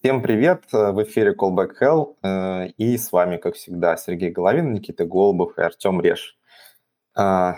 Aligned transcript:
Всем 0.00 0.22
привет! 0.22 0.64
В 0.70 1.02
эфире 1.02 1.34
Callback 1.34 1.72
Hell. 1.80 2.14
э, 2.22 2.68
И 2.76 2.96
с 2.96 3.10
вами, 3.10 3.36
как 3.36 3.54
всегда, 3.56 3.96
Сергей 3.96 4.30
Головин, 4.30 4.72
Никита 4.72 5.04
Голубов 5.04 5.58
и 5.58 5.62
Артем 5.62 6.00
Реш. 6.00 6.36
А, 7.16 7.56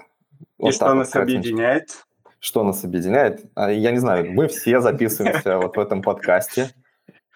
И 0.59 0.63
Вот 0.65 0.75
что 0.75 0.87
так 0.87 0.95
вот 0.95 0.99
нас 1.01 1.11
кратенько. 1.11 1.39
объединяет? 1.41 2.07
Что 2.39 2.65
нас 2.65 2.83
объединяет? 2.85 3.45
А, 3.55 3.71
Я 3.71 3.91
не 3.91 3.99
знаю, 3.99 4.33
мы 4.33 4.49
все 4.49 4.81
записываемся 4.81 5.59
вот 5.59 5.77
в 5.77 5.81
этом 5.81 6.01
подкасте. 6.03 6.71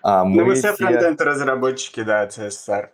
А, 0.03 0.25
Ну, 0.25 0.45
мы 0.47 0.55
все 0.55 0.73
все, 0.73 0.87
фронтенд-разработчики, 0.87 2.03
да, 2.03 2.27
CSR. 2.27 2.89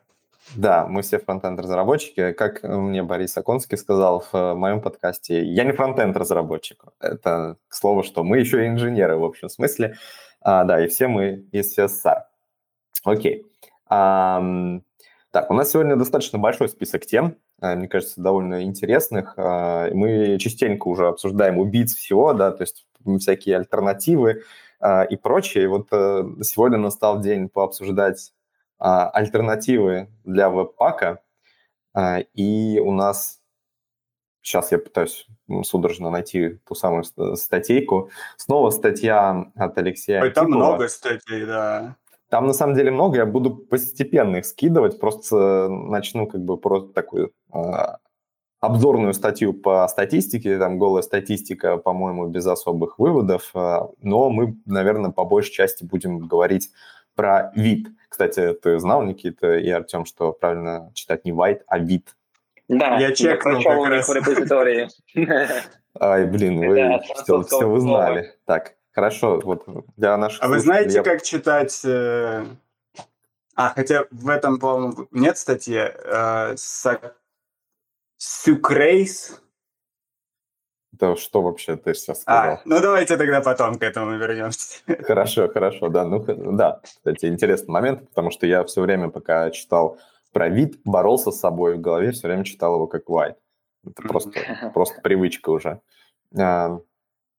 да, 0.57 0.87
мы 0.89 1.03
все 1.03 1.21
фронтенд-разработчики. 1.21 2.33
Как 2.33 2.65
мне 2.65 3.05
Борис 3.05 3.37
Аконский 3.37 3.79
сказал 3.79 4.25
в 4.33 4.55
моем 4.55 4.81
подкасте, 4.81 5.45
я 5.45 5.63
не 5.63 5.73
фронтенд-разработчик. 5.73 6.83
Это 6.99 7.57
к 7.69 7.75
слову, 7.75 8.03
что 8.03 8.25
мы 8.25 8.39
еще 8.39 8.65
и 8.65 8.69
инженеры 8.69 9.17
в 9.17 9.25
общем 9.25 9.49
смысле. 9.49 9.95
А, 10.43 10.65
да, 10.65 10.85
и 10.85 10.89
все 10.89 11.09
мы 11.09 11.47
из 11.53 11.77
CSR. 11.79 12.23
Окей. 13.05 13.47
Ам, 13.89 14.83
Так, 15.33 15.51
у 15.51 15.55
нас 15.55 15.71
сегодня 15.71 15.97
достаточно 15.97 16.39
большой 16.39 16.69
список 16.69 17.07
тем, 17.07 17.37
э, 17.63 17.75
мне 17.77 17.89
кажется, 17.89 18.21
довольно 18.21 18.65
интересных. 18.65 19.35
А, 19.37 19.89
Мы 19.93 20.39
частенько 20.39 20.89
уже 20.89 21.09
обсуждаем 21.09 21.59
убийц 21.59 21.95
всего, 21.95 22.33
да, 22.35 22.51
то 22.53 22.63
есть 22.63 22.87
всякие 23.19 23.57
альтернативы 23.57 24.43
а, 24.81 25.05
и 25.05 25.17
прочее. 25.17 25.65
И 25.65 25.67
вот 25.69 25.89
э, 25.93 26.25
сегодня 26.43 26.79
настал 26.79 27.21
день 27.21 27.49
пообсуждать 27.49 28.33
а, 28.79 29.09
альтернативы 29.11 30.09
для 30.25 30.51
веб-пака. 30.51 31.21
А, 31.95 32.21
И 32.35 32.81
у 32.81 32.93
нас 32.93 33.40
Сейчас 34.43 34.73
я 34.73 34.79
пытаюсь 34.79 35.27
судорожно 35.65 36.11
найти 36.11 36.59
ту 36.67 36.75
самую 36.75 37.05
ст- 37.05 37.37
статейку. 37.37 38.11
Снова 38.37 38.71
статья 38.71 39.51
от 39.55 39.79
Алексея 39.79 40.23
Ой, 40.23 40.31
там 40.31 40.47
много 40.47 40.89
статей, 40.89 41.45
да. 41.45 41.97
Там 42.29 42.47
на 42.47 42.53
самом 42.53 42.77
деле 42.77 42.91
много, 42.93 43.19
я 43.19 43.27
буду 43.27 43.51
постепенно 43.51 44.37
их 44.37 44.47
скидывать, 44.47 45.01
просто 45.01 45.69
начну 45.69 46.29
как 46.29 46.43
бы 46.43 46.57
просто 46.57 46.93
такую 46.93 47.33
а, 47.51 47.99
обзорную 48.61 49.15
статью 49.15 49.53
по 49.53 49.87
статистике, 49.89 50.57
там 50.59 50.79
голая 50.79 51.03
статистика, 51.03 51.77
по-моему, 51.77 52.29
без 52.29 52.47
особых 52.47 53.01
выводов, 53.01 53.51
а, 53.55 53.89
но 54.01 54.31
мы, 54.31 54.57
наверное, 54.65 55.11
по 55.11 55.25
большей 55.25 55.53
части 55.53 55.83
будем 55.83 56.21
говорить 56.21 56.71
про 57.17 57.53
вид. 57.57 57.89
Кстати, 58.09 58.53
ты 58.55 58.79
знал, 58.79 59.03
Никита 59.03 59.59
и 59.59 59.69
Артем, 59.69 60.05
что 60.05 60.33
правильно 60.33 60.93
читать 60.95 61.25
не 61.25 61.33
white, 61.33 61.63
а 61.67 61.79
вид. 61.79 62.15
Да, 62.71 62.99
Я 62.99 63.13
чекнул 63.13 63.63
как 63.65 63.85
раз. 63.89 64.09
в 64.09 64.13
репозитории. 64.13 64.89
Ай, 66.01 66.25
блин, 66.25 66.59
вы 66.61 67.01
все, 67.17 67.43
все 67.43 67.69
вы 67.69 67.81
слова. 67.81 67.81
знали. 67.81 68.39
Так, 68.45 68.77
хорошо, 68.93 69.41
вот 69.43 69.65
для 69.97 70.17
наших 70.17 70.41
А 70.41 70.47
вы 70.47 70.61
знаете, 70.61 70.99
я- 70.99 71.03
как 71.03 71.23
читать... 71.23 71.81
э, 71.85 72.45
А, 73.57 73.71
хотя 73.75 74.05
в 74.13 74.29
этом, 74.29 74.61
по-моему, 74.61 75.09
нет 75.11 75.37
статьи. 75.37 75.79
э, 75.83 76.55
Сюкрейс. 78.19 79.41
Это 80.95 81.17
что 81.17 81.43
вообще 81.43 81.77
ты 81.77 81.95
сейчас 81.95 82.19
А, 82.27 82.43
сказал? 82.43 82.61
ну 82.67 82.81
давайте 82.81 83.17
тогда 83.17 83.41
потом 83.41 83.77
к 83.79 83.83
этому 83.83 84.17
вернемся. 84.17 84.81
Хорошо, 85.03 85.49
хорошо, 85.49 85.89
да. 85.89 86.05
Ну, 86.05 86.23
да, 86.53 86.81
кстати, 86.85 87.27
интересный 87.27 87.73
момент, 87.73 88.09
потому 88.11 88.31
что 88.31 88.47
я 88.47 88.63
все 88.65 88.81
время, 88.83 89.09
пока 89.09 89.51
читал 89.51 89.99
про 90.33 90.49
вид, 90.49 90.81
боролся 90.85 91.31
с 91.31 91.41
собой 91.41 91.77
в 91.77 91.81
голове, 91.81 92.13
все 92.13 92.29
время 92.29 92.45
читал 92.45 92.75
его 92.75 92.87
как 92.87 93.09
white. 93.09 93.37
Это 93.85 94.03
просто, 94.03 94.71
просто 94.75 95.01
привычка 95.01 95.51
уже. 95.51 95.81
А, 96.39 96.81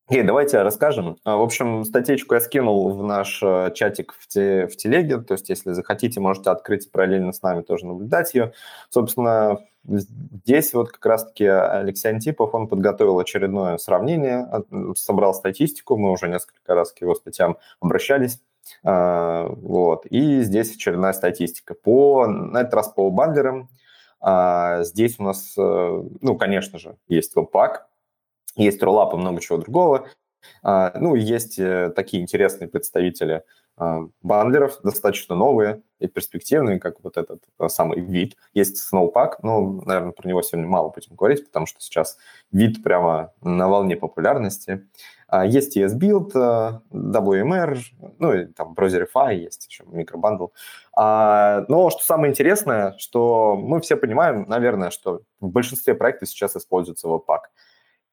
И 0.09 0.21
давайте 0.23 0.61
расскажем. 0.61 1.17
А, 1.23 1.37
В 1.37 1.41
общем, 1.41 1.83
статейку 1.85 2.33
я 2.33 2.41
скинул 2.41 2.89
в 2.91 3.03
наш 3.03 3.41
э, 3.43 3.71
чатик 3.73 4.13
в, 4.13 4.27
те, 4.27 4.67
в 4.67 4.75
телеге, 4.75 5.19
то 5.19 5.33
есть 5.33 5.49
если 5.49 5.71
захотите, 5.71 6.19
можете 6.19 6.49
открыть 6.49 6.87
и 6.87 6.89
параллельно 6.89 7.31
с 7.31 7.41
нами 7.41 7.61
тоже 7.61 7.85
наблюдать 7.85 8.33
ее. 8.33 8.53
Собственно, 8.89 9.59
здесь 9.85 10.73
вот 10.73 10.91
как 10.91 11.05
раз-таки 11.05 11.45
Алексей 11.45 12.09
Антипов, 12.09 12.53
он 12.53 12.67
подготовил 12.67 13.19
очередное 13.19 13.77
сравнение, 13.77 14.47
собрал 14.95 15.33
статистику, 15.33 15.97
мы 15.97 16.11
уже 16.11 16.27
несколько 16.27 16.75
раз 16.75 16.91
к 16.91 17.01
его 17.01 17.15
статьям 17.15 17.57
обращались. 17.79 18.41
А, 18.83 19.47
Вот. 19.47 20.05
И 20.07 20.41
здесь 20.41 20.75
очередная 20.75 21.13
статистика. 21.13 21.73
По, 21.73 22.27
на 22.27 22.61
этот 22.61 22.73
раз 22.73 22.89
по 22.89 23.09
бандлерам. 23.09 23.69
А, 24.19 24.83
Здесь 24.83 25.15
у 25.19 25.23
нас, 25.23 25.55
э, 25.57 26.03
ну, 26.21 26.37
конечно 26.37 26.77
же, 26.79 26.95
есть 27.07 27.35
веб-пак, 27.35 27.87
есть 28.55 28.83
роллап 28.83 29.13
и 29.13 29.17
много 29.17 29.41
чего 29.41 29.57
другого. 29.57 30.07
А, 30.63 30.91
Ну, 30.99 31.15
есть 31.15 31.59
э, 31.59 31.91
такие 31.95 32.21
интересные 32.23 32.67
представители 32.67 33.43
а, 33.77 34.01
бандлеров, 34.21 34.79
достаточно 34.83 35.33
новые 35.35 35.81
и 35.99 36.07
перспективные, 36.07 36.79
как 36.79 37.03
вот 37.03 37.17
этот 37.17 37.41
а, 37.57 37.67
самый 37.67 37.99
вид. 38.01 38.35
Есть 38.53 38.79
Snowpack, 38.93 39.37
ну, 39.41 39.81
наверное, 39.85 40.11
про 40.11 40.27
него 40.27 40.43
сегодня 40.43 40.69
мало 40.69 40.89
будем 40.89 41.15
говорить, 41.15 41.45
потому 41.45 41.65
что 41.65 41.79
сейчас 41.79 42.17
вид 42.51 42.83
прямо 42.83 43.31
на 43.41 43.67
волне 43.67 43.95
популярности. 43.95 44.87
А, 45.27 45.45
Есть 45.45 45.77
ESBuild, 45.77 46.31
а, 46.35 46.81
WMR, 46.91 47.77
ну, 48.19 48.33
и 48.33 48.45
там 48.45 48.73
Browserify 48.73 49.33
есть 49.35 49.65
еще, 49.67 49.83
микробандл. 49.87 50.47
Но 50.95 51.89
что 51.89 52.03
самое 52.03 52.29
интересное, 52.29 52.95
что 52.99 53.55
мы 53.55 53.79
все 53.79 53.95
понимаем, 53.95 54.45
наверное, 54.47 54.91
что 54.91 55.21
в 55.39 55.47
большинстве 55.47 55.95
проектов 55.95 56.29
сейчас 56.29 56.55
используется 56.55 57.07
Webpack. 57.07 57.39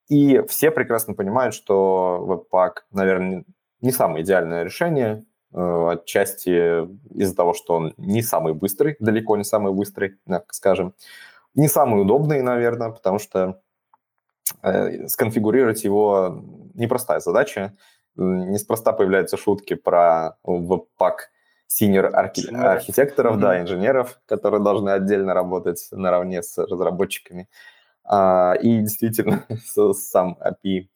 И 0.08 0.40
все 0.48 0.70
прекрасно 0.70 1.14
понимают, 1.14 1.54
что 1.54 2.44
Webpack, 2.52 2.72
наверное, 2.92 3.44
не 3.80 3.90
самое 3.92 4.24
идеальное 4.24 4.64
решение, 4.64 5.24
э, 5.52 5.88
отчасти 5.92 6.84
из-за 7.14 7.36
того, 7.36 7.52
что 7.54 7.74
он 7.74 7.94
не 7.98 8.22
самый 8.22 8.54
быстрый, 8.54 8.96
далеко 9.00 9.36
не 9.36 9.44
самый 9.44 9.72
быстрый, 9.72 10.16
мягко 10.26 10.54
скажем, 10.54 10.94
не 11.54 11.68
самый 11.68 12.00
удобный, 12.02 12.42
наверное, 12.42 12.90
потому 12.90 13.18
что 13.18 13.60
э, 14.62 15.06
сконфигурировать 15.08 15.84
его 15.84 16.42
непростая 16.74 17.20
задача. 17.20 17.76
Неспроста 18.16 18.92
появляются 18.92 19.36
шутки 19.36 19.74
про 19.74 20.36
Webpack 20.44 21.16
Инженеров. 21.70 22.14
архитекторов, 22.14 23.38
да, 23.38 23.52
Мгм. 23.54 23.62
инженеров, 23.62 24.20
которые 24.26 24.62
должны 24.62 24.90
отдельно 24.90 25.34
работать 25.34 25.86
наравне 25.92 26.42
с 26.42 26.56
разработчиками. 26.58 27.48
И 28.10 28.78
действительно, 28.80 29.44
сам 29.94 30.38
API, 30.40 30.88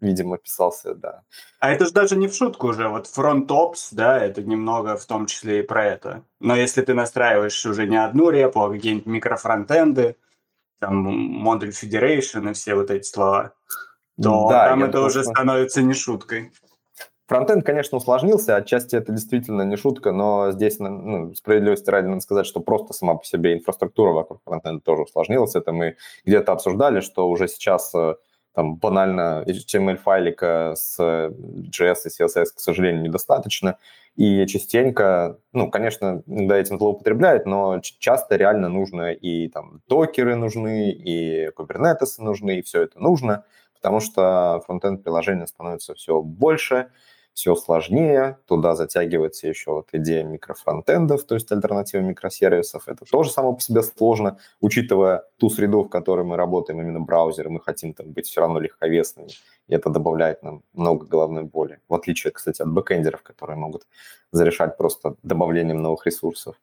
видимо, 0.00 0.38
писался, 0.38 0.94
да. 0.94 1.22
А 1.60 1.70
это 1.70 1.86
же 1.86 1.92
даже 1.92 2.16
не 2.16 2.28
в 2.28 2.34
шутку 2.34 2.68
уже. 2.68 2.88
Вот 2.88 3.06
фронт-опс, 3.06 3.92
да, 3.92 4.18
это 4.18 4.42
немного 4.42 4.96
в 4.96 5.04
том 5.06 5.26
числе 5.26 5.60
и 5.60 5.62
про 5.62 5.84
это. 5.84 6.22
Но 6.40 6.54
если 6.54 6.82
ты 6.82 6.94
настраиваешь 6.94 7.64
уже 7.66 7.86
не 7.86 7.96
одну 7.96 8.30
репу, 8.30 8.60
а 8.62 8.70
какие-нибудь 8.70 9.06
микрофронтенды, 9.06 10.16
там 10.80 10.96
модуль 10.96 11.70
Federation 11.70 12.50
и 12.50 12.52
все 12.52 12.74
вот 12.74 12.90
эти 12.90 13.06
слова, 13.06 13.52
то 14.22 14.48
Да, 14.48 14.68
там 14.68 14.84
это 14.84 15.00
уже 15.00 15.22
просто- 15.22 15.32
становится 15.32 15.82
не 15.82 15.94
шуткой. 15.94 16.52
Фронтенд, 17.26 17.64
конечно, 17.64 17.96
усложнился, 17.96 18.56
отчасти 18.56 18.96
это 18.96 19.10
действительно 19.10 19.62
не 19.62 19.76
шутка, 19.76 20.12
но 20.12 20.52
здесь, 20.52 20.78
ну, 20.78 21.34
справедливости 21.34 21.88
ради, 21.88 22.06
надо 22.06 22.20
сказать, 22.20 22.46
что 22.46 22.60
просто 22.60 22.92
сама 22.92 23.14
по 23.14 23.24
себе 23.24 23.54
инфраструктура 23.54 24.12
вокруг 24.12 24.42
фронтенда 24.44 24.82
тоже 24.82 25.02
усложнилась. 25.02 25.54
Это 25.54 25.72
мы 25.72 25.96
где-то 26.26 26.52
обсуждали, 26.52 27.00
что 27.00 27.28
уже 27.30 27.48
сейчас 27.48 27.94
э, 27.94 28.16
там 28.54 28.76
банально 28.76 29.42
HTML-файлика 29.46 30.74
с 30.76 31.00
JS 31.00 31.96
и 32.04 32.22
CSS, 32.22 32.46
к 32.56 32.60
сожалению, 32.60 33.02
недостаточно. 33.02 33.78
И 34.16 34.46
частенько, 34.46 35.38
ну, 35.52 35.70
конечно, 35.70 36.22
иногда 36.26 36.58
этим 36.58 36.78
злоупотребляют, 36.78 37.46
но 37.46 37.80
часто 37.80 38.36
реально 38.36 38.68
нужно 38.68 39.12
и 39.12 39.48
там 39.48 39.80
докеры 39.88 40.36
нужны, 40.36 40.90
и 40.90 41.48
кубернетесы 41.50 42.22
нужны, 42.22 42.58
и 42.58 42.62
все 42.62 42.82
это 42.82 43.00
нужно, 43.00 43.44
потому 43.74 44.00
что 44.00 44.62
фронтенд-приложения 44.66 45.46
становится 45.46 45.94
все 45.94 46.20
больше, 46.20 46.90
все 47.34 47.56
сложнее, 47.56 48.38
туда 48.46 48.76
затягивается 48.76 49.48
еще 49.48 49.72
вот 49.72 49.88
идея 49.92 50.22
микрофронтендов, 50.24 51.24
то 51.24 51.34
есть 51.34 51.50
альтернатива 51.50 52.00
микросервисов. 52.00 52.88
Это 52.88 53.04
тоже 53.04 53.30
само 53.30 53.52
по 53.54 53.60
себе 53.60 53.82
сложно, 53.82 54.38
учитывая 54.60 55.24
ту 55.36 55.50
среду, 55.50 55.82
в 55.82 55.88
которой 55.88 56.24
мы 56.24 56.36
работаем, 56.36 56.80
именно 56.80 57.00
браузеры, 57.00 57.50
мы 57.50 57.60
хотим 57.60 57.92
там 57.92 58.12
быть 58.12 58.26
все 58.26 58.40
равно 58.40 58.60
легковесными, 58.60 59.30
и 59.66 59.74
это 59.74 59.90
добавляет 59.90 60.42
нам 60.44 60.62
много 60.74 61.06
головной 61.06 61.42
боли, 61.42 61.80
в 61.88 61.94
отличие, 61.94 62.32
кстати, 62.32 62.62
от 62.62 62.70
бэкэндеров, 62.70 63.22
которые 63.22 63.56
могут 63.56 63.86
зарешать 64.30 64.76
просто 64.76 65.16
добавлением 65.24 65.82
новых 65.82 66.06
ресурсов. 66.06 66.54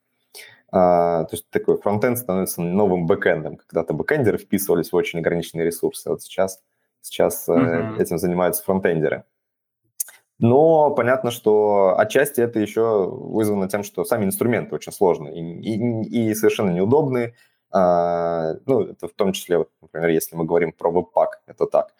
А, 0.71 1.25
то 1.25 1.35
есть 1.35 1.49
такой 1.49 1.77
фронтенд 1.77 2.17
становится 2.17 2.61
новым 2.61 3.05
бэкэндом. 3.05 3.57
Когда-то 3.57 3.93
бэкэндеры 3.93 4.37
вписывались 4.37 4.93
в 4.93 4.95
очень 4.95 5.19
ограниченные 5.19 5.65
ресурсы, 5.65 6.07
а 6.07 6.11
вот 6.11 6.21
сейчас, 6.21 6.61
сейчас 7.01 7.45
Мгм. 7.49 7.99
этим 7.99 8.17
занимаются 8.17 8.63
фронтендеры. 8.63 9.25
Но 10.41 10.89
понятно, 10.89 11.29
что 11.29 11.95
отчасти 11.97 12.41
это 12.41 12.59
еще 12.59 13.07
вызвано 13.07 13.69
тем, 13.69 13.83
что 13.83 14.03
сами 14.03 14.25
инструменты 14.25 14.73
очень 14.73 14.91
сложные 14.91 15.35
и, 15.35 15.75
и, 15.75 16.31
и 16.31 16.35
совершенно 16.35 16.71
неудобные. 16.71 17.35
А, 17.71 18.55
ну, 18.65 18.81
это 18.81 19.07
в 19.07 19.13
том 19.13 19.33
числе, 19.33 19.59
вот, 19.59 19.69
например, 19.81 20.09
если 20.09 20.35
мы 20.35 20.45
говорим 20.45 20.73
про 20.73 20.89
веб-пак, 20.89 21.41
это 21.45 21.67
так. 21.67 21.93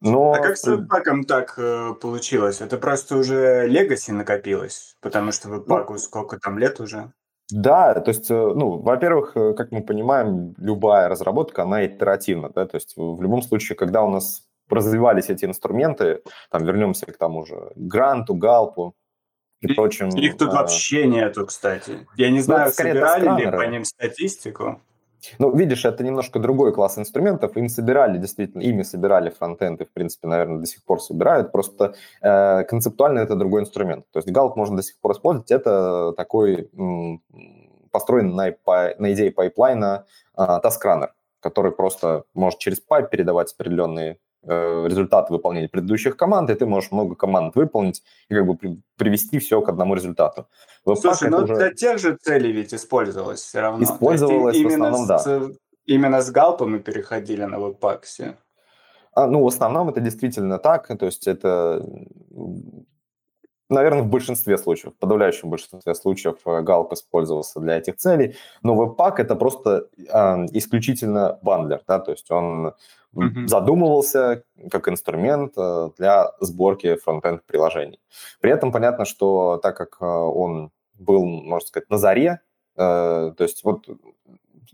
Но... 0.00 0.32
А 0.32 0.38
как 0.38 0.56
с 0.56 0.64
веб-паком 0.64 1.24
так 1.24 1.54
э, 1.58 1.94
получилось? 1.94 2.60
Это 2.60 2.76
просто 2.76 3.16
уже 3.16 3.66
легаси 3.68 4.10
накопилось? 4.10 4.96
Потому 5.00 5.30
что 5.30 5.48
веб-паку 5.48 5.94
ну, 5.94 5.98
сколько 6.00 6.38
там 6.38 6.58
лет 6.58 6.80
уже? 6.80 7.12
Да, 7.50 7.94
то 7.94 8.10
есть, 8.10 8.28
э, 8.30 8.34
ну, 8.34 8.78
во-первых, 8.82 9.36
э, 9.36 9.54
как 9.54 9.70
мы 9.70 9.80
понимаем, 9.82 10.54
любая 10.58 11.08
разработка, 11.08 11.62
она 11.62 11.86
итеративна, 11.86 12.50
да, 12.50 12.66
то 12.66 12.76
есть 12.76 12.94
в 12.96 13.22
любом 13.22 13.42
случае, 13.42 13.76
когда 13.76 14.02
у 14.02 14.10
нас 14.10 14.45
развивались 14.68 15.30
эти 15.30 15.44
инструменты, 15.44 16.22
там, 16.50 16.64
вернемся 16.64 17.06
к 17.06 17.16
тому 17.16 17.44
же 17.44 17.72
Grunt 17.76 18.34
у, 18.34 18.51
Gulp 18.51 18.85
у 18.85 18.94
и 19.60 19.72
прочим. 19.74 20.08
Их 20.08 20.36
тут 20.36 20.50
а... 20.50 20.56
вообще 20.56 21.06
нету, 21.06 21.46
кстати. 21.46 22.06
Я 22.16 22.30
не 22.30 22.38
ну, 22.38 22.42
знаю, 22.42 22.66
ну, 22.66 22.72
собирали 22.72 23.44
ли 23.44 23.50
по 23.50 23.66
ним 23.66 23.84
статистику. 23.84 24.80
Ну, 25.38 25.54
видишь, 25.54 25.84
это 25.84 26.04
немножко 26.04 26.38
другой 26.38 26.72
класс 26.72 26.98
инструментов. 26.98 27.56
Им 27.56 27.68
собирали, 27.68 28.18
действительно, 28.18 28.62
ими 28.62 28.82
собирали 28.82 29.30
фронтенды, 29.30 29.84
в 29.84 29.92
принципе, 29.92 30.28
наверное, 30.28 30.60
до 30.60 30.66
сих 30.66 30.84
пор 30.84 31.00
собирают. 31.00 31.52
Просто 31.52 31.94
э, 32.22 32.64
концептуально 32.64 33.20
это 33.20 33.34
другой 33.34 33.62
инструмент. 33.62 34.04
То 34.12 34.18
есть 34.18 34.30
Gulp 34.30 34.56
можно 34.56 34.76
до 34.76 34.82
сих 34.82 34.98
пор 35.00 35.12
использовать. 35.12 35.50
Это 35.50 36.12
такой 36.16 36.70
м, 36.74 37.22
построен 37.90 38.34
на, 38.34 38.54
на 38.98 39.12
идее 39.12 39.30
пайплайна 39.32 40.06
э, 40.36 40.42
task 40.42 40.66
runner, 40.66 41.08
который 41.40 41.72
просто 41.72 42.24
может 42.34 42.60
через 42.60 42.80
pipe 42.80 43.10
передавать 43.10 43.52
определенные 43.52 44.18
результаты 44.46 45.32
выполнения 45.32 45.68
предыдущих 45.68 46.16
команд, 46.16 46.50
и 46.50 46.54
ты 46.54 46.66
можешь 46.66 46.92
много 46.92 47.14
команд 47.14 47.54
выполнить 47.56 48.02
и 48.28 48.34
как 48.34 48.46
бы 48.46 48.56
при, 48.56 48.80
привести 48.96 49.38
все 49.38 49.60
к 49.60 49.68
одному 49.68 49.94
результату. 49.94 50.46
Webpack 50.86 50.96
Слушай, 50.96 51.30
но 51.30 51.38
ну 51.38 51.44
уже... 51.44 51.56
для 51.56 51.70
тех 51.72 51.98
же 51.98 52.16
целей 52.16 52.52
ведь 52.52 52.72
использовалось 52.72 53.40
все 53.40 53.60
равно. 53.60 53.82
Использовалось 53.82 54.56
в 54.56 54.66
основном, 54.66 55.04
с, 55.04 55.06
да. 55.06 55.40
Именно 55.84 56.20
с 56.20 56.30
галпом 56.30 56.72
мы 56.72 56.78
переходили 56.80 57.44
на 57.44 57.56
Webpack 57.56 58.02
все. 58.02 58.36
А, 59.12 59.26
ну, 59.26 59.42
в 59.42 59.46
основном 59.46 59.88
это 59.88 60.00
действительно 60.00 60.58
так, 60.58 60.86
то 60.86 61.06
есть 61.06 61.26
это 61.26 61.82
Наверное, 63.68 64.02
в 64.02 64.08
большинстве 64.08 64.58
случаев, 64.58 64.94
в 64.94 64.98
подавляющем 64.98 65.50
большинстве 65.50 65.92
случаев 65.96 66.36
э, 66.46 66.62
Галп 66.62 66.92
использовался 66.92 67.58
для 67.58 67.78
этих 67.78 67.96
целей, 67.96 68.36
но 68.62 68.80
Webpack 68.80 69.14
это 69.18 69.34
просто 69.34 69.88
э, 69.98 70.10
исключительно 70.52 71.40
бандлер, 71.42 71.82
да, 71.88 71.98
то 71.98 72.12
есть 72.12 72.30
он 72.30 72.74
mm-hmm. 73.16 73.46
задумывался 73.46 74.44
как 74.70 74.88
инструмент 74.88 75.54
э, 75.56 75.90
для 75.98 76.32
сборки 76.40 76.96
фронтенд 76.96 77.44
приложений. 77.44 78.00
При 78.40 78.50
этом 78.50 78.72
понятно, 78.72 79.04
что 79.04 79.58
так 79.62 79.76
как 79.76 79.96
э, 80.00 80.04
он 80.04 80.70
был, 80.94 81.24
можно 81.24 81.66
сказать, 81.66 81.90
на 81.90 81.98
заре, 81.98 82.40
э, 82.76 83.32
то 83.36 83.42
есть 83.44 83.64
вот 83.64 83.86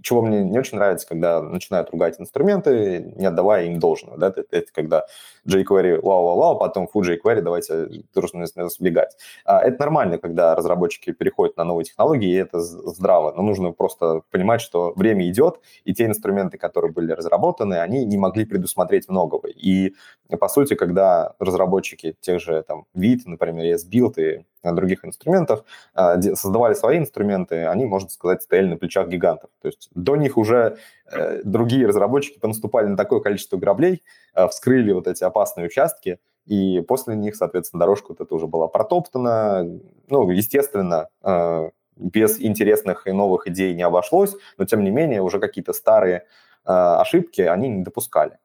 чего 0.02 0.22
мне 0.22 0.42
не 0.42 0.58
очень 0.58 0.78
нравится, 0.78 1.06
когда 1.06 1.40
начинают 1.40 1.90
ругать 1.90 2.20
инструменты, 2.20 3.12
не 3.16 3.26
отдавая 3.26 3.66
им 3.66 3.78
должного. 3.78 4.18
Да? 4.18 4.28
Это, 4.28 4.44
это 4.50 4.72
когда 4.72 5.06
jQuery 5.46 6.00
вау-вау-вау, 6.00 6.58
потом 6.58 6.88
фу 6.88 7.02
jQuery, 7.02 7.40
давайте 7.40 7.88
дружно 8.14 8.46
сбегать. 8.46 9.16
А, 9.44 9.60
это 9.60 9.80
нормально, 9.80 10.18
когда 10.18 10.54
разработчики 10.54 11.12
переходят 11.12 11.56
на 11.56 11.64
новые 11.64 11.84
технологии, 11.84 12.30
и 12.30 12.36
это 12.36 12.60
здраво. 12.60 13.32
Но 13.32 13.42
нужно 13.42 13.72
просто 13.72 14.22
понимать, 14.30 14.60
что 14.60 14.92
время 14.94 15.28
идет, 15.28 15.60
и 15.84 15.94
те 15.94 16.06
инструменты, 16.06 16.58
которые 16.58 16.92
были 16.92 17.12
разработаны, 17.12 17.74
они 17.74 18.04
не 18.04 18.16
могли 18.16 18.44
предусмотреть 18.44 19.08
многого. 19.08 19.48
И, 19.48 19.94
по 20.40 20.48
сути, 20.48 20.74
когда 20.74 21.34
разработчики 21.38 22.16
тех 22.20 22.40
же 22.40 22.62
там 22.62 22.86
вид, 22.94 23.26
например, 23.26 23.76
ESBuild 23.76 24.14
и 24.16 24.44
других 24.70 25.04
инструментов, 25.04 25.64
а, 25.94 26.20
создавали 26.20 26.74
свои 26.74 26.98
инструменты, 26.98 27.66
они, 27.66 27.84
можно 27.84 28.08
сказать, 28.08 28.42
стояли 28.42 28.68
на 28.68 28.76
плечах 28.76 29.08
гигантов. 29.08 29.50
То 29.60 29.68
есть 29.68 29.90
до 29.94 30.16
них 30.16 30.36
уже 30.36 30.78
другие 31.44 31.86
разработчики 31.86 32.38
понаступали 32.38 32.86
на 32.86 32.96
такое 32.96 33.20
количество 33.20 33.56
граблей, 33.56 34.02
э, 34.34 34.48
вскрыли 34.48 34.92
вот 34.92 35.06
эти 35.06 35.24
опасные 35.24 35.66
участки, 35.66 36.18
и 36.46 36.80
после 36.80 37.14
них, 37.14 37.36
соответственно, 37.36 37.80
дорожка 37.80 38.08
вот 38.08 38.20
эта 38.20 38.34
уже 38.34 38.46
была 38.46 38.68
протоптана. 38.68 39.64
Ну, 40.08 40.30
естественно, 40.30 41.08
э, 41.22 41.70
без 41.96 42.40
интересных 42.40 43.06
и 43.06 43.12
новых 43.12 43.46
идей 43.46 43.74
не 43.74 43.82
обошлось, 43.82 44.34
но, 44.58 44.64
тем 44.64 44.82
не 44.82 44.90
менее, 44.90 45.22
уже 45.22 45.38
какие-то 45.38 45.72
старые 45.72 46.26
ошибки 46.64 47.40
они 47.40 47.68
не 47.68 47.82
допускали. 47.82 48.38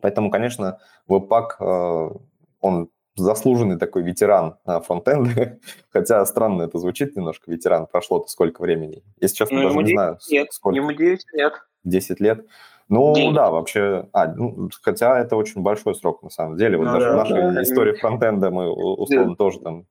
Поэтому, 0.00 0.32
конечно, 0.32 0.80
Webpack, 1.08 2.20
он 2.60 2.90
заслуженный 3.16 3.78
такой 3.78 4.02
ветеран 4.02 4.56
фронтенда, 4.64 5.58
хотя 5.90 6.24
странно 6.26 6.62
это 6.62 6.78
звучит 6.78 7.16
немножко, 7.16 7.50
ветеран, 7.50 7.86
прошло-то 7.86 8.28
сколько 8.28 8.60
времени? 8.60 9.02
Если 9.20 9.36
честно, 9.36 9.56
ну, 9.56 9.62
даже 9.68 9.78
не 9.78 9.92
знаю, 9.92 10.18
нет, 10.28 10.52
сколько. 10.52 10.76
Ему 10.76 10.92
10 10.92 11.32
лет. 11.32 11.52
10 11.86 12.20
лет. 12.20 12.44
Ну, 12.88 13.14
9. 13.14 13.34
да, 13.34 13.50
вообще, 13.50 14.08
а, 14.12 14.28
ну, 14.28 14.70
хотя 14.82 15.18
это 15.18 15.36
очень 15.36 15.62
большой 15.62 15.94
срок, 15.96 16.22
на 16.22 16.30
самом 16.30 16.56
деле. 16.56 16.78
Вот 16.78 16.84
ну, 16.84 16.92
даже 16.92 17.06
да, 17.06 17.12
в 17.12 17.16
нашей 17.16 17.54
да, 17.54 17.62
истории 17.62 17.92
да. 17.92 17.98
фронтенда 17.98 18.50
мы, 18.50 18.70
условно, 18.70 19.30
да. 19.30 19.34
тоже 19.34 19.58
там 19.60 19.86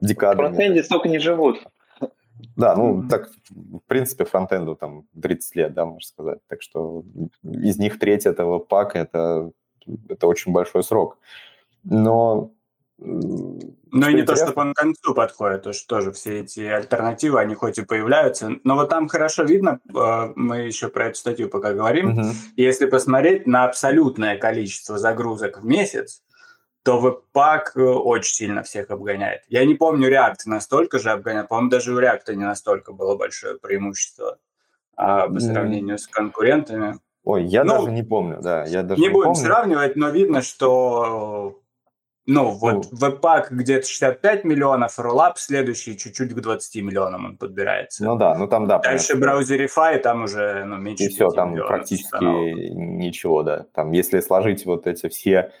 декады. 0.00 0.36
В 0.36 0.46
фронтенде 0.46 0.84
столько 0.84 1.08
не 1.08 1.18
живут. 1.18 1.58
Да, 2.54 2.76
ну, 2.76 3.00
mm-hmm. 3.00 3.08
так, 3.08 3.30
в 3.50 3.80
принципе, 3.86 4.24
фронтенду 4.24 4.76
там 4.76 5.04
30 5.20 5.56
лет, 5.56 5.74
да, 5.74 5.86
можно 5.86 6.06
сказать. 6.06 6.38
Так 6.48 6.62
что 6.62 7.02
из 7.42 7.78
них 7.78 7.98
треть 7.98 8.26
этого 8.26 8.58
пака 8.58 9.00
это, 9.00 9.50
это 10.08 10.26
очень 10.26 10.52
большой 10.52 10.82
срок. 10.82 11.18
Но 11.82 12.52
ну 12.98 14.08
и 14.08 14.14
не 14.14 14.22
то, 14.22 14.36
чтобы 14.36 14.62
он 14.62 14.72
к 14.72 14.76
концу 14.76 15.14
подходит, 15.14 15.62
то 15.62 15.72
что 15.72 15.86
тоже 15.86 16.12
все 16.12 16.40
эти 16.40 16.60
альтернативы, 16.60 17.40
они 17.40 17.54
хоть 17.54 17.78
и 17.78 17.82
появляются, 17.82 18.52
но 18.64 18.74
вот 18.74 18.88
там 18.88 19.08
хорошо 19.08 19.42
видно, 19.44 19.80
э, 19.88 20.32
мы 20.34 20.60
еще 20.60 20.88
про 20.88 21.06
эту 21.06 21.18
статью 21.18 21.50
пока 21.50 21.72
говорим, 21.74 22.18
угу. 22.18 22.28
если 22.56 22.86
посмотреть 22.86 23.46
на 23.46 23.64
абсолютное 23.64 24.38
количество 24.38 24.98
загрузок 24.98 25.60
в 25.60 25.66
месяц, 25.66 26.22
то 26.84 27.22
Webpack 27.34 27.62
э, 27.74 27.82
очень 27.82 28.34
сильно 28.34 28.62
всех 28.62 28.90
обгоняет. 28.90 29.42
Я 29.48 29.66
не 29.66 29.74
помню, 29.74 30.10
React 30.10 30.46
настолько 30.46 30.98
же 30.98 31.10
обгоняет, 31.10 31.48
по-моему, 31.48 31.70
даже 31.70 31.92
у 31.94 32.00
React 32.00 32.34
не 32.34 32.44
настолько 32.44 32.92
было 32.92 33.16
большое 33.16 33.58
преимущество 33.58 34.38
а, 34.96 35.28
по 35.28 35.38
сравнению 35.38 35.96
mm. 35.96 35.98
с 35.98 36.06
конкурентами. 36.06 36.98
Ой, 37.24 37.44
я 37.44 37.64
ну, 37.64 37.74
даже 37.74 37.90
не 37.90 38.04
помню, 38.04 38.38
да. 38.40 38.64
Я 38.64 38.82
даже 38.82 39.00
не, 39.00 39.08
не 39.08 39.12
будем 39.12 39.32
помню. 39.32 39.40
сравнивать, 39.40 39.96
но 39.96 40.08
видно, 40.10 40.42
что 40.42 41.60
ну, 42.26 42.50
вот 42.50 42.88
веб-пак 42.90 43.52
где-то 43.52 43.86
65 43.86 44.44
миллионов, 44.44 44.98
Rollup 44.98 45.34
следующий 45.36 45.96
чуть-чуть 45.96 46.34
к 46.34 46.40
20 46.40 46.82
миллионам 46.82 47.24
он 47.24 47.36
подбирается. 47.36 48.04
Ну 48.04 48.16
да, 48.16 48.36
ну 48.36 48.48
там 48.48 48.66
да. 48.66 48.78
Дальше 48.78 49.14
Browserify, 49.14 49.98
там 49.98 50.24
уже 50.24 50.64
ну, 50.64 50.76
меньше 50.76 51.04
И 51.04 51.08
все, 51.08 51.28
там 51.28 51.54
практически 51.54 52.14
установок. 52.14 52.56
ничего, 52.74 53.42
да. 53.44 53.66
Там 53.72 53.92
если 53.92 54.20
сложить 54.20 54.66
вот 54.66 54.88
эти 54.88 55.08
все 55.08 55.52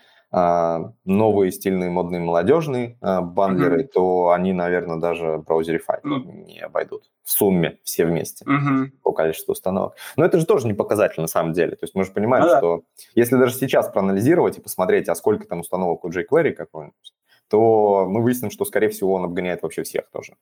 новые 1.04 1.50
стильные, 1.50 1.88
модные, 1.88 2.20
молодежные 2.20 2.98
а, 3.00 3.22
бандлеры, 3.22 3.82
mm-hmm. 3.82 3.88
то 3.88 4.30
они, 4.32 4.52
наверное, 4.52 4.98
даже 4.98 5.42
Browserify 5.46 6.02
mm-hmm. 6.02 6.44
не 6.44 6.60
обойдут 6.60 7.10
в 7.22 7.30
сумме 7.30 7.78
все 7.84 8.04
вместе 8.04 8.44
mm-hmm. 8.44 8.90
по 9.02 9.12
количеству 9.12 9.52
установок. 9.52 9.96
Но 10.16 10.26
это 10.26 10.38
же 10.38 10.44
тоже 10.44 10.66
не 10.66 10.74
показатель 10.74 11.22
на 11.22 11.26
самом 11.26 11.54
деле. 11.54 11.72
То 11.76 11.84
есть 11.84 11.94
мы 11.94 12.04
же 12.04 12.12
понимаем, 12.12 12.44
ну, 12.44 12.56
что 12.58 12.82
если 13.14 13.36
даже 13.36 13.54
сейчас 13.54 13.88
проанализировать 13.88 14.58
и 14.58 14.60
посмотреть, 14.60 15.08
а 15.08 15.14
сколько 15.14 15.46
там 15.46 15.60
установок 15.60 16.04
у 16.04 16.10
jQuery 16.10 16.52
какой-нибудь, 16.52 17.14
то 17.48 18.06
мы 18.06 18.22
выясним, 18.22 18.50
что, 18.50 18.66
скорее 18.66 18.90
всего, 18.90 19.14
он 19.14 19.24
обгоняет 19.24 19.62
вообще 19.62 19.84
всех 19.84 20.10
тоже. 20.10 20.34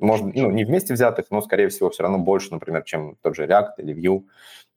Может, 0.00 0.34
ну, 0.34 0.50
не 0.50 0.64
вместе 0.64 0.94
взятых, 0.94 1.26
но, 1.30 1.40
скорее 1.42 1.68
всего, 1.68 1.90
все 1.90 2.02
равно 2.02 2.18
больше, 2.18 2.48
например, 2.50 2.82
чем 2.82 3.16
тот 3.22 3.36
же 3.36 3.46
React 3.46 3.74
или 3.78 3.94
Vue. 3.94 4.24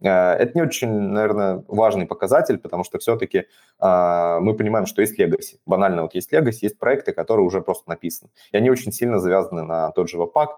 Э, 0.02 0.34
это 0.34 0.52
не 0.56 0.62
очень, 0.62 0.90
наверное, 0.90 1.64
важный 1.68 2.06
показатель, 2.06 2.58
потому 2.58 2.84
что 2.84 3.00
все-таки 3.00 3.46
а, 3.80 4.40
мы 4.40 4.56
понимаем, 4.56 4.86
что 4.86 5.02
есть 5.02 5.20
legacy. 5.20 5.60
Банально 5.66 6.04
вот 6.04 6.14
есть 6.16 6.32
legacy, 6.34 6.60
есть 6.62 6.78
проекты, 6.78 7.14
которые 7.14 7.46
уже 7.46 7.62
просто 7.62 7.90
написаны. 7.90 8.30
И 8.52 8.58
они 8.58 8.70
очень 8.70 8.92
сильно 8.92 9.20
завязаны 9.20 9.64
на 9.64 9.92
тот 9.92 10.10
же 10.10 10.18
Webpack. 10.18 10.50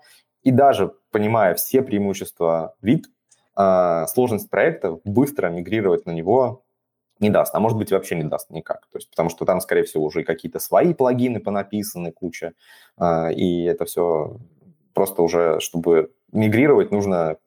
И 0.43 0.51
даже 0.51 0.93
понимая 1.11 1.55
все 1.55 1.81
преимущества 1.81 2.75
вид, 2.81 3.05
а, 3.55 4.07
сложность 4.07 4.49
проекта, 4.49 4.99
быстро 5.03 5.49
мигрировать 5.49 6.05
на 6.05 6.11
него 6.11 6.63
не 7.19 7.29
даст, 7.29 7.55
а 7.55 7.59
может 7.59 7.77
быть 7.77 7.91
вообще 7.91 8.15
не 8.15 8.23
даст 8.23 8.49
никак. 8.49 8.87
То 8.91 8.97
есть, 8.97 9.09
потому 9.09 9.29
что 9.29 9.45
там, 9.45 9.61
скорее 9.61 9.83
всего, 9.83 10.03
уже 10.03 10.23
какие-то 10.23 10.59
свои 10.59 10.93
плагины 10.93 11.39
понаписаны, 11.39 12.11
куча, 12.11 12.53
а, 12.97 13.29
и 13.31 13.63
это 13.63 13.85
все 13.85 14.37
просто 14.95 15.21
уже, 15.21 15.59
чтобы 15.59 16.11
мигрировать, 16.31 16.91
нужно 16.91 17.37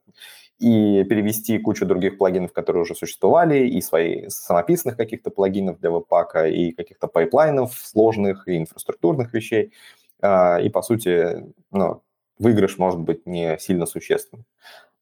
и 0.58 1.04
перевести 1.04 1.58
кучу 1.58 1.86
других 1.86 2.18
плагинов, 2.18 2.52
которые 2.52 2.82
уже 2.82 2.94
существовали, 2.94 3.66
и 3.66 3.80
свои 3.80 4.28
самописных 4.28 4.96
каких-то 4.96 5.30
плагинов 5.30 5.78
для 5.78 5.90
Webpack 5.90 6.34
а, 6.34 6.46
и 6.48 6.72
каких-то 6.72 7.06
пайплайнов 7.06 7.74
сложных, 7.74 8.48
и 8.48 8.58
инфраструктурных 8.58 9.32
вещей. 9.32 9.72
А, 10.20 10.58
и, 10.60 10.68
по 10.68 10.82
сути, 10.82 11.54
ну, 11.70 12.02
выигрыш 12.38 12.76
может 12.78 13.00
быть 13.00 13.24
не 13.24 13.56
сильно 13.58 13.86
существенным. 13.86 14.44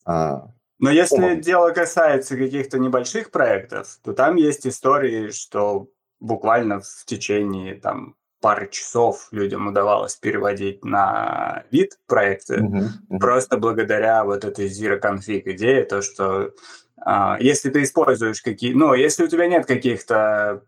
А, 0.04 0.48
Но 0.78 0.90
если 0.90 1.24
О, 1.24 1.36
дело 1.36 1.70
касается 1.70 2.36
каких-то 2.36 2.78
небольших 2.78 3.30
проектов, 3.30 3.98
то 4.04 4.12
там 4.12 4.36
есть 4.36 4.66
истории, 4.66 5.30
что 5.30 5.88
буквально 6.20 6.80
в 6.80 7.04
течение 7.06 7.74
там 7.76 8.14
пары 8.40 8.69
часов 8.69 9.28
людям 9.33 9.69
удавалось 9.69 10.16
переводить 10.16 10.85
на 10.85 11.64
вид 11.71 11.99
проекты, 12.07 12.57
mm-hmm. 12.57 12.83
Mm-hmm. 13.11 13.19
просто 13.19 13.57
благодаря 13.57 14.25
вот 14.25 14.45
этой 14.45 14.66
zero 14.66 15.00
config 15.00 15.43
идее, 15.45 15.85
то, 15.85 16.02
что 16.02 16.52
а, 16.99 17.37
если 17.40 17.71
ты 17.71 17.83
используешь 17.83 18.43
какие... 18.43 18.73
Ну, 18.73 18.95
если 18.95 19.25
у 19.25 19.28
тебя 19.28 19.47
нет 19.47 19.66
каких-то 19.66 20.62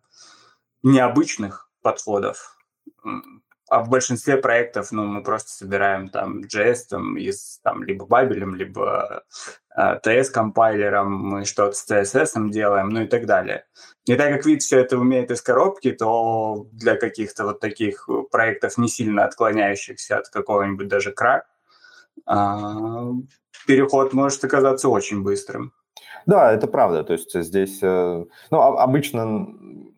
необычных 0.82 1.70
подходов. 1.82 2.56
А 3.68 3.84
в 3.84 3.90
большинстве 3.90 4.38
проектов, 4.38 4.92
ну, 4.92 5.04
мы 5.04 5.22
просто 5.22 5.50
собираем 5.50 6.08
там 6.08 6.40
JS 6.40 6.76
там, 6.88 7.16
из 7.18 7.60
там 7.62 7.82
либо 7.82 8.06
бабелем, 8.06 8.54
либо 8.54 9.24
э, 9.76 9.98
TS-компайлером, 10.04 11.12
мы 11.12 11.44
что-то 11.44 11.72
с 11.72 11.90
CSS 11.90 12.50
делаем, 12.50 12.88
ну 12.88 13.02
и 13.02 13.06
так 13.06 13.26
далее. 13.26 13.66
И 14.06 14.14
так 14.14 14.32
как 14.32 14.46
вид 14.46 14.62
все 14.62 14.80
это 14.80 14.96
умеет 14.96 15.30
из 15.30 15.42
коробки, 15.42 15.92
то 15.92 16.66
для 16.72 16.96
каких-то 16.96 17.44
вот 17.44 17.60
таких 17.60 18.08
проектов, 18.30 18.78
не 18.78 18.88
сильно 18.88 19.24
отклоняющихся 19.24 20.18
от 20.18 20.28
какого-нибудь 20.30 20.88
даже 20.88 21.12
кра, 21.12 21.44
э, 22.26 23.12
переход 23.66 24.14
может 24.14 24.42
оказаться 24.44 24.88
очень 24.88 25.22
быстрым. 25.22 25.72
Да, 26.24 26.52
это 26.52 26.66
правда. 26.66 27.04
То 27.04 27.12
есть 27.12 27.34
здесь, 27.34 27.80
э, 27.82 28.24
ну, 28.50 28.60
обычно, 28.60 29.46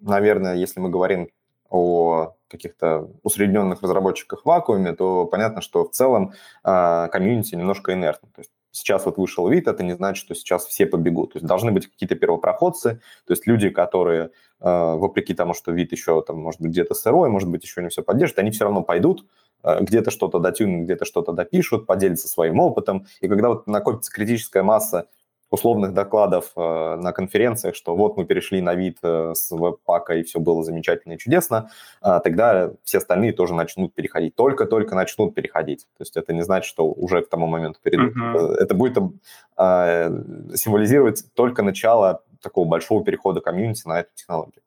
наверное, 0.00 0.56
если 0.56 0.80
мы 0.80 0.88
говорим 0.88 1.28
о 1.70 2.34
каких-то 2.48 3.08
усредненных 3.22 3.82
разработчиках 3.82 4.42
в 4.42 4.46
вакууме, 4.46 4.92
то 4.92 5.24
понятно, 5.26 5.60
что 5.62 5.84
в 5.84 5.90
целом 5.92 6.32
э, 6.64 7.08
комьюнити 7.10 7.54
немножко 7.54 7.94
инертно. 7.94 8.28
То 8.34 8.40
есть 8.40 8.50
сейчас 8.72 9.06
вот 9.06 9.18
вышел 9.18 9.48
вид, 9.48 9.68
это 9.68 9.82
не 9.82 9.92
значит, 9.94 10.24
что 10.24 10.34
сейчас 10.34 10.66
все 10.66 10.86
побегут. 10.86 11.32
То 11.32 11.38
есть 11.38 11.46
должны 11.46 11.72
быть 11.72 11.86
какие-то 11.86 12.16
первопроходцы, 12.16 13.00
то 13.26 13.32
есть 13.32 13.46
люди, 13.46 13.70
которые, 13.70 14.26
э, 14.26 14.30
вопреки 14.60 15.34
тому, 15.34 15.54
что 15.54 15.72
вид 15.72 15.92
еще, 15.92 16.22
там, 16.22 16.38
может 16.40 16.60
быть, 16.60 16.72
где-то 16.72 16.94
сырой, 16.94 17.30
может 17.30 17.48
быть, 17.48 17.62
еще 17.62 17.82
не 17.82 17.88
все 17.88 18.02
поддержит, 18.02 18.38
они 18.38 18.50
все 18.50 18.64
равно 18.64 18.82
пойдут, 18.82 19.26
э, 19.62 19.82
где-то 19.82 20.10
что-то 20.10 20.38
дотюнут, 20.38 20.84
где-то 20.84 21.04
что-то 21.04 21.32
допишут, 21.32 21.86
поделятся 21.86 22.28
своим 22.28 22.60
опытом. 22.60 23.06
И 23.20 23.28
когда 23.28 23.48
вот 23.48 23.66
накопится 23.66 24.12
критическая 24.12 24.62
масса 24.62 25.06
условных 25.50 25.92
докладов 25.92 26.52
э, 26.56 26.96
на 26.96 27.12
конференциях, 27.12 27.74
что 27.74 27.96
вот 27.96 28.16
мы 28.16 28.24
перешли 28.24 28.60
на 28.60 28.74
вид 28.74 28.98
э, 29.02 29.32
с 29.34 29.50
веб-пака 29.50 30.14
и 30.14 30.22
все 30.22 30.38
было 30.38 30.62
замечательно 30.62 31.14
и 31.14 31.18
чудесно, 31.18 31.70
э, 32.02 32.20
тогда 32.22 32.70
все 32.84 32.98
остальные 32.98 33.32
тоже 33.32 33.54
начнут 33.54 33.92
переходить. 33.92 34.36
Только-только 34.36 34.94
начнут 34.94 35.34
переходить. 35.34 35.86
То 35.98 36.02
есть 36.02 36.16
это 36.16 36.32
не 36.32 36.42
значит, 36.42 36.68
что 36.68 36.86
уже 36.86 37.22
к 37.22 37.28
тому 37.28 37.46
моменту 37.48 37.80
перейдут. 37.82 38.16
Uh-huh. 38.16 38.54
Это 38.54 38.74
будет 38.74 38.96
символизировать 39.56 41.24
только 41.34 41.62
начало 41.62 42.22
такого 42.40 42.66
большого 42.66 43.04
перехода 43.04 43.40
комьюнити 43.40 43.86
на 43.86 44.00
эту 44.00 44.10
технологию. 44.14 44.62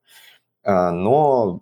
Но 0.63 1.59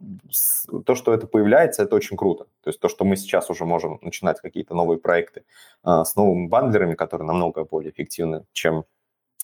то, 0.85 0.95
что 0.95 1.13
это 1.13 1.27
появляется, 1.27 1.83
это 1.83 1.95
очень 1.95 2.17
круто. 2.17 2.45
То 2.63 2.69
есть 2.69 2.79
то, 2.79 2.89
что 2.89 3.05
мы 3.05 3.15
сейчас 3.15 3.49
уже 3.49 3.63
можем 3.65 3.99
начинать 4.01 4.41
какие-то 4.41 4.75
новые 4.75 4.99
проекты 4.99 5.43
с 5.83 6.15
новыми 6.15 6.47
бандлерами, 6.47 6.95
которые 6.95 7.25
намного 7.25 7.63
более 7.63 7.91
эффективны, 7.91 8.43
чем 8.51 8.83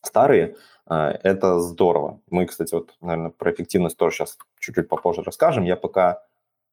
старые, 0.08 0.56
а, 0.86 1.12
это 1.24 1.60
здорово. 1.60 2.22
Мы, 2.30 2.46
кстати, 2.46 2.74
вот, 2.74 2.96
наверное, 3.02 3.32
про 3.32 3.52
эффективность 3.52 3.98
тоже 3.98 4.18
сейчас 4.18 4.38
чуть-чуть 4.60 4.88
попозже 4.88 5.24
расскажем. 5.24 5.64
Я 5.64 5.76
пока 5.76 6.24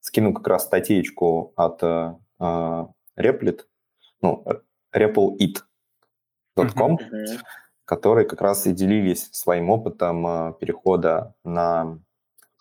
скину 0.00 0.32
как 0.32 0.46
раз 0.46 0.64
статейку 0.64 1.52
от 1.56 1.82
uh, 1.82 2.88
Replit, 3.18 3.60
ну, 4.20 4.44
replit.com, 4.94 6.96
mm-hmm. 6.96 7.38
которые 7.84 8.26
как 8.26 8.40
раз 8.40 8.66
и 8.66 8.72
делились 8.72 9.28
своим 9.32 9.70
опытом 9.70 10.26
uh, 10.26 10.58
перехода 10.58 11.34
на 11.44 11.98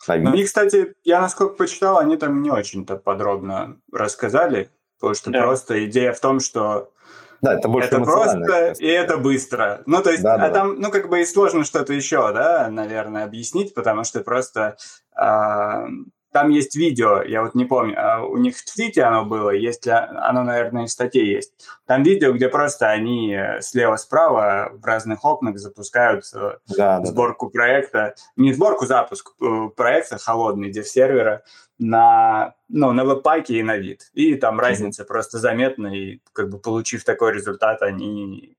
ну, 0.05 0.31
они, 0.31 0.43
кстати, 0.43 0.95
я 1.05 1.21
насколько 1.21 1.55
почитал, 1.55 1.97
они 1.97 2.17
там 2.17 2.41
не 2.41 2.51
очень-то 2.51 2.97
подробно 2.97 3.79
рассказали, 3.91 4.69
потому 4.99 5.15
что 5.15 5.31
да. 5.31 5.43
просто 5.43 5.85
идея 5.85 6.11
в 6.11 6.19
том, 6.19 6.41
что 6.41 6.91
да, 7.43 7.55
это 7.55 7.67
больше 7.67 7.89
Это 7.89 7.99
просто 7.99 8.73
и 8.79 8.87
это 8.87 9.17
быстро. 9.17 9.83
Ну, 9.85 10.01
то 10.01 10.11
есть, 10.11 10.23
да, 10.23 10.35
а 10.35 10.37
да, 10.37 10.49
там, 10.49 10.79
ну, 10.79 10.89
как 10.89 11.09
бы 11.09 11.21
и 11.21 11.25
сложно 11.25 11.65
что-то 11.65 11.91
еще, 11.91 12.31
да, 12.31 12.69
наверное, 12.69 13.25
объяснить, 13.25 13.73
потому 13.73 14.05
что 14.05 14.21
просто 14.21 14.77
э, 15.21 15.87
там 16.33 16.49
есть 16.49 16.75
видео, 16.75 17.21
я 17.21 17.43
вот 17.43 17.53
не 17.53 17.65
помню, 17.65 17.95
а 17.97 18.25
у 18.25 18.37
них 18.37 18.57
в 18.57 18.65
твите 18.65 19.03
оно 19.03 19.23
было, 19.23 19.51
есть 19.51 19.85
ли, 19.85 19.91
оно, 19.91 20.43
наверное, 20.43 20.87
в 20.87 20.89
статье 20.89 21.25
есть. 21.25 21.53
Там 21.85 22.03
видео, 22.03 22.33
где 22.33 22.49
просто 22.49 22.89
они 22.89 23.37
слева-справа 23.61 24.71
в 24.73 24.83
разных 24.83 25.23
окнах 25.23 25.59
запускают 25.59 26.25
э, 26.33 26.57
да, 26.75 27.03
сборку 27.05 27.45
да, 27.45 27.51
да. 27.51 27.53
проекта, 27.53 28.15
не 28.35 28.51
сборку, 28.51 28.85
запуск 28.87 29.35
э, 29.41 29.69
проекта 29.75 30.17
холодный, 30.17 30.69
где 30.69 30.83
сервера 30.83 31.43
на, 31.77 32.55
ну, 32.67 32.91
на 32.91 33.05
веб-паке 33.05 33.59
и 33.59 33.63
на 33.63 33.77
вид. 33.77 34.09
И 34.13 34.35
там 34.35 34.59
mm-hmm. 34.59 34.63
разница 34.63 35.05
просто 35.05 35.37
заметна, 35.37 35.87
и 35.87 36.19
как 36.33 36.49
бы 36.49 36.57
получив 36.57 37.03
такой 37.03 37.33
результат, 37.33 37.83
они 37.83 38.57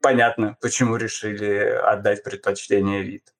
понятно, 0.00 0.56
почему 0.60 0.96
решили 0.96 1.56
отдать 1.56 2.22
предпочтение 2.22 3.02
вид. 3.02 3.32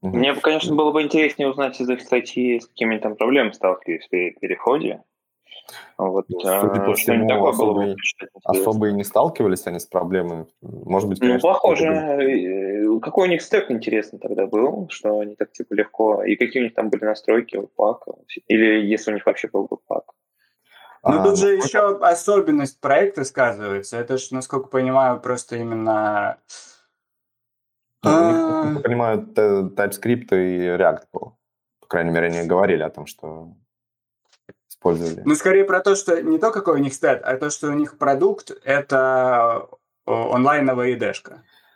Мне, 0.00 0.34
конечно, 0.34 0.74
было 0.74 0.92
бы 0.92 1.02
интереснее 1.02 1.48
узнать 1.48 1.80
из 1.80 1.90
их 1.90 2.00
статьи, 2.00 2.60
с 2.60 2.66
какими 2.66 2.98
там 2.98 3.16
проблемами 3.16 3.52
сталкивались 3.52 4.06
при 4.08 4.30
переходе. 4.30 5.02
Вот, 5.98 6.26
ну, 6.28 6.40
Судя 6.40 6.80
по 6.80 6.94
всему, 6.94 7.46
особо, 7.46 7.88
и, 7.88 7.96
особо 8.44 8.88
и 8.88 8.92
не 8.92 9.04
сталкивались 9.04 9.66
они 9.66 9.80
с 9.80 9.86
проблемами. 9.86 10.46
Может 10.62 11.08
быть, 11.08 11.20
ну, 11.20 11.26
конечно, 11.26 11.48
Ну, 11.48 11.54
похоже. 11.54 11.86
Э, 11.86 13.00
какой 13.00 13.28
у 13.28 13.30
них 13.30 13.42
стек, 13.42 13.70
интересно, 13.70 14.18
тогда 14.18 14.46
был, 14.46 14.88
что 14.90 15.18
они 15.20 15.34
так 15.34 15.52
типа 15.52 15.74
легко... 15.74 16.22
И 16.24 16.36
какие 16.36 16.62
у 16.62 16.64
них 16.64 16.74
там 16.74 16.88
были 16.88 17.04
настройки 17.04 17.56
веб-пак? 17.56 18.04
Или 18.46 18.86
если 18.86 19.10
у 19.10 19.14
них 19.14 19.26
вообще 19.26 19.48
был 19.48 19.66
веб-пак? 19.70 20.04
Ну, 21.04 21.20
а, 21.20 21.24
тут 21.24 21.38
же 21.38 21.54
еще 21.54 21.96
особенность 21.98 22.80
проекта 22.80 23.24
сказывается. 23.24 23.98
Это 23.98 24.16
же, 24.16 24.26
насколько 24.32 24.68
понимаю, 24.68 25.20
просто 25.20 25.56
именно 25.56 26.38
ну, 28.02 28.78
а... 28.78 28.80
понимаю, 28.82 29.26
TypeScript 29.34 30.28
и 30.32 30.68
React 30.68 31.04
был. 31.12 31.36
По 31.80 31.86
крайней 31.86 32.10
мере, 32.10 32.26
они 32.26 32.46
говорили 32.46 32.82
о 32.82 32.90
том, 32.90 33.06
что 33.06 33.54
использовали. 34.68 35.22
Ну, 35.24 35.34
скорее 35.34 35.64
про 35.64 35.80
то, 35.80 35.96
что 35.96 36.22
не 36.22 36.38
то, 36.38 36.50
какой 36.50 36.74
у 36.74 36.82
них 36.82 36.94
стат, 36.94 37.22
а 37.22 37.36
то, 37.36 37.50
что 37.50 37.68
у 37.68 37.74
них 37.74 37.98
продукт– 37.98 38.50
это 38.64 39.68
онлайновая 40.06 40.96
id 40.96 41.14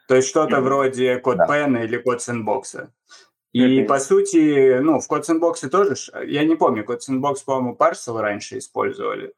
То 0.08 0.14
есть 0.14 0.28
что-то 0.28 0.56
mm-hmm. 0.56 0.60
вроде 0.60 1.18
код 1.18 1.38
да. 1.38 1.66
или 1.82 1.98
код 1.98 2.22
сэндбокса. 2.22 2.92
И, 3.52 3.80
mm-hmm. 3.80 3.86
по 3.86 3.98
сути, 3.98 4.78
ну, 4.78 5.00
в 5.00 5.06
код 5.06 5.26
сэндбоксе 5.26 5.68
тоже, 5.68 5.94
я 6.26 6.44
не 6.44 6.56
помню, 6.56 6.84
код 6.84 7.02
сэндбокс, 7.02 7.42
по-моему, 7.42 7.76
парсел 7.76 8.18
раньше 8.18 8.58
использовали. 8.58 9.34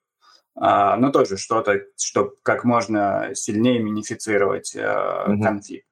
А, 0.56 0.96
но 0.96 1.10
тоже 1.10 1.36
что-то, 1.36 1.80
чтобы 1.96 2.34
как 2.42 2.64
можно 2.64 3.30
сильнее 3.34 3.80
минифицировать 3.80 4.76
а, 4.76 5.26
mm-hmm. 5.28 5.42
конфиг. 5.42 5.84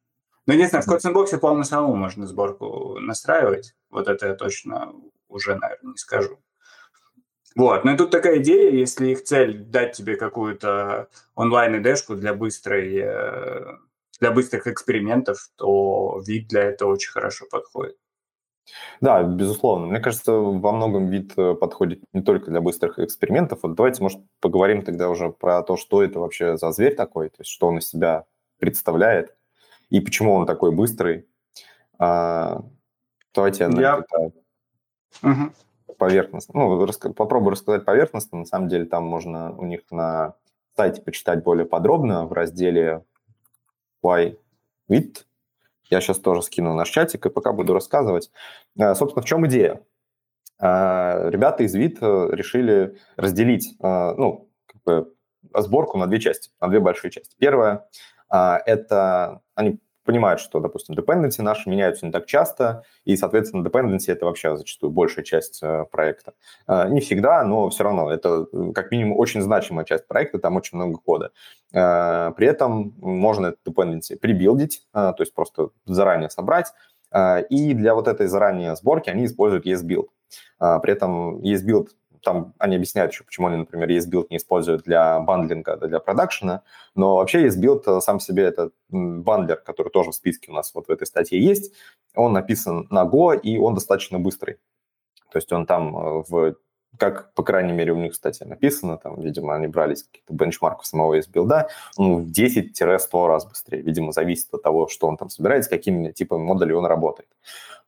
Ну, 0.47 0.55
единственное, 0.55 0.83
в 0.83 0.89
CodeSandbox, 0.89 1.39
по-моему, 1.39 1.65
самому 1.65 1.95
можно 1.95 2.27
сборку 2.27 2.99
настраивать. 2.99 3.75
Вот 3.91 4.09
это 4.09 4.29
я 4.29 4.35
точно 4.35 4.93
уже, 5.29 5.55
наверное, 5.55 5.93
не 5.93 5.97
скажу. 5.97 6.39
Вот, 7.55 7.85
ну 7.85 7.95
и 7.95 7.97
тут 7.97 8.11
такая 8.11 8.39
идея, 8.39 8.71
если 8.71 9.11
их 9.11 9.25
цель 9.25 9.59
дать 9.65 9.93
тебе 9.93 10.17
какую-то 10.17 11.09
онлайн-идешку 11.35 12.15
для 12.15 12.33
быстрой, 12.33 12.97
э, 12.97 13.77
для 14.21 14.31
быстрых 14.31 14.67
экспериментов, 14.67 15.51
то 15.57 16.21
вид 16.27 16.49
для 16.49 16.63
этого 16.63 16.93
очень 16.93 17.11
хорошо 17.11 17.45
подходит. 17.51 17.97
Да, 19.01 19.23
безусловно. 19.23 19.87
Мне 19.87 20.01
кажется, 20.01 20.33
во 20.33 20.73
многом 20.73 21.09
вид 21.09 21.33
э, 21.37 21.55
подходит 21.55 22.03
не 22.13 22.23
только 22.23 22.51
для 22.51 22.61
быстрых 22.61 22.99
экспериментов. 22.99 23.61
Вот 23.63 23.75
давайте, 23.75 24.03
может, 24.03 24.21
поговорим 24.41 24.83
тогда 24.83 25.11
уже 25.11 25.31
про 25.31 25.63
то, 25.63 25.77
что 25.77 26.03
это 26.03 26.21
вообще 26.21 26.57
за 26.57 26.71
зверь 26.73 26.95
такой, 26.95 27.29
то 27.29 27.37
есть 27.41 27.51
что 27.51 27.67
он 27.67 27.79
из 27.79 27.89
себя 27.89 28.25
представляет 28.59 29.35
и 29.93 30.01
почему 30.01 30.33
он 30.33 30.47
такой 30.47 30.73
быстрый. 30.73 31.29
А, 31.99 32.63
давайте 33.35 33.65
я, 33.65 33.81
я... 33.81 34.05
Угу. 35.23 35.95
поверхностно, 35.99 36.55
ну, 36.59 36.87
раска... 36.87 37.13
попробую 37.13 37.53
рассказать 37.53 37.85
поверхностно. 37.85 38.39
На 38.39 38.45
самом 38.47 38.69
деле 38.69 38.87
там 38.87 39.05
можно 39.05 39.55
у 39.55 39.67
них 39.67 39.83
на 39.91 40.35
сайте 40.75 41.03
почитать 41.03 41.43
более 41.43 41.67
подробно 41.67 42.25
в 42.25 42.33
разделе 42.33 43.05
Why 44.03 44.39
With. 44.89 45.25
Я 45.91 46.01
сейчас 46.01 46.19
тоже 46.21 46.41
скину 46.41 46.73
наш 46.73 46.89
чатик 46.89 47.27
и 47.27 47.31
пока 47.31 47.53
буду 47.53 47.75
рассказывать. 47.75 48.31
А, 48.81 48.95
собственно, 48.95 49.23
в 49.23 49.27
чем 49.27 49.47
идея? 49.47 49.83
А, 50.59 51.29
ребята 51.29 51.65
из 51.65 51.75
ВИД 51.75 51.99
э, 52.01 52.29
решили 52.33 52.97
разделить, 53.17 53.77
а, 53.83 54.15
ну, 54.15 54.49
как 54.65 54.83
бы 54.85 55.15
сборку 55.55 55.99
на 55.99 56.07
две 56.07 56.19
части, 56.19 56.51
на 56.63 56.69
две 56.69 56.81
большие 56.81 57.11
части. 57.11 57.37
Первая– 57.39 57.87
это 58.33 59.41
они 59.55 59.79
понимают, 60.05 60.41
что, 60.41 60.61
допустим, 60.61 60.95
dependency 60.95 61.43
наши 61.43 61.69
меняются 61.69 62.07
не 62.07 62.13
так 62.13 62.27
часто, 62.27 62.85
и, 63.05 63.17
соответственно, 63.17 63.67
dependency– 63.67 64.07
это 64.09 64.27
вообще 64.27 64.57
зачастую 64.57 64.91
большая 64.91 65.25
часть 65.25 65.63
э, 65.63 65.85
проекта. 65.91 66.35
Э, 66.67 66.89
не 66.89 67.01
всегда, 67.01 67.45
но 67.45 67.69
все 67.71 67.85
равно 67.85 68.11
это 68.11 68.47
как 68.75 68.91
минимум 68.91 69.19
очень 69.19 69.43
значимая 69.43 69.85
часть 69.85 70.07
проекта, 70.07 70.39
там 70.39 70.57
очень 70.57 70.77
много 70.77 70.99
кода. 70.99 71.31
Э, 71.73 72.33
при 72.37 72.47
этом 72.47 72.95
можно 73.01 73.49
это 73.49 73.59
dependency 73.67 74.17
прибилдить, 74.17 74.87
то 74.93 75.17
есть 75.19 75.35
просто 75.35 75.71
заранее 75.87 76.31
собрать, 76.31 76.73
и 77.51 77.75
для 77.75 77.95
вот 77.95 78.09
этой 78.09 78.27
заранее 78.27 78.75
сборки 78.75 79.11
они 79.11 79.27
используют 79.27 79.67
ESBuild. 79.67 80.09
При 80.59 80.93
этом 80.93 81.41
ESBuild 81.41 81.89
там 82.23 82.55
они 82.59 82.77
объясняют 82.77 83.13
еще, 83.13 83.25
почему 83.25 83.49
они, 83.49 83.57
например, 83.57 83.89
ESBuild 83.91 84.27
не 84.31 84.37
используют 84.37 84.83
для 84.85 85.21
бандлинга, 85.21 85.77
для 85.77 86.01
продакшена, 86.01 86.63
но 86.95 87.17
вообще 87.17 87.47
ESBuild 87.47 87.83
э, 87.87 88.01
сам 88.01 88.21
себе 88.21 88.45
это 88.45 88.71
бандлер, 88.89 89.57
который 89.57 89.91
тоже 89.91 90.11
в 90.11 90.15
списке 90.15 90.51
у 90.51 90.55
нас 90.55 90.73
вот 90.75 90.89
в 90.89 90.91
этой 90.91 91.07
статье 91.07 91.41
есть, 91.41 91.73
он 92.15 92.33
написан 92.33 92.87
на 92.91 93.05
Go, 93.05 93.39
и 93.39 93.59
он 93.59 93.75
достаточно 93.75 94.19
быстрый. 94.19 94.59
То 95.31 95.39
есть 95.39 95.53
он 95.53 95.67
там 95.67 95.97
э, 95.97 96.25
в 96.29 96.55
как, 96.99 97.33
по 97.35 97.43
крайней 97.43 97.73
мере, 97.73 97.93
у 97.93 97.97
них, 97.97 98.13
кстати, 98.13 98.45
написано, 98.45 98.99
там, 98.99 99.21
видимо, 99.21 99.55
они 99.55 99.67
брали 99.67 99.95
из 99.95 100.05
каких-то 100.05 100.35
бенчмарков 100.35 100.87
самого 100.87 101.15
S-билда, 101.15 101.69
ну, 101.97 102.19
в 102.19 102.31
10-100 102.31 103.27
раз 103.27 103.47
быстрее. 103.47 103.81
Видимо, 103.81 104.13
зависит 104.13 104.53
от 104.53 104.63
того, 104.63 104.89
что 104.89 105.09
он 105.09 105.17
там 105.17 105.31
собирает, 105.31 105.65
с 105.65 105.69
какими 105.69 106.13
типами 106.13 106.43
модулей 106.43 106.75
он 106.75 106.85
работает. 106.85 107.31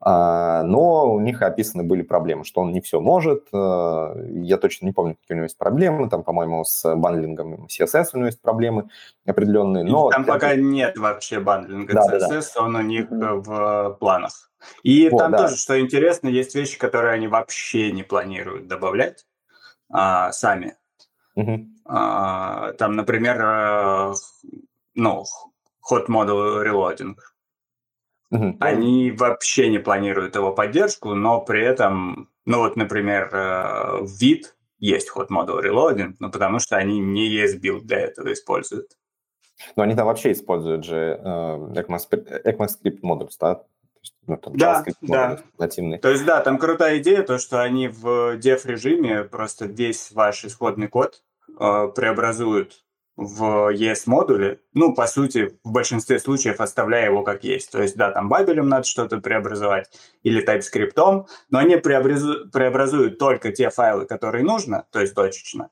А, 0.07 0.63
но 0.65 1.15
у 1.15 1.21
них 1.21 1.41
описаны 1.41 1.83
были 1.83 2.03
проблемы, 2.03 2.45
что 2.45 2.61
он 2.61 2.73
не 2.73 2.83
все 2.83 3.01
может. 3.01 3.47
А, 3.55 4.15
я 4.29 4.59
точно 4.59 4.85
не 4.85 4.93
помню, 4.93 5.15
какие 5.15 5.35
у 5.35 5.37
него 5.37 5.45
есть 5.45 5.57
проблемы. 5.57 6.11
Там, 6.11 6.23
по-моему, 6.23 6.63
с 6.65 6.95
бандлингом 6.95 7.67
CSS 7.67 8.09
у 8.13 8.19
него 8.19 8.27
есть 8.27 8.43
проблемы 8.43 8.91
определенные. 9.27 9.83
Но 9.83 10.11
там 10.11 10.27
пока 10.27 10.57
нет 10.57 10.99
вообще 10.99 11.41
бандлинга 11.41 11.95
да, 11.95 12.03
CSS, 12.03 12.29
да, 12.29 12.41
да. 12.55 12.63
он 12.63 12.77
у 12.77 12.83
них 12.83 13.07
в 13.11 13.97
планах. 13.99 14.51
И 14.83 15.09
вот, 15.09 15.19
там 15.19 15.33
да. 15.33 15.39
тоже, 15.39 15.57
что 15.57 15.81
интересно, 15.81 16.29
есть 16.29 16.55
вещи, 16.55 16.79
которые 16.79 17.15
они 17.15 17.27
вообще 17.27 17.91
не 17.91 18.03
планируют 18.03 18.67
добавлять 18.67 19.27
а, 19.91 20.33
сами. 20.33 20.77
Угу. 21.35 21.67
А, 21.87 22.73
там, 22.73 22.95
например, 22.95 23.41
э, 23.41 24.15
ну, 24.95 25.25
hot 25.91 26.09
model 26.09 26.63
reloading. 26.63 27.15
Угу. 28.35 28.57
Они 28.59 29.13
вообще 29.13 29.71
не 29.71 29.79
планируют 29.79 30.35
его 30.35 30.53
поддержку, 30.53 31.15
но 31.15 31.41
при 31.41 31.65
этом, 31.65 32.29
ну 32.45 32.59
вот, 32.59 32.75
например, 32.75 33.31
э, 33.33 34.01
вид 34.19 34.57
есть 34.81 35.09
hot 35.15 35.29
model 35.29 35.63
reloading, 35.63 36.15
ну 36.19 36.33
потому 36.33 36.59
что 36.59 36.77
они 36.77 36.99
не 36.99 37.29
esbuild 37.29 37.87
для 37.87 38.01
этого 38.01 38.33
используют. 38.33 38.97
Но 39.77 39.85
они 39.85 39.95
там 39.95 40.07
вообще 40.07 40.33
используют 40.33 40.85
же 40.85 41.21
э, 41.23 41.25
ECMAScript 41.25 42.99
модуль, 43.03 43.29
да? 43.41 43.63
ну, 44.27 44.37
там, 44.37 44.57
да, 44.57 44.85
да. 45.03 45.39
нативный. 45.59 45.99
То 45.99 46.11
есть, 46.11 46.25
да, 46.25 46.41
там 46.41 46.59
крутая 46.59 46.99
идея, 46.99 47.23
то, 47.23 47.39
что 47.39 47.63
они 47.63 47.87
в 47.87 48.37
dev-режиме 48.37 49.23
просто 49.23 49.67
весь 49.67 50.11
ваш 50.11 50.45
исходный 50.45 50.89
код 50.89 51.23
э, 51.49 51.89
преобразуют 51.95 52.85
в 53.17 53.73
ES-модули, 53.73 54.61
ну, 54.73 54.93
по 54.93 55.07
сути, 55.07 55.57
в 55.63 55.71
большинстве 55.71 56.19
случаев 56.19 56.61
оставляя 56.61 57.07
его 57.07 57.23
как 57.23 57.45
есть. 57.45 57.71
То 57.71 57.81
есть, 57.81 57.97
да, 57.97 58.11
там 58.11 58.29
Babel 58.29 58.57
ем 58.57 58.69
надо 58.69 58.85
что-то 58.85 59.19
преобразовать 59.19 59.89
или 60.25 60.45
TypeScript, 60.45 61.27
но 61.51 61.59
они 61.59 61.77
преобразуют, 61.77 63.19
только 63.19 63.53
те 63.53 63.71
файлы, 63.71 64.07
которые 64.07 64.43
нужно, 64.43 64.87
то 64.91 65.01
есть 65.01 65.15
точечно, 65.15 65.71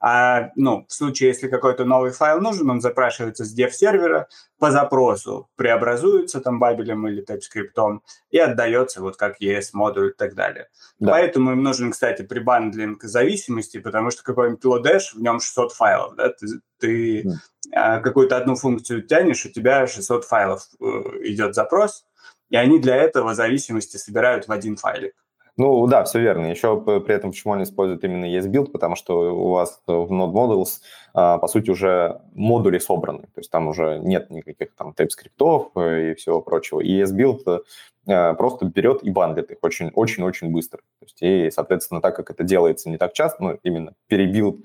а 0.00 0.50
ну, 0.56 0.86
в 0.88 0.92
случае, 0.92 1.28
если 1.28 1.48
какой-то 1.48 1.84
новый 1.84 2.10
файл 2.10 2.40
нужен, 2.40 2.70
он 2.70 2.80
запрашивается 2.80 3.44
с 3.44 3.56
dev-сервера 3.56 4.28
по 4.58 4.70
запросу, 4.70 5.50
преобразуется 5.56 6.40
там 6.40 6.58
бабелем 6.58 7.06
или 7.06 7.22
TypeScript 7.22 8.00
и 8.30 8.38
отдается 8.38 9.02
вот 9.02 9.16
как 9.16 9.42
ES-модуль 9.42 10.10
и 10.10 10.14
так 10.16 10.34
далее. 10.34 10.68
Да. 10.98 11.10
Поэтому 11.12 11.52
им 11.52 11.62
нужен, 11.62 11.92
кстати, 11.92 12.22
прибандлинг 12.22 13.02
зависимости, 13.02 13.78
потому 13.78 14.10
что 14.10 14.22
какой-нибудь 14.22 14.64
Lodash, 14.64 15.14
в 15.14 15.20
нем 15.20 15.38
600 15.38 15.72
файлов, 15.72 16.16
да, 16.16 16.30
ты, 16.30 16.46
ты 16.78 17.22
mm. 17.22 18.00
какую-то 18.00 18.38
одну 18.38 18.54
функцию 18.54 19.02
тянешь, 19.02 19.44
у 19.44 19.50
тебя 19.50 19.86
600 19.86 20.24
файлов 20.24 20.66
э, 20.80 20.84
идет 21.24 21.54
запрос, 21.54 22.06
и 22.48 22.56
они 22.56 22.78
для 22.78 22.96
этого 22.96 23.34
зависимости 23.34 23.98
собирают 23.98 24.48
в 24.48 24.52
один 24.52 24.76
файлик. 24.76 25.14
Ну 25.60 25.86
да, 25.86 26.04
все 26.04 26.20
верно. 26.20 26.46
Еще 26.46 26.80
при 26.80 27.14
этом 27.14 27.32
почему 27.32 27.52
они 27.52 27.64
используют 27.64 28.02
именно 28.02 28.24
ESBuild, 28.24 28.70
потому 28.70 28.96
что 28.96 29.34
у 29.34 29.50
вас 29.50 29.82
в 29.86 30.10
Node 30.10 30.32
Models, 30.32 30.80
а, 31.12 31.36
по 31.36 31.48
сути, 31.48 31.68
уже 31.68 32.22
модули 32.32 32.78
собраны. 32.78 33.24
То 33.24 33.40
есть 33.40 33.50
там 33.50 33.68
уже 33.68 33.98
нет 33.98 34.30
никаких 34.30 34.74
там 34.74 34.94
TypeScript 34.96 36.12
и 36.12 36.14
всего 36.14 36.40
прочего. 36.40 36.80
И 36.80 37.02
ESBuild 37.02 37.42
э, 37.46 37.58
просто 38.36 38.66
берет 38.66 39.02
и 39.02 39.10
бандлит 39.10 39.50
их 39.50 39.58
очень-очень-очень 39.62 40.50
быстро. 40.50 40.78
То 40.98 41.04
есть, 41.04 41.22
и, 41.22 41.50
соответственно, 41.50 42.00
так 42.00 42.16
как 42.16 42.30
это 42.30 42.44
делается 42.44 42.88
не 42.88 42.98
так 42.98 43.12
часто, 43.12 43.42
ну, 43.42 43.58
именно 43.62 43.94
перебилд 44.08 44.60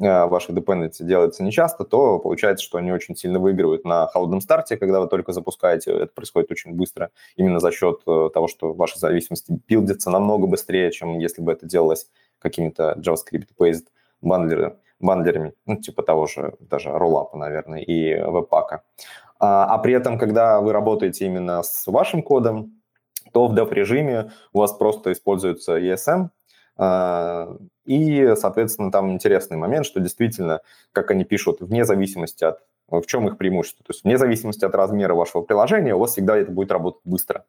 Э, 0.00 0.26
ваших 0.26 0.56
dependency 0.56 1.04
делается 1.04 1.44
нечасто, 1.44 1.84
то 1.84 2.18
получается, 2.18 2.64
что 2.64 2.78
они 2.78 2.90
очень 2.90 3.14
сильно 3.14 3.38
выигрывают 3.38 3.84
на 3.84 4.06
холодном 4.06 4.40
старте, 4.40 4.78
когда 4.78 4.98
вы 4.98 5.08
только 5.08 5.32
запускаете. 5.32 5.92
Это 5.92 6.12
происходит 6.14 6.50
очень 6.50 6.72
быстро, 6.72 7.10
именно 7.36 7.60
за 7.60 7.70
счет 7.70 8.00
э, 8.06 8.30
того, 8.32 8.48
что 8.48 8.72
ваши 8.72 8.98
зависимости 8.98 9.60
билдятся 9.68 10.08
намного 10.08 10.46
быстрее, 10.46 10.90
чем 10.90 11.18
если 11.18 11.42
бы 11.42 11.52
это 11.52 11.66
делалось 11.66 12.08
какими-то 12.38 12.96
JavaScript-based 12.98 13.88
бандлерами, 14.22 14.76
бандлерами, 15.00 15.52
ну, 15.66 15.76
типа 15.76 16.02
того 16.02 16.26
же, 16.26 16.54
даже 16.60 16.90
роллапа, 16.90 17.36
наверное, 17.36 17.80
и 17.80 18.22
веб-пака. 18.22 18.82
А, 19.38 19.66
а 19.66 19.78
при 19.78 19.92
этом, 19.92 20.18
когда 20.18 20.62
вы 20.62 20.72
работаете 20.72 21.26
именно 21.26 21.62
с 21.62 21.86
вашим 21.86 22.22
кодом, 22.22 22.79
то 23.32 23.46
в 23.46 23.54
dev-режиме 23.54 24.32
у 24.52 24.58
вас 24.58 24.72
просто 24.72 25.12
используется 25.12 25.78
ESM, 25.78 26.28
а, 26.76 27.56
и, 27.84 28.34
соответственно, 28.36 28.90
там 28.90 29.12
интересный 29.12 29.56
момент, 29.56 29.84
что 29.84 30.00
действительно, 30.00 30.60
как 30.92 31.10
они 31.10 31.24
пишут, 31.24 31.60
вне 31.60 31.84
зависимости 31.84 32.44
от 32.44 32.60
в 32.90 33.06
чем 33.06 33.28
их 33.28 33.38
преимущество? 33.38 33.84
То 33.84 33.92
есть 33.92 34.02
вне 34.02 34.18
зависимости 34.18 34.64
от 34.64 34.74
размера 34.74 35.14
вашего 35.14 35.42
приложения 35.42 35.94
у 35.94 35.98
вас 35.98 36.12
всегда 36.12 36.36
это 36.36 36.50
будет 36.50 36.72
работать 36.72 37.02
быстро. 37.04 37.44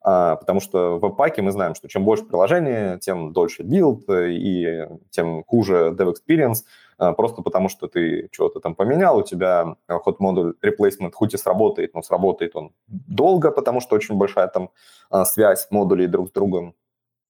А, 0.00 0.36
потому 0.36 0.60
что 0.60 0.96
в 0.96 1.00
Webpack 1.00 1.37
е 1.37 1.42
мы 1.42 1.50
знаем, 1.50 1.74
что 1.74 1.88
чем 1.88 2.04
больше 2.04 2.24
приложения, 2.24 2.98
тем 2.98 3.32
дольше 3.32 3.64
билд 3.64 4.04
и 4.08 4.86
тем 5.10 5.44
хуже 5.44 5.94
dev 5.98 6.14
experience, 6.14 6.58
просто 6.98 7.42
потому 7.42 7.68
что 7.68 7.86
ты 7.86 8.28
чего-то 8.32 8.60
там 8.60 8.74
поменял, 8.74 9.16
у 9.18 9.22
тебя 9.22 9.76
hot 9.88 10.16
module 10.18 10.54
replacement 10.62 11.12
хоть 11.12 11.34
и 11.34 11.38
сработает, 11.38 11.94
но 11.94 12.02
сработает 12.02 12.56
он 12.56 12.72
долго, 12.86 13.50
потому 13.50 13.80
что 13.80 13.96
очень 13.96 14.16
большая 14.16 14.48
там 14.48 14.70
связь 15.24 15.68
модулей 15.70 16.06
друг 16.06 16.28
с 16.28 16.32
другом 16.32 16.74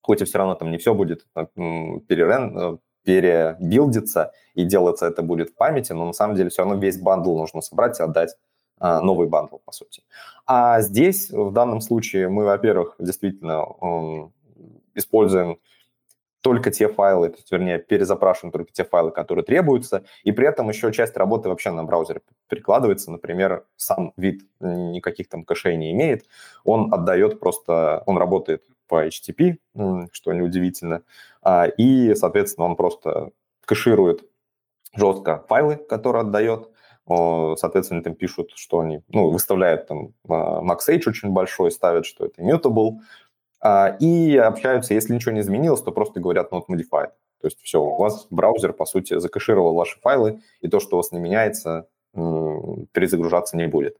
хоть 0.09 0.23
и 0.23 0.25
все 0.25 0.39
равно 0.39 0.55
там 0.55 0.71
не 0.71 0.79
все 0.79 0.95
будет 0.95 1.27
э, 1.37 1.45
перерен, 1.55 2.59
э, 2.59 2.79
перебилдиться, 3.05 4.33
и 4.55 4.65
делаться 4.65 5.07
это 5.07 5.23
будет 5.23 5.51
в 5.51 5.55
памяти, 5.55 5.93
но 5.93 6.07
на 6.07 6.13
самом 6.15 6.35
деле 6.35 6.49
все 6.49 6.63
равно 6.63 6.77
весь 6.81 6.99
бандл 6.99 7.37
нужно 7.37 7.61
собрать 7.61 8.01
и 8.01 8.03
отдать 8.03 8.35
а, 8.79 9.03
новый 9.03 9.29
бандл, 9.29 9.57
по 9.65 9.73
сути. 9.73 10.03
А 10.47 10.81
здесь, 10.81 11.31
в 11.31 11.53
данном 11.53 11.83
случае, 11.83 12.29
мы, 12.29 12.45
во-первых, 12.45 12.97
действительно 12.99 13.67
используем 14.95 15.59
только 16.41 16.71
те 16.71 16.89
файлы, 16.89 17.31
то 17.31 17.37
есть, 17.37 17.51
вернее, 17.51 17.79
перезапрашиваем 17.79 18.53
только 18.53 18.73
те 18.73 18.85
файлы, 18.85 19.11
которые 19.11 19.45
требуются, 19.45 20.05
и 20.23 20.33
при 20.33 20.47
этом 20.47 20.69
еще 20.69 20.93
часть 20.93 21.17
работы 21.17 21.49
вообще 21.49 21.71
на 21.71 21.85
браузере 21.85 22.21
перекладывается. 22.49 23.11
Например, 23.11 23.65
сам 23.77 24.13
Vite 24.17 24.43
никаких 24.61 25.29
там 25.29 25.45
кэшей 25.45 25.77
не 25.77 25.93
имеет, 25.93 26.27
он 26.65 26.93
отдает 26.95 27.41
просто, 27.41 28.03
он 28.07 28.19
работает 28.19 28.63
по 28.87 29.07
HTTP, 29.07 29.59
что 30.13 30.33
неудивительно, 30.33 31.03
а, 31.43 31.67
и, 31.67 32.15
соответственно, 32.15 32.67
он 32.67 32.77
просто 32.77 33.31
кэширует 33.67 34.25
жестко 34.95 35.45
файлы, 35.49 35.77
которые 35.77 36.23
отдает, 36.23 36.71
соответственно, 37.07 38.03
там 38.03 38.15
пишут, 38.15 38.53
что 38.55 38.81
они, 38.81 39.03
ну, 39.09 39.31
выставляют 39.31 39.87
там 39.87 40.15
а, 40.29 40.63
MaxH 40.63 41.03
очень 41.07 41.31
большой, 41.31 41.71
ставят, 41.71 42.07
что 42.07 42.27
это 42.27 42.43
immutable, 42.43 42.99
а, 42.99 43.03
и 43.65 44.37
общаются, 44.37 44.95
если 44.95 45.15
ничего 45.15 45.33
не 45.33 45.41
изменилось, 45.41 45.83
то 45.83 45.91
просто 45.93 46.21
говорят 46.21 46.53
not 46.53 46.65
modified. 46.71 47.11
То 47.41 47.47
есть 47.47 47.61
все, 47.63 47.83
у 47.83 47.97
вас 47.97 48.27
браузер, 48.31 48.73
по 48.73 48.85
сути, 48.85 49.19
закэшировал 49.19 49.75
ваши 49.75 49.99
файлы, 50.01 50.41
и 50.61 50.69
то, 50.69 50.81
что 50.81 50.97
у 50.97 50.99
вас 50.99 51.13
не 51.13 51.21
меняется, 51.21 51.89
перезагружаться 52.13 53.57
не 53.57 53.67
будет. 53.67 53.97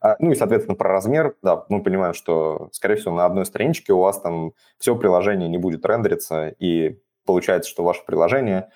А, 0.00 0.16
ну 0.18 0.32
и, 0.32 0.34
соответственно, 0.34 0.76
про 0.76 0.90
размер, 0.90 1.36
да, 1.42 1.64
мы 1.68 1.82
понимаем, 1.82 2.14
что, 2.14 2.68
скорее 2.72 2.96
всего, 2.96 3.14
на 3.14 3.24
одной 3.24 3.46
страничке 3.46 3.92
у 3.92 4.00
вас 4.00 4.20
там 4.20 4.52
все 4.78 4.96
приложение 4.96 5.48
не 5.48 5.58
будет 5.58 5.86
рендериться, 5.86 6.48
и 6.48 6.98
получается, 7.24 7.70
что 7.70 7.84
ваше 7.84 8.04
приложение 8.04 8.70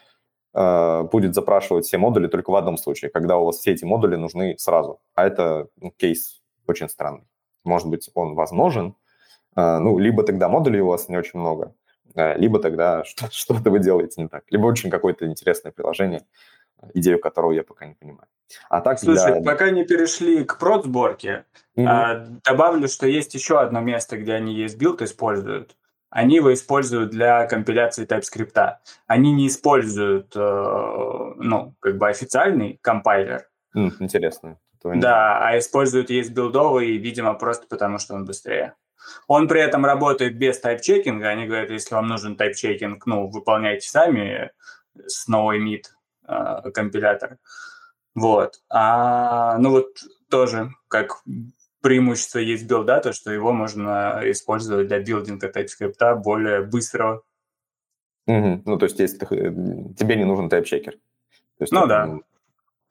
э, 0.55 1.03
будет 1.11 1.35
запрашивать 1.35 1.87
все 1.87 1.99
модули 1.99 2.29
только 2.29 2.51
в 2.51 2.57
одном 2.57 2.77
случае, 2.77 3.11
когда 3.11 3.39
у 3.39 3.47
вас 3.47 3.57
все 3.57 3.73
эти 3.73 3.85
модули 3.85 4.17
нужны 4.17 4.57
сразу. 4.59 5.01
А 5.15 5.27
это 5.27 5.69
ну, 5.81 5.91
кейс 5.91 6.41
очень 6.67 6.89
странный. 6.89 7.27
Может 7.65 7.89
быть, 7.89 8.09
он 8.15 8.35
возможен, 8.35 8.95
ну, 9.57 9.99
либо 9.99 10.23
тогда 10.23 10.49
модулей 10.49 10.81
у 10.81 10.89
вас 10.89 11.09
не 11.09 11.17
очень 11.17 11.41
много, 11.41 11.75
э, 12.15 12.39
либо 12.39 12.59
тогда 12.59 13.05
что-то 13.31 13.71
вы 13.71 13.79
делаете 13.79 14.23
не 14.23 14.29
так, 14.29 14.45
либо 14.51 14.67
очень 14.67 14.91
какое-то 14.91 15.27
интересное 15.27 15.73
приложение, 15.73 16.23
идею 16.95 17.19
которого 17.19 17.53
я 17.53 17.63
пока 17.63 17.87
не 17.87 17.95
понимаю. 17.95 18.29
А 18.69 18.81
так 18.81 19.01
Слушай, 19.01 19.41
для... 19.41 19.43
пока 19.43 19.71
не 19.71 19.85
перешли 19.85 20.45
к 20.45 20.59
прод-сборке, 20.59 21.45
mm-hmm. 21.77 21.87
а, 21.87 22.27
добавлю, 22.45 22.89
что 22.89 23.07
есть 23.07 23.35
еще 23.35 23.59
одно 23.59 23.81
место, 23.81 24.19
где 24.19 24.35
они 24.35 24.55
esbuild 24.55 25.03
используют. 25.03 25.77
Они 26.11 26.37
его 26.37 26.55
используют 26.55 27.11
для 27.11 27.47
компиляции 27.47 28.07
TypeScript. 28.07 28.77
Они 29.07 29.33
не 29.33 29.49
используют, 29.49 30.35
э, 30.37 31.35
ну, 31.37 31.75
как 31.81 31.99
бы 31.99 32.09
официальный 32.09 32.79
compiler. 32.81 33.49
Mm, 33.77 33.93
интересно. 33.99 34.59
Да, 34.83 35.47
а 35.47 35.59
используют 35.59 36.11
esbuild 36.11 36.31
овый, 36.31 36.97
видимо, 36.97 37.35
просто 37.35 37.67
потому, 37.69 37.99
что 37.99 38.15
он 38.15 38.25
быстрее. 38.25 38.75
Он 39.27 39.49
при 39.49 39.61
этом 39.61 39.85
работает 39.85 40.37
без 40.37 40.61
type 40.61 40.80
checking 40.80 41.19
а. 41.19 41.29
Они 41.29 41.47
говорят, 41.47 41.71
если 41.71 41.95
вам 41.95 42.07
нужен 42.07 42.37
type 42.37 42.57
checking, 42.57 43.03
ну, 43.07 43.29
выполняйте 43.29 43.89
сами 43.89 44.51
с 45.07 45.29
noEmit 45.29 45.85
э, 46.29 46.71
компилятор. 46.73 47.39
Вот. 48.15 48.61
А, 48.71 49.59
ну 49.59 49.71
вот 49.71 49.89
тоже 50.31 50.71
как 50.89 51.23
преимущество 51.83 52.39
есть 52.39 52.67
билда, 52.67 53.01
то, 53.01 53.13
что 53.13 53.31
его 53.31 53.53
можно 53.53 54.23
использовать 54.25 54.89
для 54.89 54.99
билдинга 55.01 55.49
TypeScript 55.49 56.17
более 56.17 56.63
быстрого, 56.63 57.23
Угу. 58.27 58.63
Ну, 58.65 58.79
то 58.79 58.87
есть, 58.87 58.99
если 58.99 59.19
ты, 59.19 59.27
тебе 59.97 60.17
не 60.17 60.25
нужен 60.25 60.49
тайп-чекер. 60.49 60.99
ну, 61.71 61.87
да. 61.87 62.19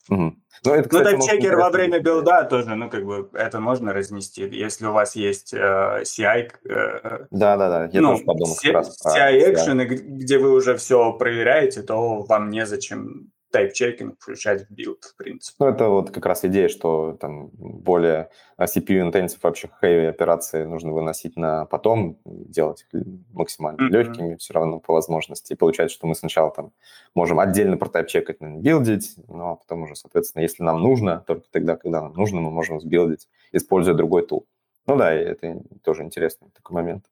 Угу. 0.09 0.35
Ну, 0.63 0.73
это, 0.73 0.89
кстати, 0.89 1.15
ну, 1.15 1.25
тайп-чекер 1.25 1.55
во 1.57 1.69
время 1.69 1.99
билда 1.99 2.43
тоже, 2.43 2.75
ну, 2.75 2.89
как 2.89 3.05
бы, 3.05 3.29
это 3.33 3.59
можно 3.59 3.93
разнести. 3.93 4.43
Если 4.43 4.85
у 4.85 4.93
вас 4.93 5.15
есть 5.15 5.53
э, 5.53 6.03
CI... 6.03 6.51
Э, 6.69 7.25
Да-да-да, 7.31 7.89
я 7.91 8.01
ну, 8.01 8.11
тоже 8.11 8.23
подумал 8.23 8.55
как 8.61 8.73
раз 8.73 8.97
CI-экшены, 9.05 9.85
где 9.85 10.37
вы 10.37 10.51
уже 10.51 10.75
все 10.77 11.13
проверяете, 11.13 11.81
то 11.81 12.21
вам 12.21 12.49
незачем 12.49 13.31
тайп-чекинг 13.55 14.15
включать 14.19 14.67
в 14.67 14.71
билд, 14.71 15.03
в 15.05 15.15
принципе. 15.15 15.55
Ну, 15.59 15.67
это 15.67 15.87
вот 15.87 16.11
как 16.11 16.25
раз 16.25 16.43
идея, 16.43 16.67
что 16.67 17.13
там 17.13 17.49
более 17.53 18.29
CPU-intensive 18.59 19.37
вообще 19.41 19.69
heavy 19.81 20.09
операции 20.09 20.65
нужно 20.65 20.91
выносить 20.91 21.37
на 21.37 21.65
потом, 21.65 22.17
делать 22.25 22.85
максимально 23.31 23.81
mm-hmm. 23.81 23.91
легкими 23.91 24.35
все 24.35 24.53
равно 24.53 24.79
по 24.79 24.93
возможности. 24.93 25.53
И 25.53 25.55
получается, 25.55 25.95
что 25.95 26.07
мы 26.07 26.15
сначала 26.15 26.51
там 26.51 26.73
можем 27.13 27.39
отдельно 27.39 27.77
протайпчекать, 27.77 28.41
билдить, 28.41 29.15
ну, 29.29 29.51
а 29.51 29.55
потом 29.55 29.83
уже, 29.83 29.95
соответственно, 29.95 30.41
если 30.41 30.61
нам 30.61 30.81
нужно, 30.81 31.23
только 31.25 31.45
тогда, 31.49 31.77
когда 31.77 32.01
нам 32.01 32.13
нужно, 32.13 32.41
мы 32.41 32.51
можем 32.51 32.81
сбилдить, 32.81 33.29
используя 33.53 33.95
другой 33.95 34.27
tool. 34.27 34.45
Ну 34.85 34.97
да, 34.97 35.13
это 35.13 35.61
тоже 35.81 36.03
интересный 36.03 36.49
такой 36.53 36.75
момент. 36.75 37.05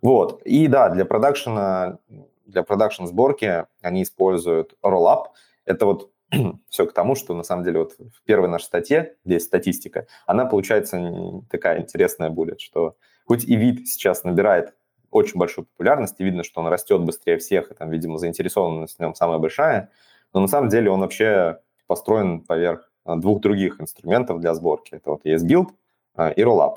Вот. 0.00 0.40
И 0.42 0.66
да, 0.68 0.88
для 0.88 1.04
продакшена, 1.04 1.98
для 2.46 2.62
продакшн 2.62 3.04
сборки 3.04 3.66
они 3.82 4.04
используют 4.04 4.74
Rollup– 4.82 5.26
это 5.64 5.86
вот 5.86 6.10
все 6.68 6.86
к 6.86 6.92
тому, 6.92 7.14
что 7.14 7.34
на 7.34 7.42
самом 7.42 7.64
деле 7.64 7.80
вот 7.80 7.94
в 7.94 8.22
первой 8.24 8.48
нашей 8.48 8.64
статье, 8.64 9.16
здесь 9.24 9.44
статистика, 9.44 10.06
она 10.26 10.46
получается 10.46 11.42
такая 11.50 11.80
интересная 11.80 12.30
будет, 12.30 12.60
что 12.60 12.96
хоть 13.24 13.44
и 13.44 13.56
вид 13.56 13.88
сейчас 13.88 14.24
набирает 14.24 14.74
очень 15.10 15.38
большую 15.38 15.66
популярность, 15.66 16.16
и 16.18 16.24
видно, 16.24 16.42
что 16.42 16.60
он 16.60 16.68
растет 16.68 17.02
быстрее 17.02 17.36
всех, 17.36 17.70
и 17.70 17.74
там, 17.74 17.90
видимо, 17.90 18.18
заинтересованность 18.18 18.96
в 18.96 19.00
нем 19.00 19.14
самая 19.14 19.38
большая, 19.38 19.90
но 20.32 20.40
на 20.40 20.48
самом 20.48 20.70
деле 20.70 20.90
он 20.90 21.00
вообще 21.00 21.60
построен 21.86 22.40
поверх 22.40 22.90
а, 23.04 23.16
двух 23.16 23.40
других 23.40 23.80
инструментов 23.80 24.40
для 24.40 24.54
сборки. 24.54 24.94
Это 24.94 25.10
вот 25.10 25.26
ESBuild 25.26 25.68
а, 26.14 26.30
и 26.30 26.40
Rollup. 26.42 26.76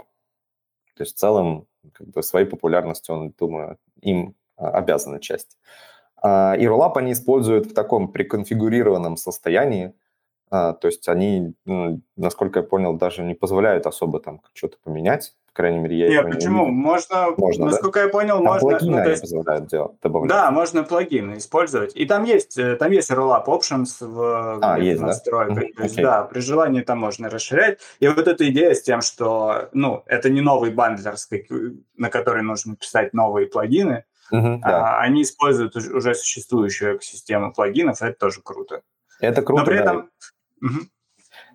То 0.95 1.03
есть 1.03 1.15
в 1.15 1.19
целом 1.19 1.67
как 1.93 2.07
бы, 2.07 2.23
своей 2.23 2.45
популярностью 2.45 3.15
он, 3.15 3.33
думаю, 3.37 3.77
им 4.01 4.35
а, 4.57 4.71
обязана 4.71 5.19
часть. 5.19 5.57
А, 6.25 6.55
и 6.55 6.65
Rollup 6.65 6.93
они 6.95 7.11
используют 7.11 7.67
в 7.67 7.73
таком 7.75 8.07
приконфигурированном 8.07 9.15
состоянии, 9.15 9.93
а, 10.49 10.73
то 10.73 10.87
есть 10.87 11.07
они, 11.07 11.53
насколько 12.15 12.61
я 12.61 12.65
понял, 12.65 12.95
даже 12.95 13.21
не 13.21 13.35
позволяют 13.35 13.85
особо 13.85 14.19
там 14.19 14.41
что-то 14.53 14.77
поменять. 14.83 15.35
По 15.45 15.57
крайней 15.61 15.77
мере, 15.77 15.97
я 15.99 16.07
Нет, 16.09 16.31
почему? 16.31 16.65
Не 16.65 16.71
можно, 16.71 17.27
можно, 17.37 17.65
насколько 17.67 17.99
да? 17.99 18.05
я 18.05 18.09
понял, 18.09 18.35
там 18.37 18.45
можно... 18.45 18.69
плагины 18.69 19.03
ну, 19.03 19.09
есть, 19.09 19.21
позволяют 19.21 19.67
делать, 19.67 19.91
добавлять. 20.01 20.29
Да, 20.29 20.51
можно 20.51 20.83
плагины 20.83 21.37
использовать. 21.37 21.95
И 21.95 22.05
там 22.07 22.23
есть, 22.23 22.57
э, 22.57 22.75
там 22.75 22.91
есть 22.91 23.11
Rollup 23.11 23.45
Options 23.45 23.87
в, 23.99 24.59
а, 24.61 24.79
есть, 24.79 25.01
настройках. 25.01 25.55
Да? 25.55 25.77
То 25.77 25.83
есть, 25.83 25.97
okay. 25.99 26.01
да, 26.01 26.23
при 26.23 26.39
желании 26.39 26.81
там 26.81 26.99
можно 26.99 27.29
расширять. 27.29 27.79
И 27.99 28.07
вот 28.07 28.27
эта 28.27 28.49
идея 28.49 28.73
с 28.73 28.81
тем, 28.81 29.01
что, 29.01 29.69
ну, 29.73 30.01
это 30.07 30.31
не 30.31 30.41
новый 30.41 30.71
бандлер, 30.71 31.13
на 31.97 32.09
который 32.09 32.41
нужно 32.41 32.75
писать 32.75 33.13
новые 33.13 33.47
плагины, 33.47 34.05
Угу, 34.31 34.61
да. 34.63 34.97
а, 34.97 35.01
они 35.01 35.23
используют 35.23 35.75
уже 35.75 36.15
существующую 36.15 36.97
экосистему 36.97 37.53
плагинов, 37.53 38.01
это 38.01 38.17
тоже 38.17 38.41
круто. 38.43 38.81
Это 39.19 39.41
круто, 39.41 39.61
Но 39.61 39.67
при 39.67 39.77
этом... 39.79 40.09
Да. 40.61 40.67
Угу. 40.67 40.79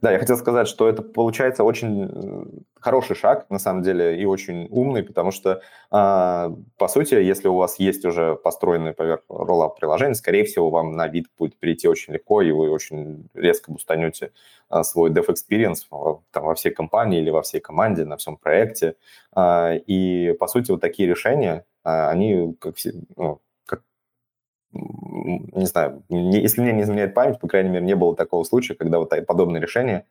Да, 0.01 0.13
я 0.13 0.19
хотел 0.19 0.39
сказать, 0.39 0.67
что 0.67 0.89
это 0.89 1.03
получается 1.03 1.63
очень 1.63 2.05
э, 2.11 2.45
хороший 2.81 3.17
шаг, 3.17 3.49
на 3.51 3.59
самом 3.59 3.83
деле, 3.83 4.19
и 4.19 4.25
очень 4.25 4.67
умный, 4.71 5.03
потому 5.03 5.31
что, 5.31 5.61
а, 5.91 6.55
по 6.79 6.89
сути, 6.89 7.15
если 7.15 7.49
у 7.49 7.57
вас 7.57 7.79
есть 7.79 8.05
уже 8.07 8.35
построенное 8.37 8.95
поверх 8.95 9.21
rollup 9.29 9.75
приложение, 9.79 10.15
скорее 10.15 10.45
всего, 10.45 10.71
вам 10.71 10.93
на 10.93 11.07
вид 11.07 11.27
будет 11.39 11.59
перейти 11.59 11.87
очень 11.87 12.15
легко, 12.15 12.41
и 12.41 12.51
вы 12.51 12.71
очень 12.71 13.29
резко 13.35 13.73
бустанете 13.73 14.33
а, 14.71 14.85
свой 14.85 15.11
dev 15.11 15.27
experience 15.29 15.81
там, 16.31 16.45
во 16.45 16.55
всей 16.55 16.71
компании 16.73 17.21
или 17.21 17.29
во 17.29 17.43
всей 17.43 17.61
команде, 17.61 18.07
на 18.07 18.17
всем 18.17 18.39
проекте. 18.39 18.97
И, 19.37 20.35
по 20.41 20.47
сути, 20.49 20.71
вот 20.71 20.81
такие 20.81 21.09
решения, 21.09 21.65
они 21.83 22.57
как, 22.61 22.77
ну, 23.13 23.41
не 24.73 25.67
знаю, 25.67 26.05
если 26.09 26.61
мне 26.61 26.73
не 26.73 26.83
изменяет 26.83 27.15
память, 27.15 27.41
по 27.41 27.49
крайней 27.49 27.71
мере, 27.71 27.85
не 27.85 27.97
было 27.97 28.15
такого 28.15 28.45
случая, 28.45 28.75
когда 28.75 28.99
вот 28.99 29.13
подобные 29.27 29.61
решения 29.61 30.07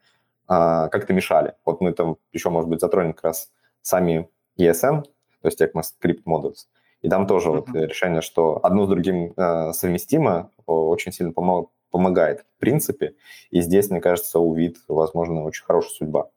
а, 0.46 0.88
как-то 0.88 1.12
мешали. 1.12 1.54
Вот 1.64 1.80
мы 1.80 1.92
там 1.92 2.16
еще, 2.32 2.50
может 2.50 2.68
быть, 2.68 2.80
затронем 2.80 3.12
как 3.12 3.24
раз 3.24 3.50
сами 3.82 4.28
ESM, 4.58 5.02
то 5.02 5.48
есть 5.48 5.60
ECMAScript 5.62 6.24
Models, 6.26 6.66
и 7.02 7.08
там 7.08 7.26
тоже 7.26 7.48
mm-hmm. 7.48 7.66
вот 7.66 7.74
решение, 7.74 8.20
что 8.20 8.58
одно 8.62 8.84
с 8.84 8.88
другим 8.88 9.32
а, 9.36 9.72
совместимо, 9.72 10.50
очень 10.66 11.12
сильно 11.12 11.32
помог, 11.32 11.72
помогает 11.90 12.44
в 12.56 12.60
принципе, 12.60 13.14
и 13.50 13.60
здесь, 13.60 13.90
мне 13.90 14.00
кажется, 14.00 14.38
у 14.38 14.52
вид, 14.54 14.78
возможно, 14.88 15.44
очень 15.44 15.64
хорошая 15.64 15.92
судьба. 15.92 16.30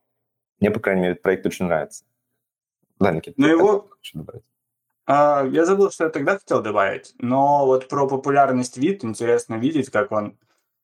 Мне, 0.59 0.71
по 0.71 0.79
крайней 0.79 1.01
мере, 1.01 1.11
этот 1.13 1.23
проект 1.23 1.45
очень 1.45 1.65
нравится. 1.65 2.05
Да, 2.99 3.11
Никита, 3.11 3.39
Но 3.41 3.47
его... 3.47 3.89
добавить? 4.13 4.43
А, 5.05 5.45
я 5.45 5.65
забыл, 5.65 5.91
что 5.91 6.05
я 6.05 6.09
тогда 6.09 6.37
хотел 6.37 6.61
добавить, 6.61 7.13
но 7.19 7.65
вот 7.65 7.87
про 7.87 8.07
популярность 8.07 8.77
вид 8.77 9.03
интересно 9.03 9.55
видеть, 9.55 9.89
как 9.89 10.11
он 10.11 10.37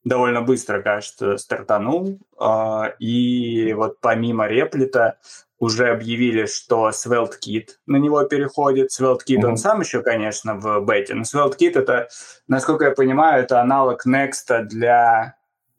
довольно 0.03 0.41
быстро, 0.41 0.81
кажется, 0.81 1.37
стартанул. 1.37 2.19
А, 2.37 2.93
и 2.99 3.73
вот 3.73 3.99
помимо 4.01 4.47
реплита 4.47 5.17
уже 5.57 5.89
объявили, 5.89 6.45
что 6.45 6.89
SvelteKit 6.89 7.69
на 7.85 7.97
него 7.97 8.23
переходит. 8.23 8.89
SvelteKit, 8.97 9.41
mm-hmm. 9.41 9.45
он 9.45 9.57
сам 9.57 9.81
еще, 9.81 10.01
конечно, 10.01 10.55
в 10.55 10.81
бете, 10.85 11.15
но 11.15 11.23
SvelteKit 11.23 11.79
это, 11.79 12.07
насколько 12.47 12.85
я 12.85 12.91
понимаю, 12.91 13.43
это 13.43 13.61
аналог 13.61 14.05
Next 14.05 14.63
для, 14.63 15.35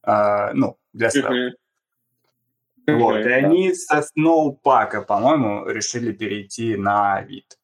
uh, 0.06 0.50
ну, 0.52 0.78
для 0.92 1.08
Svelte. 1.08 1.52
Mm-hmm. 2.86 2.98
Вот, 2.98 3.16
mm-hmm, 3.16 3.28
и 3.28 3.32
они 3.32 3.74
со 3.74 4.00
Snowpack, 4.00 5.06
по-моему, 5.06 5.66
решили 5.66 6.12
перейти 6.12 6.76
на 6.76 7.22
вид. 7.22 7.59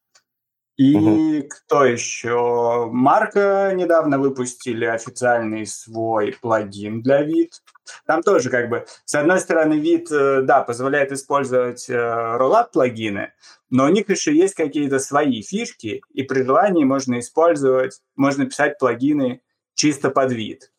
И 0.77 0.95
угу. 0.95 1.47
кто 1.49 1.85
еще? 1.85 2.87
Марка 2.91 3.73
недавно 3.75 4.19
выпустили 4.19 4.85
официальный 4.85 5.65
свой 5.65 6.37
плагин 6.39 7.01
для 7.01 7.23
вид. 7.23 7.63
Там 8.05 8.21
тоже 8.21 8.51
как 8.51 8.69
бы, 8.69 8.85
с 9.05 9.15
одной 9.15 9.39
стороны, 9.39 9.79
вид, 9.79 10.11
э, 10.11 10.41
да, 10.43 10.61
позволяет 10.61 11.11
использовать 11.11 11.89
rollup 11.89 12.67
э, 12.67 12.71
плагины, 12.71 13.33
но 13.71 13.85
у 13.85 13.89
них 13.89 14.09
еще 14.09 14.35
есть 14.35 14.53
какие-то 14.53 14.99
свои 14.99 15.41
фишки, 15.41 16.01
и 16.13 16.23
при 16.23 16.43
желании 16.43 16.83
можно 16.83 17.19
использовать, 17.19 17.99
можно 18.15 18.45
писать 18.45 18.77
плагины 18.77 19.41
чисто 19.73 20.11
под 20.11 20.31
вид. 20.31 20.71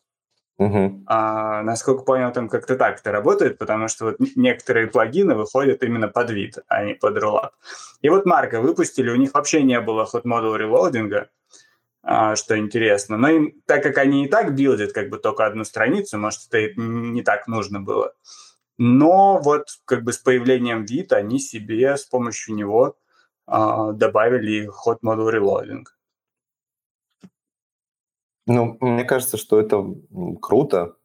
Угу. 0.59 1.03
А, 1.07 1.63
насколько 1.63 2.03
понял, 2.03 2.33
там 2.33 2.49
как-то 2.49 2.75
так 2.75 2.99
это 2.99 3.13
работает, 3.13 3.57
потому 3.57 3.87
что 3.87 4.05
вот 4.05 4.17
некоторые 4.35 4.87
плагины 4.87 5.33
выходят 5.33 5.81
именно 5.83 6.09
под 6.09 6.31
вид, 6.31 6.57
а 6.67 6.83
не 6.83 6.95
под 6.95 7.17
rollup. 7.17 7.51
И 8.01 8.09
вот 8.09 8.25
Марка 8.25 8.59
выпустили, 8.59 9.09
у 9.09 9.15
них 9.15 9.33
вообще 9.33 9.63
не 9.63 9.79
было 9.79 10.05
hot 10.13 10.23
model 10.23 10.57
релоудинга, 10.57 11.29
а, 12.03 12.35
что 12.35 12.57
интересно. 12.57 13.15
Но 13.15 13.29
им, 13.29 13.53
так 13.65 13.83
как 13.83 13.97
они 13.99 14.25
и 14.25 14.27
так 14.27 14.53
билдят 14.53 14.91
как 14.91 15.09
бы 15.09 15.17
только 15.17 15.45
одну 15.45 15.63
страницу, 15.63 16.17
может, 16.17 16.41
это 16.51 16.73
не 16.75 17.21
так 17.21 17.47
нужно 17.47 17.79
было. 17.79 18.13
Но 18.77 19.39
вот 19.39 19.67
как 19.85 20.03
бы 20.03 20.11
с 20.11 20.17
появлением 20.17 20.83
вид 20.83 21.13
они 21.13 21.39
себе 21.39 21.95
с 21.95 22.03
помощью 22.03 22.55
него 22.55 22.97
а, 23.47 23.93
добавили 23.93 24.67
hot 24.67 24.99
model 25.05 25.31
reloading. 25.31 25.85
Ну, 28.51 28.77
мне 28.79 29.03
кажется, 29.03 29.37
что 29.37 29.59
это 29.59 29.85
круто, 30.41 30.95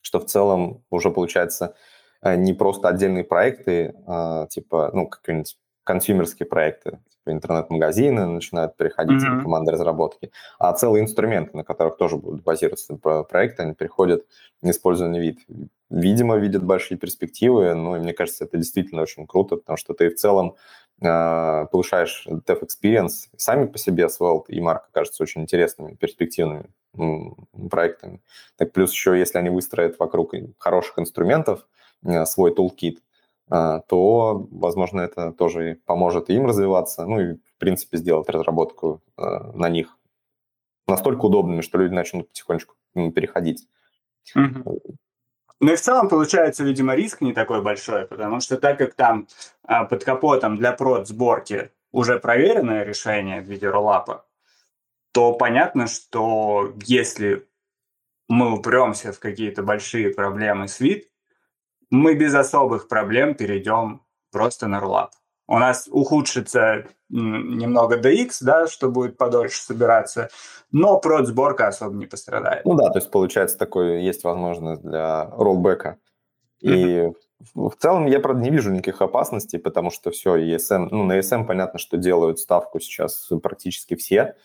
что 0.00 0.20
в 0.20 0.26
целом 0.26 0.84
уже 0.90 1.10
получается 1.10 1.74
э, 2.22 2.36
не 2.36 2.54
просто 2.54 2.86
отдельные 2.86 3.24
проекты, 3.24 3.96
а, 4.06 4.46
типа, 4.46 4.92
ну, 4.94 5.08
какие-нибудь 5.08 5.58
консюмерские 5.88 6.46
проекты, 6.46 6.98
типа 7.08 7.32
интернет-магазины 7.32 8.26
начинают 8.26 8.76
переходить 8.76 9.22
mm-hmm. 9.22 9.38
в 9.38 9.42
команды 9.42 9.72
разработки, 9.72 10.30
а 10.58 10.74
целые 10.74 11.02
инструменты, 11.02 11.56
на 11.56 11.64
которых 11.64 11.96
тоже 11.96 12.16
будут 12.16 12.42
базироваться 12.42 12.94
проекты, 12.96 13.62
они 13.62 13.72
переходят 13.72 14.26
на 14.60 14.72
использованный 14.72 15.18
вид. 15.18 15.38
Видимо, 15.88 16.36
видят 16.36 16.62
большие 16.62 16.98
перспективы, 16.98 17.72
ну, 17.72 17.96
и 17.96 18.00
мне 18.00 18.12
кажется, 18.12 18.44
это 18.44 18.58
действительно 18.58 19.00
очень 19.00 19.26
круто, 19.26 19.56
потому 19.56 19.78
что 19.78 19.94
ты 19.94 20.10
в 20.10 20.16
целом 20.16 20.56
а, 21.00 21.64
повышаешь 21.72 22.26
dev 22.28 22.62
experience. 22.62 23.30
Сами 23.38 23.64
по 23.64 23.78
себе 23.78 24.08
Svelte 24.08 24.48
и 24.48 24.60
Mark 24.60 24.82
кажутся 24.92 25.22
очень 25.22 25.40
интересными, 25.40 25.94
перспективными 25.94 26.66
проектами. 27.70 28.20
Так 28.58 28.72
плюс 28.72 28.92
еще, 28.92 29.18
если 29.18 29.38
они 29.38 29.48
выстроят 29.48 29.98
вокруг 29.98 30.34
хороших 30.58 30.98
инструментов 30.98 31.66
э, 32.04 32.26
свой 32.26 32.52
toolkit, 32.52 32.98
то, 33.48 34.46
возможно, 34.50 35.00
это 35.00 35.32
тоже 35.32 35.78
поможет 35.86 36.28
им 36.30 36.46
развиваться, 36.46 37.06
ну 37.06 37.20
и, 37.20 37.34
в 37.34 37.58
принципе, 37.58 37.96
сделать 37.96 38.28
разработку 38.28 39.00
э, 39.16 39.22
на 39.54 39.68
них 39.68 39.96
настолько 40.86 41.26
удобными, 41.26 41.60
что 41.60 41.78
люди 41.78 41.94
начнут 41.94 42.28
потихонечку 42.28 42.74
переходить. 42.94 43.68
Mm-hmm. 44.36 44.96
Ну 45.60 45.72
и 45.72 45.76
в 45.76 45.80
целом 45.80 46.08
получается, 46.08 46.62
видимо, 46.62 46.94
риск 46.94 47.20
не 47.20 47.32
такой 47.32 47.62
большой, 47.62 48.06
потому 48.06 48.40
что 48.40 48.56
так 48.56 48.78
как 48.78 48.94
там 48.94 49.26
а, 49.64 49.84
под 49.84 50.04
капотом 50.04 50.56
для 50.56 50.72
прод 50.72 51.08
сборки 51.08 51.70
уже 51.90 52.18
проверенное 52.20 52.84
решение 52.84 53.40
в 53.40 53.46
виде 53.46 53.68
роллапа, 53.68 54.24
то 55.12 55.32
понятно, 55.32 55.88
что 55.88 56.74
если 56.84 57.48
мы 58.28 58.56
упремся 58.56 59.12
в 59.12 59.18
какие-то 59.18 59.62
большие 59.62 60.14
проблемы 60.14 60.68
с 60.68 60.80
вид, 60.80 61.10
мы 61.90 62.14
без 62.14 62.34
особых 62.34 62.88
проблем 62.88 63.34
перейдем 63.34 64.02
просто 64.30 64.68
на 64.68 64.80
рулап. 64.80 65.12
У 65.46 65.58
нас 65.58 65.88
ухудшится 65.90 66.84
немного 67.08 67.98
DX, 67.98 68.30
да, 68.42 68.66
что 68.66 68.90
будет 68.90 69.16
подольше 69.16 69.62
собираться, 69.62 70.28
но 70.72 71.00
прод-сборка 71.00 71.68
особо 71.68 71.94
не 71.94 72.06
пострадает. 72.06 72.66
Ну 72.66 72.74
да, 72.74 72.90
то 72.90 72.98
есть 72.98 73.10
получается 73.10 73.56
такой, 73.56 74.02
есть 74.02 74.24
возможность 74.24 74.82
для 74.82 75.30
роллбека. 75.30 75.96
И 76.60 77.10
в 77.54 77.74
целом 77.78 78.06
я, 78.06 78.20
правда, 78.20 78.42
не 78.42 78.50
вижу 78.50 78.70
никаких 78.70 79.00
опасностей, 79.00 79.58
потому 79.58 79.90
что 79.90 80.10
все, 80.10 80.36
ESM, 80.36 80.88
ну, 80.90 81.04
на 81.04 81.18
ESM 81.18 81.46
понятно, 81.46 81.78
что 81.78 81.96
делают 81.96 82.40
ставку 82.40 82.80
сейчас 82.80 83.30
практически 83.42 83.94
все. 83.94 84.36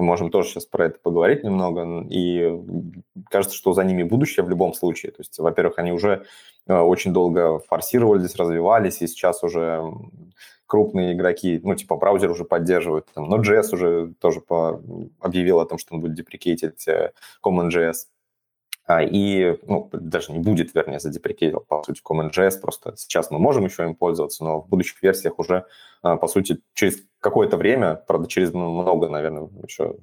Мы 0.00 0.06
можем 0.06 0.30
тоже 0.30 0.48
сейчас 0.48 0.64
про 0.64 0.86
это 0.86 0.98
поговорить 0.98 1.44
немного. 1.44 2.06
И 2.08 2.50
кажется, 3.28 3.54
что 3.54 3.74
за 3.74 3.84
ними 3.84 4.02
будущее 4.02 4.44
в 4.44 4.48
любом 4.48 4.72
случае. 4.72 5.12
То 5.12 5.20
есть, 5.20 5.38
во-первых, 5.38 5.78
они 5.78 5.92
уже 5.92 6.24
э, 6.66 6.74
очень 6.74 7.12
долго 7.12 7.58
форсировались, 7.58 8.34
развивались, 8.36 9.02
и 9.02 9.06
сейчас 9.06 9.42
уже 9.42 9.82
крупные 10.66 11.12
игроки, 11.12 11.60
ну, 11.62 11.74
типа, 11.74 11.96
браузер 11.96 12.30
уже 12.30 12.44
поддерживают. 12.44 13.08
Там, 13.12 13.30
Node.js 13.30 13.74
уже 13.74 14.14
тоже 14.20 14.40
по, 14.40 14.80
объявил 15.20 15.60
о 15.60 15.66
том, 15.66 15.76
что 15.76 15.94
он 15.94 16.00
будет 16.00 16.14
деприкейтить 16.14 16.88
э, 16.88 17.12
CommonJS. 17.44 18.06
А, 18.86 19.02
и, 19.02 19.58
ну, 19.66 19.90
даже 19.92 20.32
не 20.32 20.38
будет, 20.38 20.74
вернее, 20.74 20.98
задеприкейтил, 20.98 21.60
по 21.60 21.82
сути, 21.82 22.00
CommonJS, 22.02 22.58
просто 22.60 22.94
сейчас 22.96 23.30
мы 23.30 23.38
можем 23.38 23.66
еще 23.66 23.82
им 23.82 23.94
пользоваться, 23.94 24.44
но 24.44 24.62
в 24.62 24.68
будущих 24.68 25.02
версиях 25.02 25.38
уже, 25.38 25.66
а, 26.02 26.16
по 26.16 26.26
сути, 26.26 26.60
через 26.72 27.02
какое-то 27.20 27.56
время, 27.56 28.02
правда, 28.06 28.28
через 28.28 28.52
много, 28.52 29.08
наверное, 29.08 29.48
еще 29.66 29.96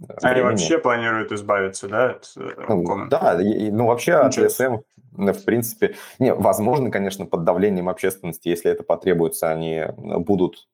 э, 0.00 0.04
Они 0.22 0.34
времени. 0.34 0.50
вообще 0.50 0.78
планируют 0.78 1.32
избавиться, 1.32 1.88
да, 1.88 2.10
от 2.10 2.32
э, 2.36 2.64
ну, 2.68 3.06
Да, 3.08 3.40
и, 3.40 3.70
ну 3.70 3.86
вообще 3.86 4.14
от 4.14 4.36
ESM, 4.36 4.82
в 5.12 5.44
принципе, 5.44 5.94
не, 6.18 6.34
возможно, 6.34 6.90
конечно, 6.90 7.26
под 7.26 7.44
давлением 7.44 7.88
общественности, 7.88 8.48
если 8.48 8.70
это 8.70 8.82
потребуется, 8.82 9.50
они 9.50 9.84
будут 9.98 10.66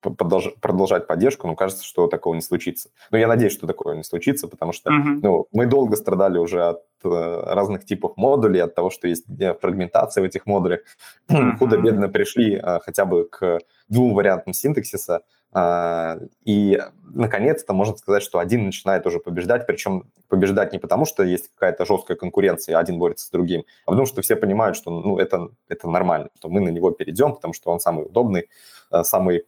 продолжать 0.00 1.06
поддержку, 1.06 1.46
но 1.46 1.56
кажется, 1.56 1.84
что 1.84 2.06
такого 2.06 2.34
не 2.34 2.40
случится. 2.40 2.90
Но 3.10 3.18
я 3.18 3.26
надеюсь, 3.26 3.52
что 3.52 3.66
такого 3.66 3.94
не 3.94 4.04
случится, 4.04 4.46
потому 4.46 4.72
что 4.72 4.90
uh-huh. 4.90 5.20
ну, 5.22 5.48
мы 5.52 5.66
долго 5.66 5.96
страдали 5.96 6.38
уже 6.38 6.62
от 6.62 6.82
э, 7.04 7.42
разных 7.46 7.84
типов 7.84 8.16
модулей, 8.16 8.60
от 8.60 8.74
того, 8.74 8.90
что 8.90 9.08
есть 9.08 9.24
э, 9.40 9.54
фрагментация 9.54 10.22
в 10.22 10.24
этих 10.24 10.46
модулях. 10.46 10.80
Uh-huh. 11.28 11.58
Худо-бедно 11.58 12.08
пришли 12.08 12.54
э, 12.54 12.80
хотя 12.80 13.04
бы 13.04 13.28
к 13.28 13.58
двум 13.88 14.14
вариантам 14.14 14.52
синтаксиса, 14.54 15.16
э, 15.16 15.37
и, 15.54 16.82
наконец-то, 17.02 17.72
можно 17.72 17.96
сказать, 17.96 18.22
что 18.22 18.38
один 18.38 18.66
начинает 18.66 19.06
уже 19.06 19.18
побеждать, 19.18 19.66
причем 19.66 20.04
побеждать 20.28 20.72
не 20.72 20.78
потому, 20.78 21.06
что 21.06 21.22
есть 21.22 21.50
какая-то 21.54 21.86
жесткая 21.86 22.16
конкуренция, 22.16 22.78
один 22.78 22.98
борется 22.98 23.26
с 23.26 23.30
другим, 23.30 23.64
а 23.86 23.92
потому 23.92 24.06
что 24.06 24.20
все 24.20 24.36
понимают, 24.36 24.76
что 24.76 24.90
ну, 24.90 25.18
это, 25.18 25.48
это 25.68 25.88
нормально, 25.88 26.28
что 26.36 26.50
мы 26.50 26.60
на 26.60 26.68
него 26.68 26.90
перейдем, 26.90 27.34
потому 27.34 27.54
что 27.54 27.70
он 27.70 27.80
самый 27.80 28.04
удобный, 28.04 28.48
э, 28.92 29.02
самый 29.04 29.46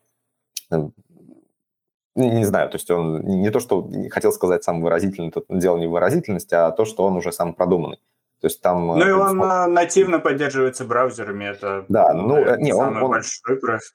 не 2.16 2.44
знаю, 2.44 2.68
то 2.70 2.76
есть 2.76 2.90
он 2.90 3.20
не 3.22 3.50
то, 3.50 3.60
что 3.60 3.88
хотел 4.10 4.32
сказать 4.32 4.64
сам 4.64 4.82
выразительный, 4.82 5.30
тут 5.30 5.46
дело 5.48 5.76
не 5.76 5.86
в 5.86 5.90
выразительности, 5.90 6.54
а 6.54 6.70
то, 6.70 6.84
что 6.84 7.04
он 7.04 7.16
уже 7.16 7.32
сам 7.32 7.54
продуманный. 7.54 7.98
То 8.40 8.46
есть 8.46 8.60
там... 8.62 8.86
Ну 8.86 9.06
и 9.06 9.10
он 9.10 9.30
смог... 9.30 9.68
нативно 9.68 10.18
поддерживается 10.18 10.84
браузерами, 10.84 11.44
это 11.44 11.84
да, 11.88 12.12
ну, 12.14 12.56
не, 12.56 12.72
самый 12.72 13.02
он, 13.02 13.10
большой 13.10 13.56
плюс. 13.60 13.94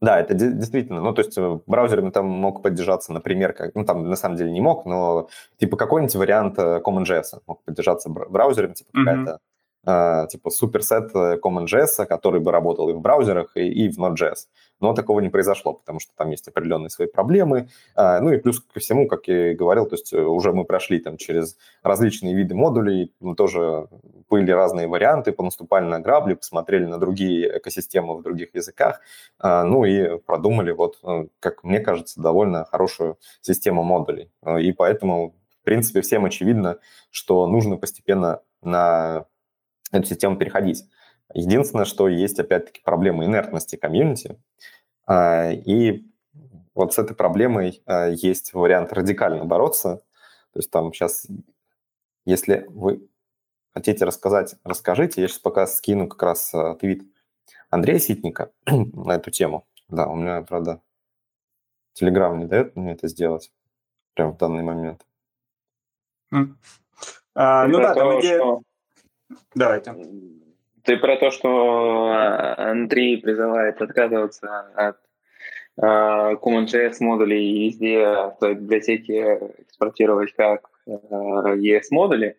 Да, 0.00 0.18
это 0.18 0.32
действительно, 0.32 1.02
ну, 1.02 1.12
то 1.12 1.20
есть 1.20 1.36
э, 1.36 1.58
браузерами 1.66 2.10
там 2.10 2.26
мог 2.26 2.62
поддержаться, 2.62 3.12
например, 3.12 3.52
как, 3.52 3.74
ну, 3.74 3.84
там 3.84 4.08
на 4.08 4.16
самом 4.16 4.36
деле 4.36 4.50
не 4.50 4.60
мог, 4.60 4.86
но 4.86 5.28
типа 5.58 5.76
какой-нибудь 5.76 6.14
вариант 6.14 6.58
э, 6.58 6.80
CommonJS 6.82 7.42
мог 7.46 7.62
поддержаться 7.64 8.08
браузерами, 8.08 8.72
типа 8.72 8.88
mm-hmm. 8.90 9.04
какая-то 9.04 9.38
типа 9.84 10.50
суперсет 10.50 11.14
CommonJS, 11.14 12.06
который 12.06 12.40
бы 12.40 12.52
работал 12.52 12.88
и 12.90 12.92
в 12.92 13.00
браузерах, 13.00 13.52
и, 13.56 13.66
и 13.66 13.88
в 13.88 13.98
Node.js 13.98 14.46
но 14.80 14.94
такого 14.94 15.20
не 15.20 15.28
произошло, 15.28 15.74
потому 15.74 16.00
что 16.00 16.12
там 16.16 16.30
есть 16.30 16.48
определенные 16.48 16.90
свои 16.90 17.06
проблемы. 17.06 17.68
А, 17.94 18.20
ну 18.20 18.32
и 18.32 18.38
плюс 18.38 18.60
ко 18.60 18.80
всему, 18.80 19.06
как 19.06 19.28
я 19.28 19.52
и 19.52 19.54
говорил, 19.54 19.86
то 19.86 19.94
есть 19.94 20.12
э, 20.12 20.20
уже 20.20 20.52
мы 20.52 20.64
прошли 20.64 20.98
там 20.98 21.16
через 21.18 21.56
различные 21.82 22.34
виды 22.34 22.54
модулей, 22.54 23.14
мы 23.20 23.36
тоже 23.36 23.88
были 24.28 24.50
разные 24.50 24.88
варианты, 24.88 25.32
понаступали 25.32 25.84
на 25.84 26.00
грабли, 26.00 26.34
посмотрели 26.34 26.86
на 26.86 26.98
другие 26.98 27.58
экосистемы 27.58 28.16
в 28.16 28.22
других 28.22 28.54
языках, 28.54 29.00
а, 29.38 29.64
ну 29.64 29.84
и 29.84 30.18
продумали 30.18 30.72
вот, 30.72 30.98
э, 31.04 31.26
как 31.40 31.62
мне 31.62 31.80
кажется, 31.80 32.20
довольно 32.20 32.64
хорошую 32.64 33.18
систему 33.42 33.82
модулей. 33.82 34.30
Э, 34.42 34.60
и 34.60 34.72
поэтому, 34.72 35.34
в 35.60 35.64
принципе, 35.64 36.00
всем 36.00 36.24
очевидно, 36.24 36.78
что 37.10 37.46
нужно 37.46 37.76
постепенно 37.76 38.40
на 38.62 39.26
эту 39.90 40.06
систему 40.06 40.36
переходить. 40.36 40.84
Единственное, 41.32 41.84
что 41.84 42.08
есть, 42.08 42.38
опять-таки, 42.38 42.80
проблема 42.82 43.24
инертности 43.24 43.76
комьюнити. 43.76 44.38
А, 45.06 45.50
и 45.52 46.04
вот 46.74 46.94
с 46.94 46.98
этой 46.98 47.14
проблемой 47.14 47.82
а, 47.86 48.08
есть 48.08 48.52
вариант 48.52 48.92
радикально 48.92 49.44
бороться. 49.44 50.02
То 50.52 50.58
есть 50.58 50.70
там 50.70 50.92
сейчас, 50.92 51.26
если 52.24 52.66
вы 52.68 53.08
хотите 53.72 54.04
рассказать, 54.04 54.56
расскажите. 54.64 55.20
Я 55.20 55.28
сейчас 55.28 55.38
пока 55.38 55.66
скину 55.66 56.08
как 56.08 56.22
раз 56.22 56.52
а, 56.54 56.74
твит 56.74 57.04
Андрея 57.70 57.98
Ситника 57.98 58.50
на 58.66 59.12
эту 59.12 59.30
тему. 59.30 59.66
Да, 59.88 60.08
у 60.08 60.16
меня, 60.16 60.42
правда, 60.42 60.80
Телеграм 61.92 62.38
не 62.38 62.46
дает 62.46 62.76
мне 62.76 62.92
это 62.92 63.08
сделать 63.08 63.52
прямо 64.14 64.32
в 64.32 64.38
данный 64.38 64.62
момент. 64.62 65.04
А, 67.34 67.66
ну 67.66 67.78
да, 67.78 67.94
там 67.94 68.20
идея... 68.20 68.38
Что... 68.38 68.62
Давайте. 69.54 69.94
Ты 70.84 70.96
про 70.96 71.16
то, 71.16 71.30
что 71.30 72.12
э, 72.12 72.70
Андрей 72.70 73.20
призывает 73.20 73.80
отказываться 73.82 74.70
от 74.74 74.96
э, 75.76 75.82
CommonJS 75.82 76.96
модулей 77.00 77.44
и 77.44 77.68
везде 77.68 78.06
в 78.06 78.36
той 78.40 78.54
библиотеке 78.54 79.40
экспортировать 79.58 80.32
как 80.34 80.70
э, 80.86 80.92
ES 80.92 81.84
модули? 81.90 82.36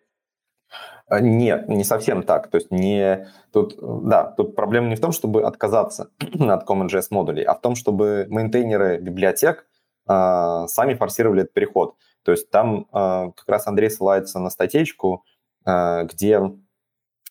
А, 1.06 1.20
нет, 1.20 1.68
не 1.68 1.84
совсем 1.84 2.22
так. 2.22 2.48
То 2.48 2.56
есть 2.56 2.70
не 2.70 3.28
тут, 3.52 3.76
да, 4.08 4.24
тут 4.24 4.56
проблема 4.56 4.88
не 4.88 4.96
в 4.96 5.00
том, 5.00 5.12
чтобы 5.12 5.42
отказаться 5.42 6.10
от 6.20 6.68
CommonJS 6.68 7.08
модулей, 7.10 7.44
а 7.44 7.54
в 7.54 7.60
том, 7.60 7.74
чтобы 7.74 8.26
мейнтейнеры 8.28 8.98
библиотек 8.98 9.66
э, 10.08 10.64
сами 10.66 10.94
форсировали 10.94 11.42
этот 11.42 11.52
переход. 11.52 11.96
То 12.24 12.32
есть 12.32 12.50
там 12.50 12.86
э, 12.92 13.32
как 13.36 13.48
раз 13.48 13.66
Андрей 13.66 13.90
ссылается 13.90 14.38
на 14.38 14.50
статейку, 14.50 15.24
э, 15.66 16.04
где 16.04 16.40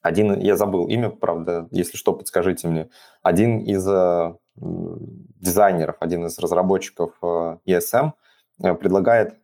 один, 0.02 0.40
я 0.40 0.58
забыл 0.58 0.88
имя, 0.88 1.10
правда, 1.10 1.68
если 1.72 1.98
что, 1.98 2.14
подскажите 2.14 2.68
мне. 2.68 2.90
Один 3.22 3.60
из 3.60 3.88
э, 3.88 4.34
дизайнеров, 4.56 5.98
один 6.00 6.26
из 6.26 6.40
разработчиков 6.40 7.12
э, 7.22 7.58
ESM 7.68 8.14
э, 8.64 8.74
предлагает 8.74 9.36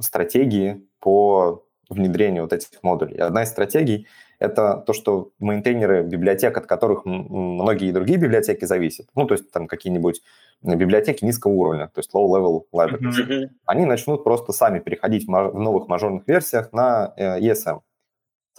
стратегии 0.00 0.86
по 1.00 1.64
внедрению 1.88 2.42
вот 2.42 2.52
этих 2.52 2.82
модулей. 2.82 3.16
Одна 3.16 3.44
из 3.44 3.48
стратегий– 3.48 4.08
это 4.40 4.82
то, 4.86 4.92
что 4.92 5.30
мейнтейнеры 5.38 6.02
библиотек, 6.02 6.56
от 6.58 6.66
которых 6.66 7.04
многие 7.04 7.92
другие 7.92 8.18
библиотеки 8.18 8.64
зависят, 8.64 9.08
ну, 9.14 9.26
то 9.26 9.34
есть 9.34 9.50
там 9.52 9.66
какие-нибудь 9.66 10.20
библиотеки 10.62 11.24
низкого 11.24 11.52
уровня, 11.52 11.86
то 11.86 12.00
есть 12.00 12.12
low-level 12.12 12.64
libraries, 12.74 13.26
mm-hmm. 13.26 13.48
они 13.64 13.86
начнут 13.86 14.24
просто 14.24 14.52
сами 14.52 14.80
переходить 14.80 15.26
в 15.26 15.30
новых 15.30 15.88
мажорных 15.88 16.26
версиях 16.26 16.72
на 16.72 17.14
ESM. 17.16 17.80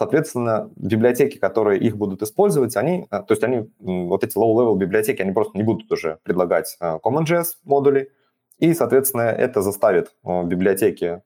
Соответственно, 0.00 0.70
библиотеки, 0.76 1.36
которые 1.36 1.78
их 1.78 1.98
будут 1.98 2.22
использовать, 2.22 2.74
они, 2.74 3.06
э, 3.10 3.18
то 3.18 3.26
есть 3.32 3.44
они, 3.44 3.70
вот 3.80 4.24
эти 4.24 4.34
low-level 4.34 4.78
библиотеки, 4.78 5.20
они 5.20 5.32
просто 5.32 5.58
не 5.58 5.62
будут 5.62 5.92
уже 5.92 6.20
предлагать 6.22 6.74
э, 6.80 6.98
CommonJS 7.04 7.44
модули, 7.64 8.10
и, 8.58 8.72
соответственно, 8.72 9.24
это 9.24 9.60
заставит 9.60 10.14
э, 10.24 10.44
библиотеки 10.44 11.20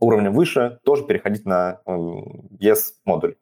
уровня 0.00 0.30
выше 0.30 0.78
тоже 0.84 1.04
переходить 1.04 1.44
на 1.44 1.82
ES 1.86 2.80
модуль. 3.04 3.36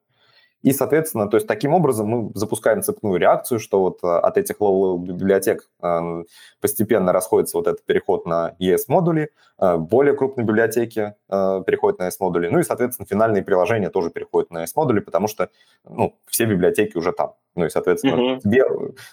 И, 0.62 0.72
соответственно, 0.72 1.28
то 1.28 1.36
есть 1.36 1.46
таким 1.46 1.72
образом 1.72 2.06
мы 2.08 2.30
запускаем 2.34 2.82
цепную 2.82 3.18
реакцию, 3.18 3.60
что 3.60 3.80
вот 3.80 4.00
э, 4.02 4.06
от 4.06 4.36
этих 4.36 4.56
low 4.56 4.98
библиотек 4.98 5.68
э, 5.80 6.24
постепенно 6.60 7.12
расходится 7.12 7.58
вот 7.58 7.68
этот 7.68 7.84
переход 7.84 8.26
на 8.26 8.56
ES-модули, 8.60 9.30
э, 9.60 9.76
более 9.76 10.14
крупные 10.14 10.44
библиотеки 10.44 11.14
переходят 11.28 11.98
на 12.00 12.08
ES-модули, 12.08 12.48
ну 12.48 12.58
и, 12.58 12.64
соответственно, 12.64 13.06
финальные 13.06 13.42
приложения 13.42 13.90
тоже 13.90 14.10
переходят 14.10 14.50
на 14.50 14.64
ES-модули, 14.64 15.00
потому 15.00 15.28
что 15.28 15.50
ну, 15.84 16.16
все 16.26 16.46
библиотеки 16.46 16.96
уже 16.96 17.12
там. 17.12 17.34
Ну 17.58 17.66
и, 17.66 17.70
соответственно, 17.70 18.14
mm-hmm. 18.14 18.40
тебе 18.40 18.64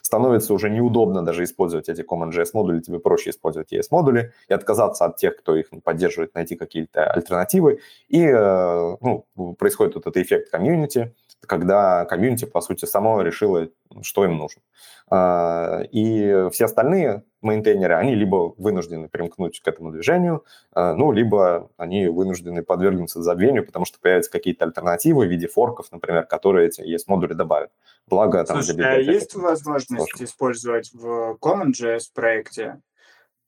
становится 0.04 0.54
уже 0.54 0.70
неудобно 0.70 1.26
даже 1.26 1.44
использовать 1.44 1.90
эти 1.90 2.02
CommonJS 2.02 2.52
модули, 2.54 2.80
тебе 2.80 3.00
проще 3.00 3.32
использовать 3.32 3.74
ES 3.74 3.88
модули 3.90 4.34
и 4.48 4.54
отказаться 4.54 5.06
от 5.06 5.18
тех, 5.18 5.36
кто 5.36 5.56
их 5.56 5.72
не 5.72 5.80
поддерживает, 5.80 6.36
найти 6.36 6.56
какие-то 6.56 7.06
альтернативы. 7.08 7.80
И 8.08 8.24
ну, 8.32 9.26
происходит 9.58 9.96
вот 9.96 10.06
этот 10.06 10.18
эффект 10.18 10.52
комьюнити, 10.52 11.16
когда 11.42 12.06
комьюнити, 12.06 12.46
по 12.46 12.62
сути, 12.62 12.86
само 12.86 13.24
решило 13.24 13.68
что 14.02 14.26
им 14.26 14.38
нужно. 14.38 14.62
А, 15.10 15.82
и 15.92 16.50
все 16.52 16.66
остальные 16.66 17.24
мейнтейнеры, 17.42 17.94
они 17.96 18.16
либо 18.16 18.54
вынуждены 18.58 19.08
примкнуть 19.08 19.60
к 19.60 19.68
этому 19.68 19.92
движению, 19.92 20.44
а, 20.74 20.96
ну, 20.96 21.12
либо 21.12 21.70
они 21.78 22.08
вынуждены 22.08 22.64
подвергнуться 22.64 23.22
забвению, 23.22 23.66
потому 23.66 23.86
что 23.86 24.00
появятся 24.00 24.32
какие-то 24.32 24.66
альтернативы 24.66 25.26
в 25.26 25.30
виде 25.30 25.48
форков, 25.48 25.88
например, 25.92 26.26
которые 26.26 26.68
эти 26.68 26.82
ES-модули 26.82 27.34
добавят. 27.34 27.72
Благо, 28.08 28.44
там... 28.44 28.62
Слушай, 28.62 28.86
а 28.86 28.98
есть 28.98 29.36
возможность 29.36 30.10
сложно. 30.10 30.26
использовать 30.26 30.94
в 30.94 31.38
CommonJS 31.42 32.04
проекте 32.14 32.82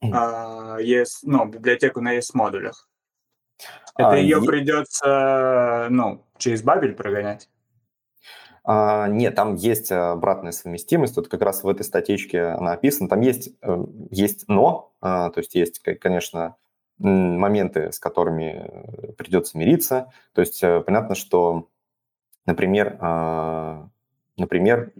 а, 0.01 0.79
ES, 0.79 1.19
ну, 1.23 1.45
библиотеку 1.45 2.01
на 2.01 2.17
ES-модулях? 2.17 2.89
Это 3.95 4.11
а, 4.11 4.17
ее 4.17 4.39
и... 4.41 4.45
придется, 4.45 5.87
ну, 5.89 6.23
через 6.37 6.63
Бабель 6.63 6.93
прогонять? 6.93 7.49
А, 8.63 9.07
нет, 9.07 9.35
там 9.35 9.55
есть 9.55 9.91
обратная 9.91 10.51
совместимость. 10.51 11.15
Вот 11.15 11.29
как 11.29 11.41
раз 11.41 11.63
в 11.63 11.69
этой 11.69 11.83
статейке 11.83 12.41
она 12.41 12.73
описана. 12.73 13.07
Там 13.07 13.21
есть, 13.21 13.51
э, 13.61 13.85
есть 14.11 14.43
но, 14.49 14.93
а, 14.99 15.29
то 15.29 15.39
есть 15.39 15.55
есть, 15.55 15.79
конечно, 15.79 16.57
моменты, 16.99 17.91
с 17.91 17.99
которыми 17.99 19.13
придется 19.17 19.57
мириться. 19.57 20.11
То 20.33 20.41
есть 20.41 20.61
э, 20.63 20.81
понятно, 20.81 21.15
что, 21.15 21.69
например, 22.45 22.97
а, 22.99 23.87
например, 24.37 24.93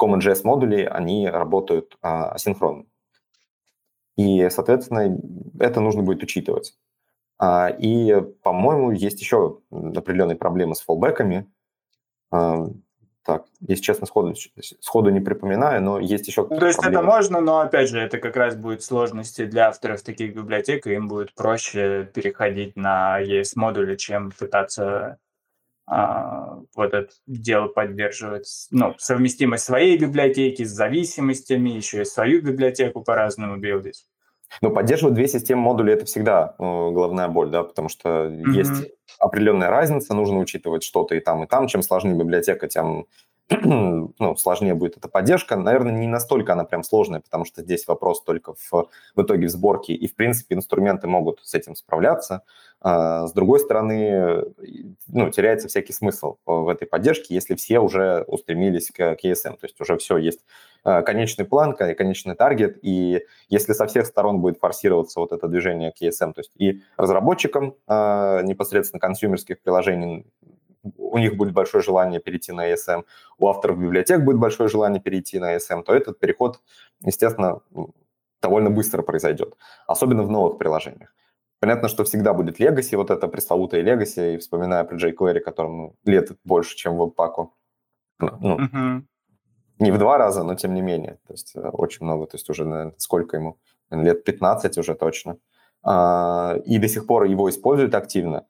CommonJS 0.00 0.40
модули, 0.44 0.82
они 0.82 1.28
работают 1.28 1.98
асинхронно. 2.00 2.86
И, 4.16 4.48
соответственно, 4.50 5.16
это 5.60 5.80
нужно 5.80 6.02
будет 6.02 6.22
учитывать. 6.22 6.76
И, 7.78 8.16
по-моему, 8.42 8.90
есть 8.90 9.20
еще 9.20 9.60
определенные 9.70 10.36
проблемы 10.36 10.74
с 10.74 10.80
фоллбеками, 10.80 11.46
так, 13.28 13.44
если 13.60 13.82
честно, 13.82 14.06
сходу, 14.06 14.34
сходу 14.80 15.10
не 15.10 15.20
припоминаю, 15.20 15.82
но 15.82 15.98
есть 15.98 16.26
еще 16.26 16.46
ну, 16.48 16.58
То 16.58 16.66
есть 16.66 16.78
проблемы. 16.78 17.04
это 17.04 17.14
можно, 17.14 17.40
но, 17.42 17.60
опять 17.60 17.90
же, 17.90 18.00
это 18.00 18.16
как 18.16 18.36
раз 18.36 18.56
будет 18.56 18.82
сложности 18.82 19.44
для 19.44 19.68
авторов 19.68 20.00
таких 20.00 20.34
библиотек, 20.34 20.86
и 20.86 20.94
им 20.94 21.08
будет 21.08 21.34
проще 21.34 22.10
переходить 22.14 22.74
на 22.74 23.20
ES-модули, 23.22 23.96
чем 23.96 24.30
пытаться 24.30 24.84
а, 24.86 25.16
вот 25.88 26.92
это 26.94 27.08
дело 27.26 27.68
поддерживать. 27.68 28.68
Ну, 28.70 28.94
совместимость 28.98 29.64
своей 29.64 29.98
библиотеки 29.98 30.64
с 30.64 30.70
зависимостями, 30.70 31.70
еще 31.70 32.02
и 32.02 32.04
свою 32.04 32.42
библиотеку 32.42 33.02
по-разному 33.02 33.56
билдить. 33.56 34.04
Ну, 34.62 34.70
поддерживать 34.70 35.14
две 35.14 35.28
системы 35.28 35.62
модулей– 35.62 35.92
это 35.94 36.06
всегда 36.06 36.54
ну, 36.58 36.90
головная 36.92 37.28
боль, 37.28 37.50
да, 37.50 37.62
потому 37.62 37.88
что 37.88 38.08
mm-hmm. 38.08 38.50
есть 38.52 38.92
определенная 39.18 39.68
разница, 39.68 40.14
нужно 40.14 40.38
учитывать 40.38 40.82
что-то 40.82 41.14
и 41.14 41.20
там, 41.20 41.44
и 41.44 41.46
там. 41.46 41.66
Чем 41.68 41.82
сложнее 41.82 42.14
библиотека, 42.14 42.66
тем 42.66 43.06
ну, 43.62 44.36
сложнее 44.36 44.74
будет 44.74 44.98
эта 44.98 45.08
поддержка. 45.08 45.56
Наверное, 45.56 45.92
не 45.92 46.06
настолько 46.06 46.52
она 46.52 46.64
прям 46.64 46.82
сложная, 46.82 47.20
потому 47.20 47.46
что 47.46 47.62
здесь 47.62 47.86
вопрос 47.86 48.22
только 48.22 48.52
в, 48.54 48.88
в 49.16 49.22
итоге 49.22 49.46
в 49.46 49.50
сборке, 49.50 49.94
и, 49.94 50.06
в 50.06 50.14
принципе, 50.14 50.54
инструменты 50.54 51.06
могут 51.06 51.40
с 51.42 51.54
этим 51.54 51.74
справляться. 51.74 52.42
А, 52.80 53.26
с 53.26 53.32
другой 53.32 53.60
стороны, 53.60 54.44
ну, 55.08 55.30
теряется 55.30 55.68
всякий 55.68 55.94
смысл 55.94 56.36
в 56.44 56.68
этой 56.68 56.86
поддержке, 56.86 57.34
если 57.34 57.54
все 57.54 57.80
уже 57.80 58.24
устремились 58.28 58.90
к, 58.90 59.16
ESM, 59.22 59.56
то 59.56 59.64
есть 59.64 59.80
уже 59.80 59.96
все, 59.96 60.18
есть 60.18 60.40
а, 60.84 61.00
конечный 61.02 61.46
план, 61.46 61.74
конечный 61.74 62.34
таргет, 62.34 62.78
и 62.82 63.22
если 63.48 63.72
со 63.72 63.86
всех 63.86 64.06
сторон 64.06 64.40
будет 64.40 64.58
форсироваться 64.58 65.20
вот 65.20 65.32
это 65.32 65.48
движение 65.48 65.90
к 65.90 66.02
ESM, 66.02 66.34
то 66.34 66.40
есть 66.40 66.52
и 66.56 66.82
разработчикам 66.98 67.74
а, 67.86 68.42
непосредственно 68.42 69.00
консюмерских 69.00 69.60
приложений 69.60 70.26
у 70.82 71.18
них 71.18 71.36
будет 71.36 71.52
большое 71.52 71.82
желание 71.82 72.20
перейти 72.20 72.52
на 72.52 72.72
ESM, 72.72 73.04
у 73.38 73.48
авторов 73.48 73.78
библиотек 73.78 74.24
будет 74.24 74.38
большое 74.38 74.68
желание 74.68 75.00
перейти 75.00 75.38
на 75.38 75.56
ESM, 75.56 75.82
то 75.82 75.94
этот 75.94 76.18
переход, 76.18 76.60
естественно, 77.04 77.60
довольно 78.42 78.70
быстро 78.70 79.02
произойдет, 79.02 79.56
особенно 79.86 80.22
в 80.22 80.30
новых 80.30 80.58
приложениях. 80.58 81.14
Понятно, 81.60 81.88
что 81.88 82.04
всегда 82.04 82.32
будет 82.34 82.60
Legacy, 82.60 82.96
вот 82.96 83.10
это 83.10 83.26
пресловутое 83.26 83.82
Legacy, 83.82 84.34
и 84.34 84.38
вспоминая 84.38 84.84
про 84.84 84.96
jQuery, 84.96 85.40
которому 85.40 85.96
лет 86.04 86.30
больше, 86.44 86.76
чем 86.76 86.96
веб-паку. 86.96 87.54
Ну, 88.20 88.58
uh-huh. 88.58 89.02
Не 89.80 89.92
в 89.92 89.98
два 89.98 90.18
раза, 90.18 90.42
но 90.42 90.54
тем 90.54 90.74
не 90.74 90.82
менее. 90.82 91.18
То 91.26 91.32
есть 91.32 91.56
э, 91.56 91.60
очень 91.60 92.04
много, 92.04 92.26
то 92.26 92.36
есть 92.36 92.50
уже 92.50 92.64
наверное, 92.64 92.94
сколько 92.98 93.36
ему? 93.36 93.58
Лет 93.90 94.24
15 94.24 94.78
уже 94.78 94.94
точно. 94.94 95.38
А, 95.82 96.56
и 96.64 96.78
до 96.78 96.88
сих 96.88 97.06
пор 97.06 97.24
его 97.24 97.48
используют 97.48 97.94
активно. 97.94 98.46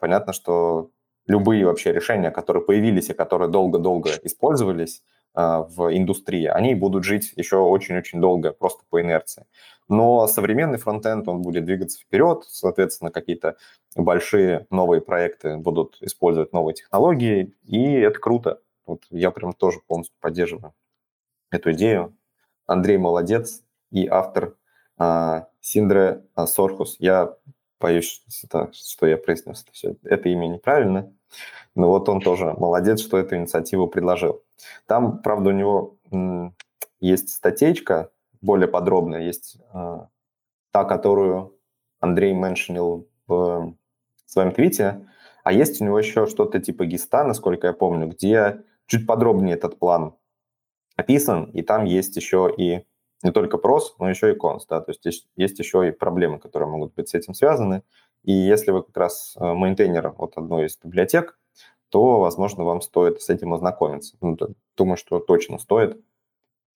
Понятно, 0.00 0.32
что 0.32 0.90
любые 1.26 1.64
вообще 1.66 1.92
решения, 1.92 2.30
которые 2.30 2.64
появились 2.64 3.10
и 3.10 3.14
которые 3.14 3.48
долго-долго 3.48 4.10
использовались 4.22 5.02
а, 5.34 5.62
в 5.62 5.96
индустрии, 5.96 6.46
они 6.46 6.74
будут 6.74 7.04
жить 7.04 7.32
еще 7.36 7.56
очень-очень 7.56 8.20
долго, 8.20 8.52
просто 8.52 8.84
по 8.88 9.00
инерции. 9.00 9.46
Но 9.88 10.26
современный 10.26 10.78
фронтенд, 10.78 11.26
он 11.28 11.42
будет 11.42 11.64
двигаться 11.64 12.00
вперед, 12.00 12.44
соответственно, 12.48 13.10
какие-то 13.10 13.56
большие 13.96 14.66
новые 14.70 15.00
проекты 15.00 15.56
будут 15.56 15.98
использовать 16.00 16.52
новые 16.52 16.74
технологии, 16.74 17.54
и 17.64 17.94
это 17.94 18.18
круто. 18.18 18.60
Вот 18.86 19.02
я 19.10 19.30
прям 19.30 19.52
тоже 19.52 19.80
полностью 19.86 20.16
поддерживаю 20.20 20.72
эту 21.50 21.72
идею. 21.72 22.16
Андрей 22.66 22.96
молодец 22.96 23.62
и 23.90 24.06
автор 24.06 24.54
а, 24.96 25.48
Синдре 25.60 26.22
Сорхус. 26.46 26.96
Я 26.98 27.34
боюсь, 27.80 28.22
что, 28.28 28.70
что 28.72 29.06
я 29.06 29.16
произнес 29.16 29.64
все. 29.72 29.96
это 30.04 30.28
имя 30.28 30.46
неправильно, 30.46 31.12
но 31.74 31.88
вот 31.88 32.08
он 32.08 32.20
тоже 32.20 32.54
молодец, 32.54 33.00
что 33.00 33.18
эту 33.18 33.36
инициативу 33.36 33.88
предложил. 33.88 34.42
Там, 34.86 35.20
правда, 35.22 35.50
у 35.50 35.52
него 35.52 35.98
есть 37.00 37.30
статейка 37.30 38.10
более 38.40 38.68
подробная, 38.68 39.20
есть 39.20 39.58
э, 39.72 39.98
та, 40.70 40.84
которую 40.84 41.58
Андрей 42.00 42.32
меншинил 42.32 43.08
в 43.26 43.74
своем 44.26 44.52
твите, 44.52 45.08
а 45.42 45.52
есть 45.52 45.80
у 45.80 45.84
него 45.84 45.98
еще 45.98 46.26
что-то 46.26 46.60
типа 46.60 46.86
ГИСТа, 46.86 47.24
насколько 47.24 47.66
я 47.66 47.72
помню, 47.72 48.08
где 48.08 48.62
чуть 48.86 49.06
подробнее 49.06 49.54
этот 49.56 49.78
план 49.78 50.14
описан, 50.96 51.44
и 51.50 51.62
там 51.62 51.84
есть 51.84 52.16
еще 52.16 52.52
и 52.56 52.84
не 53.22 53.32
только 53.32 53.58
pros, 53.58 53.94
но 53.98 54.08
еще 54.08 54.32
и 54.32 54.36
cons, 54.36 54.66
да, 54.66 54.80
то 54.80 54.90
есть 54.90 55.04
есть, 55.04 55.28
есть 55.36 55.58
еще 55.58 55.88
и 55.88 55.92
проблемы, 55.92 56.38
которые 56.38 56.68
могут 56.68 56.94
быть 56.94 57.08
с 57.08 57.14
этим 57.14 57.34
связаны. 57.34 57.82
И 58.22 58.32
если 58.32 58.70
вы 58.70 58.82
как 58.82 58.96
раз 58.96 59.34
э, 59.38 59.52
мейнтейнер 59.52 60.14
от 60.16 60.36
одной 60.36 60.66
из 60.66 60.76
библиотек, 60.76 61.38
то, 61.90 62.20
возможно, 62.20 62.64
вам 62.64 62.80
стоит 62.80 63.22
с 63.22 63.28
этим 63.28 63.54
ознакомиться. 63.54 64.16
Ну, 64.20 64.36
думаю, 64.76 64.96
что 64.96 65.20
точно 65.20 65.58
стоит 65.58 66.02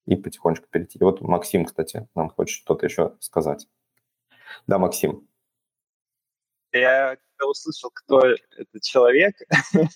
и 0.07 0.17
потихонечку 0.17 0.67
перейти. 0.71 0.99
И 0.99 1.03
вот 1.03 1.21
Максим, 1.21 1.65
кстати, 1.65 2.09
нам 2.15 2.31
хочет 2.31 2.61
что-то 2.61 2.87
еще 2.87 3.17
сказать. 3.21 3.67
Да, 4.67 4.79
Максим. 4.79 5.27
Я 6.73 7.17
когда 7.39 7.51
услышал, 7.51 7.91
кто 7.93 8.21
этот 8.21 8.83
человек, 8.83 9.35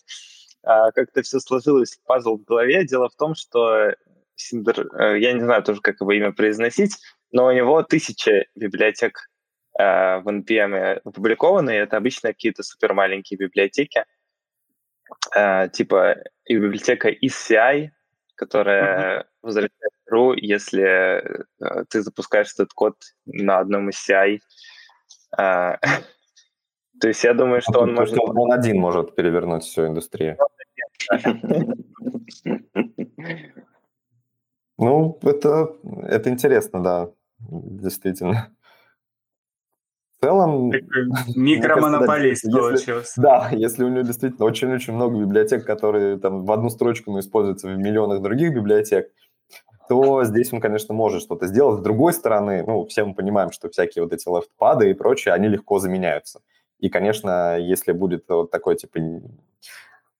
а, 0.63 0.91
как-то 0.93 1.23
все 1.23 1.41
сложилось, 1.41 1.99
пазл 2.05 2.37
в 2.39 2.45
голове. 2.45 2.87
Дело 2.87 3.09
в 3.09 3.17
том, 3.17 3.35
что 3.35 3.95
Синдер, 4.35 4.89
э, 4.99 5.19
я 5.19 5.33
не 5.33 5.41
знаю 5.41 5.63
тоже, 5.63 5.81
как 5.81 6.01
его 6.01 6.13
имя 6.13 6.33
произносить, 6.33 6.97
но 7.31 7.47
у 7.47 7.53
него 7.53 7.83
тысяча 7.83 8.45
библиотек 8.55 9.29
э, 9.79 10.19
в 10.19 10.29
NPM 10.29 11.01
опубликованы, 11.05 11.71
и 11.71 11.79
это 11.79 11.97
обычно 11.97 12.31
какие-то 12.31 12.63
супер 12.63 12.95
маленькие 12.95 13.39
библиотеки, 13.39 14.05
э, 15.35 15.69
типа 15.73 16.17
и 16.45 16.57
библиотека 16.57 17.11
ECI, 17.11 17.91
которая 18.35 19.21
mm-hmm. 19.21 19.27
возвращает 19.43 19.93
true, 20.11 20.35
если 20.37 21.45
ты 21.91 22.03
запускаешь 22.03 22.53
этот 22.55 22.73
код 22.73 22.97
на 23.25 23.59
одном 23.59 23.89
ECI. 23.89 24.41
То 25.37 27.09
есть 27.09 27.25
я 27.25 27.35
думаю, 27.35 27.63
что 27.63 27.81
он 27.81 27.95
может... 27.95 28.19
Он 28.19 28.53
один 28.53 28.79
может 28.79 29.15
перевернуть 29.15 29.65
всю 29.65 29.87
индустрию. 29.87 30.37
Ну, 34.83 35.19
это, 35.23 35.77
это 36.03 36.31
интересно, 36.31 36.83
да, 36.83 37.11
действительно. 37.39 38.49
В 40.19 40.25
целом... 40.25 40.71
Микромонополист 41.37 42.51
получился. 42.51 43.21
Да, 43.21 43.51
если 43.53 43.85
у 43.85 43.89
него 43.89 44.03
действительно 44.03 44.45
очень-очень 44.45 44.93
много 44.93 45.21
библиотек, 45.21 45.65
которые 45.65 46.19
там 46.19 46.45
в 46.45 46.51
одну 46.51 46.69
строчку 46.69 47.13
но 47.13 47.21
используются 47.21 47.69
в 47.69 47.77
миллионах 47.77 48.23
других 48.23 48.55
библиотек, 48.55 49.13
то 49.89 50.25
здесь 50.25 50.53
он, 50.53 50.61
конечно, 50.61 50.95
может 50.95 51.23
что-то 51.23 51.47
сделать. 51.47 51.81
С 51.81 51.83
другой 51.83 52.13
стороны, 52.13 52.65
ну, 52.67 52.85
все 52.87 53.05
мы 53.05 53.15
понимаем, 53.15 53.53
что 53.53 53.69
всякие 53.69 54.03
вот 54.03 54.13
эти 54.13 54.29
лефтпады 54.29 54.91
и 54.91 54.95
прочее, 54.95 55.35
они 55.35 55.49
легко 55.49 55.79
заменяются. 55.79 56.41
И, 56.79 56.89
конечно, 56.89 57.57
если 57.59 57.93
будет 57.93 58.25
вот 58.29 58.51
такой, 58.51 58.77
типа, 58.77 58.99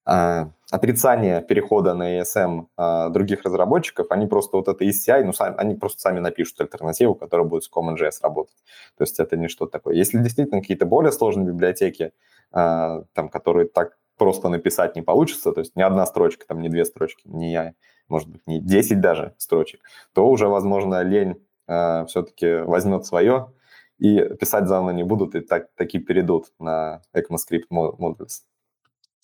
отрицание 0.05 1.43
перехода 1.43 1.95
на 1.95 2.19
ESM 2.19 2.67
а, 2.77 3.09
других 3.11 3.43
разработчиков, 3.45 4.07
они 4.11 4.27
просто 4.27 4.57
вот 4.57 4.69
это 4.69 4.85
ECI, 4.85 5.25
ну, 5.25 5.33
сами, 5.33 5.55
они 5.59 5.75
просто 5.75 6.01
сами 6.01 6.19
напишут 6.19 6.61
альтернативу, 6.61 7.15
которая 7.15 7.47
будет 7.47 7.65
с 7.65 7.71
CommonJS 7.71 8.23
работать. 8.23 8.57
То 8.97 9.05
есть 9.05 9.21
это 9.21 9.37
не 9.37 9.49
что-то 9.49 9.73
такое. 9.73 9.95
Если 9.95 10.19
действительно 10.19 10.61
какие-то 10.61 10.87
более 10.87 11.13
сложные 11.13 11.47
библиотеки, 11.47 12.13
а, 12.51 13.03
там, 13.13 13.29
которые 13.29 13.69
так 13.69 13.97
просто 14.17 14.49
написать 14.49 14.97
не 14.97 15.03
получится, 15.03 15.53
то 15.53 15.61
есть 15.61 15.77
не 15.77 15.83
одна 15.83 16.07
строчка, 16.07 16.47
там 16.47 16.61
не 16.61 16.69
две 16.69 16.85
строчки, 16.85 17.23
я, 17.27 17.75
может 18.09 18.29
быть, 18.29 18.47
не 18.47 18.61
10 18.61 19.01
даже 19.01 19.35
строчек, 19.39 19.81
то 20.15 20.29
уже, 20.29 20.49
возможно, 20.49 21.03
лень 21.03 21.43
э, 21.67 22.05
все-таки 22.07 22.63
возьмет 22.63 23.05
свое, 23.05 23.53
и 23.99 24.21
писать 24.37 24.69
заново 24.69 24.91
не 24.91 25.03
будут, 25.03 25.35
и 25.35 25.41
так, 25.41 25.69
таки 25.75 25.99
перейдут 25.99 26.47
на 26.59 27.03
ECMAScript 27.15 27.69
Modules. 27.71 28.43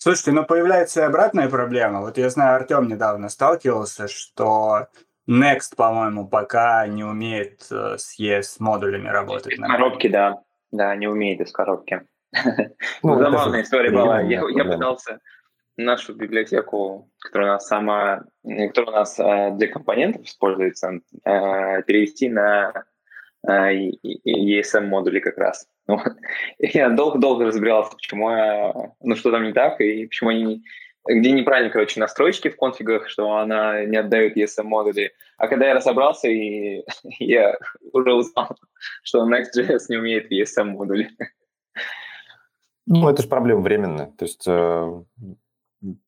Слушайте, 0.01 0.31
но 0.31 0.45
появляется 0.45 1.01
и 1.01 1.03
обратная 1.03 1.49
проблема. 1.49 1.99
Вот 1.99 2.17
я 2.17 2.29
знаю, 2.29 2.55
Артем 2.55 2.87
недавно 2.87 3.27
сталкивался, 3.27 4.07
что 4.07 4.87
Next, 5.29 5.75
по-моему, 5.77 6.27
пока 6.27 6.87
не 6.87 7.03
умеет 7.03 7.67
э, 7.69 7.97
с 7.99 8.19
ES-модулями 8.19 9.09
работать. 9.09 9.53
Из 9.53 9.59
коробки, 9.59 10.07
да. 10.07 10.39
Да, 10.71 10.95
не 10.95 11.07
умеет 11.07 11.41
из 11.41 11.51
коробки. 11.51 12.01
Ну, 13.03 13.19
Забавная 13.19 13.61
история 13.61 13.91
была. 13.91 14.21
Я, 14.21 14.41
я 14.49 14.65
пытался 14.65 15.19
нашу 15.77 16.15
библиотеку, 16.15 17.11
которая 17.19 17.49
у 17.49 17.53
нас 17.53 17.67
сама, 17.67 18.23
которая 18.43 18.91
у 18.91 18.95
нас 18.95 19.19
э, 19.19 19.51
для 19.51 19.67
компонентов 19.67 20.23
используется, 20.23 20.99
э, 21.25 21.83
перевести 21.83 22.29
на 22.29 22.85
ESM-модули 23.47 25.19
как 25.19 25.37
раз. 25.37 25.67
Вот. 25.87 26.13
Я 26.59 26.89
долго-долго 26.89 27.45
разбирался, 27.45 27.95
почему, 27.95 28.95
ну 29.01 29.15
что 29.15 29.31
там 29.31 29.43
не 29.43 29.53
так, 29.53 29.79
и 29.81 30.05
почему 30.05 30.29
они 30.29 30.63
где 31.07 31.31
неправильно, 31.31 31.71
короче, 31.71 31.99
настройки 31.99 32.49
в 32.49 32.57
конфигах, 32.57 33.09
что 33.09 33.37
она 33.37 33.85
не 33.85 33.97
отдает 33.97 34.37
ESM-модули. 34.37 35.11
А 35.37 35.47
когда 35.47 35.67
я 35.67 35.73
разобрался, 35.73 36.27
и 36.27 36.83
я 37.19 37.57
уже 37.93 38.13
узнал, 38.13 38.49
что 39.03 39.27
Next.js 39.27 39.79
не 39.89 39.97
умеет 39.97 40.31
ESM-модули. 40.31 41.09
Ну, 42.85 43.07
это 43.09 43.21
же 43.21 43.27
проблема 43.27 43.61
временная. 43.61 44.07
То 44.17 44.25
есть, 44.25 44.43
э, 44.47 45.03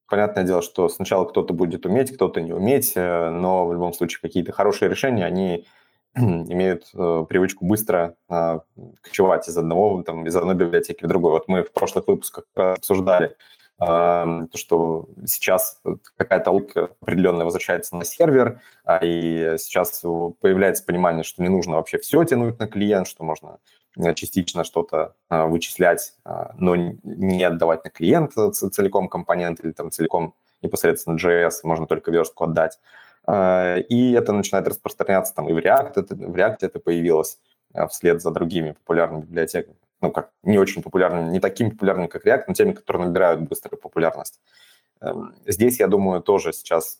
понятное 0.07 0.43
дело, 0.43 0.61
что 0.61 0.89
сначала 0.89 1.25
кто-то 1.25 1.53
будет 1.53 1.86
уметь, 1.86 2.13
кто-то 2.13 2.41
не 2.41 2.53
уметь, 2.53 2.93
э, 2.95 3.29
но 3.29 3.67
в 3.67 3.73
любом 3.73 3.93
случае 3.93 4.19
какие-то 4.21 4.51
хорошие 4.51 4.89
решения, 4.89 5.25
они 5.25 5.65
имеют 6.16 6.89
э, 6.93 7.26
привычку 7.28 7.66
быстро 7.66 8.16
э, 8.30 8.59
кочевать 9.01 9.47
из 9.47 9.57
одного, 9.57 10.03
там, 10.03 10.26
из 10.26 10.36
одной 10.36 10.55
библиотеки 10.55 11.03
в 11.03 11.07
другую. 11.07 11.34
Вот 11.34 11.47
мы 11.47 11.64
в 11.64 11.72
прошлых 11.72 12.07
выпусках 12.07 12.45
обсуждали 12.55 13.36
то, 13.82 14.47
что 14.53 15.09
сейчас 15.26 15.82
какая-то 16.16 16.51
логика 16.51 16.89
определенная 17.01 17.45
возвращается 17.45 17.95
на 17.95 18.05
сервер, 18.05 18.62
а, 18.84 18.99
и 19.03 19.57
сейчас 19.57 20.01
появляется 20.39 20.86
понимание, 20.86 21.24
что 21.24 21.41
не 21.41 21.49
нужно 21.49 21.78
вообще 21.78 21.97
все 21.97 22.24
тянуть 22.24 22.59
на 22.59 22.68
клиент, 22.68 23.07
что 23.07 23.24
можно 23.24 23.57
э, 23.97 24.14
частично 24.14 24.64
что-то 24.64 25.16
а, 25.30 25.47
вычислять, 25.47 26.14
а, 26.24 26.53
но 26.59 26.76
не 26.76 27.43
отдавать 27.43 27.84
на 27.84 27.89
клиента 27.89 28.51
целиком 28.51 29.09
компонент 29.09 29.59
или 29.64 29.72
там 29.72 29.89
целиком 29.89 30.36
непосредственно 30.62 31.18
JS, 31.18 31.62
можно 31.64 31.88
только 31.88 32.12
верстку 32.12 32.43
отдать. 32.43 32.80
И 33.28 34.13
это 34.13 34.34
начинает 34.34 34.67
распространяться 34.67 35.34
там 35.36 35.47
и 35.47 35.53
в 35.53 35.57
React, 35.57 35.91
это, 35.95 36.15
в 36.15 36.36
React 36.36 36.57
это 36.61 36.80
появилось 36.80 37.39
вслед 37.89 38.22
за 38.22 38.32
другими 38.32 38.72
популярными 38.72 39.22
библиотеками 39.22 39.78
ну, 40.01 40.11
как 40.11 40.32
не 40.43 40.57
очень 40.57 40.82
популярными, 40.82 41.30
не 41.30 41.39
такими 41.39 41.69
популярными, 41.69 42.07
как 42.07 42.26
React, 42.26 42.43
но 42.47 42.53
теми, 42.53 42.74
которые 42.74 43.07
набирают 43.07 43.41
быструю 43.41 43.80
популярность. 43.80 44.41
Эм, 44.99 45.34
здесь, 45.45 45.80
я 45.80 45.88
думаю, 45.88 46.22
тоже 46.22 46.53
сейчас, 46.53 46.99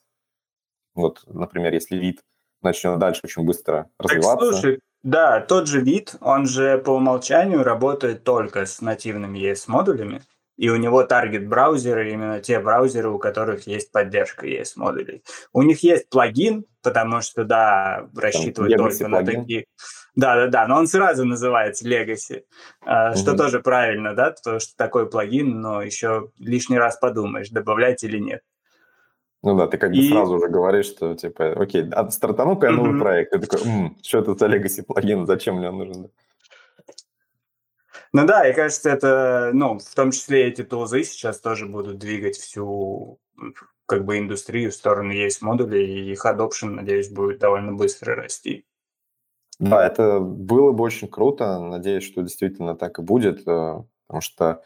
вот, 0.94 1.24
например, 1.28 1.74
если 1.74 1.98
вид 1.98 2.24
начнет 2.62 3.00
дальше 3.00 3.22
очень 3.24 3.44
быстро 3.44 3.90
развиваться. 3.98 4.46
Так, 4.46 4.54
слушай, 4.54 4.80
да, 5.02 5.42
тот 5.42 5.68
же 5.68 5.82
вид, 5.82 6.16
он 6.22 6.46
же 6.46 6.78
по 6.78 6.92
умолчанию 6.92 7.64
работает 7.64 8.24
только 8.24 8.68
с 8.68 8.82
нативными 8.82 9.40
ES-модулями, 9.40 10.22
и 10.62 10.70
у 10.70 10.76
него 10.76 11.04
таргет 11.04 11.48
браузеры 11.48 12.12
именно 12.12 12.40
те 12.40 12.60
браузеры, 12.60 13.10
у 13.10 13.18
которых 13.18 13.66
есть 13.66 13.92
поддержка 13.92 14.46
ES-модулей. 14.46 15.24
У 15.54 15.64
них 15.64 15.82
есть 15.82 16.08
плагин, 16.08 16.66
потому 16.84 17.22
что, 17.22 17.46
да, 17.46 18.08
рассчитывать 18.16 18.78
только 18.78 19.08
на 19.08 19.26
такие... 19.26 19.66
Да-да-да, 20.16 20.68
но 20.68 20.78
он 20.78 20.86
сразу 20.86 21.26
называется 21.26 21.90
Legacy, 21.90 22.44
угу. 22.82 23.18
что 23.18 23.36
тоже 23.36 23.60
правильно, 23.60 24.14
да, 24.14 24.36
потому 24.38 24.60
что 24.60 24.76
такой 24.78 25.10
плагин, 25.10 25.62
но 25.62 25.82
еще 25.82 26.30
лишний 26.38 26.78
раз 26.78 26.96
подумаешь, 26.98 27.50
добавлять 27.50 28.04
или 28.04 28.20
нет. 28.20 28.42
Ну 29.42 29.58
да, 29.58 29.66
ты 29.66 29.80
как 29.80 29.90
бы 29.90 29.98
и... 29.98 30.10
сразу 30.10 30.38
же 30.38 30.48
говоришь, 30.48 30.86
что 30.86 31.16
типа, 31.16 31.54
окей, 31.54 31.90
а 31.92 32.08
стартану-ка 32.12 32.68
я 32.68 32.74
новый 32.74 32.94
mm 32.94 33.00
проект. 33.00 33.32
Ты 33.32 33.40
такой, 33.40 33.68
М, 33.68 33.98
что 34.04 34.20
это 34.20 34.36
за 34.36 34.46
Legacy 34.46 34.84
плагин, 34.84 35.26
зачем 35.26 35.56
мне 35.56 35.70
он 35.70 35.78
нужен? 35.80 36.12
Ну 38.14 38.26
да, 38.26 38.48
и 38.48 38.54
кажется, 38.54 38.90
это, 38.90 39.52
ну, 39.54 39.80
в 39.80 39.96
том 39.96 40.12
числе 40.12 40.48
эти 40.48 40.64
тулзы 40.64 41.04
сейчас 41.04 41.40
тоже 41.40 41.66
будут 41.66 41.98
двигать 41.98 42.36
всю 42.36 43.20
как 43.86 44.06
бы 44.06 44.20
индустрию 44.20 44.72
в 44.72 44.76
сторону 44.76 45.12
есть 45.12 45.42
модулей, 45.42 45.86
и 45.86 46.12
их 46.12 46.26
adoption, 46.26 46.70
надеюсь, 46.70 47.10
будет 47.10 47.40
довольно 47.40 47.74
быстро 47.74 48.16
расти. 48.16 48.66
Да, 49.60 49.86
это 49.86 50.20
было 50.20 50.72
бы 50.72 50.84
очень 50.84 51.08
круто. 51.08 51.60
Надеюсь, 51.60 52.04
что 52.04 52.22
действительно 52.22 52.76
так 52.76 53.00
и 53.00 53.02
будет, 53.02 53.42
э, 53.48 53.84
потому 54.08 54.22
что, 54.22 54.64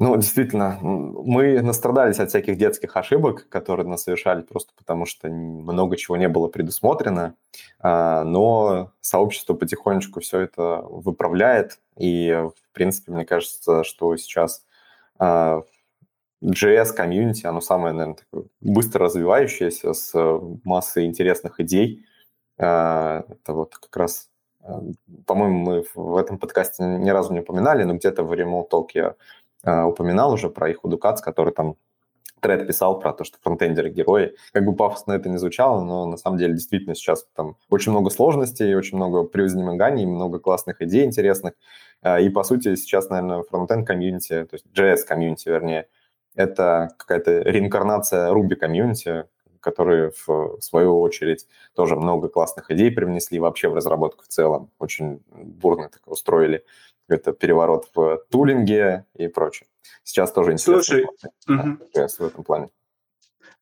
ну, 0.00 0.16
действительно, 0.16 0.78
мы 0.80 1.60
настрадались 1.60 2.18
от 2.20 2.30
всяких 2.30 2.56
детских 2.56 2.96
ошибок, 2.96 3.46
которые 3.50 3.86
нас 3.86 4.04
совершали 4.04 4.40
просто 4.40 4.72
потому, 4.74 5.04
что 5.04 5.28
много 5.28 5.98
чего 5.98 6.16
не 6.16 6.26
было 6.26 6.48
предусмотрено, 6.48 7.34
а, 7.80 8.24
но 8.24 8.92
сообщество 9.02 9.52
потихонечку 9.52 10.20
все 10.20 10.40
это 10.40 10.82
выправляет, 10.88 11.80
и, 11.98 12.32
в 12.32 12.72
принципе, 12.72 13.12
мне 13.12 13.26
кажется, 13.26 13.84
что 13.84 14.16
сейчас 14.16 14.64
JS-комьюнити, 16.42 17.46
оно 17.46 17.60
самое, 17.60 17.92
наверное, 17.92 18.16
такое 18.16 18.44
быстро 18.62 19.04
развивающееся, 19.04 19.92
с 19.92 20.40
массой 20.64 21.04
интересных 21.04 21.60
идей, 21.60 22.06
а, 22.58 23.24
это 23.28 23.52
вот 23.52 23.76
как 23.76 23.94
раз, 23.94 24.30
а, 24.62 24.80
по-моему, 25.26 25.58
мы 25.58 25.84
в 25.94 26.16
этом 26.16 26.38
подкасте 26.38 26.84
ни 26.84 27.10
разу 27.10 27.34
не 27.34 27.40
упоминали, 27.40 27.84
но 27.84 27.94
где-то 27.94 28.24
в 28.24 28.32
Remote 28.32 28.70
Talk 28.70 28.86
я 28.94 29.16
а, 29.62 29.86
упоминал 29.86 30.32
уже 30.32 30.50
про 30.50 30.70
их 30.70 30.84
Удукац, 30.84 31.20
который 31.20 31.52
там 31.52 31.76
тред 32.40 32.66
писал 32.66 32.98
про 32.98 33.12
то, 33.12 33.24
что 33.24 33.38
фронтендеры 33.42 33.90
герои. 33.90 34.34
Как 34.52 34.64
бы 34.64 34.74
пафосно 34.74 35.12
это 35.12 35.28
не 35.28 35.36
звучало, 35.36 35.84
но 35.84 36.06
на 36.06 36.16
самом 36.16 36.38
деле 36.38 36.54
действительно 36.54 36.94
сейчас 36.94 37.26
там 37.34 37.56
очень 37.68 37.92
много 37.92 38.10
сложностей, 38.10 38.74
очень 38.74 38.96
много 38.96 39.24
превознемоганий, 39.24 40.06
много 40.06 40.38
классных 40.38 40.80
идей 40.80 41.04
интересных. 41.04 41.52
И, 42.20 42.30
по 42.30 42.42
сути, 42.42 42.76
сейчас, 42.76 43.10
наверное, 43.10 43.42
фронтенд 43.42 43.86
комьюнити, 43.86 44.46
то 44.46 44.54
есть 44.54 44.64
JS 44.74 45.06
комьюнити, 45.06 45.50
вернее, 45.50 45.86
это 46.34 46.88
какая-то 46.96 47.42
реинкарнация 47.42 48.32
Ruby 48.32 48.54
комьюнити, 48.54 49.26
которые 49.60 50.12
в 50.26 50.58
свою 50.60 51.00
очередь 51.00 51.46
тоже 51.74 51.96
много 51.96 52.28
классных 52.28 52.70
идей 52.70 52.90
привнесли 52.90 53.38
вообще 53.38 53.68
в 53.68 53.74
разработку 53.74 54.24
в 54.24 54.28
целом. 54.28 54.70
Очень 54.78 55.22
бурно 55.30 55.88
так 55.88 56.06
устроили 56.06 56.64
это 57.10 57.32
переворот 57.32 57.88
в 57.94 58.22
тулинге 58.30 59.04
и 59.14 59.28
прочее. 59.28 59.68
Сейчас 60.02 60.32
тоже 60.32 60.52
интересно. 60.52 60.82
Слушай, 60.82 61.04
угу. 61.48 61.78
в 61.92 62.26
этом 62.26 62.44
плане. 62.44 62.70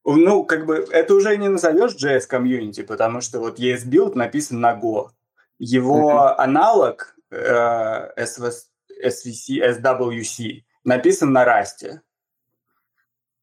Ну, 0.05 0.45
как 0.45 0.67
бы 0.67 0.87
это 0.91 1.15
уже 1.15 1.37
не 1.37 1.49
назовешь 1.49 1.95
JS 1.95 2.27
комьюнити, 2.27 2.83
потому 2.83 3.21
что 3.21 3.41
вот 3.41 3.59
esbuild 3.59 4.15
написан 4.15 4.61
на 4.61 4.79
Go. 4.79 5.09
Его 5.59 6.13
uh-huh. 6.13 6.35
аналог 6.39 7.17
э, 7.31 8.09
SVC, 8.17 8.71
SWC 9.03 10.63
написан 10.85 11.33
на 11.33 11.45
Rust. 11.45 11.99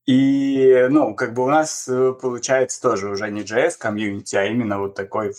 И, 0.06 0.88
ну, 0.90 1.16
как 1.16 1.34
бы 1.34 1.44
у 1.44 1.50
нас 1.50 1.88
э, 1.88 2.14
получается 2.14 2.82
тоже 2.82 3.10
уже 3.10 3.30
не 3.32 3.42
JS 3.42 3.78
комьюнити, 3.80 4.36
а 4.36 4.46
именно 4.46 4.80
вот 4.80 4.94
такой, 4.94 5.34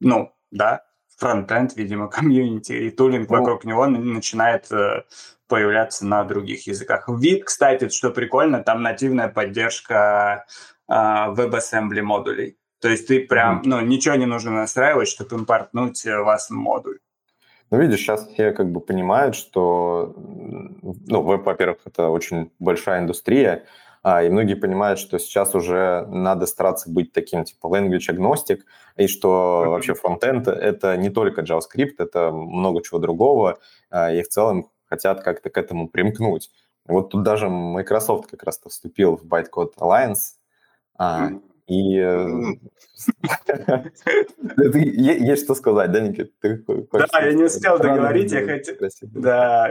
ну, 0.00 0.32
да, 0.50 0.84
фронтенд, 1.16 1.76
видимо, 1.76 2.08
комьюнити, 2.10 2.72
и 2.72 2.90
тулинг 2.90 3.30
ну, 3.30 3.38
вокруг 3.38 3.64
него 3.64 3.86
начинает 3.86 4.70
э, 4.72 5.04
появляться 5.46 6.06
на 6.06 6.24
других 6.24 6.66
языках. 6.66 7.08
Вид, 7.08 7.44
кстати, 7.44 7.88
что 7.88 8.10
прикольно, 8.10 8.62
там 8.62 8.82
нативная 8.82 9.28
поддержка 9.28 10.46
э, 10.88 10.92
WebAssembly 10.92 12.02
модулей. 12.02 12.58
То 12.80 12.88
есть 12.88 13.08
ты 13.08 13.26
прям, 13.26 13.60
mm-hmm. 13.60 13.66
ну, 13.66 13.80
ничего 13.80 14.14
не 14.16 14.26
нужно 14.26 14.52
настраивать, 14.52 15.08
чтобы 15.08 15.36
импортнуть 15.36 16.04
э, 16.04 16.18
вас 16.18 16.50
модуль. 16.50 16.98
Ну, 17.70 17.78
видишь, 17.78 18.00
сейчас 18.00 18.26
все 18.28 18.52
как 18.52 18.72
бы 18.72 18.80
понимают, 18.80 19.34
что, 19.34 20.14
ну, 20.16 21.22
веб, 21.22 21.44
во-первых, 21.44 21.78
это 21.84 22.08
очень 22.08 22.50
большая 22.58 23.00
индустрия, 23.00 23.66
а, 24.02 24.22
и 24.22 24.30
многие 24.30 24.54
понимают, 24.54 24.98
что 24.98 25.18
сейчас 25.18 25.54
уже 25.54 26.06
надо 26.08 26.46
стараться 26.46 26.90
быть 26.90 27.12
таким, 27.12 27.44
типа, 27.44 27.66
language 27.66 28.08
agnostic, 28.08 28.60
и 28.96 29.06
что 29.06 29.28
mm-hmm. 29.64 29.68
вообще 29.68 29.94
фронтенд— 29.94 30.48
это 30.48 30.96
не 30.96 31.10
только 31.10 31.42
JavaScript, 31.42 31.96
это 31.98 32.30
много 32.30 32.82
чего 32.82 32.98
другого, 33.00 33.58
а, 33.90 34.12
и 34.12 34.22
в 34.22 34.28
целом 34.28 34.70
хотят 34.86 35.22
как-то 35.22 35.50
к 35.50 35.58
этому 35.58 35.88
примкнуть. 35.88 36.50
Вот 36.86 37.10
тут 37.10 37.22
даже 37.22 37.50
Microsoft 37.50 38.30
как 38.30 38.44
раз-то 38.44 38.70
вступил 38.70 39.16
в 39.16 39.24
Bytecode 39.26 39.74
Alliance, 39.78 40.36
mm-hmm. 40.98 41.42
И 41.68 41.96
есть 44.64 45.44
что 45.44 45.54
сказать, 45.54 45.92
да, 45.92 46.00
Никит? 46.00 46.32
Да, 46.42 47.20
я 47.20 47.32
не 47.32 47.44
успел 47.44 47.78
договорить, 47.78 48.32
я 48.32 48.44
хотел... 48.44 48.74
Да, 49.02 49.70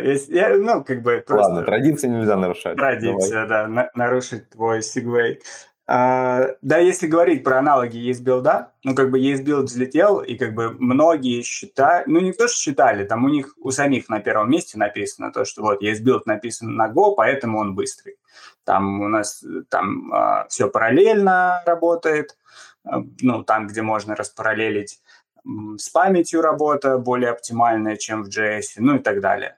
ну, 0.58 0.84
как 0.84 1.02
бы 1.02 1.24
Ладно, 1.28 1.64
традиции 1.64 2.08
нельзя 2.08 2.38
нарушать. 2.38 2.78
Традиция, 2.78 3.48
да, 3.48 3.90
нарушить 3.96 4.50
твой 4.52 4.84
segue. 4.84 5.42
А, 5.90 6.50
да, 6.62 6.80
если 6.80 7.08
говорить 7.08 7.46
про 7.46 7.60
аналоги 7.60 7.98
esbuild 8.20 8.62
а, 8.62 8.74
ну, 8.84 8.94
как 8.94 9.10
бы 9.10 9.20
esbuild 9.20 9.66
взлетел, 9.66 10.20
и 10.20 10.36
как 10.36 10.54
бы 10.54 10.72
многие 10.72 11.44
считают, 11.44 12.08
ну, 12.08 12.20
не 12.20 12.34
то, 12.34 12.50
что 12.50 12.58
считали, 12.58 13.06
там 13.06 13.24
у 13.24 13.30
них, 13.30 13.56
у 13.58 13.72
самих 13.72 14.10
на 14.10 14.20
первом 14.20 14.52
месте 14.52 14.78
написано 14.78 15.32
то, 15.32 15.46
что 15.46 15.62
вот 15.62 15.82
esbuild 15.82 16.26
написан 16.26 16.76
на 16.76 16.90
Go, 16.92 17.14
поэтому 17.16 17.60
он 17.60 17.74
быстрый. 17.74 18.18
Там 18.66 19.00
у 19.00 19.08
нас 19.08 19.42
там 19.70 20.14
а, 20.14 20.46
все 20.50 20.70
параллельно 20.70 21.64
работает, 21.66 22.38
а, 22.84 23.02
ну, 23.22 23.44
там, 23.46 23.68
где 23.68 23.82
можно 23.82 24.14
распараллелить 24.14 25.02
с 25.78 25.88
памятью 25.88 26.42
работа 26.42 26.98
более 26.98 27.30
оптимальная, 27.30 27.96
чем 27.96 28.24
в 28.24 28.28
JS, 28.28 28.80
ну 28.80 28.98
и 28.98 29.00
так 29.00 29.22
далее. 29.22 29.58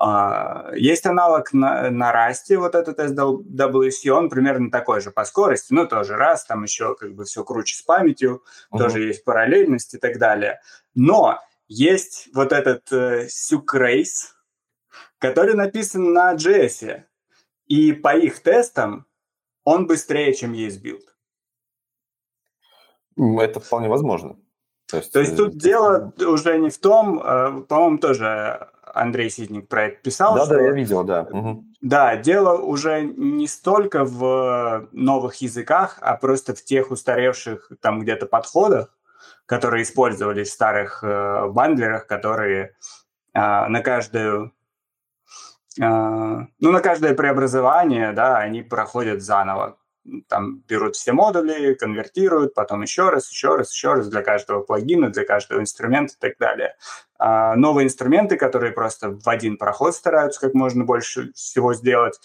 А, 0.00 0.70
есть 0.76 1.06
аналог 1.06 1.52
на, 1.52 1.90
на 1.90 2.12
Расте, 2.12 2.56
вот 2.56 2.76
этот 2.76 3.00
SWC, 3.00 4.10
он 4.10 4.30
примерно 4.30 4.70
такой 4.70 5.00
же 5.00 5.10
по 5.10 5.24
скорости, 5.24 5.72
ну, 5.72 5.88
тоже 5.88 6.14
раз, 6.14 6.44
там 6.44 6.62
еще 6.62 6.94
как 6.94 7.14
бы 7.14 7.24
все 7.24 7.42
круче 7.42 7.74
с 7.74 7.82
памятью, 7.82 8.44
uh-huh. 8.70 8.78
тоже 8.78 9.00
есть 9.02 9.24
параллельность 9.24 9.94
и 9.94 9.98
так 9.98 10.18
далее. 10.18 10.60
Но 10.94 11.40
есть 11.66 12.28
вот 12.32 12.52
этот 12.52 12.92
э, 12.92 13.26
Sucrase, 13.26 14.34
который 15.18 15.54
написан 15.54 16.12
на 16.12 16.32
JS, 16.36 17.02
и 17.66 17.92
по 17.92 18.16
их 18.16 18.40
тестам 18.40 19.04
он 19.64 19.88
быстрее, 19.88 20.32
чем 20.32 20.52
esbuild. 20.52 21.12
Это 23.16 23.58
вполне 23.58 23.88
возможно. 23.88 24.36
То 24.86 24.98
есть, 24.98 25.12
То 25.12 25.20
есть 25.20 25.36
тут 25.36 25.58
дело 25.58 26.14
уже 26.20 26.56
не 26.56 26.70
в 26.70 26.78
том, 26.78 27.20
э, 27.20 27.62
по-моему, 27.62 27.98
тоже 27.98 28.70
Андрей 28.94 29.30
Ситник 29.30 29.68
про 29.68 29.86
это 29.86 29.96
писал. 30.02 30.34
Да, 30.34 30.44
что, 30.44 30.54
да, 30.54 30.62
я 30.62 30.70
видел, 30.72 31.04
да. 31.04 31.22
Угу. 31.22 31.64
Да, 31.80 32.16
дело 32.16 32.58
уже 32.58 33.02
не 33.02 33.46
столько 33.46 34.04
в 34.04 34.88
новых 34.92 35.36
языках, 35.36 35.98
а 36.00 36.16
просто 36.16 36.54
в 36.54 36.64
тех 36.64 36.90
устаревших 36.90 37.72
там 37.80 38.00
где-то 38.00 38.26
подходах, 38.26 38.96
которые 39.46 39.82
использовались 39.82 40.48
в 40.48 40.54
старых 40.54 41.02
э, 41.02 41.48
бандлерах, 41.48 42.06
которые 42.06 42.74
э, 43.34 43.66
на 43.68 43.80
каждую 43.80 44.52
э, 45.80 45.84
ну, 45.84 46.72
на 46.72 46.80
каждое 46.80 47.14
преобразование, 47.14 48.12
да, 48.12 48.38
они 48.38 48.62
проходят 48.62 49.22
заново 49.22 49.78
там 50.28 50.62
берут 50.68 50.96
все 50.96 51.12
модули, 51.12 51.74
конвертируют, 51.74 52.54
потом 52.54 52.82
еще 52.82 53.10
раз, 53.10 53.30
еще 53.30 53.56
раз, 53.56 53.72
еще 53.72 53.94
раз 53.94 54.08
для 54.08 54.22
каждого 54.22 54.62
плагина, 54.62 55.10
для 55.10 55.24
каждого 55.24 55.60
инструмента 55.60 56.14
и 56.14 56.18
так 56.18 56.38
далее. 56.38 56.76
А 57.18 57.56
новые 57.56 57.86
инструменты, 57.86 58.36
которые 58.36 58.72
просто 58.72 59.10
в 59.10 59.28
один 59.28 59.56
проход 59.56 59.94
стараются 59.94 60.40
как 60.40 60.54
можно 60.54 60.84
больше 60.84 61.32
всего 61.32 61.74
сделать, 61.74 62.20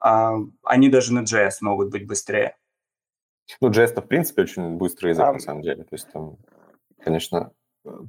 а, 0.00 0.36
они 0.64 0.88
даже 0.88 1.12
на 1.12 1.20
JS 1.20 1.58
могут 1.60 1.90
быть 1.90 2.06
быстрее. 2.06 2.56
Ну, 3.60 3.70
JS, 3.70 4.00
в 4.00 4.06
принципе, 4.06 4.42
очень 4.42 4.76
быстрый 4.76 5.10
язык, 5.10 5.26
а... 5.26 5.32
на 5.32 5.40
самом 5.40 5.62
деле. 5.62 5.84
То 5.84 5.94
есть 5.94 6.10
там, 6.12 6.38
конечно, 7.02 7.52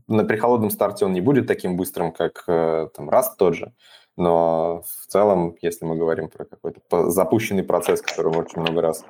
на 0.07 0.23
при 0.23 0.37
холодном 0.37 0.69
старте 0.69 1.05
он 1.05 1.13
не 1.13 1.21
будет 1.21 1.47
таким 1.47 1.77
быстрым, 1.77 2.11
как 2.11 2.43
э, 2.47 2.89
там 2.93 3.09
Rust 3.09 3.35
тот 3.37 3.55
же, 3.55 3.73
но 4.17 4.81
в 4.81 5.07
целом, 5.07 5.55
если 5.61 5.85
мы 5.85 5.97
говорим 5.97 6.29
про 6.29 6.45
какой-то 6.45 7.09
запущенный 7.09 7.63
процесс, 7.63 8.01
который 8.01 8.35
очень 8.35 8.61
много 8.61 8.81
раз 8.81 9.05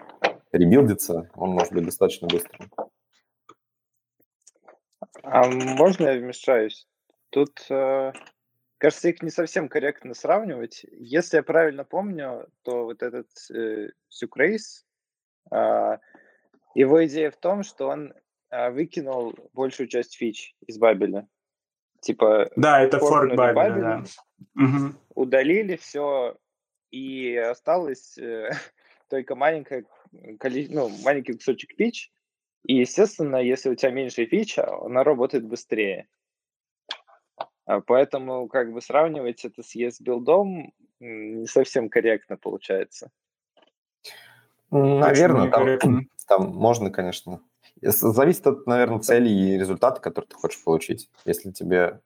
ребилдится, 0.52 1.30
он 1.36 1.52
может 1.52 1.74
быть 1.74 1.86
достаточно 1.86 2.28
быстрым. 2.28 2.70
А 5.24 5.48
можно 5.48 6.08
я 6.08 6.20
вмешаюсь? 6.20 6.88
Тут, 7.30 7.66
э, 7.70 8.12
кажется, 8.78 9.10
их 9.10 9.22
не 9.22 9.30
совсем 9.30 9.70
корректно 9.70 10.14
сравнивать. 10.14 10.86
Если 10.92 11.38
я 11.38 11.44
правильно 11.44 11.84
помню, 11.84 12.48
то 12.64 12.84
вот 12.84 13.02
этот 13.02 13.28
э, 13.54 13.90
Сюкрейс, 14.10 14.86
э, 15.52 15.98
его 16.76 17.06
идея 17.06 17.32
в 17.32 17.38
том, 17.38 17.64
что 17.64 17.88
он 17.88 18.14
э, 18.50 18.70
выкинул 18.72 19.34
большую 19.54 19.88
часть 19.88 20.16
фич 20.16 20.56
из 20.68 20.78
Бабеля. 20.78 21.28
Типа, 22.02 22.50
да, 22.56 22.82
это 22.82 23.00
форк 23.00 23.36
Бабеля, 23.36 23.80
да. 23.80 24.04
Угу. 24.56 24.94
Удалили 25.16 25.76
все, 25.76 26.38
и 26.92 27.36
осталось 27.36 28.18
э, 28.18 28.52
только 29.10 29.36
маленькое, 29.36 29.86
ну, 30.12 30.90
маленький 31.04 31.34
кусочек 31.34 31.72
фич. 31.78 32.12
И, 32.66 32.76
естественно, 32.76 33.38
если 33.38 33.70
у 33.70 33.76
тебя 33.76 33.92
меньше 33.92 34.26
фича, 34.26 34.68
она 34.86 35.04
работает 35.04 35.46
быстрее. 35.46 36.08
А 37.66 37.82
поэтому 37.82 38.48
как 38.48 38.72
бы 38.72 38.82
сравнивать 38.82 39.46
это 39.46 39.64
с 39.64 39.76
ES-билдом 39.76 40.74
не 41.00 41.48
совсем 41.48 41.90
корректно 41.90 42.38
получается. 42.38 43.12
Наверное, 44.70 45.50
там, 45.50 46.08
там 46.28 46.56
можно, 46.56 46.92
конечно. 46.92 47.42
Зависит 47.82 48.46
от, 48.46 48.68
наверное, 48.68 49.00
цели 49.00 49.30
и 49.30 49.58
результата, 49.58 50.00
которые 50.00 50.30
ты 50.30 50.36
хочешь 50.36 50.64
получить. 50.64 51.10
Если 51.26 51.52
тебе 51.52 52.02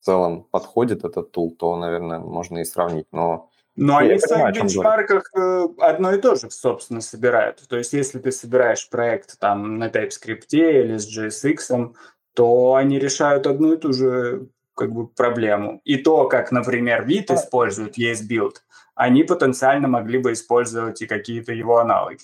в 0.00 0.04
целом 0.04 0.44
подходит 0.44 1.04
этот 1.04 1.30
тул, 1.32 1.54
то, 1.58 1.76
наверное, 1.76 2.18
можно 2.18 2.58
и 2.58 2.64
сравнить. 2.64 3.06
Но 3.12 3.50
ну, 3.76 3.96
они 3.96 4.16
в 4.16 4.20
своих 4.20 4.54
бенчмарках 4.54 5.30
э, 5.34 5.68
одно 5.78 6.12
и 6.12 6.20
то 6.20 6.34
же, 6.34 6.50
собственно, 6.50 7.00
собирают. 7.00 7.66
То 7.68 7.76
есть, 7.76 7.92
если 7.92 8.18
ты 8.18 8.32
собираешь 8.32 8.88
проект 8.88 9.38
там 9.38 9.78
на 9.78 9.88
TypeScript 9.88 10.52
или 10.52 10.96
с 10.96 11.06
JSX, 11.06 11.94
то 12.34 12.74
они 12.74 12.98
решают 12.98 13.46
одну 13.46 13.74
и 13.74 13.76
ту 13.76 13.92
же 13.92 14.48
как 14.74 14.92
бы 14.92 15.06
проблему. 15.06 15.80
И 15.84 15.98
то, 15.98 16.28
как, 16.28 16.52
например, 16.52 17.04
вид 17.04 17.30
использует 17.30 17.98
ESBuild, 17.98 18.56
они 18.94 19.24
потенциально 19.24 19.88
могли 19.88 20.18
бы 20.18 20.32
использовать 20.32 21.02
и 21.02 21.06
какие-то 21.06 21.52
его 21.52 21.78
аналоги. 21.78 22.22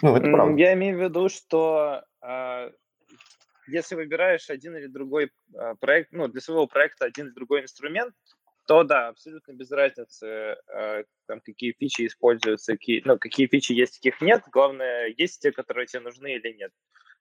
Ну, 0.00 0.16
это 0.16 0.30
правда. 0.30 0.56
Я 0.56 0.74
имею 0.74 0.96
в 0.96 1.02
виду, 1.02 1.28
что 1.28 2.02
э, 2.22 2.70
если 3.68 3.94
выбираешь 3.94 4.50
один 4.50 4.76
или 4.76 4.86
другой 4.86 5.30
э, 5.54 5.74
проект, 5.80 6.12
ну, 6.12 6.28
для 6.28 6.40
своего 6.40 6.66
проекта 6.66 7.06
один 7.06 7.26
или 7.26 7.34
другой 7.34 7.62
инструмент, 7.62 8.14
то 8.66 8.84
да, 8.84 9.08
абсолютно 9.08 9.52
без 9.52 9.70
разницы, 9.70 10.26
э, 10.26 11.04
там, 11.26 11.40
какие 11.40 11.72
фичи 11.72 12.06
используются, 12.06 12.72
какие, 12.72 13.02
ну, 13.04 13.18
какие 13.18 13.46
фичи 13.46 13.72
есть, 13.72 13.96
каких 13.96 14.20
нет. 14.20 14.42
Главное, 14.52 15.12
есть 15.16 15.40
те, 15.40 15.52
которые 15.52 15.86
тебе 15.86 16.00
нужны 16.00 16.34
или 16.34 16.52
нет. 16.52 16.72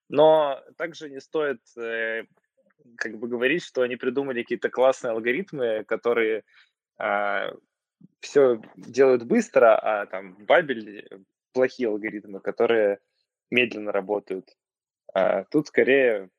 Но 0.09 0.61
также 0.77 1.09
не 1.09 1.21
стоит 1.21 1.61
э, 1.77 2.23
как 2.97 3.17
бы 3.17 3.27
говорить, 3.27 3.63
что 3.63 3.81
они 3.81 3.95
придумали 3.95 4.41
какие-то 4.41 4.69
классные 4.69 5.11
алгоритмы, 5.11 5.83
которые 5.85 6.43
э, 6.99 7.51
все 8.19 8.61
делают 8.75 9.23
быстро, 9.23 9.77
а 9.77 10.05
там 10.05 10.35
Бабель 10.45 11.07
плохие 11.53 11.89
алгоритмы, 11.89 12.39
которые 12.39 12.99
медленно 13.49 13.91
работают. 13.91 14.49
А 15.13 15.45
тут 15.45 15.67
скорее, 15.67 16.29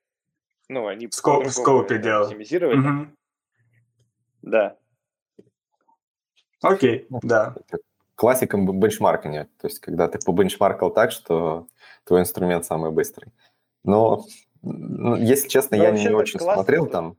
ну, 0.68 0.86
они 0.86 1.08
Скоп, 1.10 1.46
в 1.46 1.50
скопе 1.50 1.98
делают. 1.98 2.32
Угу. 2.32 3.06
Да. 4.42 4.76
Окей, 6.62 7.06
да. 7.08 7.54
Классиком 8.14 8.78
бенчмаркания. 8.80 9.48
То 9.58 9.68
есть, 9.68 9.78
когда 9.78 10.08
ты 10.08 10.18
побенчмаркал 10.18 10.90
так, 10.92 11.12
что 11.12 11.68
твой 12.04 12.20
инструмент 12.20 12.64
самый 12.64 12.90
быстрый. 12.90 13.32
Но 13.84 14.24
ну, 14.62 15.16
если 15.16 15.48
честно, 15.48 15.76
Но 15.76 15.84
ну, 15.84 15.88
я 15.90 15.96
не 15.96 16.08
очень 16.14 16.38
классно. 16.38 16.62
смотрел 16.62 16.86
там. 16.86 17.16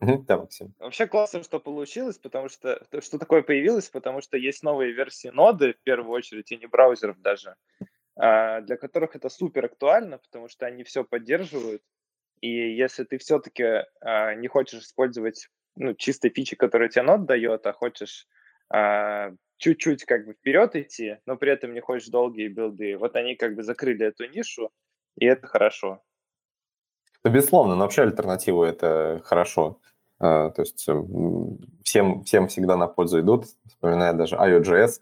Да, 0.00 0.38
Максим. 0.38 0.74
Вообще 0.78 1.06
классно, 1.06 1.42
что 1.42 1.60
получилось, 1.60 2.16
потому 2.16 2.48
что 2.48 2.82
что 3.00 3.18
такое 3.18 3.42
появилось, 3.42 3.88
потому 3.90 4.22
что 4.22 4.38
есть 4.38 4.62
новые 4.62 4.92
версии 4.92 5.28
ноды, 5.28 5.74
в 5.74 5.82
первую 5.82 6.12
очередь, 6.12 6.50
и 6.52 6.56
не 6.56 6.66
браузеров 6.66 7.20
даже, 7.20 7.54
для 8.20 8.76
которых 8.76 9.16
это 9.16 9.30
супер 9.30 9.64
актуально, 9.64 10.18
потому 10.18 10.48
что 10.48 10.66
они 10.66 10.84
все 10.84 11.04
поддерживают. 11.04 11.82
И 12.40 12.48
если 12.48 13.04
ты 13.04 13.18
все-таки 13.18 13.84
а, 14.00 14.34
не 14.34 14.48
хочешь 14.48 14.82
использовать 14.82 15.48
ну, 15.76 15.94
чистой 15.94 16.30
фичи, 16.30 16.56
которую 16.56 16.90
тебе 16.90 17.02
нод 17.02 17.26
дает, 17.26 17.66
а 17.66 17.72
хочешь 17.72 18.26
а, 18.70 19.32
чуть-чуть 19.58 20.04
как 20.04 20.26
бы 20.26 20.34
вперед 20.34 20.74
идти, 20.76 21.18
но 21.26 21.36
при 21.36 21.52
этом 21.52 21.74
не 21.74 21.80
хочешь 21.80 22.08
долгие 22.08 22.48
билды, 22.48 22.96
вот 22.96 23.16
они 23.16 23.36
как 23.36 23.54
бы 23.54 23.62
закрыли 23.62 24.06
эту 24.06 24.26
нишу, 24.26 24.70
и 25.16 25.26
это 25.26 25.46
хорошо. 25.46 26.02
Ну, 27.24 27.30
безусловно, 27.30 27.74
но 27.74 27.82
вообще 27.82 28.02
альтернативу 28.02 28.64
это 28.64 29.20
хорошо. 29.24 29.80
То 30.18 30.54
есть 30.58 30.86
всем, 31.84 32.24
всем 32.24 32.48
всегда 32.48 32.76
на 32.76 32.86
пользу 32.86 33.20
идут, 33.20 33.46
вспоминая 33.66 34.12
даже 34.12 34.36
io.js, 34.36 35.00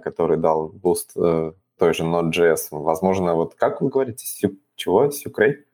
который 0.00 0.36
дал 0.36 0.68
буст 0.68 1.16
uh, 1.16 1.54
той 1.78 1.94
же 1.94 2.04
Node.js. 2.04 2.68
Возможно, 2.70 3.34
вот 3.34 3.54
как 3.54 3.80
вы 3.80 3.88
говорите, 3.88 4.26
сю, 4.26 4.56
чего? 4.76 5.10
Sucrase? 5.10 5.64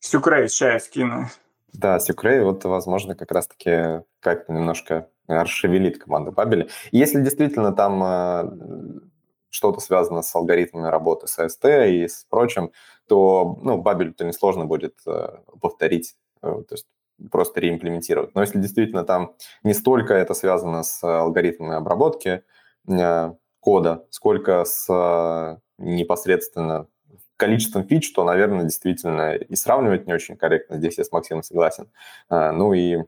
Sucrase, 0.00 0.48
сейчас 0.48 0.84
скину. 0.84 1.26
Да, 1.72 1.98
Сюкрей, 1.98 2.40
вот, 2.40 2.64
возможно, 2.64 3.14
как 3.14 3.30
раз-таки 3.32 4.04
как-то 4.20 4.52
немножко 4.52 5.08
расшевелит 5.26 5.98
команду 5.98 6.32
Бабеля. 6.32 6.68
Если 6.90 7.22
действительно 7.22 7.72
там 7.72 9.02
что-то 9.50 9.80
связано 9.80 10.22
с 10.22 10.34
алгоритмами 10.34 10.88
работы 10.88 11.26
с 11.26 11.38
AST 11.38 11.90
и 11.90 12.08
с 12.08 12.24
прочим, 12.28 12.72
то 13.06 13.58
ну, 13.62 13.80
Бабель-то 13.80 14.24
несложно 14.24 14.64
будет 14.64 14.98
э, 15.06 15.38
повторить, 15.60 16.16
э, 16.42 16.46
то 16.46 16.74
есть 16.74 16.86
просто 17.30 17.60
реимплементировать. 17.60 18.34
Но 18.34 18.40
если 18.40 18.58
действительно 18.58 19.04
там 19.04 19.34
не 19.62 19.74
столько 19.74 20.14
это 20.14 20.32
связано 20.32 20.82
с 20.82 21.04
алгоритмами 21.04 21.74
обработки 21.74 22.42
э, 22.88 23.34
кода, 23.62 24.04
сколько 24.10 24.64
с 24.64 24.86
э, 24.92 25.58
непосредственно 25.78 26.88
количеством 27.36 27.84
фич, 27.84 28.12
то, 28.12 28.24
наверное, 28.24 28.64
действительно 28.64 29.36
и 29.36 29.54
сравнивать 29.54 30.06
не 30.06 30.12
очень 30.12 30.36
корректно. 30.36 30.78
Здесь 30.78 30.98
я 30.98 31.04
с 31.04 31.12
Максимом 31.12 31.44
согласен. 31.44 31.88
Э, 32.28 32.50
ну 32.50 32.74
и 32.74 32.98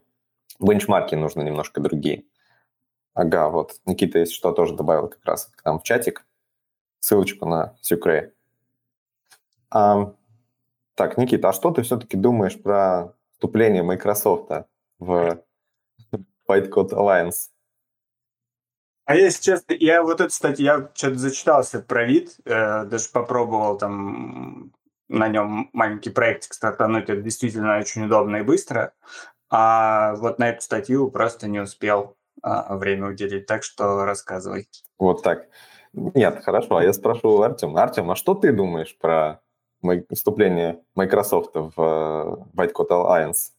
бенчмарки 0.60 1.16
нужны 1.16 1.42
немножко 1.42 1.80
другие. 1.80 2.24
Ага, 3.14 3.48
вот 3.48 3.80
Никита, 3.84 4.20
если 4.20 4.32
что, 4.32 4.52
тоже 4.52 4.74
добавил 4.74 5.08
как 5.08 5.24
раз 5.24 5.46
к 5.46 5.64
нам 5.64 5.80
в 5.80 5.82
чатик 5.82 6.24
ссылочку 7.00 7.46
на 7.46 7.76
Сюкре. 7.82 8.32
А, 9.70 10.14
так, 10.94 11.18
Никита, 11.18 11.48
а 11.48 11.52
что 11.52 11.72
ты 11.72 11.82
все-таки 11.82 12.16
думаешь 12.16 12.60
про 12.62 13.12
вступление 13.32 13.82
Microsoft 13.82 14.50
в 15.00 15.42
White 16.48 16.70
Code 16.70 16.90
Alliance? 16.90 17.50
А 19.06 19.16
если 19.16 19.42
честно, 19.42 19.74
я 19.74 20.02
вот 20.02 20.20
это, 20.20 20.28
кстати, 20.28 20.62
я 20.62 20.90
что-то 20.94 21.16
зачитался 21.16 21.80
про 21.80 22.04
вид, 22.04 22.36
э, 22.44 22.84
даже 22.84 23.08
попробовал 23.12 23.76
там 23.76 24.72
на 25.08 25.28
нем 25.28 25.68
маленький 25.72 26.10
проектик 26.10 26.54
стартануть, 26.54 27.10
это 27.10 27.20
действительно 27.20 27.78
очень 27.78 28.06
удобно 28.06 28.36
и 28.36 28.42
быстро. 28.42 28.92
А 29.50 30.14
вот 30.16 30.38
на 30.38 30.48
эту 30.48 30.62
статью 30.62 31.10
просто 31.10 31.48
не 31.48 31.60
успел 31.60 32.16
а, 32.42 32.76
время 32.76 33.08
уделить, 33.08 33.46
так 33.46 33.62
что 33.62 34.04
рассказывай. 34.04 34.68
Вот 34.98 35.22
так. 35.22 35.46
Нет, 35.92 36.42
хорошо, 36.44 36.76
а 36.76 36.84
я 36.84 36.92
спрошу 36.92 37.40
Артем. 37.42 37.76
Артем, 37.76 38.10
а 38.10 38.16
что 38.16 38.34
ты 38.34 38.52
думаешь 38.52 38.96
про 38.98 39.40
вступление 40.12 40.82
Microsoft 40.94 41.54
в 41.54 41.72
э, 41.76 42.56
White 42.56 42.72
Code 42.72 42.90
Alliance? 42.90 43.53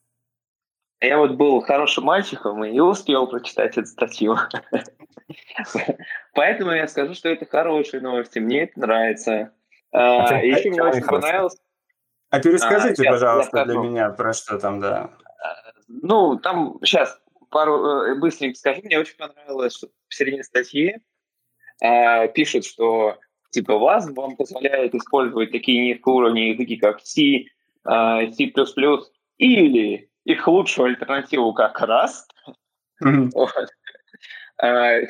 Я 1.02 1.18
вот 1.18 1.32
был 1.32 1.62
хорошим 1.62 2.06
мальчиком 2.06 2.64
и 2.64 2.80
успел 2.80 3.28
прочитать 3.28 3.78
эту 3.78 3.88
статью. 3.88 4.38
Поэтому 6.34 6.72
я 6.72 6.88
скажу, 6.88 7.14
что 7.14 7.30
это 7.30 7.46
хорошие 7.46 8.02
новости, 8.02 8.40
мне 8.40 8.64
это 8.64 8.80
нравится. 8.80 9.52
А, 9.92 10.26
а 10.28 10.38
еще 10.38 10.70
мне 10.70 10.82
очень 10.84 11.04
понравилось... 11.04 11.58
А 12.30 12.40
перескажите, 12.40 13.08
а, 13.08 13.12
пожалуйста, 13.12 13.66
для 13.66 13.76
меня, 13.76 14.10
про 14.10 14.34
что 14.34 14.58
там, 14.58 14.80
да. 14.80 15.12
Ну, 15.88 16.38
там 16.38 16.80
сейчас 16.84 17.22
пару 17.50 18.04
э, 18.04 18.16
быстренько 18.16 18.58
скажу. 18.58 18.82
Мне 18.84 19.00
очень 19.00 19.16
понравилось, 19.16 19.76
что 19.76 19.88
в 20.08 20.14
середине 20.14 20.44
статьи 20.44 20.98
пишут, 22.34 22.66
что 22.66 23.18
типа 23.52 23.74
WASM 23.74 24.14
вам 24.14 24.36
позволяет 24.36 24.96
использовать 24.96 25.52
такие 25.52 25.94
низкоуровневые 25.94 26.52
языки, 26.52 26.78
как 26.78 27.00
C, 27.02 27.46
C++, 27.86 28.54
или 29.38 30.10
их 30.26 30.48
лучшую 30.48 30.88
альтернативу 30.88 31.54
как 31.54 31.82
Rust. 31.82 32.30
Mm-hmm. 33.04 33.30
Вот. 33.34 33.70
Э, 34.62 35.06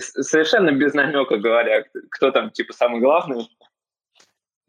совершенно 0.00 0.72
без 0.72 0.94
намека 0.94 1.36
говоря, 1.36 1.84
кто 2.10 2.30
там 2.30 2.50
типа 2.50 2.72
самый 2.72 3.00
главный. 3.00 3.48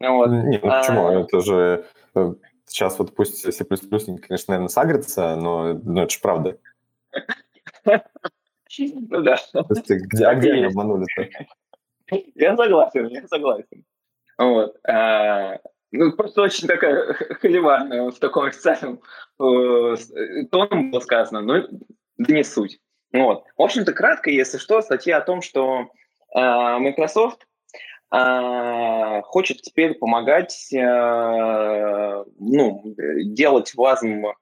Вот. 0.00 0.30
Не, 0.30 0.58
ну 0.58 0.60
почему? 0.60 1.06
А, 1.06 1.20
это 1.20 1.40
же 1.40 1.86
э, 2.14 2.34
сейчас 2.66 2.98
вот 2.98 3.14
пусть 3.14 3.40
C++, 3.52 3.64
конечно, 3.64 4.52
наверное, 4.52 4.68
сагрится, 4.68 5.36
но, 5.36 5.74
но 5.74 6.02
это 6.02 6.12
же 6.12 6.20
правда. 6.20 6.58
Ну 7.84 9.22
да. 9.22 9.36
Где, 9.86 10.24
а 10.24 10.34
где 10.34 10.52
они 10.52 10.64
обманули-то? 10.64 11.28
Я 12.34 12.56
согласен, 12.56 13.06
я 13.08 13.28
согласен. 13.28 13.84
Вот. 14.38 14.76
А, 14.86 15.58
ну, 15.92 16.12
просто 16.12 16.42
очень 16.42 16.66
такая 16.66 17.12
холиварная 17.40 18.10
в 18.10 18.18
таком 18.18 18.44
официальном 18.44 19.00
э, 19.38 19.96
тоном 20.50 20.90
было 20.90 21.00
сказано, 21.00 21.42
но 21.42 21.68
да 22.16 22.34
не 22.34 22.42
суть. 22.42 22.80
Вот. 23.12 23.44
В 23.56 23.62
общем-то, 23.62 23.92
кратко, 23.92 24.30
если 24.30 24.58
что, 24.58 24.80
статья 24.80 25.18
о 25.18 25.22
том, 25.22 25.42
что 25.42 25.90
э, 26.34 26.38
Microsoft 26.78 27.46
э, 28.10 29.20
хочет 29.22 29.60
теперь 29.60 29.94
помогать 29.98 30.72
э, 30.72 32.24
ну, 32.38 32.82
делать 33.24 33.74
WASM 33.76 34.24
э, 34.24 34.32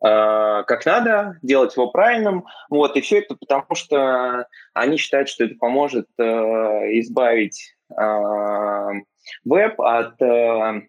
как 0.00 0.84
надо, 0.84 1.38
делать 1.40 1.74
его 1.76 1.90
правильным. 1.90 2.44
Вот, 2.68 2.94
и 2.96 3.00
все 3.00 3.20
это 3.20 3.36
потому, 3.36 3.74
что 3.74 4.46
они 4.74 4.98
считают, 4.98 5.30
что 5.30 5.44
это 5.44 5.54
поможет 5.54 6.08
э, 6.18 6.22
избавить 7.00 7.74
э, 7.90 8.90
веб 9.44 9.80
от 9.80 10.20
э, 10.22 10.82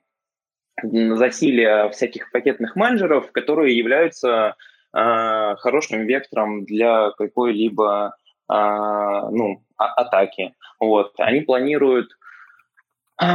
засилия 0.84 1.90
всяких 1.90 2.32
пакетных 2.32 2.76
менеджеров, 2.76 3.32
которые 3.32 3.78
являются 3.78 4.56
э, 4.94 5.56
хорошим 5.58 6.06
вектором 6.06 6.66
для 6.66 7.12
какой-либо 7.12 8.16
э, 8.50 8.54
ну, 8.54 9.64
а- 9.78 9.94
атаки. 9.94 10.54
Вот. 10.80 11.14
Они 11.20 11.42
планируют, 11.42 12.10
э, 13.22 13.26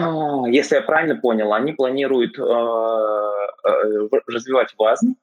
если 0.51 0.77
я 0.77 0.83
правильно 0.83 1.17
понял, 1.17 1.53
они 1.53 1.73
планируют 1.73 2.39
э, 2.39 2.43
э, 2.43 4.09
развивать 4.27 4.75
WASM 4.79 5.15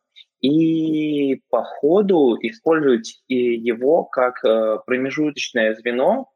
и 0.41 1.41
по 1.49 1.63
ходу 1.63 2.37
использовать 2.41 3.23
его 3.27 4.03
как 4.03 4.43
э, 4.43 4.79
промежуточное 4.85 5.73
звено 5.75 6.29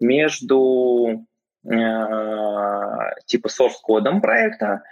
между 0.00 1.26
типа 1.62 3.48
source-кодом 3.48 4.20
проекта 4.20 4.82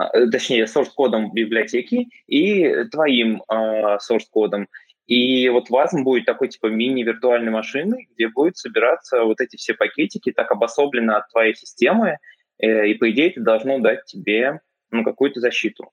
а, 0.00 0.08
э, 0.16 0.30
точнее, 0.30 0.64
source-кодом 0.64 1.32
библиотеки 1.32 2.08
и 2.26 2.84
твоим 2.84 3.42
э, 3.50 3.98
source-кодом. 3.98 4.66
И 5.06 5.48
вот 5.48 5.70
WASM 5.70 6.04
будет 6.04 6.24
такой 6.24 6.48
типа 6.48 6.66
мини-виртуальной 6.68 7.50
машины, 7.50 8.06
где 8.14 8.28
будут 8.28 8.56
собираться 8.56 9.24
вот 9.24 9.40
эти 9.40 9.56
все 9.56 9.74
пакетики 9.74 10.32
так 10.32 10.50
обособленно 10.52 11.18
от 11.18 11.28
твоей 11.30 11.54
системы, 11.54 12.18
э, 12.58 12.86
и 12.86 12.94
по 12.94 13.10
идее 13.10 13.30
это 13.30 13.40
должно 13.40 13.78
дать 13.80 14.04
тебе 14.04 14.60
ну, 14.90 15.04
какую-то 15.04 15.40
защиту. 15.40 15.90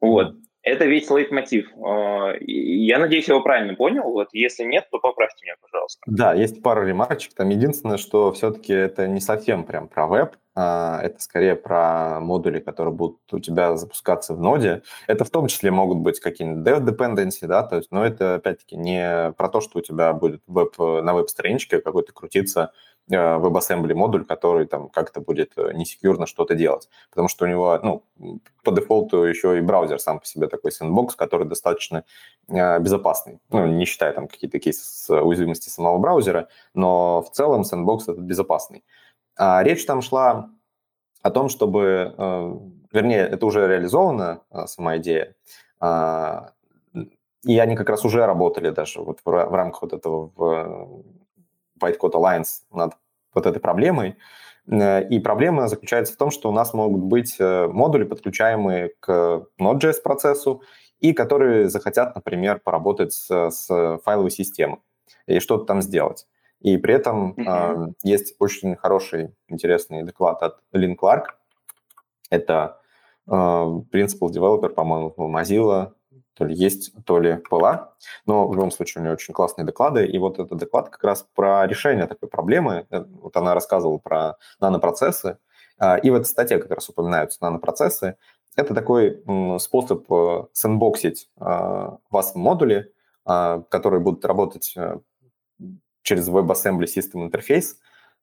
Вот. 0.00 0.36
Это 0.62 0.84
весь 0.84 1.10
лейтмотив. 1.10 1.70
А, 1.82 2.34
я 2.40 2.98
надеюсь, 2.98 3.28
я 3.28 3.34
его 3.34 3.42
правильно 3.42 3.74
понял. 3.74 4.02
Вот, 4.02 4.28
если 4.32 4.64
нет, 4.64 4.88
то 4.90 4.98
поправьте 4.98 5.44
меня, 5.44 5.54
пожалуйста. 5.60 6.00
Да, 6.06 6.34
есть 6.34 6.62
пару 6.62 6.86
ремарочек. 6.86 7.34
Там 7.34 7.48
единственное, 7.48 7.96
что 7.96 8.32
все-таки 8.32 8.72
это 8.72 9.06
не 9.08 9.20
совсем 9.20 9.64
прям 9.64 9.88
про 9.88 10.06
веб, 10.06 10.36
а 10.54 11.00
это 11.02 11.20
скорее 11.20 11.56
про 11.56 12.20
модули, 12.20 12.58
которые 12.58 12.92
будут 12.92 13.20
у 13.32 13.38
тебя 13.38 13.76
запускаться 13.76 14.34
в 14.34 14.40
ноде. 14.40 14.82
Это 15.06 15.24
в 15.24 15.30
том 15.30 15.46
числе 15.46 15.70
могут 15.70 15.98
быть 15.98 16.20
какие-нибудь 16.20 16.66
dev 16.66 16.84
dependency, 16.84 17.46
да, 17.46 17.62
то 17.62 17.76
есть, 17.76 17.90
но 17.90 18.04
это 18.04 18.34
опять-таки 18.34 18.76
не 18.76 19.32
про 19.38 19.48
то, 19.48 19.60
что 19.60 19.78
у 19.78 19.82
тебя 19.82 20.12
будет 20.12 20.42
веб, 20.46 20.76
на 20.78 21.14
веб-страничке 21.14 21.80
какой-то 21.80 22.12
крутиться 22.12 22.72
WebAssembly 23.16 23.94
модуль, 23.94 24.24
который 24.24 24.66
там 24.66 24.88
как-то 24.88 25.20
будет 25.20 25.52
э, 25.56 25.72
несекьюрно 25.72 26.26
что-то 26.26 26.54
делать. 26.54 26.88
Потому 27.10 27.28
что 27.28 27.44
у 27.44 27.48
него, 27.48 27.78
ну, 27.82 28.04
по 28.62 28.72
дефолту 28.72 29.24
еще 29.24 29.58
и 29.58 29.60
браузер 29.60 29.98
сам 29.98 30.20
по 30.20 30.26
себе 30.26 30.46
такой 30.48 30.72
сэндбокс, 30.72 31.16
который 31.16 31.46
достаточно 31.46 32.04
э, 32.48 32.78
безопасный. 32.78 33.40
Ну, 33.50 33.66
не 33.66 33.84
считая 33.84 34.12
там 34.12 34.28
какие-то 34.28 34.58
кейсы 34.58 34.84
с 34.84 35.10
уязвимости 35.10 35.68
самого 35.68 35.98
браузера, 35.98 36.48
но 36.74 37.22
в 37.22 37.30
целом 37.30 37.64
сэндбокс 37.64 38.08
этот 38.08 38.24
безопасный. 38.24 38.84
А 39.36 39.62
речь 39.62 39.84
там 39.84 40.02
шла 40.02 40.50
о 41.22 41.30
том, 41.30 41.48
чтобы, 41.48 42.14
вернее, 42.92 43.26
это 43.26 43.44
уже 43.44 43.66
реализована 43.68 44.40
сама 44.66 44.96
идея, 44.96 45.34
а, 45.80 46.52
и 47.42 47.58
они 47.58 47.74
как 47.74 47.88
раз 47.88 48.04
уже 48.04 48.24
работали 48.26 48.70
даже 48.70 49.00
вот 49.00 49.20
в, 49.24 49.30
рамках 49.30 49.82
вот 49.82 49.92
этого 49.92 51.02
White 51.80 51.98
Code 51.98 52.12
Alliance 52.12 52.62
над 52.72 52.94
вот 53.34 53.46
этой 53.46 53.60
проблемой. 53.60 54.16
Э, 54.70 55.06
и 55.08 55.18
проблема 55.20 55.68
заключается 55.68 56.14
в 56.14 56.16
том, 56.16 56.30
что 56.30 56.48
у 56.48 56.52
нас 56.52 56.74
могут 56.74 57.02
быть 57.02 57.36
э, 57.38 57.66
модули, 57.68 58.04
подключаемые 58.04 58.92
к 59.00 59.46
Node.js 59.60 60.02
процессу, 60.02 60.62
и 61.00 61.12
которые 61.12 61.68
захотят, 61.68 62.14
например, 62.14 62.60
поработать 62.60 63.12
с, 63.12 63.50
с 63.50 63.98
файловой 64.04 64.30
системой 64.30 64.80
и 65.26 65.40
что-то 65.40 65.64
там 65.64 65.80
сделать. 65.80 66.26
И 66.60 66.76
при 66.76 66.94
этом 66.94 67.32
mm-hmm. 67.32 67.88
э, 67.88 67.92
есть 68.02 68.34
очень 68.38 68.76
хороший, 68.76 69.34
интересный 69.48 70.02
доклад 70.02 70.42
от 70.42 70.58
Лин 70.72 70.94
Кларк. 70.94 71.38
Это 72.28 72.80
э, 73.26 73.30
Principal 73.30 74.28
Developer, 74.28 74.68
по-моему, 74.68 75.14
Mozilla, 75.16 75.92
то 76.40 76.46
ли 76.46 76.54
есть, 76.54 76.94
то 77.04 77.20
ли 77.20 77.38
была. 77.50 77.92
Но 78.24 78.48
в 78.48 78.54
любом 78.54 78.70
случае 78.70 79.02
у 79.02 79.04
нее 79.04 79.12
очень 79.12 79.34
классные 79.34 79.66
доклады. 79.66 80.06
И 80.06 80.16
вот 80.16 80.38
этот 80.38 80.58
доклад 80.58 80.88
как 80.88 81.04
раз 81.04 81.26
про 81.34 81.66
решение 81.66 82.06
такой 82.06 82.30
проблемы. 82.30 82.86
Э, 82.88 83.04
вот 83.20 83.36
она 83.36 83.52
рассказывала 83.52 83.98
про 83.98 84.38
нанопроцессы. 84.58 85.36
А, 85.78 85.98
и 85.98 86.08
в 86.08 86.14
этой 86.14 86.24
статье 86.24 86.58
как 86.58 86.70
раз 86.70 86.88
упоминаются 86.88 87.36
нанопроцессы. 87.42 88.16
Это 88.56 88.72
такой 88.72 89.22
способ 89.58 90.10
э, 90.10 90.44
сэндбоксить 90.54 91.28
а, 91.38 91.98
вас 92.10 92.32
в 92.32 92.36
модули, 92.36 92.90
а, 93.26 93.60
которые 93.68 94.00
будут 94.00 94.24
работать 94.24 94.72
э, 94.78 94.98
через 96.00 96.26
WebAssembly 96.30 96.86
System 96.86 97.30
Interface, 97.30 97.74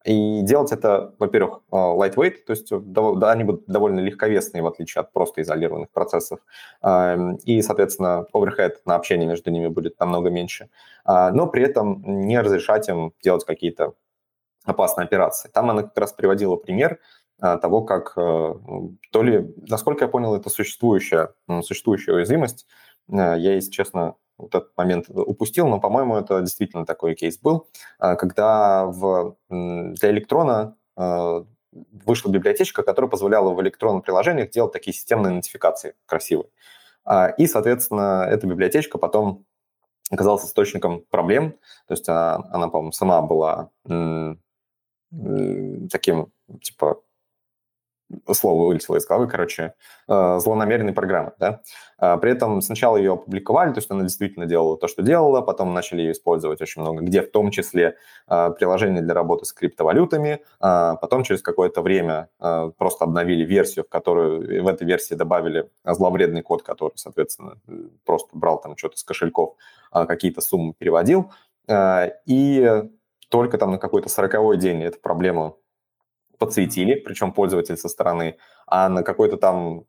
И 0.06 0.42
делать 0.42 0.72
это, 0.72 1.14
во-первых, 1.20 1.62
э, 1.72 1.76
lightweight, 1.76 2.44
то 2.46 2.52
есть 2.52 2.70
да, 2.72 3.32
они 3.32 3.44
будут 3.44 3.66
довольно 3.66 4.00
легковесные, 4.00 4.64
в 4.64 4.68
отличие 4.68 5.02
от 5.02 5.12
просто 5.12 5.42
изолированных 5.42 5.90
процессов. 5.92 6.40
Эм, 6.82 7.36
и, 7.44 7.62
соответственно, 7.62 8.26
overhead 8.34 8.76
на 8.86 8.96
общение 8.96 9.28
между 9.28 9.52
ними 9.52 9.68
будет 9.68 10.00
намного 10.00 10.30
меньше. 10.30 10.70
А, 11.04 11.32
но 11.32 11.48
при 11.48 11.64
этом 11.64 12.02
не 12.06 12.40
разрешать 12.40 12.88
им 12.90 13.14
делать 13.22 13.44
какие-то 13.44 13.94
опасные 14.66 15.06
операции. 15.06 15.50
Там 15.50 15.70
она 15.70 15.84
как 15.84 15.98
раз 15.98 16.14
приводила 16.14 16.56
пример 16.56 17.00
э, 17.42 17.58
того, 17.58 17.82
как 17.82 18.16
то 18.16 19.24
ли, 19.24 19.54
насколько 19.68 20.06
я 20.06 20.10
понял, 20.10 20.36
это 20.36 20.50
существующая, 20.50 21.34
существующая 21.64 22.14
уязвимость. 22.14 22.66
Я, 23.10 23.36
если 23.36 23.72
честно, 23.72 24.16
вот 24.38 24.54
этот 24.54 24.78
момент 24.78 25.06
упустил, 25.10 25.68
но, 25.68 25.80
по-моему, 25.80 26.16
это 26.18 26.42
действительно 26.42 26.86
такой 26.86 27.16
кейс 27.16 27.38
был, 27.40 27.68
а, 28.00 28.16
когда 28.16 28.86
в, 28.86 29.36
для 29.50 30.12
электрона 30.12 30.76
а, 30.96 31.46
вышла 31.72 32.30
библиотечка, 32.30 32.84
которая 32.84 33.10
позволяла 33.10 33.54
в 33.54 33.62
электронных 33.62 34.04
приложениях 34.04 34.52
делать 34.52 34.74
такие 34.74 34.94
системные 34.94 35.34
нотификации 35.34 35.96
красивые. 36.06 36.50
А, 37.04 37.30
и, 37.30 37.48
соответственно, 37.48 38.28
эта 38.30 38.48
библиотечка 38.48 38.98
потом 38.98 39.46
оказалась 40.10 40.46
источником 40.46 41.04
проблем. 41.10 41.54
То 41.88 41.94
есть 41.94 42.08
она, 42.08 42.44
она 42.52 42.70
по-моему, 42.70 42.92
сама 42.92 43.22
была 43.22 43.72
таким, 45.90 46.32
типа, 46.62 47.02
слово 48.32 48.68
вылетело 48.68 48.96
из 48.96 49.06
головы, 49.06 49.28
короче, 49.28 49.74
э, 50.08 50.40
злонамеренной 50.40 50.94
программы, 50.94 51.34
да. 51.40 51.62
А, 51.98 52.18
при 52.18 52.32
этом 52.32 52.62
сначала 52.62 52.98
ее 52.98 53.14
опубликовали, 53.14 53.74
то 53.74 53.80
есть 53.80 53.92
она 53.92 54.04
действительно 54.04 54.46
делала 54.46 54.78
то, 54.78 54.88
что 54.88 55.02
делала, 55.02 55.42
потом 55.42 55.74
начали 55.74 56.02
ее 56.02 56.12
использовать 56.14 56.62
очень 56.62 56.82
много, 56.82 57.02
где 57.02 57.22
в 57.22 57.32
том 57.32 57.52
числе 57.52 57.98
а, 58.28 58.52
приложения 58.52 59.02
для 59.02 59.14
работы 59.14 59.46
с 59.46 59.54
криптовалютами, 59.54 60.42
потом 60.60 61.24
через 61.24 61.42
какое-то 61.42 61.82
время 61.82 62.30
просто 62.78 63.06
обновили 63.06 63.44
версию, 63.44 63.86
в 63.86 63.90
которую 63.90 64.64
в 64.64 64.68
этой 64.68 64.86
версии 64.86 65.14
добавили 65.14 65.70
зловредный 65.84 66.42
код, 66.42 66.64
который, 66.64 66.94
соответственно, 66.96 67.58
просто 68.06 68.30
брал 68.34 68.60
там 68.62 68.78
что-то 68.78 68.98
с 68.98 69.04
кошельков, 69.04 69.56
какие-то 69.92 70.42
суммы 70.42 70.74
переводил, 70.74 71.32
и 71.70 72.84
только 73.30 73.58
там 73.58 73.72
на 73.72 73.78
какой-то 73.78 74.10
сороковой 74.10 74.58
день 74.58 74.84
эту 74.84 75.00
проблему 75.00 75.60
подсветили, 76.38 76.96
причем 76.96 77.32
пользователь 77.32 77.78
со 77.78 77.90
стороны, 77.90 78.38
а 78.66 78.90
на 78.90 79.04
какой-то 79.04 79.38
там 79.38 79.86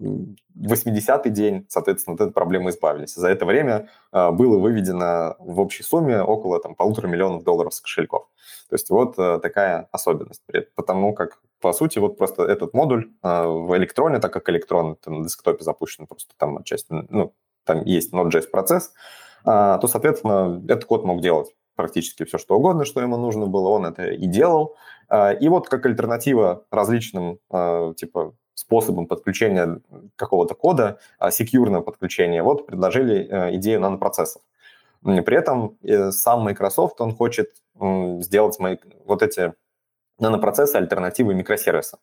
80-й 0.00 1.30
день, 1.30 1.66
соответственно, 1.68 2.14
от 2.14 2.20
этой 2.22 2.32
проблемы 2.32 2.70
избавились. 2.70 3.14
За 3.14 3.28
это 3.28 3.44
время 3.44 3.88
э, 4.12 4.30
было 4.30 4.58
выведено 4.58 5.36
в 5.38 5.60
общей 5.60 5.82
сумме 5.82 6.22
около 6.22 6.60
там, 6.60 6.74
полутора 6.74 7.06
миллионов 7.06 7.44
долларов 7.44 7.74
с 7.74 7.80
кошельков. 7.80 8.28
То 8.68 8.74
есть 8.74 8.88
вот 8.90 9.18
э, 9.18 9.38
такая 9.42 9.88
особенность. 9.92 10.42
Потому 10.74 11.14
как, 11.14 11.40
по 11.60 11.72
сути, 11.72 11.98
вот 11.98 12.16
просто 12.16 12.44
этот 12.44 12.72
модуль 12.72 13.10
э, 13.22 13.46
в 13.46 13.76
электроне, 13.76 14.20
так 14.20 14.32
как 14.32 14.48
электрон 14.48 14.92
это 14.92 15.10
на 15.10 15.24
десктопе 15.24 15.64
запущен, 15.64 16.06
просто 16.06 16.34
там 16.38 16.58
отчасти, 16.58 16.86
ну, 16.90 17.34
там 17.64 17.84
есть 17.84 18.12
Node.js 18.14 18.48
процесс, 18.48 18.92
то, 19.44 19.80
соответственно, 19.86 20.62
этот 20.64 20.86
код 20.86 21.04
мог 21.04 21.20
делать 21.22 21.54
практически 21.80 22.24
все, 22.24 22.36
что 22.36 22.56
угодно, 22.56 22.84
что 22.84 23.00
ему 23.00 23.16
нужно 23.16 23.46
было, 23.46 23.68
он 23.68 23.86
это 23.86 24.10
и 24.10 24.26
делал. 24.26 24.76
А, 25.08 25.32
и 25.32 25.48
вот 25.48 25.68
как 25.68 25.86
альтернатива 25.86 26.64
различным 26.70 27.38
а, 27.50 27.94
типа 27.94 28.34
способам 28.54 29.06
подключения 29.06 29.80
какого-то 30.16 30.54
кода, 30.54 30.98
а, 31.18 31.30
секьюрного 31.30 31.82
подключения, 31.82 32.42
вот 32.42 32.66
предложили 32.66 33.26
э, 33.26 33.56
идею 33.56 33.80
нанопроцессов. 33.80 34.42
При 35.02 35.36
этом 35.36 35.78
э, 35.82 36.10
сам 36.10 36.42
Microsoft, 36.42 37.00
он 37.00 37.14
хочет 37.14 37.50
сделать 38.20 38.58
вот 39.06 39.22
эти 39.22 39.54
нанопроцессы 40.18 40.76
альтернативой 40.76 41.34
микросервисам. 41.34 41.98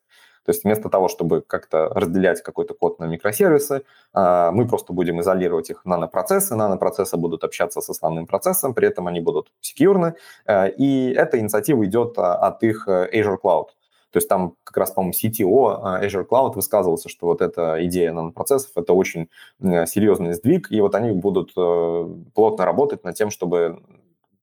То 0.48 0.52
есть 0.52 0.64
вместо 0.64 0.88
того, 0.88 1.10
чтобы 1.10 1.42
как-то 1.42 1.90
разделять 1.90 2.42
какой-то 2.42 2.74
код 2.74 3.00
на 3.00 3.04
микросервисы, 3.04 3.84
а, 4.14 4.50
мы 4.52 4.66
просто 4.66 4.94
будем 4.94 5.20
изолировать 5.20 5.70
их 5.70 5.84
нанопроцессы. 5.84 6.56
Нанопроцессы 6.56 7.18
будут 7.18 7.44
общаться 7.44 7.82
с 7.82 7.90
основным 7.90 8.28
процессом, 8.28 8.74
при 8.74 8.88
этом 8.88 9.08
они 9.08 9.20
будут 9.20 9.52
секьюрны. 9.60 10.14
А, 10.46 10.68
и 10.68 11.12
эта 11.12 11.38
инициатива 11.38 11.84
идет 11.84 12.18
а, 12.18 12.36
от 12.36 12.64
их 12.64 12.88
э, 12.88 13.10
Azure 13.14 13.36
Cloud. 13.44 13.66
То 14.12 14.20
есть 14.20 14.30
там 14.30 14.56
как 14.64 14.78
раз, 14.78 14.92
по-моему, 14.92 15.12
CTO 15.12 16.02
Azure 16.02 16.26
Cloud 16.26 16.54
высказывался, 16.54 17.10
что 17.10 17.26
вот 17.26 17.42
эта 17.42 17.86
идея 17.86 18.14
нанопроцессов– 18.14 18.72
это 18.78 18.94
очень 18.94 19.30
серьезный 19.60 20.32
сдвиг, 20.32 20.72
и 20.72 20.80
вот 20.80 20.96
они 20.96 21.12
будут 21.12 21.52
э, 21.58 22.10
плотно 22.34 22.64
работать 22.64 23.04
над 23.04 23.18
тем, 23.18 23.32
чтобы 23.32 23.84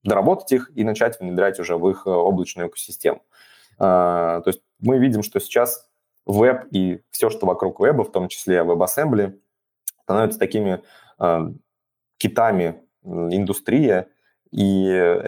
доработать 0.02 0.52
их 0.52 0.70
и 0.74 0.84
начать 0.84 1.18
внедрять 1.18 1.58
уже 1.58 1.78
в 1.78 1.88
их 1.88 2.02
э, 2.06 2.10
облачную 2.10 2.68
экосистему. 2.68 3.22
То 3.76 4.44
есть 4.46 4.60
мы 4.78 4.98
видим, 4.98 5.24
что 5.24 5.40
сейчас 5.40 5.88
веб 6.26 6.66
и 6.70 7.00
все, 7.10 7.30
что 7.30 7.46
вокруг 7.46 7.80
веба, 7.80 8.04
в 8.04 8.12
том 8.12 8.28
числе 8.28 8.58
WebAssembly, 8.58 9.38
становятся 10.02 10.38
такими 10.38 10.82
э, 11.18 11.40
китами 12.18 12.82
индустрии, 13.04 14.06
и 14.54 14.86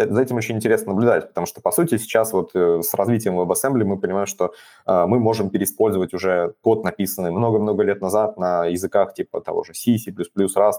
за 0.08 0.22
этим 0.22 0.36
очень 0.36 0.54
интересно 0.54 0.92
наблюдать, 0.92 1.26
потому 1.26 1.48
что, 1.48 1.60
по 1.60 1.72
сути, 1.72 1.98
сейчас 1.98 2.32
вот 2.32 2.52
э, 2.54 2.80
с 2.80 2.94
развитием 2.94 3.36
WebAssembly 3.40 3.82
мы 3.82 3.98
понимаем, 3.98 4.26
что 4.26 4.54
э, 4.86 5.06
мы 5.06 5.18
можем 5.18 5.50
переиспользовать 5.50 6.14
уже 6.14 6.54
код, 6.60 6.84
написанный 6.84 7.32
много-много 7.32 7.82
лет 7.82 8.00
назад 8.00 8.36
на 8.38 8.66
языках 8.66 9.14
типа 9.14 9.40
того 9.40 9.64
же 9.64 9.74
C, 9.74 9.98
C++, 9.98 10.12
Rust. 10.12 10.74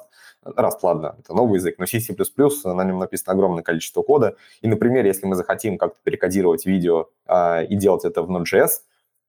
Rust, 0.45 0.78
ладно, 0.82 1.18
это 1.20 1.34
новый 1.34 1.55
язык, 1.55 1.76
но 1.78 1.86
C, 1.86 1.99
C++, 1.99 2.15
на 2.63 2.84
нем 2.86 2.99
написано 2.99 3.34
огромное 3.34 3.63
количество 3.63 4.01
кода. 4.01 4.38
И, 4.61 4.70
например, 4.70 5.05
если 5.05 5.26
мы 5.26 5.36
захотим 5.36 5.78
как-то 5.78 5.99
перекодировать 6.01 6.65
видео 6.65 7.07
э, 7.28 7.65
и 7.65 7.76
делать 7.76 8.05
это 8.05 8.22
в 8.22 8.32
Node.js, 8.32 8.70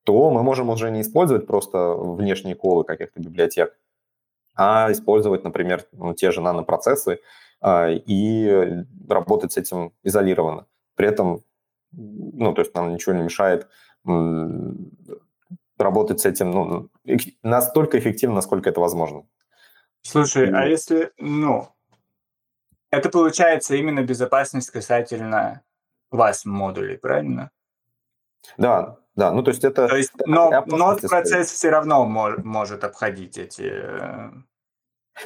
то 0.09 0.31
мы 0.31 0.43
можем 0.43 0.71
уже 0.71 0.91
не 0.91 1.03
использовать 1.03 1.47
просто 1.47 1.93
внешние 1.93 2.55
колы 2.55 2.85
каких-то 2.85 3.21
библиотек, 3.21 3.79
а 4.57 4.91
использовать, 4.91 5.45
например, 5.45 5.85
ну, 5.93 6.15
те 6.15 6.31
же 6.31 6.41
нанопроцессы 6.41 7.21
а, 7.61 7.91
и 7.91 8.87
работать 9.07 9.53
с 9.53 9.59
этим 9.59 9.93
изолированно. 10.03 10.65
При 10.95 11.09
этом, 11.09 11.45
ну, 11.93 12.55
то 12.55 12.63
есть 12.63 12.75
нам 12.75 12.95
ничего 12.95 13.15
не 13.15 13.23
мешает 13.23 13.69
работать 15.77 16.21
с 16.21 16.25
этим 16.25 16.53
ну, 16.53 16.89
настолько 17.43 17.99
эффективно, 17.99 18.37
насколько 18.37 18.71
это 18.71 18.81
возможно. 18.81 19.27
Слушай, 20.01 20.51
а 20.55 20.65
если, 20.65 21.13
ну, 21.19 21.69
это 22.91 23.11
получается 23.11 23.77
именно 23.77 24.03
безопасность 24.03 24.71
касательно 24.71 25.61
вас 26.11 26.47
модулей, 26.47 26.97
правильно? 26.97 27.51
Да, 28.57 28.97
да, 29.19 29.33
ну 29.33 29.43
то 29.43 29.51
есть 29.51 29.65
это... 29.65 29.89
То 29.89 29.97
есть, 29.97 30.13
но, 30.27 30.65
но 30.67 30.97
процесс 30.97 31.51
все 31.51 31.71
равно 31.71 32.05
мож, 32.07 32.37
может 32.45 32.85
обходить 32.85 33.37
эти... 33.37 33.63
Э, 33.63 34.31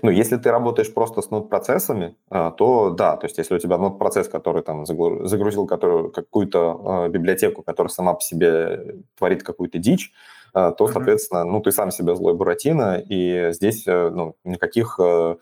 ну, 0.01 0.11
если 0.11 0.38
ты 0.38 0.51
работаешь 0.51 0.95
просто 0.95 1.20
с 1.20 1.30
нод-процессами, 1.30 2.16
а, 2.30 2.53
то 2.53 2.88
да, 2.88 3.18
то 3.18 3.26
есть 3.26 3.36
если 3.36 3.55
у 3.55 3.59
тебя 3.59 3.76
нод-процесс, 3.76 4.28
который 4.28 4.62
там 4.62 4.86
загрузил 4.86 5.66
который, 5.66 6.11
какую-то 6.11 7.05
э, 7.07 7.09
библиотеку, 7.11 7.62
которая 7.62 7.90
сама 7.90 8.14
по 8.14 8.22
себе 8.22 8.97
творит 9.18 9.43
какую-то 9.43 9.76
дичь, 9.76 10.11
э, 10.55 10.72
то, 10.78 10.88
соответственно, 10.88 11.45
ну, 11.45 11.61
ты 11.61 11.70
сам 11.70 11.90
себе 11.90 12.16
злой 12.16 12.32
Буратино, 12.32 12.99
и 12.99 13.53
здесь 13.53 13.86
э, 13.86 14.09
ну, 14.09 14.36
никаких 14.45 14.99
э, 14.99 15.36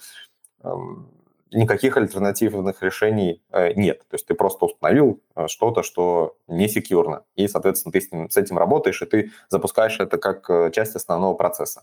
никаких 1.53 1.97
альтернативных 1.97 2.83
решений 2.83 3.43
э, 3.51 3.73
нет. 3.75 4.01
То 4.09 4.15
есть 4.15 4.27
ты 4.27 4.35
просто 4.35 4.67
установил 4.67 5.21
э, 5.35 5.47
что-то, 5.49 5.83
что 5.83 6.37
не 6.49 6.69
секьюрно. 6.69 7.25
И, 7.35 7.49
соответственно, 7.49 7.93
ты 7.93 8.01
с, 8.01 8.13
ним, 8.13 8.31
с 8.31 8.37
этим 8.37 8.59
работаешь, 8.59 9.03
и 9.03 9.07
ты 9.07 9.31
запускаешь 9.49 9.99
это 10.01 10.19
как 10.19 10.49
э, 10.51 10.71
часть 10.73 10.97
основного 10.97 11.35
процесса. 11.35 11.83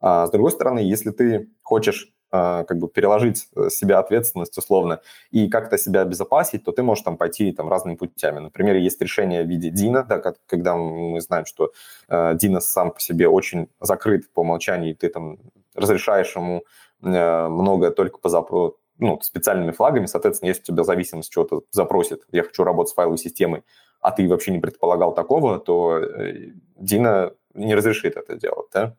А 0.00 0.26
с 0.26 0.30
другой 0.30 0.52
стороны, 0.52 0.78
если 0.78 1.10
ты 1.10 1.48
хочешь 1.62 2.12
как 2.30 2.76
бы 2.76 2.88
переложить 2.88 3.48
себя 3.70 4.00
ответственность 4.00 4.58
условно 4.58 5.00
и 5.30 5.48
как-то 5.48 5.78
себя 5.78 6.02
обезопасить, 6.02 6.62
то 6.62 6.72
ты 6.72 6.82
можешь 6.82 7.02
там 7.02 7.16
пойти 7.16 7.52
там 7.52 7.70
разными 7.70 7.96
путями. 7.96 8.40
Например, 8.40 8.76
есть 8.76 9.00
решение 9.00 9.42
в 9.42 9.48
виде 9.48 9.70
Дина, 9.70 10.04
да, 10.04 10.20
когда 10.46 10.76
мы 10.76 11.22
знаем, 11.22 11.46
что 11.46 11.72
Дина 12.10 12.60
сам 12.60 12.90
по 12.90 13.00
себе 13.00 13.28
очень 13.28 13.70
закрыт 13.80 14.30
по 14.34 14.40
умолчанию, 14.40 14.90
и 14.90 14.94
ты 14.94 15.08
там 15.08 15.38
разрешаешь 15.74 16.36
ему 16.36 16.64
многое 17.00 17.92
только 17.92 18.18
по, 18.18 18.28
запу 18.28 18.76
ну, 18.98 19.20
специальными 19.20 19.70
флагами, 19.70 20.06
соответственно, 20.06 20.48
если 20.48 20.62
у 20.62 20.74
тебя 20.74 20.84
зависимость 20.84 21.32
чего-то 21.32 21.62
запросит, 21.70 22.22
я 22.30 22.42
хочу 22.42 22.64
работать 22.64 22.90
с 22.90 22.94
файловой 22.94 23.18
системой, 23.18 23.62
а 24.00 24.10
ты 24.10 24.28
вообще 24.28 24.52
не 24.52 24.58
предполагал 24.58 25.14
такого, 25.14 25.58
то 25.58 25.98
э, 25.98 26.52
Дина 26.76 27.32
не 27.54 27.74
разрешит 27.74 28.16
это 28.16 28.36
делать, 28.36 28.68
да? 28.72 28.96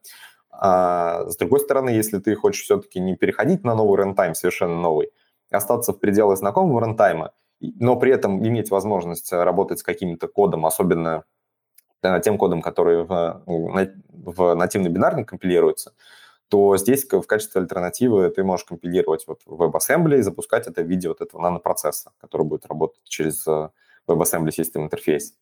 А 0.51 1.25
с 1.29 1.37
другой 1.37 1.59
стороны, 1.59 1.89
если 1.89 2.19
ты 2.19 2.35
хочешь 2.35 2.63
все-таки 2.63 2.99
не 2.99 3.15
переходить 3.15 3.63
на 3.63 3.75
новый 3.75 3.97
рантайм, 3.97 4.35
совершенно 4.35 4.75
новый, 4.75 5.11
остаться 5.51 5.93
в 5.93 5.99
пределах 5.99 6.37
знакомого 6.37 6.81
рантайма, 6.81 7.33
но 7.59 7.95
при 7.95 8.11
этом 8.11 8.45
иметь 8.45 8.71
возможность 8.71 9.31
работать 9.31 9.79
с 9.79 9.83
каким-то 9.83 10.27
кодом, 10.27 10.65
особенно 10.65 11.23
э, 12.01 12.19
тем 12.23 12.37
кодом, 12.37 12.61
который 12.61 13.03
в, 13.03 13.43
в 13.45 14.55
нативный 14.55 14.89
бинарник 14.89 15.29
компилируется, 15.29 15.93
то 16.49 16.77
здесь 16.77 17.05
в 17.05 17.21
качестве 17.21 17.61
альтернативы 17.61 18.29
ты 18.29 18.43
можешь 18.43 18.65
компилировать 18.65 19.25
вот 19.27 19.41
WebAssembly 19.45 20.17
и 20.17 20.21
запускать 20.21 20.67
это 20.67 20.81
в 20.81 20.87
виде 20.87 21.07
вот 21.07 21.21
этого 21.21 21.41
нанопроцесса, 21.41 22.11
который 22.19 22.45
будет 22.45 22.65
работать 22.65 23.03
через 23.03 23.45
э, 23.47 23.69
WebAssembly 24.07 24.49
System 24.49 24.89
Interface. 24.89 25.33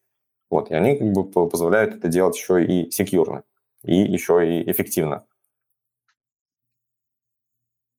Вот, 0.50 0.70
и 0.70 0.74
они 0.74 0.98
как 0.98 1.12
бы 1.12 1.50
позволяют 1.50 1.96
это 1.96 2.10
делать 2.10 2.36
еще 2.36 2.64
и 2.64 2.92
секьюрно, 2.92 3.44
и 3.84 3.96
еще 3.96 4.46
и 4.46 4.70
эффективно. 4.70 5.26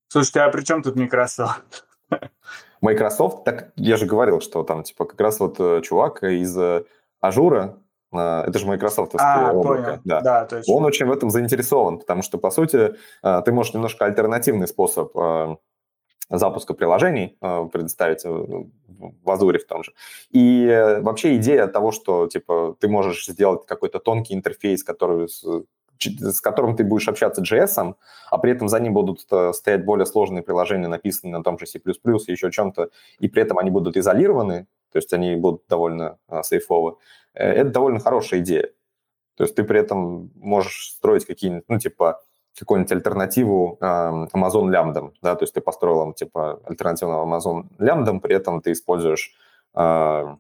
Слушайте, 0.09 0.41
а 0.41 0.51
при 0.51 0.63
чем 0.63 0.83
тут 0.83 0.97
Microsoft? 0.97 1.87
Microsoft, 2.81 3.45
так 3.45 3.73
я 3.77 3.97
же 3.97 4.07
говорил, 4.07 4.41
что 4.41 4.63
там 4.65 4.83
типа 4.83 5.07
как 5.07 5.21
раз 5.21 5.41
вот 5.41 5.59
э, 5.59 5.81
чувак 5.83 6.23
из 6.25 6.57
Azure, 7.21 7.63
а, 7.63 7.79
это 8.13 8.59
же 8.59 8.67
Microsoft 8.67 9.15
а, 9.19 9.53
облако, 9.53 10.01
да. 10.05 10.21
да 10.21 10.45
точно. 10.47 10.75
он 10.75 10.85
очень 10.85 11.07
в 11.07 11.13
этом 11.13 11.31
заинтересован, 11.31 11.99
потому 11.99 12.23
что, 12.23 12.39
по 12.39 12.51
сути, 12.51 12.95
а, 13.23 13.43
ты 13.43 13.53
можешь 13.53 13.75
немножко 13.75 14.07
альтернативный 14.07 14.67
способ 14.67 15.17
а, 15.17 15.57
запуска 16.31 16.75
приложений 16.75 17.39
предоставить 17.73 18.25
в 18.25 19.31
Azure 19.31 19.59
в 19.59 19.67
том 19.67 19.83
же. 19.83 19.93
И 20.31 20.67
э, 20.67 21.01
вообще 21.01 21.37
идея 21.37 21.67
того, 21.69 21.93
что 21.93 22.27
типа 22.27 22.77
ты 22.81 22.89
можешь 22.89 23.27
сделать 23.27 23.65
какой-то 23.67 23.99
тонкий 23.99 24.35
интерфейс, 24.35 24.83
который 24.85 25.29
с 25.29 26.41
которым 26.41 26.77
ты 26.77 26.85
будешь 26.85 27.09
общаться 27.09 27.43
JS, 27.43 27.95
а 28.31 28.39
при 28.39 28.53
этом 28.53 28.69
за 28.69 28.79
ним 28.79 28.95
будут 28.95 29.27
э, 29.31 29.53
стоять 29.53 29.85
более 29.85 30.07
сложные 30.07 30.43
приложения, 30.43 30.87
написанные 30.87 31.37
на 31.37 31.43
том 31.43 31.59
же 31.59 31.67
C++, 31.67 31.79
и 31.79 32.33
еще 32.33 32.51
чем-то, 32.51 32.91
и 33.19 33.29
при 33.29 33.43
этом 33.43 33.59
они 33.59 33.71
будут 33.71 33.97
изолированы, 33.97 34.69
то 34.93 34.99
есть 34.99 35.13
они 35.13 35.37
будут 35.37 35.63
довольно 35.69 36.19
а, 36.29 36.43
сейфовы. 36.43 36.97
Э, 37.35 37.51
это 37.51 37.71
довольно 37.71 38.01
хорошая 38.01 38.41
идея. 38.41 38.71
То 39.37 39.45
есть 39.45 39.55
ты 39.55 39.65
при 39.65 39.79
этом 39.81 40.31
можешь 40.35 40.95
строить 40.97 41.25
какие-нибудь, 41.25 41.65
ну, 41.69 41.79
типа, 41.79 42.21
какую-нибудь 42.59 42.93
альтернативу 42.93 43.79
э, 43.81 43.85
Amazon 43.85 44.71
лямбдам, 44.71 45.13
да, 45.23 45.37
то 45.37 45.45
есть 45.45 45.55
ты 45.55 45.61
построил, 45.61 46.13
типа, 46.13 46.61
альтернативу 46.65 47.13
Amazon 47.13 47.67
лямбдам, 47.79 48.21
при 48.21 48.35
этом 48.35 48.61
ты 48.61 48.73
используешь 48.73 49.33
э, 49.75 50.37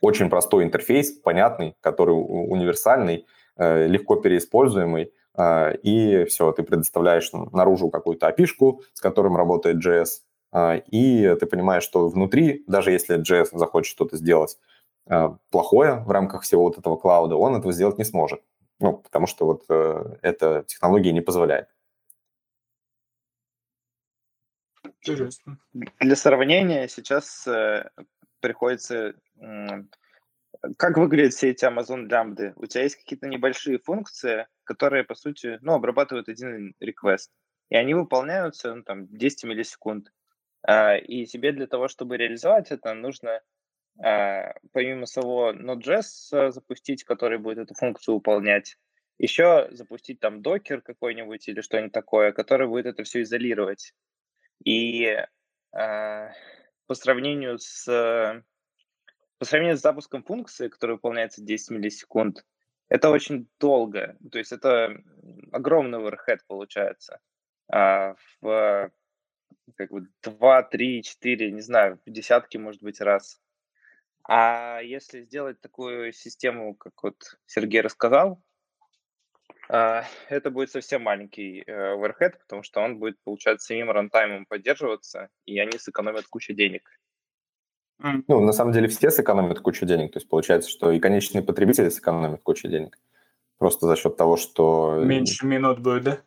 очень 0.00 0.28
простой 0.28 0.64
интерфейс, 0.64 1.12
понятный, 1.12 1.76
который 1.80 2.12
универсальный, 2.12 3.26
э, 3.56 3.86
легко 3.86 4.16
переиспользуемый, 4.16 5.12
э, 5.36 5.76
и 5.82 6.24
все, 6.24 6.52
ты 6.52 6.62
предоставляешь 6.62 7.30
наружу 7.32 7.90
какую-то 7.90 8.28
api 8.28 8.46
с 8.92 9.00
которым 9.00 9.36
работает 9.36 9.84
JS, 9.84 10.22
и 10.54 11.36
ты 11.38 11.46
понимаешь, 11.46 11.82
что 11.82 12.08
внутри, 12.08 12.64
даже 12.66 12.90
если 12.90 13.18
JS 13.20 13.56
захочет 13.56 13.90
что-то 13.90 14.16
сделать, 14.16 14.58
Э, 15.08 15.30
плохое 15.50 16.00
в 16.00 16.10
рамках 16.10 16.42
всего 16.42 16.64
вот 16.64 16.78
этого 16.78 16.96
клауда, 16.96 17.36
он 17.36 17.54
этого 17.54 17.72
сделать 17.72 17.98
не 17.98 18.04
сможет. 18.04 18.42
Ну, 18.80 18.98
потому 18.98 19.26
что 19.26 19.46
вот 19.46 19.64
э, 19.68 20.16
эта 20.22 20.64
технология 20.66 21.12
не 21.12 21.20
позволяет. 21.20 21.68
Интересно. 25.00 25.58
Для 25.72 26.16
сравнения 26.16 26.88
сейчас 26.88 27.46
э, 27.46 27.88
приходится... 28.40 29.14
Как 30.78 30.96
выглядят 30.96 31.34
все 31.34 31.50
эти 31.50 31.64
Amazon 31.64 32.08
лямбды? 32.08 32.54
У 32.56 32.66
тебя 32.66 32.82
есть 32.82 32.96
какие-то 32.96 33.28
небольшие 33.28 33.78
функции, 33.78 34.48
которые, 34.64 35.04
по 35.04 35.14
сути, 35.14 35.58
ну, 35.60 35.74
обрабатывают 35.74 36.28
один 36.28 36.74
request. 36.82 37.28
И 37.68 37.76
они 37.76 37.94
выполняются, 37.94 38.74
ну, 38.74 38.82
там, 38.82 39.06
10 39.06 39.44
миллисекунд. 39.44 40.12
Э, 40.66 40.98
и 40.98 41.26
тебе 41.26 41.52
для 41.52 41.66
того, 41.66 41.88
чтобы 41.88 42.16
реализовать 42.16 42.70
это, 42.70 42.94
нужно 42.94 43.40
Э, 44.02 44.52
помимо 44.72 45.06
самого 45.06 45.52
Node.js 45.52 46.04
э, 46.32 46.50
запустить, 46.50 47.04
который 47.04 47.38
будет 47.38 47.58
эту 47.58 47.74
функцию 47.74 48.16
выполнять, 48.16 48.76
еще 49.18 49.68
запустить 49.70 50.20
там 50.20 50.42
докер 50.42 50.82
какой-нибудь 50.82 51.48
или 51.48 51.62
что-нибудь 51.62 51.92
такое, 51.92 52.32
который 52.32 52.68
будет 52.68 52.86
это 52.86 53.04
все 53.04 53.22
изолировать. 53.22 53.94
И 54.64 55.04
э, 55.06 55.26
по 55.72 56.94
сравнению 56.94 57.58
с 57.58 58.42
по 59.38 59.44
сравнению 59.44 59.76
с 59.76 59.82
запуском 59.82 60.22
функции, 60.22 60.68
которая 60.68 60.96
выполняется 60.96 61.42
10 61.42 61.70
миллисекунд, 61.70 62.46
это 62.88 63.10
очень 63.10 63.48
долго. 63.60 64.16
То 64.32 64.38
есть 64.38 64.50
это 64.50 64.96
огромный 65.52 65.98
overhead 65.98 66.38
получается. 66.46 67.20
А 67.70 68.14
в 68.40 68.90
как 69.76 69.90
бы 69.90 70.08
2, 70.22 70.62
3, 70.62 71.02
4, 71.02 71.52
не 71.52 71.60
знаю, 71.60 72.00
десятки, 72.06 72.56
может 72.56 72.82
быть, 72.82 73.00
раз. 73.00 73.40
А 74.28 74.80
если 74.82 75.22
сделать 75.22 75.60
такую 75.60 76.12
систему, 76.12 76.74
как 76.74 77.02
вот 77.02 77.38
Сергей 77.46 77.80
рассказал, 77.80 78.42
а, 79.68 80.04
это 80.28 80.50
будет 80.50 80.70
совсем 80.70 81.02
маленький 81.02 81.62
э, 81.66 81.94
overhead, 81.94 82.38
потому 82.40 82.62
что 82.62 82.80
он 82.80 82.98
будет, 82.98 83.18
получается, 83.24 83.66
самим 83.66 83.90
рантаймом 83.90 84.46
поддерживаться, 84.46 85.28
и 85.44 85.58
они 85.58 85.78
сэкономят 85.78 86.26
кучу 86.26 86.54
денег. 86.54 86.90
Ну, 87.98 88.40
на 88.40 88.52
самом 88.52 88.72
деле 88.72 88.88
все 88.88 89.10
сэкономят 89.10 89.60
кучу 89.60 89.86
денег. 89.86 90.12
То 90.12 90.18
есть 90.18 90.28
получается, 90.28 90.68
что 90.68 90.90
и 90.90 91.00
конечные 91.00 91.42
потребители 91.42 91.88
сэкономят 91.88 92.42
кучу 92.42 92.68
денег. 92.68 92.98
Просто 93.58 93.86
за 93.86 93.96
счет 93.96 94.18
того, 94.18 94.36
что... 94.36 95.00
Меньше 95.02 95.46
минут 95.46 95.78
будет, 95.78 96.04
да? 96.04 96.18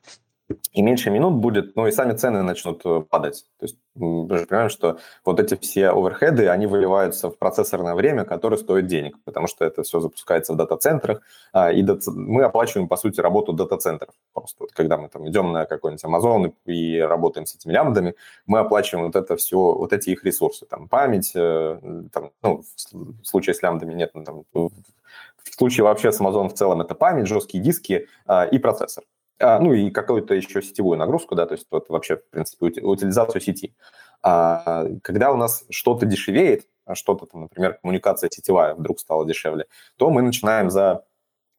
И 0.74 0.82
меньше 0.82 1.10
минут 1.10 1.36
будет, 1.36 1.76
ну 1.76 1.88
и 1.88 1.92
сами 1.92 2.14
цены 2.14 2.42
начнут 2.42 2.82
э, 2.86 3.02
падать. 3.10 3.46
То 3.60 3.66
есть 3.66 3.78
мы 3.96 4.38
же 4.38 4.46
понимаем, 4.46 4.70
что 4.70 4.98
вот 5.26 5.40
эти 5.40 5.56
все 5.56 5.90
оверхеды, 5.90 6.48
они 6.48 6.68
выливаются 6.68 7.30
в 7.30 7.38
процессорное 7.38 7.96
время, 7.96 8.24
которое 8.24 8.58
стоит 8.58 8.88
денег, 8.88 9.18
потому 9.26 9.48
что 9.48 9.66
это 9.66 9.84
все 9.84 10.00
запускается 10.00 10.54
в 10.54 10.56
дата-центрах, 10.56 11.22
а, 11.54 11.72
и 11.72 11.86
мы 12.08 12.44
оплачиваем, 12.44 12.88
по 12.88 12.98
сути, 12.98 13.20
работу 13.20 13.54
дата-центров. 13.54 14.14
Просто 14.34 14.58
вот, 14.64 14.72
когда 14.72 14.98
мы 14.98 15.10
там 15.10 15.28
идем 15.28 15.52
на 15.52 15.66
какой-нибудь 15.66 16.04
Amazon 16.04 16.54
и 16.66 17.00
работаем 17.00 17.46
с 17.46 17.56
этими 17.56 17.74
лямбдами, 17.74 18.16
мы 18.46 18.60
оплачиваем 18.60 19.08
вот 19.08 19.16
это 19.16 19.36
все, 19.36 19.58
вот 19.58 19.94
эти 19.94 20.12
их 20.12 20.24
ресурсы, 20.24 20.66
там 20.66 20.88
память, 20.88 21.32
э, 21.36 21.80
там, 22.12 22.32
ну, 22.42 22.64
в 22.94 23.26
случае 23.28 23.54
с 23.54 23.62
лямбдами 23.62 23.94
нет, 23.94 24.12
ну, 24.14 24.24
там, 24.24 24.44
в 24.54 25.56
случае 25.56 25.84
вообще 25.84 26.12
с 26.12 26.22
Amazon 26.22 26.50
в 26.50 26.54
целом 26.54 26.82
это 26.82 26.96
память, 26.96 27.28
жесткие 27.28 27.64
диски 27.64 28.08
а, 28.26 28.46
и 28.46 28.58
процессор 28.60 29.04
а, 29.40 29.60
ну 29.60 29.74
и 29.74 29.90
какую-то 29.90 30.34
еще 30.34 30.62
сетевую 30.62 30.98
нагрузку, 30.98 31.36
да, 31.36 31.46
то 31.46 31.54
есть 31.54 31.68
вот 31.72 31.90
вообще, 31.90 32.18
в 32.18 32.30
принципе, 32.30 32.66
утилизацию 32.82 33.42
сети. 33.42 33.74
А, 34.22 34.86
когда 35.02 35.32
у 35.32 35.38
нас 35.38 35.66
что-то 35.70 36.06
дешевеет, 36.06 36.68
а 36.86 36.96
что-то 36.96 37.26
там, 37.26 37.42
например, 37.42 37.80
коммуникация 37.82 38.30
сетевая 38.30 38.76
вдруг 38.76 39.00
стала 39.00 39.26
дешевле, 39.26 39.66
то 39.98 40.10
мы 40.10 40.22
начинаем 40.22 40.70
за 40.70 41.06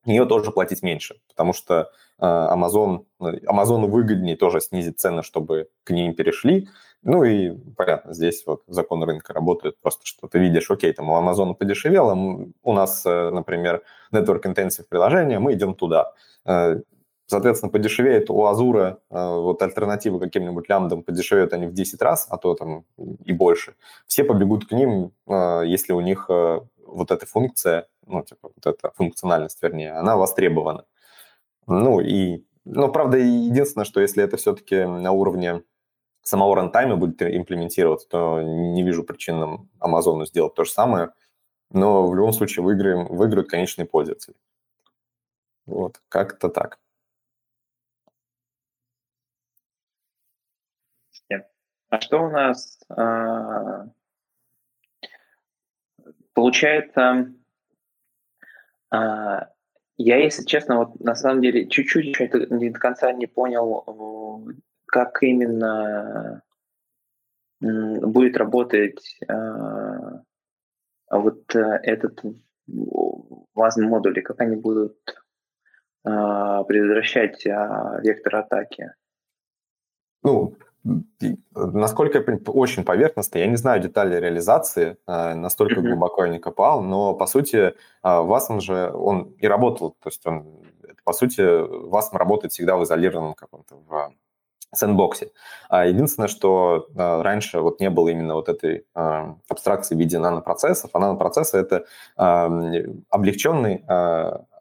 нее 0.04 0.26
тоже 0.26 0.50
платить 0.50 0.82
меньше, 0.82 1.20
потому 1.28 1.52
что 1.52 1.90
а, 2.18 2.54
Amazon, 2.54 3.06
Amazon 3.20 3.86
выгоднее 3.86 4.36
тоже 4.36 4.60
снизить 4.60 5.00
цены, 5.00 5.22
чтобы 5.22 5.68
к 5.84 5.90
ним 5.90 6.14
перешли. 6.14 6.68
Ну 7.02 7.24
и, 7.24 7.56
понятно, 7.76 8.12
здесь 8.12 8.42
вот 8.46 8.62
закон 8.66 9.02
рынка 9.04 9.32
работает, 9.32 9.80
просто 9.80 10.04
что 10.04 10.28
ты 10.28 10.38
видишь, 10.38 10.70
окей, 10.70 10.92
там 10.92 11.08
у 11.08 11.18
Amazon 11.18 11.54
подешевело, 11.54 12.12
у 12.62 12.72
нас, 12.74 13.06
э, 13.06 13.30
например, 13.30 13.82
Network 14.12 14.42
Intensive 14.42 14.84
приложение, 14.86 15.38
мы 15.38 15.54
идем 15.54 15.74
туда. 15.74 16.12
Соответственно, 17.30 17.70
подешевеет 17.70 18.28
у 18.28 18.44
Азура, 18.44 18.98
э, 19.08 19.14
вот 19.14 19.62
альтернативы 19.62 20.18
каким-нибудь 20.18 20.68
лямбдам 20.68 21.04
подешевеют 21.04 21.52
они 21.52 21.66
в 21.66 21.72
10 21.72 22.02
раз, 22.02 22.26
а 22.28 22.36
то 22.38 22.54
там 22.54 22.84
и 23.24 23.32
больше. 23.32 23.76
Все 24.08 24.24
побегут 24.24 24.66
к 24.66 24.72
ним, 24.72 25.12
э, 25.28 25.62
если 25.64 25.92
у 25.92 26.00
них 26.00 26.26
э, 26.28 26.60
вот 26.84 27.12
эта 27.12 27.26
функция, 27.26 27.86
ну, 28.04 28.24
типа, 28.24 28.50
вот 28.56 28.66
эта 28.66 28.90
функциональность, 28.96 29.62
вернее, 29.62 29.92
она 29.92 30.16
востребована. 30.16 30.86
Ну, 31.68 32.00
и, 32.00 32.42
ну, 32.64 32.90
правда, 32.90 33.18
единственное, 33.18 33.84
что 33.84 34.00
если 34.00 34.24
это 34.24 34.36
все-таки 34.36 34.84
на 34.84 35.12
уровне 35.12 35.62
самого 36.22 36.56
рантайма 36.56 36.96
будет 36.96 37.22
имплементироваться, 37.22 38.08
то 38.08 38.42
не 38.42 38.82
вижу 38.82 39.04
причин 39.04 39.38
нам 39.38 39.68
Амазону 39.78 40.26
сделать 40.26 40.54
то 40.56 40.64
же 40.64 40.72
самое, 40.72 41.12
но 41.70 42.08
в 42.08 42.16
любом 42.16 42.32
случае 42.32 42.64
выиграем, 42.64 43.06
выиграют 43.06 43.48
конечные 43.48 43.86
пользователи. 43.86 44.34
Вот, 45.66 46.00
как-то 46.08 46.48
так. 46.48 46.80
А 51.90 52.00
что 52.00 52.22
у 52.22 52.30
нас 52.30 52.78
э, 52.96 53.86
получается? 56.32 57.34
Э, 58.92 59.46
я, 59.96 60.16
если 60.16 60.44
честно, 60.44 60.78
вот 60.78 61.00
на 61.00 61.14
самом 61.14 61.42
деле 61.42 61.68
чуть-чуть 61.68 62.18
не 62.50 62.70
до 62.70 62.78
конца 62.78 63.12
не 63.12 63.26
понял, 63.26 64.54
как 64.86 65.22
именно 65.22 66.42
будет 67.60 68.36
работать 68.36 69.18
э, 69.28 70.20
вот 71.10 71.54
этот 71.54 72.22
важный 73.54 73.86
модуль, 73.86 74.22
как 74.22 74.40
они 74.40 74.56
будут 74.56 74.96
э, 76.04 76.64
предотвращать 76.66 77.44
э, 77.46 78.00
вектор 78.02 78.36
атаки. 78.36 78.94
Ну, 80.22 80.56
Насколько 81.54 82.18
я 82.18 82.24
понимаю, 82.24 82.44
очень 82.54 82.84
поверхностно. 82.84 83.38
Я 83.38 83.46
не 83.46 83.56
знаю 83.56 83.82
детали 83.82 84.18
реализации, 84.18 84.96
а, 85.06 85.34
настолько 85.34 85.80
mm-hmm. 85.80 85.88
глубоко 85.88 86.24
я 86.24 86.30
не 86.30 86.38
копал, 86.38 86.82
но, 86.82 87.14
по 87.14 87.26
сути, 87.26 87.74
а, 88.02 88.22
Васм 88.22 88.60
же, 88.60 88.90
он 88.90 89.34
и 89.38 89.46
работал, 89.46 89.90
то 89.90 90.08
есть 90.08 90.26
он, 90.26 90.46
по 91.04 91.12
сути, 91.12 91.42
Васм 91.88 92.16
работает 92.16 92.52
всегда 92.52 92.76
в 92.76 92.84
изолированном 92.84 93.34
каком-то, 93.34 93.76
в 93.76 94.12
сэндбоксе. 94.72 95.32
А 95.68 95.84
единственное, 95.84 96.28
что 96.28 96.86
раньше 96.94 97.60
вот 97.60 97.80
не 97.80 97.90
было 97.90 98.08
именно 98.08 98.34
вот 98.34 98.48
этой 98.48 98.86
абстракции 98.94 99.96
в 99.96 99.98
виде 99.98 100.18
нанопроцессов, 100.18 100.90
а 100.94 100.98
нанопроцессы– 100.98 101.58
это 101.58 101.84
а, 102.16 102.46
облегченный 103.10 103.84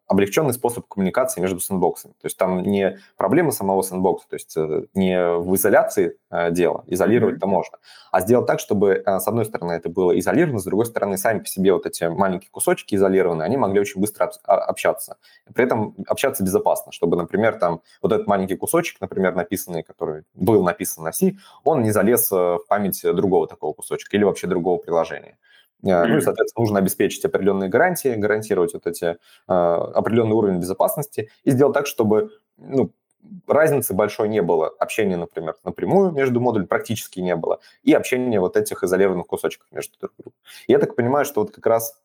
облегченный 0.09 0.53
способ 0.53 0.87
коммуникации 0.87 1.39
между 1.39 1.59
сэндбоксами. 1.59 2.13
То 2.13 2.25
есть 2.25 2.35
там 2.35 2.63
не 2.63 2.97
проблема 3.15 3.51
самого 3.51 3.83
сэндбокса, 3.83 4.27
то 4.27 4.35
есть 4.35 4.57
э, 4.57 4.85
не 4.95 5.37
в 5.37 5.55
изоляции 5.55 6.17
э, 6.31 6.49
дела, 6.51 6.83
изолировать-то 6.87 7.45
можно, 7.45 7.77
а 8.11 8.19
сделать 8.21 8.47
так, 8.47 8.59
чтобы 8.59 9.03
э, 9.05 9.19
с 9.19 9.27
одной 9.27 9.45
стороны 9.45 9.73
это 9.73 9.87
было 9.87 10.17
изолировано, 10.17 10.59
с 10.59 10.63
другой 10.63 10.87
стороны 10.87 11.15
сами 11.17 11.39
по 11.39 11.45
себе 11.45 11.73
вот 11.73 11.85
эти 11.85 12.05
маленькие 12.05 12.49
кусочки 12.49 12.95
изолированные, 12.95 13.45
они 13.45 13.57
могли 13.57 13.79
очень 13.79 14.01
быстро 14.01 14.31
а, 14.45 14.55
общаться. 14.55 15.17
При 15.53 15.63
этом 15.63 15.93
общаться 16.07 16.43
безопасно, 16.43 16.91
чтобы, 16.91 17.15
например, 17.15 17.59
там 17.59 17.81
вот 18.01 18.11
этот 18.11 18.25
маленький 18.25 18.55
кусочек, 18.55 18.99
например, 19.01 19.35
написанный, 19.35 19.83
который 19.83 20.23
был 20.33 20.63
написан 20.63 21.03
на 21.03 21.11
C, 21.11 21.35
он 21.63 21.83
не 21.83 21.91
залез 21.91 22.31
в 22.31 22.61
память 22.67 22.99
другого 23.03 23.47
такого 23.47 23.73
кусочка 23.73 24.17
или 24.17 24.23
вообще 24.23 24.47
другого 24.47 24.79
приложения. 24.79 25.37
Mm-hmm. 25.83 26.07
Ну 26.07 26.17
и, 26.17 26.21
соответственно, 26.21 26.63
нужно 26.63 26.79
обеспечить 26.79 27.23
определенные 27.23 27.69
гарантии, 27.69 28.15
гарантировать 28.15 28.73
вот 28.73 28.85
эти 28.85 29.17
а, 29.47 29.91
определенный 29.93 30.35
уровень 30.35 30.59
безопасности 30.59 31.29
и 31.43 31.51
сделать 31.51 31.73
так, 31.73 31.87
чтобы 31.87 32.31
ну, 32.57 32.91
разницы 33.47 33.93
большой 33.93 34.29
не 34.29 34.41
было. 34.41 34.67
Общения, 34.67 35.17
например, 35.17 35.55
напрямую 35.63 36.11
между 36.11 36.39
модулями 36.39 36.67
практически 36.67 37.19
не 37.19 37.35
было. 37.35 37.59
И 37.83 37.93
общения 37.93 38.39
вот 38.39 38.57
этих 38.57 38.83
изолированных 38.83 39.27
кусочков 39.27 39.67
между 39.71 39.97
друг 39.99 40.13
другом. 40.17 40.33
Я 40.67 40.79
так 40.79 40.95
понимаю, 40.95 41.25
что 41.25 41.41
вот 41.41 41.51
как 41.51 41.65
раз 41.65 41.99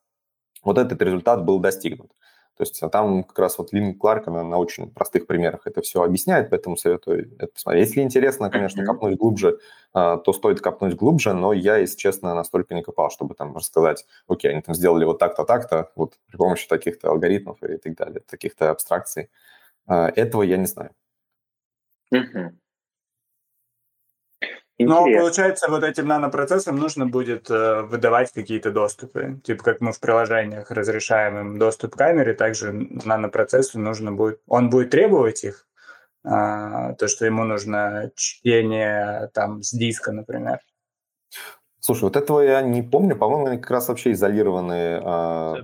вот 0.63 0.79
этот 0.79 1.01
результат 1.03 1.45
был 1.45 1.59
достигнут. 1.59 2.11
То 2.57 2.63
есть 2.63 2.83
а 2.83 2.89
там 2.89 3.25
как 3.25 3.39
раз 3.39 3.59
вот 3.59 3.73
Лин 3.73 3.99
Кларк, 3.99 4.29
она 4.29 4.45
на 4.45 4.59
очень 4.59 4.91
простых 4.91 5.27
примерах 5.27 5.63
это 5.67 5.83
все 5.83 6.03
объясняет, 6.03 6.51
поэтому 6.51 6.77
советую 6.77 7.35
это 7.39 7.53
посмотреть. 7.53 7.89
Если 7.89 8.01
интересно, 8.03 8.49
конечно, 8.51 8.85
копнуть 8.85 9.19
глубже, 9.19 9.59
а, 9.93 10.19
то 10.19 10.33
стоит 10.33 10.61
копнуть 10.61 10.95
глубже, 10.95 11.33
но 11.33 11.53
я, 11.53 11.79
если 11.79 11.97
честно, 11.97 12.35
настолько 12.35 12.75
не 12.75 12.83
копал, 12.83 13.11
чтобы 13.11 13.35
там 13.35 13.57
рассказать, 13.57 14.07
окей, 14.29 14.53
они 14.53 14.63
там 14.63 14.75
сделали 14.75 15.05
вот 15.05 15.19
так-то, 15.19 15.45
так-то, 15.45 15.91
вот 15.97 16.15
при 16.27 16.37
помощи 16.37 16.69
таких-то 16.69 17.11
алгоритмов 17.11 17.63
и 17.63 17.77
так 17.77 17.95
далее, 17.97 18.23
таких-то 18.27 18.71
абстракций. 18.71 19.31
А, 19.87 20.09
этого 20.15 20.43
я 20.43 20.57
не 20.57 20.67
знаю. 20.67 20.91
Но 24.79 25.05
получается, 25.05 25.71
вот 25.71 25.85
этим 25.85 26.09
нанопроцессам 26.09 26.77
нужно 26.77 27.07
будет 27.07 27.49
э, 27.49 27.83
выдавать 27.83 28.33
какие-то 28.33 28.73
доступы. 28.73 29.41
Типа 29.45 29.63
как 29.63 29.81
мы 29.81 29.93
в 29.93 30.01
приложениях 30.01 30.71
разрешаем 30.71 31.39
им 31.39 31.59
доступ 31.59 31.95
к 31.95 31.99
камере, 31.99 32.35
также 32.35 32.73
нанопроцессу 32.73 33.79
нужно 33.79 34.11
будет... 34.11 34.41
Он 34.49 34.71
будет 34.71 34.91
требовать 34.91 35.45
их, 35.45 35.69
э, 36.25 36.29
то, 36.99 37.07
что 37.07 37.25
ему 37.25 37.45
нужно 37.45 38.11
чтение 38.17 39.31
там 39.33 39.63
с 39.63 39.71
диска, 39.71 40.11
например. 40.11 40.59
Слушай, 41.79 42.05
вот 42.05 42.17
этого 42.17 42.41
я 42.41 42.61
не 42.63 42.83
помню. 42.83 43.15
По-моему, 43.17 43.47
они 43.47 43.59
как 43.59 43.71
раз 43.71 43.89
вообще 43.89 44.11
изолированы 44.13 44.73
э, 44.73 45.55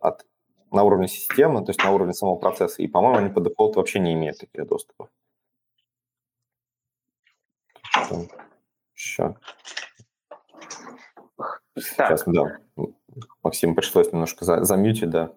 от, 0.00 0.26
на 0.70 0.82
уровне 0.82 1.08
системы, 1.08 1.64
то 1.64 1.70
есть 1.70 1.82
на 1.82 1.92
уровне 1.92 2.12
самого 2.12 2.36
процесса. 2.36 2.82
И, 2.82 2.86
по-моему, 2.86 3.18
они 3.18 3.30
по 3.30 3.40
дефолту 3.40 3.78
вообще 3.78 3.98
не 4.00 4.12
имеют 4.12 4.38
таких 4.38 4.66
доступов. 4.66 5.08
Еще. 8.94 9.34
Сейчас, 11.78 12.24
да. 12.26 12.58
Максим 13.42 13.74
пришлось 13.74 14.12
немножко 14.12 14.44
за, 14.44 14.64
замьютить, 14.64 15.10
да. 15.10 15.32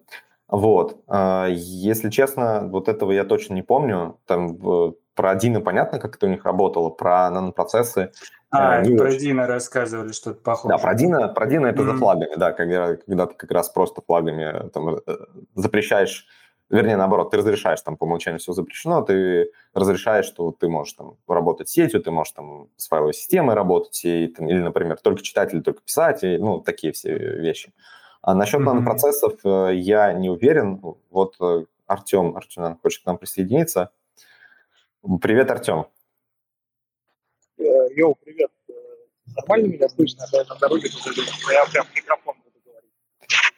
Вот. 0.48 1.02
А, 1.08 1.46
если 1.48 2.10
честно, 2.10 2.68
вот 2.68 2.88
этого 2.88 3.12
я 3.12 3.24
точно 3.24 3.54
не 3.54 3.62
помню. 3.62 4.18
Там 4.26 4.58
про 5.14 5.34
Дина 5.36 5.60
понятно, 5.60 5.98
как 5.98 6.16
это 6.16 6.26
у 6.26 6.28
них 6.28 6.44
работало, 6.44 6.90
про 6.90 7.30
нанопроцессы. 7.30 8.12
А, 8.50 8.82
не 8.82 8.96
про 8.96 9.08
очень. 9.08 9.18
Дина 9.18 9.46
рассказывали 9.46 10.12
что-то 10.12 10.40
похожее. 10.40 10.76
Да, 10.76 10.82
про 10.82 10.94
Дина, 10.94 11.28
про 11.28 11.46
Дина 11.46 11.66
это 11.66 11.82
mm-hmm. 11.82 11.86
за 11.86 11.96
флагами, 11.96 12.34
да, 12.36 12.52
когда, 12.52 12.96
когда 12.96 13.26
ты 13.26 13.34
как 13.34 13.50
раз 13.50 13.68
просто 13.68 14.02
флагами 14.02 14.68
там, 14.70 14.96
э, 14.96 15.00
запрещаешь 15.54 16.26
вернее, 16.74 16.96
наоборот, 16.96 17.30
ты 17.30 17.36
разрешаешь, 17.36 17.80
там 17.80 17.96
по 17.96 18.04
умолчанию 18.04 18.40
все 18.40 18.52
запрещено, 18.52 19.02
ты 19.02 19.50
разрешаешь, 19.72 20.26
что 20.26 20.50
ты 20.52 20.68
можешь 20.68 20.94
там 20.94 21.16
работать 21.28 21.68
сетью, 21.68 22.02
ты 22.02 22.10
можешь 22.10 22.32
там 22.32 22.68
с 22.76 22.88
файловой 22.88 23.14
системой 23.14 23.54
работать, 23.54 24.04
и, 24.04 24.28
там, 24.28 24.48
или, 24.48 24.58
например, 24.58 24.98
только 25.00 25.22
читать 25.22 25.54
или 25.54 25.60
только 25.60 25.82
писать, 25.82 26.24
и, 26.24 26.36
ну, 26.36 26.60
такие 26.60 26.92
все 26.92 27.16
вещи. 27.16 27.72
А 28.22 28.34
насчет 28.34 28.60
mm-hmm. 28.60 28.64
нанопроцессов 28.64 29.34
э, 29.44 29.74
я 29.74 30.12
не 30.14 30.30
уверен. 30.30 30.80
Вот 31.10 31.36
э, 31.40 31.66
Артем, 31.86 32.36
Артем 32.36 32.78
хочет 32.82 33.02
к 33.02 33.06
нам 33.06 33.18
присоединиться. 33.18 33.90
Привет, 35.20 35.50
Артем. 35.50 35.86
Э, 37.58 37.62
йоу, 37.94 38.14
привет. 38.14 38.50
Нормально 39.36 39.66
меня 39.66 39.88
слышно? 39.90 40.24
Я 40.32 40.44
на 40.44 40.56
дороге, 40.56 40.88
я 41.52 41.66
прям 41.66 41.86
микрофон 41.94 42.23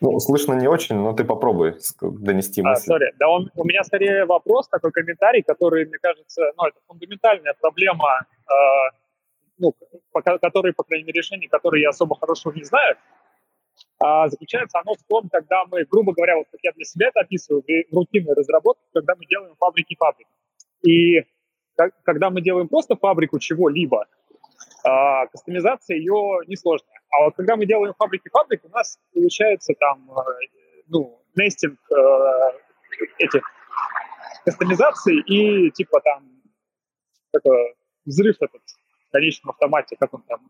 ну, 0.01 0.19
слышно 0.21 0.55
не 0.55 0.69
очень, 0.69 0.97
но 0.97 1.13
ты 1.13 1.25
попробуй 1.25 1.77
донести 2.01 2.61
а, 2.61 2.65
мысль. 2.65 2.93
Sorry. 2.93 3.13
Да, 3.19 3.29
он, 3.29 3.51
у 3.55 3.65
меня 3.65 3.83
скорее 3.85 4.25
вопрос, 4.27 4.69
такой 4.69 4.93
комментарий, 4.93 5.43
который, 5.43 5.87
мне 5.87 5.99
кажется, 6.01 6.53
ну, 6.57 6.67
это 6.67 6.79
фундаментальная 6.87 7.55
проблема, 7.61 8.21
э, 8.21 8.53
ну, 9.59 9.75
по, 10.13 10.23
которой, 10.23 10.75
по 10.75 10.85
крайней 10.85 11.05
мере, 11.07 11.21
решение, 11.21 11.49
которое 11.49 11.81
я 11.83 11.91
особо 11.91 12.17
хорошего 12.19 12.53
не 12.53 12.65
знаю, 12.65 12.97
а, 13.99 14.29
заключается 14.29 14.79
оно 14.79 14.95
в 14.95 15.03
том, 15.09 15.29
когда 15.31 15.65
мы, 15.67 15.85
грубо 15.85 16.13
говоря, 16.13 16.37
вот 16.37 16.47
как 16.51 16.61
я 16.63 16.73
для 16.73 16.85
себя 16.85 17.09
это 17.09 17.21
описываю, 17.21 17.63
в 17.63 17.95
рутинной 17.95 18.35
разработке, 18.35 18.85
когда 18.93 19.15
мы 19.15 19.25
делаем 19.27 19.55
фабрики 19.59 19.97
фабрик. 19.99 20.27
И 20.83 21.25
когда 22.05 22.31
мы 22.31 22.41
делаем 22.41 22.69
просто 22.69 22.97
фабрику 22.97 23.39
чего-либо, 23.39 24.07
а, 24.87 25.27
кастомизация 25.27 25.97
ее 25.97 26.41
несложная. 26.47 27.01
А 27.11 27.25
вот 27.25 27.35
когда 27.37 27.57
мы 27.57 27.67
делаем 27.67 27.95
фабрики-фабрик, 27.99 28.65
у 28.65 28.69
нас 28.69 28.99
получается 29.13 29.75
там, 29.79 30.09
э, 30.11 30.23
ну, 30.89 31.21
нестинг 31.35 31.79
э, 31.91 32.53
этих 33.19 33.43
кастомизаций 34.45 35.21
и 35.23 35.71
типа 35.73 36.01
там 36.01 36.31
такой 37.33 37.75
взрыв 38.05 38.37
этот 38.41 38.63
в 39.09 39.13
конечном 39.13 39.51
автомате, 39.51 39.97
как 39.99 40.15
он 40.15 40.23
там, 40.23 40.41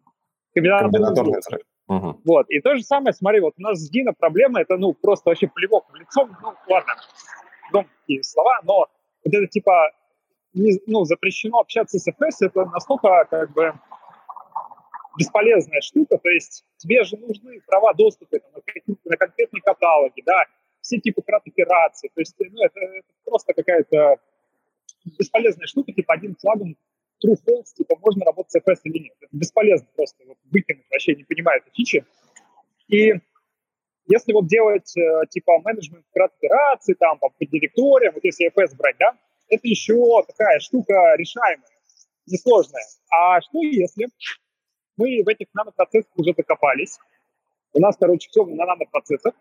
комбинаторный 0.54 1.38
взрыв. 1.38 1.62
Угу. 1.88 2.20
Вот, 2.24 2.50
и 2.50 2.60
то 2.60 2.74
же 2.76 2.82
самое, 2.82 3.14
смотри, 3.14 3.40
вот 3.40 3.54
у 3.56 3.62
нас 3.62 3.78
с 3.78 3.88
Дина 3.88 4.12
проблема, 4.12 4.60
это, 4.60 4.76
ну, 4.76 4.92
просто 4.92 5.30
вообще 5.30 5.46
плевок 5.46 5.86
в 5.88 5.94
лицо, 5.94 6.28
ну, 6.42 6.52
ладно, 6.68 6.94
дом 7.72 7.86
такие 8.00 8.24
слова, 8.24 8.58
но 8.64 8.88
вот 9.24 9.34
это, 9.34 9.46
типа, 9.46 9.92
не, 10.52 10.80
ну, 10.88 11.04
запрещено 11.04 11.60
общаться 11.60 11.98
с 11.98 12.08
FS, 12.08 12.40
это 12.40 12.64
настолько, 12.64 13.24
как 13.30 13.52
бы, 13.52 13.72
бесполезная 15.18 15.80
штука, 15.80 16.18
то 16.18 16.28
есть 16.28 16.64
тебе 16.76 17.04
же 17.04 17.16
нужны 17.16 17.60
права 17.66 17.94
доступа 17.94 18.38
там, 18.38 18.62
на, 19.04 19.16
конкретные 19.16 19.62
каталоги, 19.62 20.22
да, 20.24 20.44
все 20.80 20.98
типы 20.98 21.22
крат 21.22 21.42
операций, 21.46 22.10
то 22.14 22.20
есть 22.20 22.34
ну, 22.38 22.62
это, 22.62 22.80
это 22.80 23.08
просто 23.24 23.54
какая-то 23.54 24.16
бесполезная 25.18 25.66
штука, 25.66 25.92
типа 25.92 26.14
один 26.14 26.36
флагом 26.36 26.76
true 27.24 27.36
false, 27.46 27.74
типа 27.76 27.96
можно 28.00 28.24
работать 28.24 28.52
с 28.52 28.56
FS 28.56 28.80
или 28.84 29.04
нет. 29.04 29.16
Это 29.20 29.36
бесполезно 29.36 29.88
просто 29.94 30.24
вот, 30.26 30.36
выкинуть, 30.50 30.84
вообще 30.90 31.14
не 31.14 31.24
понимаю 31.24 31.60
этой 31.60 31.72
фичи. 31.74 32.04
И 32.88 33.14
если 34.08 34.32
вот 34.32 34.46
делать 34.46 34.96
э, 34.96 35.22
типа 35.30 35.58
менеджмент 35.64 36.04
операций, 36.14 36.94
там, 36.94 37.18
по 37.18 37.30
директориям, 37.40 38.14
вот 38.14 38.24
если 38.24 38.48
FS 38.48 38.76
брать, 38.76 38.96
да, 38.98 39.16
это 39.48 39.66
еще 39.66 40.22
такая 40.26 40.60
штука 40.60 41.14
решаемая, 41.16 41.68
несложная. 42.26 42.84
А 43.10 43.40
что 43.40 43.62
если 43.62 44.08
мы 44.96 45.22
в 45.24 45.28
этих 45.28 45.46
нанопроцессах 45.54 46.10
уже 46.16 46.34
докопались. 46.34 46.98
У 47.72 47.80
нас, 47.80 47.96
короче, 47.96 48.28
все 48.28 48.44
на 48.44 48.64
нанопроцессах. 48.64 49.34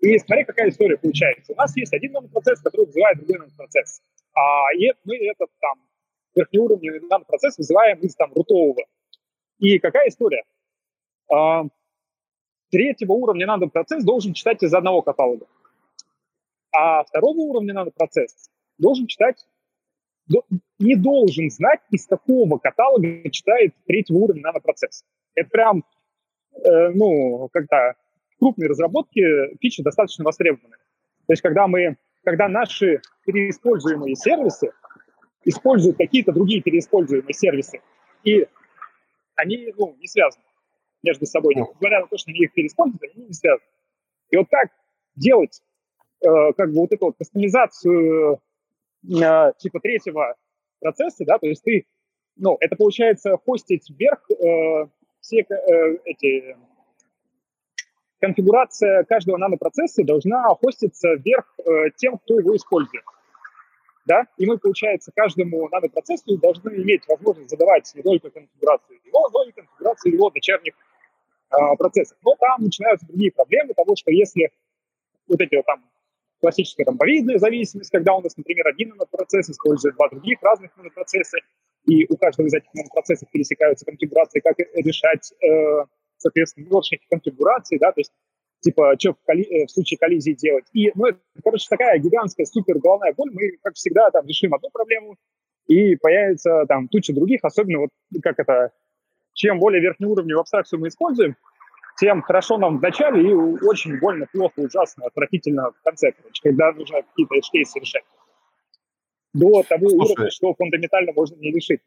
И 0.00 0.18
смотри, 0.18 0.44
какая 0.44 0.70
история 0.70 0.96
получается. 0.96 1.52
У 1.52 1.56
нас 1.56 1.76
есть 1.76 1.92
один 1.92 2.12
нанопроцесс, 2.12 2.60
который 2.60 2.86
вызывает 2.86 3.18
другой 3.18 3.38
нанопроцесс. 3.38 4.02
А 4.34 4.72
мы 5.04 5.16
этот 5.16 5.50
там 5.60 5.78
верхнеуровневый 6.34 7.00
нанопроцесс 7.00 7.58
вызываем 7.58 7.98
из 7.98 8.14
там 8.14 8.32
рутового. 8.32 8.82
И 9.58 9.78
какая 9.78 10.08
история? 10.08 10.44
А, 11.30 11.64
третьего 12.70 13.12
уровня 13.12 13.46
нанопроцесс 13.46 14.04
должен 14.04 14.32
читать 14.32 14.62
из 14.62 14.72
одного 14.72 15.02
каталога. 15.02 15.46
А 16.72 17.04
второго 17.04 17.38
уровня 17.38 17.74
нанопроцесс 17.74 18.50
должен 18.78 19.06
читать 19.06 19.46
не 20.78 20.96
должен 20.96 21.50
знать, 21.50 21.80
из 21.90 22.06
какого 22.06 22.58
каталога 22.58 23.28
читает 23.30 23.74
третьего 23.86 24.18
уровня 24.18 24.42
нанопроцесс. 24.42 25.04
Это 25.34 25.50
прям, 25.50 25.84
э, 26.54 26.90
ну, 26.90 27.48
когда 27.52 27.94
крупные 28.38 28.68
разработки 28.68 29.22
фичи 29.60 29.82
достаточно 29.82 30.24
востребованы. 30.24 30.76
То 31.26 31.32
есть 31.32 31.42
когда 31.42 31.66
мы, 31.66 31.96
когда 32.24 32.48
наши 32.48 33.00
переиспользуемые 33.26 34.16
сервисы 34.16 34.72
используют 35.44 35.96
какие-то 35.96 36.32
другие 36.32 36.62
переиспользуемые 36.62 37.34
сервисы, 37.34 37.80
и 38.24 38.46
они, 39.36 39.72
ну, 39.76 39.96
не 39.98 40.06
связаны 40.06 40.44
между 41.02 41.26
собой, 41.26 41.54
несмотря 41.54 42.00
на 42.00 42.06
то, 42.06 42.18
что 42.18 42.30
они 42.30 42.40
их 42.40 42.52
переиспользуют, 42.52 43.02
они 43.14 43.26
не 43.26 43.32
связаны. 43.32 43.66
И 44.30 44.36
вот 44.36 44.46
как 44.50 44.68
делать 45.16 45.62
э, 46.20 46.52
как 46.56 46.70
бы 46.70 46.80
вот 46.80 46.92
эту 46.92 47.06
вот 47.06 47.16
кастомизацию 47.18 48.40
э, 49.04 49.52
типа 49.58 49.80
третьего 49.80 50.36
процессы, 50.80 51.24
да, 51.24 51.38
то 51.38 51.46
есть 51.46 51.62
ты, 51.62 51.86
ну, 52.36 52.56
это 52.60 52.76
получается 52.76 53.36
хостить 53.44 53.90
вверх 53.90 54.28
э, 54.30 54.86
все 55.20 55.40
э, 55.40 55.96
эти 56.04 56.56
конфигурация 58.20 59.04
каждого 59.04 59.36
нанопроцесса 59.36 60.04
должна 60.04 60.54
хоститься 60.54 61.14
вверх 61.14 61.46
э, 61.58 61.90
тем, 61.96 62.18
кто 62.18 62.38
его 62.38 62.54
использует. 62.56 63.04
Да? 64.06 64.26
И 64.38 64.46
мы, 64.46 64.58
получается, 64.58 65.12
каждому 65.14 65.68
нанопроцессу 65.68 66.36
должны 66.38 66.70
иметь 66.70 67.06
возможность 67.06 67.50
задавать 67.50 67.90
не 67.94 68.02
только 68.02 68.30
конфигурацию 68.30 68.98
его, 69.04 69.28
но 69.30 69.44
и 69.44 69.52
конфигурацию 69.52 70.14
его 70.14 70.30
дочерних 70.30 70.74
э, 71.50 71.76
процессов. 71.78 72.18
Но 72.24 72.34
там 72.38 72.62
начинаются 72.62 73.06
другие 73.06 73.32
проблемы 73.32 73.74
того, 73.74 73.94
что 73.96 74.10
если 74.10 74.50
вот 75.28 75.40
эти 75.40 75.54
вот 75.54 75.66
там 75.66 75.84
классическая 76.40 76.84
там 76.84 76.98
повидная 76.98 77.38
зависимость, 77.38 77.90
когда 77.90 78.14
у 78.14 78.20
нас, 78.20 78.36
например, 78.36 78.66
один 78.68 78.90
нанопроцесс 78.90 79.50
использует 79.50 79.94
два 79.94 80.08
других 80.08 80.38
разных 80.42 80.76
нанопроцесса, 80.76 81.38
и 81.86 82.06
у 82.08 82.16
каждого 82.16 82.46
из 82.46 82.54
этих 82.54 82.72
нанопроцессов 82.74 83.30
пересекаются 83.30 83.84
конфигурации, 83.84 84.40
как 84.40 84.56
решать 84.74 85.32
э, 85.42 85.84
соответственно, 86.18 86.66
небольших 86.66 87.00
конфигураций, 87.10 87.78
да, 87.78 87.92
то 87.92 88.00
есть 88.00 88.12
типа, 88.60 88.94
что 88.98 89.14
в, 89.14 89.16
колли... 89.24 89.44
Э, 89.44 89.66
в 89.66 89.70
случае 89.70 89.98
коллизии 89.98 90.32
делать. 90.32 90.64
И, 90.72 90.92
ну, 90.94 91.06
это, 91.06 91.18
короче, 91.42 91.66
такая 91.68 91.98
гигантская 91.98 92.46
супер 92.46 92.78
головная 92.78 93.14
боль. 93.14 93.30
Мы, 93.32 93.58
как 93.62 93.74
всегда, 93.74 94.10
там 94.10 94.26
решим 94.26 94.54
одну 94.54 94.70
проблему, 94.70 95.16
и 95.66 95.96
появится 95.96 96.64
там 96.68 96.88
туча 96.88 97.14
других, 97.14 97.40
особенно 97.42 97.80
вот 97.80 97.90
как 98.22 98.38
это, 98.38 98.72
чем 99.34 99.58
более 99.58 99.80
верхний 99.80 100.06
уровень 100.06 100.34
в 100.34 100.40
абстракцию 100.40 100.80
мы 100.80 100.88
используем, 100.88 101.36
тем 102.00 102.22
хорошо 102.22 102.56
нам 102.58 102.78
в 102.78 102.82
начале 102.82 103.30
и 103.30 103.34
очень 103.34 104.00
больно, 104.00 104.26
плохо, 104.32 104.54
ужасно, 104.56 105.06
отвратительно 105.06 105.70
в 105.70 105.82
конце, 105.84 106.12
короче, 106.12 106.42
когда 106.42 106.72
нужно 106.72 107.02
какие-то 107.02 107.34
кейсы 107.52 107.78
решать. 107.78 108.04
До 109.34 109.62
того 109.62 109.88
Слушай, 109.90 110.12
уровня, 110.12 110.30
что 110.30 110.54
фундаментально 110.54 111.12
можно 111.14 111.36
не 111.36 111.52
решить. 111.52 111.80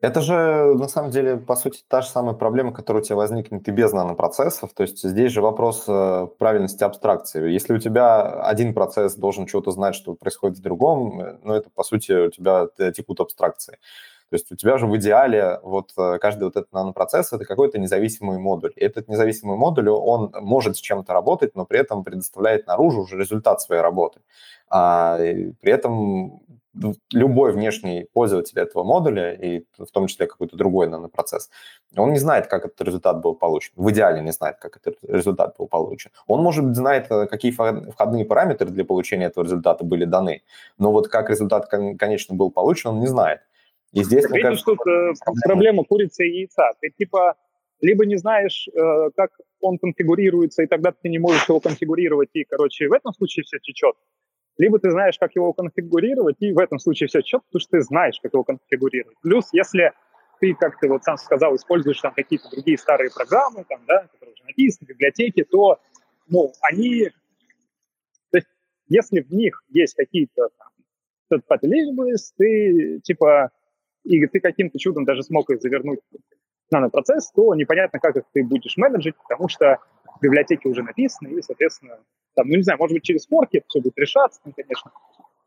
Это 0.00 0.20
же, 0.20 0.74
на 0.74 0.88
самом 0.88 1.12
деле, 1.12 1.36
по 1.36 1.54
сути, 1.54 1.80
та 1.86 2.00
же 2.00 2.08
самая 2.08 2.34
проблема, 2.34 2.72
которая 2.72 3.02
у 3.02 3.06
тебя 3.06 3.16
возникнет 3.16 3.68
и 3.68 3.70
без 3.70 3.92
нанопроцессов. 3.92 4.72
То 4.74 4.82
есть 4.82 5.00
здесь 5.00 5.30
же 5.30 5.42
вопрос 5.42 5.84
э, 5.86 6.26
правильности 6.38 6.82
абстракции. 6.82 7.52
Если 7.52 7.72
у 7.72 7.78
тебя 7.78 8.42
один 8.42 8.74
процесс 8.74 9.14
должен 9.14 9.46
чего-то 9.46 9.70
знать, 9.70 9.94
что 9.94 10.14
происходит 10.14 10.58
в 10.58 10.62
другом, 10.62 11.20
э, 11.20 11.38
ну, 11.44 11.54
это, 11.54 11.70
по 11.70 11.84
сути, 11.84 12.26
у 12.26 12.30
тебя 12.30 12.66
текут 12.92 13.20
абстракции. 13.20 13.78
То 14.32 14.36
есть 14.36 14.50
у 14.50 14.56
тебя 14.56 14.78
же 14.78 14.86
в 14.86 14.96
идеале 14.96 15.58
вот 15.62 15.92
э, 15.98 16.18
каждый 16.18 16.44
вот 16.44 16.56
этот 16.56 16.72
нанопроцесс– 16.72 17.32
это 17.34 17.44
какой-то 17.44 17.78
независимый 17.78 18.38
модуль. 18.38 18.72
И 18.76 18.80
этот 18.82 19.06
независимый 19.06 19.58
модуль, 19.58 19.90
он 19.90 20.32
может 20.40 20.78
с 20.78 20.80
чем-то 20.80 21.12
работать, 21.12 21.54
но 21.54 21.66
при 21.66 21.80
этом 21.80 22.02
предоставляет 22.02 22.66
наружу 22.66 23.02
уже 23.02 23.18
результат 23.18 23.60
своей 23.60 23.82
работы. 23.82 24.22
А, 24.70 25.18
при 25.18 25.70
этом 25.70 26.40
любой 27.12 27.52
внешний 27.52 28.06
пользователь 28.14 28.58
этого 28.58 28.84
модуля, 28.84 29.34
и 29.34 29.66
в 29.76 29.90
том 29.92 30.06
числе 30.06 30.26
какой-то 30.26 30.56
другой 30.56 30.88
нанопроцесс, 30.88 31.50
он 31.94 32.12
не 32.12 32.18
знает, 32.18 32.46
как 32.46 32.64
этот 32.64 32.80
результат 32.80 33.20
был 33.20 33.34
получен. 33.34 33.74
В 33.76 33.90
идеале 33.90 34.22
не 34.22 34.32
знает, 34.32 34.56
как 34.58 34.78
этот 34.78 34.96
результат 35.06 35.56
был 35.58 35.68
получен. 35.68 36.10
Он, 36.26 36.42
может 36.42 36.64
быть, 36.64 36.76
знает, 36.76 37.10
э, 37.10 37.26
какие 37.26 37.52
входные 37.52 38.24
параметры 38.24 38.70
для 38.70 38.86
получения 38.86 39.26
этого 39.26 39.44
результата 39.44 39.84
были 39.84 40.06
даны, 40.06 40.40
но 40.78 40.90
вот 40.90 41.08
как 41.08 41.28
результат 41.28 41.68
конечно 41.98 42.34
был 42.34 42.50
получен, 42.50 42.92
он 42.92 43.00
не 43.00 43.08
знает. 43.08 43.40
И 43.92 44.02
здесь, 44.04 44.28
мне 44.28 44.40
кажется, 44.40 44.64
тут 44.64 44.86
э, 44.86 45.12
проблема 45.44 45.84
курицы 45.84 46.26
и 46.26 46.40
яйца. 46.40 46.70
Ты 46.80 46.90
типа 46.90 47.36
либо 47.80 48.06
не 48.06 48.16
знаешь, 48.16 48.68
э, 48.68 49.10
как 49.16 49.30
он 49.60 49.78
конфигурируется, 49.78 50.62
и 50.62 50.66
тогда 50.66 50.92
ты 50.92 51.08
не 51.08 51.18
можешь 51.18 51.48
его 51.48 51.60
конфигурировать, 51.60 52.30
и, 52.32 52.44
короче, 52.44 52.88
в 52.88 52.92
этом 52.92 53.12
случае 53.12 53.44
все 53.44 53.58
течет 53.58 53.96
либо 54.58 54.78
ты 54.78 54.90
знаешь, 54.90 55.18
как 55.18 55.34
его 55.34 55.52
конфигурировать, 55.52 56.36
и 56.40 56.52
в 56.52 56.58
этом 56.58 56.78
случае 56.78 57.08
все 57.08 57.22
четко, 57.22 57.46
потому 57.48 57.60
что 57.60 57.70
ты 57.78 57.82
знаешь, 57.82 58.18
как 58.22 58.32
его 58.32 58.44
конфигурировать. 58.44 59.16
Плюс, 59.22 59.48
если 59.52 59.92
ты, 60.40 60.54
как 60.54 60.78
ты 60.78 60.88
вот 60.88 61.04
сам 61.04 61.16
сказал, 61.16 61.56
используешь 61.56 62.00
там 62.00 62.12
какие-то 62.14 62.50
другие 62.50 62.78
старые 62.78 63.10
программы, 63.10 63.64
там, 63.68 63.80
да, 63.86 64.08
которые 64.12 64.34
уже 64.34 64.44
написаны, 64.44 64.88
библиотеки, 64.88 65.44
то, 65.44 65.80
ну, 66.28 66.52
они, 66.62 67.10
то 68.30 68.38
есть, 68.38 68.48
если 68.88 69.20
в 69.20 69.30
них 69.30 69.62
есть 69.68 69.94
какие-то 69.94 70.48
там, 70.58 71.40
ты, 72.36 73.00
типа, 73.02 73.50
и 74.04 74.26
ты 74.26 74.40
каким-то 74.40 74.78
чудом 74.78 75.04
даже 75.04 75.22
смог 75.22 75.50
их 75.50 75.60
завернуть 75.60 76.00
в 76.10 76.72
нанопроцесс, 76.72 77.30
то 77.32 77.54
непонятно, 77.54 77.98
как 77.98 78.16
их 78.16 78.24
ты 78.32 78.44
будешь 78.44 78.76
менеджить, 78.76 79.14
потому 79.16 79.48
что 79.48 79.78
библиотеки 80.20 80.66
уже 80.66 80.82
написаны, 80.82 81.28
и, 81.28 81.42
соответственно, 81.42 81.98
там, 82.34 82.48
ну, 82.48 82.56
не 82.56 82.62
знаю, 82.62 82.78
может 82.78 82.94
быть, 82.94 83.04
через 83.04 83.26
форки 83.26 83.62
все 83.68 83.80
будет 83.80 83.98
решаться, 83.98 84.40
ну, 84.44 84.52
конечно, 84.54 84.90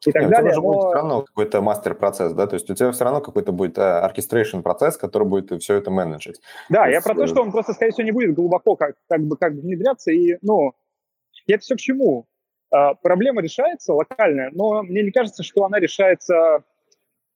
и 0.05 0.11
так 0.11 0.23
Нет, 0.23 0.31
далее. 0.31 0.51
У 0.51 0.53
тебя 0.53 0.61
но... 0.61 0.67
будет 0.67 0.85
все 0.85 0.93
равно 0.93 1.21
какой-то 1.23 1.61
мастер-процесс, 1.61 2.33
да, 2.33 2.47
то 2.47 2.55
есть 2.55 2.69
у 2.69 2.75
тебя 2.75 2.91
все 2.91 3.03
равно 3.03 3.21
какой-то 3.21 3.51
будет 3.51 3.77
оркестрейшн 3.79 4.59
процесс, 4.59 4.97
который 4.97 5.27
будет 5.27 5.61
все 5.61 5.75
это 5.75 5.91
менеджить. 5.91 6.41
Да, 6.69 6.83
то 6.83 6.89
я 6.89 6.95
есть... 6.95 7.05
про 7.05 7.15
то, 7.15 7.23
э, 7.23 7.27
что 7.27 7.41
он 7.41 7.51
просто, 7.51 7.73
скорее 7.73 7.91
всего, 7.91 8.05
не 8.05 8.11
будет 8.11 8.35
глубоко 8.35 8.75
как, 8.75 8.95
как 9.09 9.21
бы 9.21 9.37
как 9.37 9.55
бы 9.55 9.61
внедряться, 9.61 10.11
и, 10.11 10.37
ну, 10.41 10.73
это 11.47 11.59
все 11.59 11.75
к 11.75 11.79
чему? 11.79 12.27
А, 12.71 12.93
проблема 12.95 13.41
решается 13.41 13.93
локальная, 13.93 14.51
но 14.53 14.83
мне 14.83 15.03
не 15.03 15.11
кажется, 15.11 15.43
что 15.43 15.65
она 15.65 15.79
решается 15.79 16.63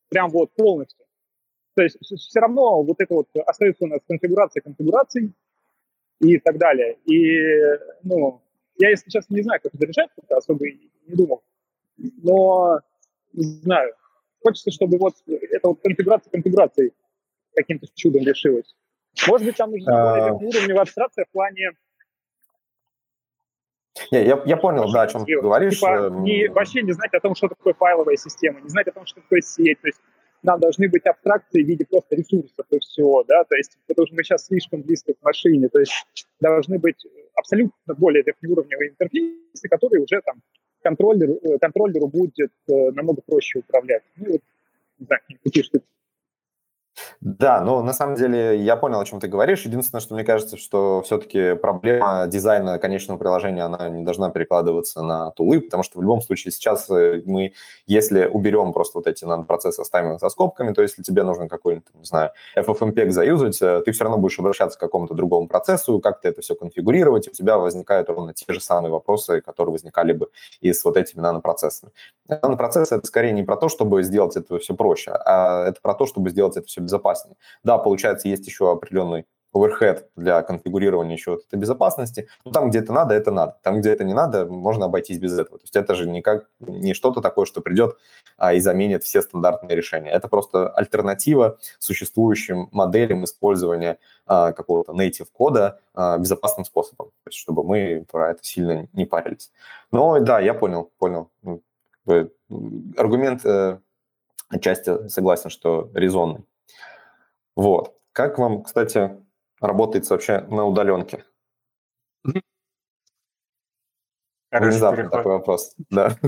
прям 0.09 0.29
вот 0.29 0.51
полностью. 0.55 0.98
То 1.79 1.83
есть 1.83 1.97
все 2.01 2.41
равно 2.41 2.83
вот 2.83 2.99
это 2.99 3.13
вот 3.13 3.27
остается 3.45 3.85
у 3.85 3.87
нас 3.87 4.01
конфигурация 4.05 4.59
конфигураций 4.59 5.31
и 6.19 6.37
так 6.37 6.57
далее. 6.57 6.97
И, 7.05 7.39
ну, 8.03 8.41
я, 8.77 8.89
если 8.89 9.09
честно, 9.09 9.33
не 9.33 9.43
знаю, 9.43 9.61
как 9.63 9.73
это 9.73 9.85
решать, 9.85 10.09
пока 10.13 10.35
особо 10.35 10.67
и 10.67 10.91
не 11.07 11.15
думал. 11.15 11.41
Но, 11.97 12.81
не 13.31 13.43
знаю, 13.43 13.93
хочется, 14.43 14.71
чтобы 14.71 14.97
вот 14.97 15.13
эта 15.25 15.69
вот 15.69 15.79
конфигурация 15.81 16.29
конфигурации 16.29 16.91
каким-то 17.55 17.87
чудом 17.95 18.23
решилась. 18.23 18.75
Может 19.25 19.47
быть, 19.47 19.55
там 19.55 19.71
нужна 19.71 20.33
более 20.33 20.49
уровневая 20.49 20.81
абстракция 20.81 21.23
в 21.23 21.31
плане 21.31 21.71
не, 24.11 24.25
я, 24.25 24.41
я 24.45 24.57
понял, 24.57 24.91
да, 24.91 25.03
о 25.03 25.07
чем 25.07 25.25
ты 25.25 25.39
говоришь. 25.39 25.79
Типа, 25.79 26.07
эм, 26.07 26.23
не, 26.23 26.49
вообще 26.49 26.81
не 26.81 26.91
знать 26.91 27.13
о 27.13 27.19
том, 27.19 27.35
что 27.35 27.47
такое 27.47 27.73
файловая 27.73 28.17
система, 28.17 28.59
не 28.59 28.69
знать 28.69 28.87
о 28.87 28.91
том, 28.91 29.05
что 29.05 29.21
такое 29.21 29.41
сеть. 29.41 29.79
То 29.81 29.87
есть 29.87 29.99
нам 30.43 30.59
должны 30.59 30.89
быть 30.89 31.05
абстракции 31.05 31.63
в 31.63 31.67
виде 31.67 31.85
просто 31.85 32.15
ресурсов 32.15 32.65
и 32.69 32.79
все, 32.79 33.23
да, 33.27 33.43
то 33.43 33.55
есть 33.55 33.77
потому 33.87 34.07
что 34.07 34.15
мы 34.15 34.23
сейчас 34.23 34.45
слишком 34.45 34.81
близко 34.81 35.13
к 35.13 35.21
машине, 35.21 35.69
то 35.69 35.79
есть 35.79 35.93
должны 36.39 36.79
быть 36.79 37.05
абсолютно 37.35 37.93
более 37.95 38.23
верхнеуровневые 38.23 38.91
интерфейсы, 38.91 39.67
которые 39.69 40.03
уже 40.03 40.21
там 40.21 40.41
контроллер, 40.81 41.31
э, 41.31 41.57
контроллеру 41.59 42.07
будет 42.07 42.51
э, 42.67 42.91
намного 42.91 43.21
проще 43.21 43.59
управлять. 43.59 44.03
Ну, 44.15 44.33
вот, 44.33 44.41
не 44.97 45.05
знаю, 45.05 45.21
какие 45.43 45.63
штуки. 45.63 45.85
Да, 47.21 47.61
ну 47.61 47.83
на 47.83 47.93
самом 47.93 48.15
деле 48.15 48.61
я 48.61 48.75
понял, 48.75 48.99
о 48.99 49.05
чем 49.05 49.19
ты 49.19 49.27
говоришь. 49.27 49.65
Единственное, 49.65 50.01
что 50.01 50.13
мне 50.15 50.23
кажется, 50.23 50.57
что 50.57 51.01
все-таки 51.03 51.55
проблема 51.55 52.27
дизайна 52.27 52.79
конечного 52.79 53.17
приложения, 53.17 53.63
она 53.63 53.89
не 53.89 54.03
должна 54.03 54.29
перекладываться 54.29 55.01
на 55.01 55.31
тулы, 55.31 55.61
потому 55.61 55.83
что 55.83 55.99
в 55.99 56.01
любом 56.01 56.21
случае 56.21 56.51
сейчас 56.51 56.89
э, 56.89 57.21
мы, 57.25 57.53
если 57.87 58.25
уберем 58.25 58.73
просто 58.73 58.97
вот 58.99 59.07
эти 59.07 59.25
процессы, 59.45 59.81
оставим 59.81 60.13
их 60.13 60.19
за 60.19 60.29
скобками, 60.29 60.73
то 60.73 60.81
если 60.81 61.03
тебе 61.03 61.23
нужно 61.23 61.47
какой-нибудь, 61.47 61.87
не 61.93 62.05
знаю, 62.05 62.31
FFmpeg 62.57 63.09
заюзать, 63.09 63.61
э, 63.61 63.81
ты 63.85 63.91
все 63.91 64.03
равно 64.03 64.17
будешь 64.17 64.39
обращаться 64.39 64.77
к 64.77 64.81
какому-то 64.81 65.13
другому 65.13 65.47
процессу, 65.47 65.99
как 65.99 66.21
ты 66.21 66.29
это 66.29 66.41
все 66.41 66.55
конфигурировать, 66.55 67.27
и 67.27 67.29
у 67.29 67.33
тебя 67.33 67.57
возникают 67.57 68.09
ровно 68.09 68.33
те 68.33 68.51
же 68.51 68.59
самые 68.59 68.91
вопросы, 68.91 69.41
которые 69.41 69.73
возникали 69.73 70.13
бы 70.13 70.29
и 70.61 70.73
с 70.73 70.83
вот 70.85 70.97
этими 70.97 71.21
нанопроцессами. 71.21 71.91
Нанопроцессы– 72.27 72.95
это 72.95 73.05
скорее 73.07 73.31
не 73.31 73.43
про 73.43 73.57
то, 73.57 73.69
чтобы 73.69 74.03
сделать 74.03 74.35
это 74.35 74.59
все 74.59 74.75
проще, 74.75 75.11
а 75.11 75.65
это 75.67 75.81
про 75.81 75.93
то, 75.93 76.05
чтобы 76.05 76.29
сделать 76.29 76.57
это 76.57 76.67
все 76.67 76.81
безопаснее. 76.89 77.37
Да, 77.63 77.77
получается, 77.77 78.27
есть 78.27 78.47
еще 78.47 78.71
определенный 78.71 79.25
overhead 79.53 80.05
для 80.15 80.41
конфигурирования 80.41 81.15
еще 81.15 81.31
вот 81.31 81.45
этой 81.47 81.59
безопасности. 81.59 82.27
Но 82.45 82.51
там, 82.51 82.69
где 82.69 82.79
это 82.79 82.93
надо, 82.93 83.15
это 83.15 83.31
надо. 83.31 83.57
Там, 83.63 83.79
где 83.79 83.91
это 83.91 84.03
не 84.03 84.13
надо, 84.13 84.45
можно 84.45 84.85
обойтись 84.85 85.17
без 85.17 85.37
этого. 85.37 85.57
То 85.57 85.63
есть 85.63 85.75
это 85.75 85.95
же 85.95 86.07
никак 86.07 86.49
не 86.59 86.93
что-то 86.93 87.21
такое, 87.21 87.45
что 87.45 87.61
придет 87.61 87.97
а, 88.37 88.53
и 88.53 88.59
заменит 88.59 89.03
все 89.03 89.21
стандартные 89.21 89.75
решения. 89.75 90.11
Это 90.11 90.27
просто 90.27 90.69
альтернатива 90.69 91.57
существующим 91.79 92.69
моделям 92.71 93.23
использования 93.23 93.97
а, 94.25 94.51
какого-то 94.51 94.93
native 94.93 95.27
кода 95.31 95.79
а, 95.93 96.17
безопасным 96.17 96.65
способом, 96.65 97.07
то 97.07 97.29
есть 97.29 97.37
чтобы 97.37 97.63
мы 97.63 98.05
про 98.11 98.31
это 98.31 98.43
сильно 98.43 98.87
не 98.93 99.05
парились. 99.05 99.51
Но 99.91 100.19
да, 100.19 100.39
я 100.39 100.53
понял, 100.53 100.91
понял. 100.99 101.31
Ну, 101.41 101.63
аргумент 102.97 103.45
э, 103.45 103.79
отчасти 104.49 105.07
согласен, 105.09 105.49
что 105.49 105.89
резонный. 105.93 106.43
Вот. 107.59 107.99
Как 108.13 108.37
вам, 108.37 108.63
кстати, 108.63 109.21
работает 109.59 110.09
вообще 110.09 110.39
на 110.47 110.63
удаленке? 110.63 111.25
Внезапно 114.49 115.09
такой 115.09 115.33
вопрос. 115.33 115.75
Да. 115.89 116.15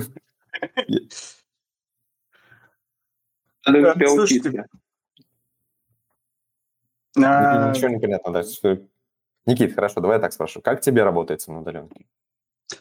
Слушайте, 3.63 4.65
а, 7.17 7.69
Ничего 7.69 7.87
не 7.87 7.99
понятно, 7.99 8.33
да. 8.33 8.43
Никит, 9.45 9.73
хорошо, 9.73 10.01
давай 10.01 10.17
я 10.17 10.21
так 10.21 10.33
спрошу. 10.33 10.61
Как 10.61 10.81
тебе 10.81 11.03
работает 11.03 11.47
на 11.47 11.61
удаленке? 11.61 12.07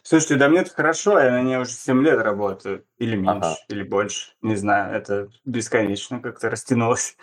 Слушайте, 0.03 0.35
да 0.35 0.49
мне 0.49 0.59
это 0.59 0.71
хорошо, 0.71 1.17
я 1.19 1.31
на 1.31 1.41
ней 1.41 1.55
уже 1.57 1.71
7 1.71 2.03
лет 2.03 2.19
работаю. 2.19 2.85
Или 2.97 3.15
меньше, 3.15 3.37
ага. 3.37 3.55
или 3.69 3.83
больше. 3.83 4.33
Не 4.41 4.57
знаю, 4.57 4.93
это 4.93 5.29
бесконечно 5.45 6.19
как-то 6.19 6.49
растянулось. 6.49 7.15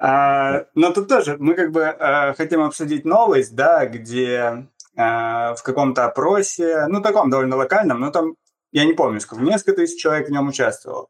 А, 0.00 0.66
но 0.74 0.92
тут 0.92 1.08
тоже 1.08 1.36
мы 1.38 1.54
как 1.54 1.72
бы 1.72 1.84
а, 1.84 2.34
хотим 2.34 2.62
обсудить 2.62 3.04
новость, 3.04 3.54
да, 3.54 3.84
где 3.86 4.68
а, 4.96 5.54
в 5.54 5.62
каком-то 5.62 6.04
опросе, 6.04 6.86
ну, 6.86 7.02
таком 7.02 7.30
довольно 7.30 7.56
локальном, 7.56 8.00
но 8.00 8.10
там, 8.10 8.34
я 8.70 8.84
не 8.84 8.92
помню, 8.92 9.20
сколько, 9.20 9.44
несколько 9.44 9.72
тысяч 9.72 10.00
человек 10.00 10.28
в 10.28 10.32
нем 10.32 10.48
участвовало. 10.48 11.08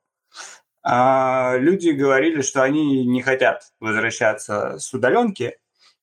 А, 0.82 1.56
люди 1.58 1.90
говорили, 1.90 2.40
что 2.40 2.62
они 2.62 3.04
не 3.06 3.20
хотят 3.20 3.62
возвращаться 3.78 4.78
с 4.78 4.92
удаленки, 4.94 5.58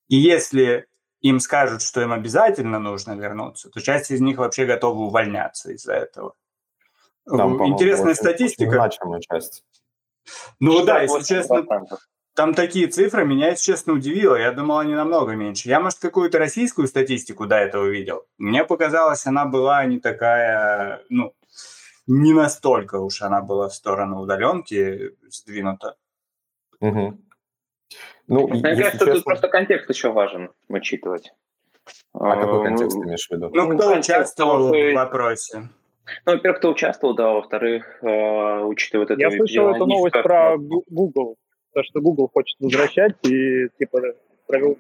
и 0.08 0.16
если 0.16 0.86
им 1.22 1.40
скажут, 1.40 1.82
что 1.82 2.02
им 2.02 2.14
обязательно 2.14 2.78
нужно 2.78 3.14
вернуться, 3.14 3.72
то 3.72 3.82
часть 3.82 4.12
из 4.12 4.22
них 4.22 4.38
вообще 4.38 4.66
готова 4.66 5.00
увольняться 5.00 5.72
из-за 5.72 5.94
этого. 5.94 6.36
Там, 7.26 7.66
Интересная 7.66 8.12
очень, 8.12 8.22
статистика. 8.22 8.84
Очень 8.84 9.22
часть. 9.22 9.64
Ну 10.60 10.86
да, 10.86 11.02
если 11.02 11.24
честно, 11.24 11.66
там 12.36 12.54
такие 12.54 12.88
цифры 12.88 13.26
меня, 13.26 13.50
если 13.50 13.72
честно, 13.72 13.94
удивило. 13.94 14.36
Я 14.36 14.52
думал, 14.52 14.80
они 14.80 14.94
намного 14.94 15.36
меньше. 15.36 15.70
Я, 15.70 15.80
может, 15.80 16.00
какую-то 16.00 16.38
российскую 16.38 16.88
статистику 16.88 17.48
до 17.48 17.56
этого 17.56 17.86
видел. 17.86 18.26
Мне 18.38 18.66
показалось, 18.66 19.26
она 19.26 19.46
была 19.46 19.86
не 19.86 20.00
такая, 20.00 21.02
ну, 21.10 21.34
не 22.08 22.34
настолько 22.34 23.00
уж 23.00 23.22
она 23.22 23.42
была 23.42 23.70
в 23.70 23.74
сторону 23.74 24.20
удаленки 24.20 25.16
сдвинута. 25.30 25.96
Угу. 26.82 27.18
Ну, 28.28 28.48
Мне 28.48 28.62
кажется, 28.62 28.92
честно... 28.92 29.14
тут 29.14 29.24
просто 29.24 29.48
контекст 29.48 29.90
еще 29.90 30.12
важен 30.12 30.52
учитывать. 30.68 31.32
А 32.14 32.36
какой 32.36 32.66
контекст 32.66 32.98
ты 32.98 33.06
имеешь 33.06 33.28
в 33.28 33.32
виду? 33.32 33.50
Ну, 33.54 33.72
ну 33.72 33.78
кто 33.78 33.98
участвовал 33.98 34.74
в 34.74 34.94
вопросе? 34.94 35.70
Ну, 36.26 36.34
во-первых, 36.34 36.60
кто 36.60 36.72
участвовал, 36.72 37.16
да, 37.16 37.32
во-вторых, 37.32 38.04
э, 38.04 38.62
учитывая 38.64 39.06
вот 39.06 39.12
это... 39.12 39.22
Я 39.22 39.32
слышал 39.32 39.70
эту 39.70 39.86
новость 39.88 40.22
про 40.22 40.56
Google, 40.58 41.38
то, 41.76 41.84
что 41.84 42.00
Google 42.00 42.30
хочет 42.34 42.58
возвращать 42.62 43.16
и, 43.28 43.68
типа, 43.78 44.00
провел 44.48 44.78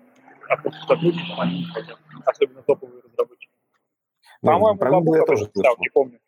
опрос 0.47 0.73
сотрудников, 0.87 1.37
они 1.39 1.65
хотят, 1.65 1.97
особенно 2.25 2.61
топовые 2.61 3.01
разработчики. 3.03 3.51
По-моему, 4.41 4.79
про 4.79 4.91
Google 4.91 5.15
я 5.15 5.23
тоже 5.23 5.49
слышал. 5.53 5.75
Не 5.79 5.89
помню. 5.89 6.19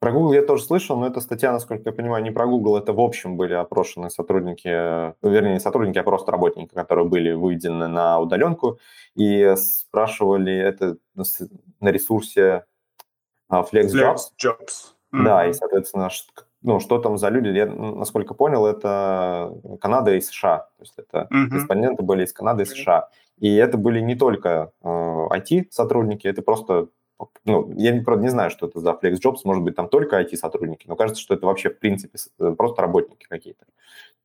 Про 0.00 0.12
Google 0.12 0.34
я 0.34 0.42
тоже 0.42 0.64
слышал, 0.64 0.98
но 0.98 1.06
эта 1.06 1.20
статья, 1.20 1.50
насколько 1.50 1.84
я 1.86 1.92
понимаю, 1.92 2.22
не 2.22 2.30
про 2.30 2.46
Google, 2.46 2.76
это 2.76 2.92
в 2.92 3.00
общем 3.00 3.38
были 3.38 3.54
опрошены 3.54 4.10
сотрудники, 4.10 4.68
ну, 5.22 5.30
вернее, 5.30 5.54
не 5.54 5.60
сотрудники, 5.60 5.96
а 5.98 6.02
просто 6.02 6.30
работники, 6.30 6.74
которые 6.74 7.08
были 7.08 7.32
выведены 7.32 7.88
на 7.88 8.20
удаленку, 8.20 8.78
и 9.14 9.54
спрашивали 9.56 10.54
это 10.54 10.98
на 11.80 11.88
ресурсе 11.88 12.66
а, 13.48 13.62
FlexJobs. 13.62 14.16
FlexJobs. 14.42 14.92
Mm-hmm. 15.14 15.24
Да, 15.24 15.46
и, 15.48 15.54
соответственно, 15.54 16.10
ну, 16.66 16.80
что 16.80 16.98
там 16.98 17.16
за 17.16 17.28
люди, 17.28 17.48
я, 17.48 17.66
насколько 17.66 18.34
понял, 18.34 18.66
это 18.66 19.52
Канада 19.80 20.14
и 20.14 20.20
США. 20.20 20.68
То 20.76 20.82
есть 20.82 20.94
это 20.98 21.28
mm-hmm. 21.32 21.54
респонденты 21.54 22.02
были 22.02 22.24
из 22.24 22.32
Канады 22.32 22.64
и 22.64 22.66
США. 22.66 23.08
И 23.38 23.54
это 23.54 23.78
были 23.78 24.00
не 24.00 24.16
только 24.16 24.72
э, 24.82 24.88
IT-сотрудники, 24.88 26.26
это 26.26 26.42
просто 26.42 26.88
ну, 27.44 27.72
я 27.76 28.02
правда 28.02 28.24
не 28.24 28.28
знаю, 28.30 28.50
что 28.50 28.66
это 28.66 28.80
за 28.80 28.90
FlexJobs, 28.90 29.38
может 29.44 29.62
быть, 29.62 29.74
там 29.74 29.88
только 29.88 30.20
IT-сотрудники, 30.20 30.86
но 30.86 30.96
кажется, 30.96 31.22
что 31.22 31.32
это 31.34 31.46
вообще, 31.46 31.70
в 31.70 31.78
принципе, 31.78 32.18
э, 32.40 32.54
просто 32.58 32.82
работники 32.82 33.26
какие-то. 33.28 33.64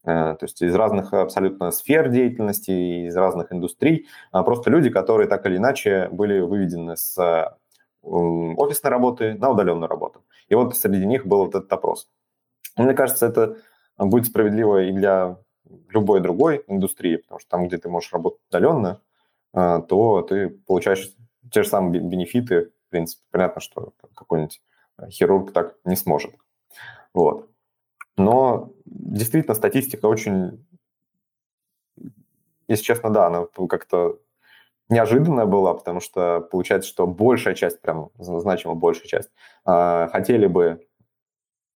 Э, 0.04 0.36
то 0.36 0.44
есть 0.44 0.64
из 0.64 0.74
разных 0.74 1.14
абсолютно 1.14 1.70
сфер 1.70 2.10
деятельности, 2.10 3.06
из 3.08 3.16
разных 3.16 3.54
индустрий, 3.54 4.08
а 4.32 4.42
просто 4.42 4.72
люди, 4.72 4.90
которые 4.90 5.28
так 5.28 5.46
или 5.46 5.58
иначе 5.58 6.10
были 6.12 6.40
выведены 6.40 6.98
с 6.98 7.56
офисной 8.02 8.90
работы 8.90 9.36
на 9.36 9.52
удаленную 9.52 9.88
работу. 9.88 10.24
И 10.50 10.56
вот 10.56 10.76
среди 10.76 11.06
них 11.06 11.28
был 11.28 11.46
вот 11.46 11.54
этот 11.54 11.72
опрос. 11.72 12.10
Мне 12.78 12.94
кажется, 12.94 13.28
это 13.28 13.58
будет 13.98 14.28
справедливо 14.28 14.84
и 14.84 14.92
для 14.92 15.38
любой 15.90 16.22
другой 16.22 16.64
индустрии, 16.68 17.18
потому 17.18 17.40
что 17.40 17.50
там, 17.50 17.68
где 17.68 17.78
ты 17.78 17.90
можешь 17.90 18.12
работать 18.12 18.42
удаленно, 18.50 19.02
э, 19.54 19.82
то 19.88 20.22
ты 20.22 20.50
получаешь 20.50 21.12
те 21.52 21.64
же 21.64 21.70
самые 21.70 22.02
бенефиты 22.02 22.72
принципе, 22.92 23.24
понятно, 23.32 23.62
что 23.62 23.94
какой-нибудь 24.14 24.62
э, 25.00 25.10
хирург 25.10 25.52
так 25.52 25.76
не 25.84 25.96
сможет. 25.96 26.36
Вот. 27.14 27.50
Но 28.18 28.72
действительно 28.86 29.56
статистика 29.56 30.06
очень, 30.06 30.64
если 32.68 32.84
честно, 32.84 33.10
да, 33.10 33.28
она 33.28 33.46
как-то 33.68 34.20
неожиданная 34.90 35.46
была, 35.46 35.74
потому 35.74 36.02
что 36.02 36.42
получается, 36.42 36.90
что 36.90 37.08
большая 37.08 37.56
часть, 37.56 37.82
прям 37.82 38.10
значимо 38.20 38.76
большая 38.76 39.08
часть, 39.08 39.32
э, 39.66 40.08
хотели 40.12 40.46
бы 40.46 40.86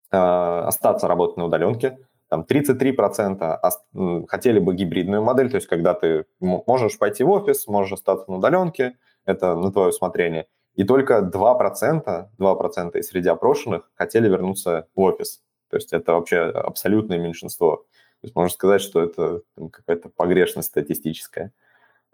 остаться 0.10 1.08
работать 1.08 1.38
на 1.38 1.46
удаленке, 1.46 1.98
там 2.30 2.46
33% 2.50 4.26
хотели 4.28 4.60
бы 4.60 4.74
гибридную 4.74 5.24
модель, 5.24 5.50
то 5.50 5.56
есть 5.56 5.68
когда 5.68 5.94
ты 5.94 6.26
можешь 6.40 6.98
пойти 6.98 7.24
в 7.24 7.30
офис, 7.30 7.68
можешь 7.68 7.94
остаться 7.94 8.30
на 8.30 8.38
удаленке, 8.38 8.98
это 9.26 9.56
на 9.56 9.72
твое 9.72 9.90
усмотрение, 9.90 10.48
и 10.76 10.84
только 10.84 11.20
2%, 11.20 12.28
2% 12.38 12.98
из 12.98 13.08
среди 13.08 13.30
опрошенных 13.30 13.90
хотели 13.96 14.28
вернуться 14.28 14.88
в 14.96 15.00
офис. 15.02 15.42
То 15.70 15.78
есть 15.78 15.94
это 15.94 16.14
вообще 16.14 16.40
абсолютное 16.40 17.18
меньшинство. 17.18 17.78
То 18.22 18.28
есть 18.28 18.36
можно 18.36 18.54
сказать, 18.54 18.82
что 18.82 19.02
это 19.02 19.42
какая-то 19.72 20.10
погрешность 20.10 20.70
статистическая. 20.70 21.52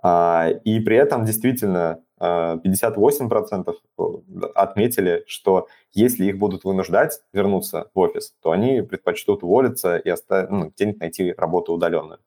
А, 0.04 0.50
и 0.50 0.80
при 0.80 0.98
этом 0.98 1.26
действительно 1.26 2.04
58% 2.22 3.74
а, 3.98 4.46
отметили, 4.56 5.24
что 5.28 5.68
если 5.92 6.26
их 6.26 6.38
будут 6.38 6.64
вынуждать 6.64 7.22
вернуться 7.34 7.90
в 7.94 8.00
офис, 8.00 8.36
то 8.42 8.52
они 8.52 8.82
предпочтут 8.82 9.44
уволиться 9.44 9.98
и 9.98 10.10
оставить, 10.10 10.50
ну, 10.52 10.70
где-нибудь 10.70 11.00
найти 11.00 11.34
работу 11.34 11.74
удаленную. 11.74 12.20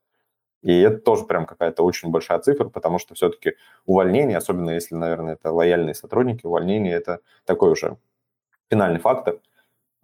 И 0.63 0.81
это 0.81 0.99
тоже 0.99 1.25
прям 1.25 1.47
какая-то 1.47 1.85
очень 1.85 2.11
большая 2.11 2.39
цифра, 2.41 2.69
потому 2.69 2.99
что 2.99 3.15
все-таки 3.15 3.53
увольнение, 3.85 4.39
особенно 4.39 4.71
если, 4.71 4.95
наверное, 4.95 5.35
это 5.35 5.53
лояльные 5.53 5.95
сотрудники, 5.95 6.47
увольнение– 6.47 6.95
это 6.95 7.21
такой 7.45 7.71
уже 7.71 7.99
финальный 8.71 8.99
фактор. 8.99 9.41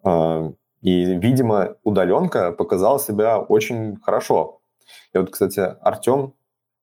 А, 0.04 0.52
и, 0.82 1.04
видимо, 1.16 1.76
удаленка 1.82 2.52
показала 2.52 3.00
себя 3.00 3.40
очень 3.40 3.96
хорошо. 4.02 4.60
И 5.12 5.18
вот, 5.18 5.30
кстати, 5.30 5.60
Артем, 5.80 6.34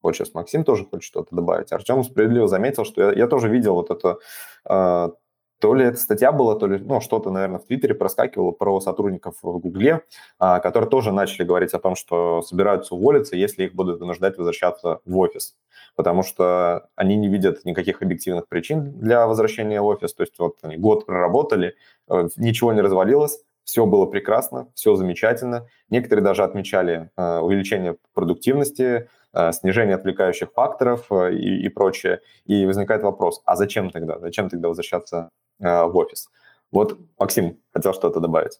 вот 0.01 0.15
сейчас 0.15 0.33
Максим 0.33 0.63
тоже 0.63 0.85
хочет 0.85 1.03
что-то 1.03 1.35
добавить. 1.35 1.71
Артем 1.71 2.03
справедливо 2.03 2.47
заметил, 2.47 2.85
что 2.85 3.01
я, 3.01 3.11
я 3.13 3.27
тоже 3.27 3.49
видел 3.49 3.75
вот 3.75 3.89
это 3.89 4.17
а, 4.65 5.11
то 5.59 5.73
ли 5.73 5.85
эта 5.85 5.97
статья 5.97 6.31
была, 6.31 6.55
то 6.55 6.67
ли 6.67 6.77
ну, 6.77 7.01
что-то, 7.01 7.31
наверное, 7.31 7.59
в 7.59 7.65
Твиттере 7.65 7.95
проскакивало 7.95 8.51
про 8.51 8.79
сотрудников 8.79 9.35
в 9.41 9.57
Гугле, 9.57 10.01
а, 10.37 10.59
которые 10.59 10.89
тоже 10.89 11.11
начали 11.11 11.43
говорить 11.43 11.73
о 11.73 11.79
том, 11.79 11.95
что 11.95 12.41
собираются 12.43 12.93
уволиться, 12.95 13.35
если 13.35 13.65
их 13.65 13.73
будут 13.73 13.99
вынуждать 13.99 14.37
возвращаться 14.37 14.99
в 15.05 15.17
офис. 15.17 15.55
Потому 15.95 16.21
что 16.21 16.89
они 16.95 17.15
не 17.15 17.27
видят 17.27 17.65
никаких 17.65 18.01
объективных 18.01 18.47
причин 18.47 18.99
для 18.99 19.25
возвращения 19.25 19.81
в 19.81 19.85
офис. 19.85 20.13
То 20.13 20.23
есть 20.23 20.37
вот 20.37 20.57
они 20.61 20.77
год 20.77 21.05
проработали, 21.05 21.75
э, 22.07 22.27
ничего 22.37 22.71
не 22.73 22.81
развалилось, 22.81 23.39
все 23.63 23.85
было 23.85 24.05
прекрасно, 24.05 24.69
все 24.75 24.95
замечательно. 24.95 25.67
Некоторые 25.89 26.23
даже 26.23 26.43
отмечали 26.43 27.09
э, 27.17 27.39
увеличение 27.39 27.97
продуктивности, 28.13 28.83
э, 28.83 29.07
снижение 29.51 29.95
отвлекающих 29.95 30.51
факторов 30.53 31.11
и, 31.11 31.65
и 31.65 31.69
прочее. 31.69 32.21
И 32.45 32.65
возникает 32.65 33.03
вопрос, 33.03 33.41
а 33.45 33.55
зачем 33.55 33.89
тогда? 33.89 34.19
Зачем 34.19 34.49
тогда 34.49 34.67
возвращаться 34.67 35.29
Э, 35.59 35.85
в 35.85 35.95
офис. 35.97 36.29
Вот, 36.71 36.99
Максим, 37.17 37.59
хотел 37.73 37.93
что-то 37.93 38.19
добавить. 38.19 38.59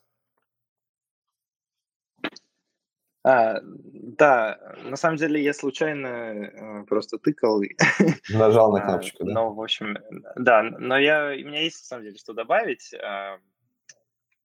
А, 3.23 3.59
да, 3.61 4.57
на 4.83 4.95
самом 4.95 5.17
деле 5.17 5.43
я 5.43 5.53
случайно 5.53 6.07
э, 6.07 6.83
просто 6.85 7.17
тыкал. 7.17 7.61
Нажал 8.29 8.71
на 8.71 8.79
а, 8.79 8.87
кнопочку, 8.87 9.25
да? 9.25 9.33
Ну, 9.33 9.53
в 9.53 9.61
общем, 9.61 9.97
да, 10.35 10.63
но 10.63 10.97
я, 10.97 11.25
у 11.25 11.45
меня 11.45 11.61
есть 11.61 11.81
на 11.81 11.85
самом 11.85 12.03
деле 12.03 12.17
что 12.17 12.33
добавить. 12.33 12.93
А, 12.93 13.37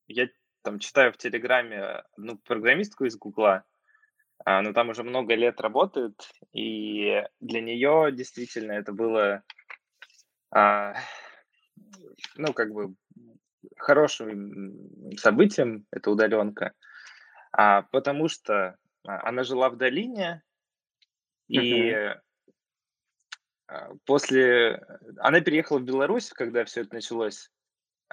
я 0.08 0.28
там 0.62 0.78
читаю 0.80 1.12
в 1.12 1.16
Телеграме 1.16 2.02
одну 2.16 2.36
программистку 2.38 3.04
из 3.04 3.16
Гугла, 3.16 3.64
а, 4.44 4.62
но 4.62 4.72
там 4.72 4.90
уже 4.90 5.02
много 5.02 5.34
лет 5.34 5.60
работает, 5.60 6.14
и 6.52 7.22
для 7.40 7.60
нее 7.60 8.10
действительно 8.12 8.72
это 8.72 8.92
было 8.92 9.42
ну, 12.36 12.52
как 12.52 12.72
бы 12.72 12.94
хорошим 13.76 15.16
событием, 15.16 15.86
эта 15.90 16.10
удаленка, 16.10 16.74
а, 17.52 17.82
потому 17.90 18.28
что 18.28 18.76
а, 19.06 19.28
она 19.28 19.44
жила 19.44 19.70
в 19.70 19.76
долине, 19.76 20.42
и 21.48 21.90
uh-huh. 21.90 22.18
после... 24.06 24.84
Она 25.18 25.40
переехала 25.40 25.78
в 25.78 25.84
Беларусь, 25.84 26.30
когда 26.30 26.64
все 26.64 26.82
это 26.82 26.94
началось, 26.94 27.50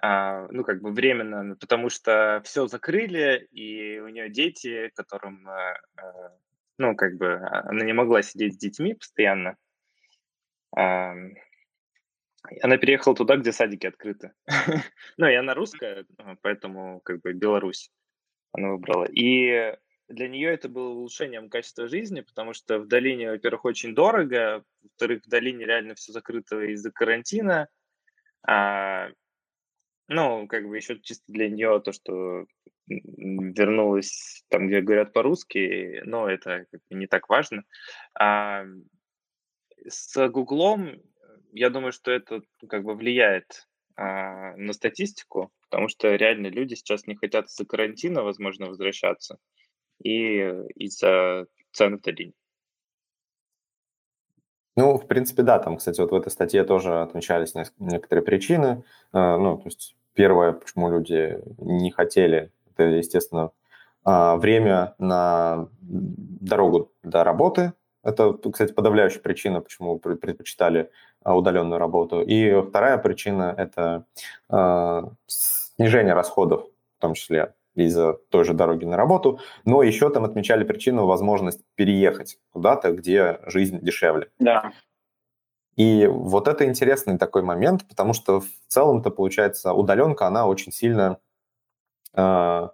а, 0.02 0.48
ну, 0.52 0.64
как 0.64 0.82
бы 0.82 0.92
временно, 0.92 1.56
потому 1.56 1.90
что 1.90 2.42
все 2.44 2.68
закрыли, 2.68 3.48
и 3.52 4.00
у 4.00 4.08
нее 4.08 4.30
дети, 4.30 4.92
которым, 4.96 5.48
ну, 6.78 6.96
как 6.96 7.18
бы 7.18 7.36
она 7.36 7.86
не 7.86 7.94
могла 7.94 8.22
сидеть 8.22 8.56
с 8.56 8.58
детьми 8.58 8.94
постоянно. 8.94 9.56
Она 10.72 11.34
переехала 12.78 13.16
туда, 13.16 13.38
где 13.38 13.52
садики 13.52 13.88
открыты. 13.88 14.34
ну, 15.18 15.28
и 15.28 15.34
она 15.34 15.54
русская, 15.54 16.06
поэтому 16.42 17.02
как 17.02 17.22
бы 17.22 17.34
Беларусь 17.34 17.92
она 18.52 18.70
выбрала. 18.70 19.06
И 19.06 19.76
для 20.08 20.28
нее 20.28 20.50
это 20.50 20.70
было 20.70 20.90
улучшением 20.90 21.50
качества 21.50 21.88
жизни, 21.88 22.22
потому 22.22 22.54
что 22.54 22.80
в 22.80 22.88
долине, 22.88 23.32
во-первых, 23.32 23.66
очень 23.66 23.94
дорого, 23.94 24.64
во-вторых, 24.82 25.24
в 25.24 25.30
долине 25.30 25.66
реально 25.66 25.96
все 25.96 26.12
закрыто 26.12 26.62
из-за 26.62 26.92
карантина. 26.92 27.68
А, 28.48 29.10
ну, 30.10 30.48
как 30.48 30.68
бы 30.68 30.76
еще 30.76 31.00
чисто 31.00 31.24
для 31.32 31.50
нее 31.50 31.82
то, 31.86 31.92
что 31.92 32.46
вернулась 32.88 34.44
там, 34.50 34.68
где 34.68 34.82
говорят 34.82 35.14
по-русски, 35.14 36.02
но 36.04 36.28
это 36.28 36.66
как 36.72 36.82
бы 36.90 36.98
не 36.98 37.06
так 37.08 37.30
важно. 37.30 37.64
А, 38.20 38.66
с 39.88 40.28
Гуглом, 40.30 41.00
я 41.52 41.70
думаю, 41.70 41.92
что 41.92 42.12
это 42.12 42.42
как 42.68 42.84
бы 42.84 42.96
влияет 42.96 43.68
а, 43.96 44.56
на 44.58 44.74
статистику, 44.74 45.52
потому 45.70 45.88
что 45.88 46.16
реально 46.16 46.48
люди 46.48 46.74
сейчас 46.74 47.06
не 47.06 47.16
хотят 47.16 47.46
из-за 47.46 47.66
карантина, 47.66 48.24
возможно, 48.24 48.68
возвращаться 48.68 49.38
и 50.04 50.40
из-за 50.76 51.46
цен 51.72 52.00
в 52.00 52.02
долине. 52.02 52.34
Ну, 54.76 54.98
в 54.98 55.08
принципе, 55.08 55.44
да, 55.44 55.60
там, 55.60 55.78
кстати, 55.78 56.00
вот 56.00 56.12
в 56.12 56.16
этой 56.16 56.32
статье 56.32 56.64
тоже 56.64 57.02
отмечались 57.02 57.54
некоторые 57.80 58.24
причины. 58.24 58.84
А, 59.12 59.38
ну, 59.38 59.58
то 59.58 59.66
есть 59.66 59.96
первое, 60.20 60.52
почему 60.52 60.90
люди 60.90 61.40
не 61.60 61.92
хотели, 61.92 62.52
это, 62.74 62.84
естественно, 62.84 63.52
а, 64.04 64.36
время 64.36 64.94
на 64.98 65.70
дорогу 65.80 66.92
до 67.04 67.24
работы. 67.24 67.72
Это, 68.04 68.34
кстати, 68.34 68.74
подавляющая 68.74 69.22
причина, 69.22 69.62
почему 69.62 69.98
предпочитали 69.98 70.92
а, 71.24 71.38
удаленную 71.38 71.80
работу. 71.80 72.22
И 72.22 72.62
вторая 72.62 72.98
причина– 72.98 73.56
это 73.58 74.04
снижение 75.28 76.14
расходов, 76.14 76.66
в 76.98 77.02
том 77.02 77.14
числе 77.14 77.54
из-за 77.76 78.12
той 78.30 78.44
же 78.44 78.54
дороги 78.54 78.84
на 78.84 78.98
работу, 78.98 79.40
но 79.64 79.84
еще 79.84 80.10
там 80.10 80.26
отмечали 80.26 80.66
причину 80.66 81.06
возможность 81.06 81.62
переехать 81.76 82.40
куда-то, 82.52 82.92
где 82.92 83.40
жизнь 83.46 83.80
дешевле. 83.80 84.28
Да. 84.38 84.74
И 85.80 86.08
вот 86.08 86.50
это 86.50 86.66
интересный 86.66 87.18
такой 87.18 87.42
момент, 87.42 87.88
потому 87.88 88.12
что 88.14 88.42
в 88.42 88.48
целом-то, 88.68 89.12
получается, 89.12 89.72
удаленка, 89.72 90.28
она 90.28 90.46
очень 90.46 90.74
сильно 90.74 91.20
а, 92.14 92.72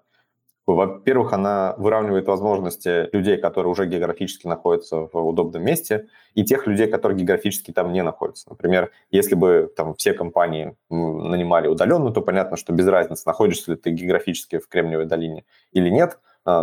во-первых, 0.66 1.32
она 1.34 1.76
выравнивает 1.78 2.26
возможности 2.26 3.08
людей, 3.16 3.38
которые 3.38 3.70
уже 3.72 3.86
географически 3.86 4.48
находятся 4.48 5.08
в 5.12 5.16
удобном 5.16 5.64
месте, 5.64 6.08
и 6.34 6.44
тех 6.44 6.66
людей, 6.66 6.88
которые 6.88 7.20
географически 7.20 7.70
там 7.72 7.94
не 7.94 8.02
находятся. 8.02 8.50
Например, 8.50 8.90
если 9.12 9.36
бы 9.36 9.72
там 9.76 9.94
все 9.94 10.14
компании 10.14 10.76
нанимали 10.90 11.68
удаленно, 11.68 12.12
то 12.12 12.22
понятно, 12.22 12.58
что 12.58 12.74
без 12.74 12.88
разницы, 12.88 13.22
находишься 13.28 13.74
ли 13.74 13.78
ты 13.78 13.92
географически 13.92 14.58
в 14.58 14.68
Кремниевой 14.68 15.06
долине 15.06 15.46
или 15.72 15.90
нет, 15.90 16.18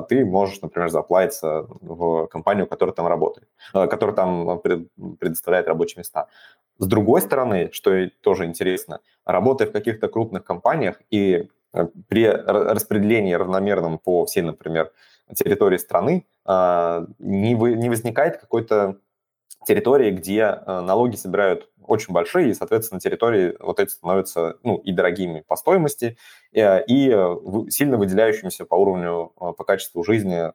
ты 0.09 0.25
можешь, 0.25 0.61
например, 0.63 0.91
заплатиться 0.91 1.67
в 1.81 2.27
компанию, 2.27 2.67
которая 2.67 2.95
там 2.95 3.07
работает, 3.07 3.49
а, 3.73 3.87
которая 3.87 4.15
там 4.17 4.61
предоставляет 5.19 5.67
рабочие 5.69 5.99
места. 5.99 6.29
С 6.79 6.87
другой 6.87 7.21
стороны, 7.21 7.71
что 7.73 8.09
тоже 8.23 8.47
интересно, 8.47 9.01
работая 9.25 9.69
в 9.69 9.73
каких-то 9.73 10.09
крупных 10.09 10.45
компаниях 10.45 11.01
и 11.11 11.49
Э, 11.73 11.87
при 12.09 12.27
распределении 12.27 13.33
равномерном 13.33 13.99
по 13.99 14.27
всей, 14.27 14.43
например, 14.43 14.93
территории 15.35 15.79
страны 15.79 16.27
а, 16.45 17.07
не 17.19 17.55
возникает 17.55 18.37
какой-то 18.37 18.99
территории, 19.67 20.11
где 20.11 20.41
э, 20.41 20.81
налоги 20.81 21.17
собирают 21.17 21.69
очень 21.83 22.13
большие, 22.13 22.51
и, 22.51 22.55
соответственно, 22.55 23.01
территории 23.01 23.57
вот 23.61 23.81
эти 23.81 23.91
становятся 23.91 24.57
ну, 24.63 24.77
и 24.77 24.93
дорогими 24.93 25.45
по 25.47 25.57
стоимости, 25.57 26.17
э, 26.53 26.85
и 26.87 27.11
сильно 27.71 27.97
выделяющимися 27.97 28.65
по 28.65 28.75
уровню, 28.75 29.33
по 29.37 29.65
качеству 29.65 30.05
жизни 30.05 30.53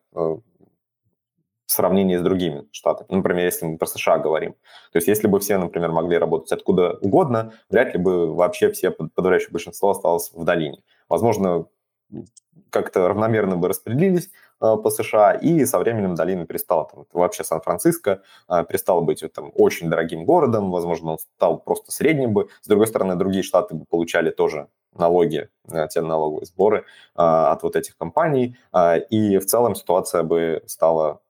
в 1.67 1.71
сравнении 1.71 2.15
с 2.15 2.21
другими 2.21 2.65
штатами. 2.71 3.07
Например, 3.09 3.45
если 3.45 3.65
мы 3.65 3.77
про 3.77 3.85
США 3.85 4.17
говорим. 4.17 4.53
То 4.93 4.97
есть 4.97 5.07
если 5.07 5.27
бы 5.27 5.39
все, 5.39 5.57
например, 5.57 5.91
могли 5.91 6.17
работать 6.17 6.51
откуда 6.53 6.93
угодно, 7.01 7.53
вряд 7.69 7.93
ли 7.93 7.99
бы 7.99 8.33
вообще 8.33 8.71
все 8.71 8.89
подавляющее 8.89 9.51
большинство 9.51 9.89
осталось 9.89 10.31
в 10.33 10.43
долине. 10.45 10.81
Возможно, 11.09 11.65
как-то 12.69 13.07
равномерно 13.07 13.57
бы 13.57 13.67
распределились 13.67 14.27
э, 14.27 14.29
по 14.59 14.89
США, 14.89 15.33
и 15.33 15.65
со 15.65 15.79
временем 15.79 16.15
долина 16.15 16.45
перестала, 16.45 16.85
там, 16.85 17.05
вообще 17.13 17.43
Сан-Франциско 17.43 18.21
э, 18.49 18.65
перестал 18.67 19.01
быть 19.01 19.23
там, 19.33 19.51
очень 19.55 19.89
дорогим 19.89 20.25
городом, 20.25 20.71
возможно, 20.71 21.11
он 21.11 21.17
стал 21.19 21.59
просто 21.59 21.91
средним 21.91 22.33
бы. 22.33 22.49
С 22.61 22.67
другой 22.67 22.87
стороны, 22.87 23.15
другие 23.15 23.43
штаты 23.43 23.75
бы 23.75 23.85
получали 23.85 24.31
тоже 24.31 24.67
налоги, 24.95 25.49
э, 25.71 25.87
те 25.89 26.01
налоговые 26.01 26.45
сборы 26.45 26.79
э, 26.79 26.83
от 27.15 27.63
вот 27.63 27.75
этих 27.75 27.97
компаний, 27.97 28.57
э, 28.73 28.99
и 29.09 29.37
в 29.37 29.45
целом 29.45 29.75
ситуация 29.75 30.23
бы 30.23 30.63
стала 30.65 31.21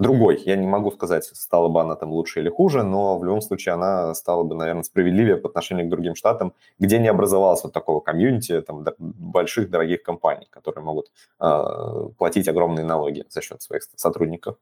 другой. 0.00 0.42
Я 0.44 0.56
не 0.56 0.66
могу 0.66 0.90
сказать, 0.90 1.24
стала 1.24 1.68
бы 1.68 1.80
она 1.80 1.94
там 1.94 2.10
лучше 2.10 2.40
или 2.40 2.48
хуже, 2.48 2.82
но 2.82 3.18
в 3.18 3.24
любом 3.24 3.40
случае 3.40 3.74
она 3.74 4.14
стала 4.14 4.42
бы, 4.42 4.54
наверное, 4.54 4.82
справедливее 4.82 5.36
по 5.36 5.48
отношению 5.48 5.86
к 5.86 5.90
другим 5.90 6.14
штатам, 6.14 6.52
где 6.78 6.98
не 6.98 7.08
образовалось 7.08 7.62
вот 7.62 7.72
такого 7.72 8.00
комьюнити 8.00 8.60
там, 8.62 8.84
больших 8.98 9.70
дорогих 9.70 10.02
компаний, 10.02 10.48
которые 10.50 10.84
могут 10.84 11.12
э, 11.40 12.08
платить 12.18 12.48
огромные 12.48 12.84
налоги 12.84 13.24
за 13.28 13.42
счет 13.42 13.62
своих 13.62 13.82
сотрудников. 13.96 14.56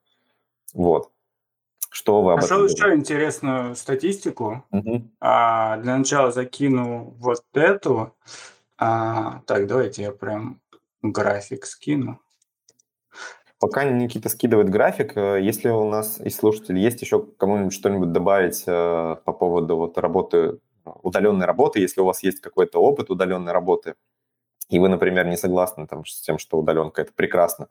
Вот. 0.75 1.11
Что 1.91 2.21
вы 2.21 2.33
об 2.33 2.41
Нашел 2.41 2.65
этом 2.65 2.77
еще 2.77 2.95
интересную 2.95 3.75
статистику. 3.75 4.65
Угу. 4.71 5.03
А, 5.21 5.79
для 5.79 5.97
начала 5.97 6.31
закину 6.31 7.15
вот 7.19 7.43
эту. 7.55 8.15
А, 8.77 9.41
так, 9.47 9.67
давайте 9.67 10.03
я 10.03 10.13
прям 10.13 10.61
график 11.03 11.65
скину. 11.65 12.21
Пока 13.61 13.85
Никита 13.85 14.29
скидывает 14.29 14.69
график, 14.69 15.17
э, 15.17 15.41
если 15.43 15.69
у 15.69 15.89
нас 15.89 16.21
из 16.21 16.37
слушателей 16.37 16.81
есть 16.81 17.03
еще 17.03 17.25
кому-нибудь 17.39 17.73
что-нибудь 17.73 18.13
добавить 18.13 18.63
э, 18.67 19.17
по 19.25 19.33
поводу 19.33 19.77
вот 19.77 19.99
работы, 19.99 20.61
удаленной 21.03 21.45
работы, 21.45 21.81
если 21.81 22.01
у 22.01 22.05
вас 22.05 22.23
есть 22.23 22.41
какой-то 22.41 22.81
опыт 22.81 23.11
удаленной 23.11 23.53
работы, 23.53 23.95
и 24.71 24.79
вы, 24.79 24.89
например, 24.89 25.27
не 25.27 25.37
согласны 25.37 25.87
там, 25.89 26.05
с 26.05 26.21
тем, 26.21 26.39
что 26.39 26.59
удаленка– 26.59 27.03
это 27.03 27.13
прекрасно, 27.13 27.69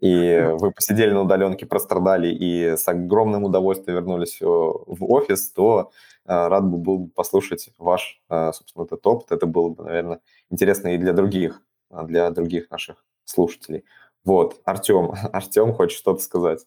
и 0.00 0.44
вы 0.54 0.72
посидели 0.72 1.12
на 1.12 1.22
удаленке, 1.22 1.66
прострадали 1.66 2.28
и 2.28 2.76
с 2.76 2.88
огромным 2.88 3.44
удовольствием 3.44 3.96
вернулись 3.96 4.40
в 4.40 5.04
офис, 5.12 5.52
то 5.52 5.92
э, 6.26 6.48
рад 6.48 6.64
бы 6.64 6.78
был 6.78 7.10
послушать 7.14 7.70
ваш, 7.78 8.20
собственно, 8.28 8.84
этот 8.84 9.06
опыт. 9.06 9.30
Это 9.30 9.46
было 9.46 9.68
бы, 9.68 9.84
наверное, 9.84 10.20
интересно 10.50 10.88
и 10.88 10.98
для 10.98 11.12
других, 11.12 11.62
для 11.90 12.28
других 12.30 12.70
наших 12.70 13.04
слушателей. 13.24 13.84
Вот, 14.24 14.60
Артем, 14.64 15.12
Артем 15.32 15.72
хочет 15.72 15.98
что-то 15.98 16.20
сказать. 16.20 16.66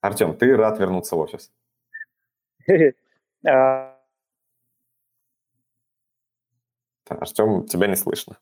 Артем, 0.00 0.36
ты 0.36 0.56
рад 0.56 0.78
вернуться 0.78 1.16
в 1.16 1.20
офис? 1.20 1.52
А. 3.44 3.98
Артем, 7.08 7.66
тебя 7.66 7.88
не 7.88 7.96
слышно. 7.96 8.38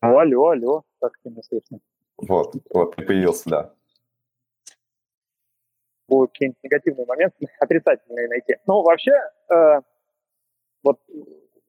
Алло, 0.00 0.50
алло, 0.50 0.84
как 1.00 1.18
тебя 1.20 1.34
не 1.34 1.42
слышно? 1.42 1.80
Вот, 2.16 2.54
вот, 2.70 2.94
ты 2.94 3.04
появился, 3.04 3.50
да. 3.50 3.74
Будут 6.06 6.30
какие-нибудь 6.32 6.62
негативные 6.62 7.06
моменты, 7.06 7.48
отрицательные 7.58 8.28
найти. 8.28 8.56
Ну, 8.66 8.82
вообще, 8.82 9.12
э, 9.50 9.80
вот 10.84 11.00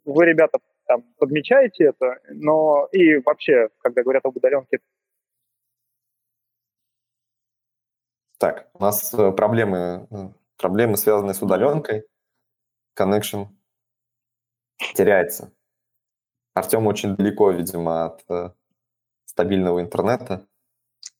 вы, 0.05 0.25
ребята, 0.25 0.59
там 0.87 1.03
подмечаете 1.17 1.85
это, 1.85 2.19
но 2.29 2.87
и 2.91 3.17
вообще, 3.17 3.69
когда 3.79 4.03
говорят 4.03 4.25
об 4.25 4.37
удаленке, 4.37 4.79
Так, 8.37 8.69
у 8.73 8.83
нас 8.83 9.13
э, 9.13 9.31
проблемы, 9.31 10.07
э, 10.11 10.29
проблемы 10.57 10.97
связанные 10.97 11.33
с 11.33 11.41
удаленкой. 11.41 12.05
Connection 12.99 13.47
теряется. 14.93 15.53
Артем 16.53 16.85
очень 16.87 17.15
далеко, 17.15 17.51
видимо, 17.51 18.05
от 18.05 18.23
э, 18.29 18.51
стабильного 19.25 19.81
интернета. 19.81 20.45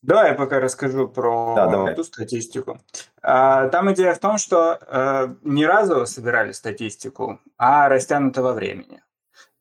Давай 0.02 0.32
я 0.32 0.36
пока 0.36 0.60
расскажу 0.60 1.08
про 1.08 1.56
да, 1.56 1.68
давай. 1.68 1.94
эту 1.94 2.04
статистику. 2.04 2.80
А, 3.22 3.70
там 3.70 3.92
идея 3.94 4.14
в 4.14 4.20
том, 4.20 4.38
что 4.38 4.78
э, 4.80 5.36
не 5.44 5.66
разово 5.66 6.06
собирали 6.06 6.52
статистику, 6.52 7.40
а 7.58 7.90
растянуто 7.90 8.42
во 8.42 8.54
времени. 8.54 9.02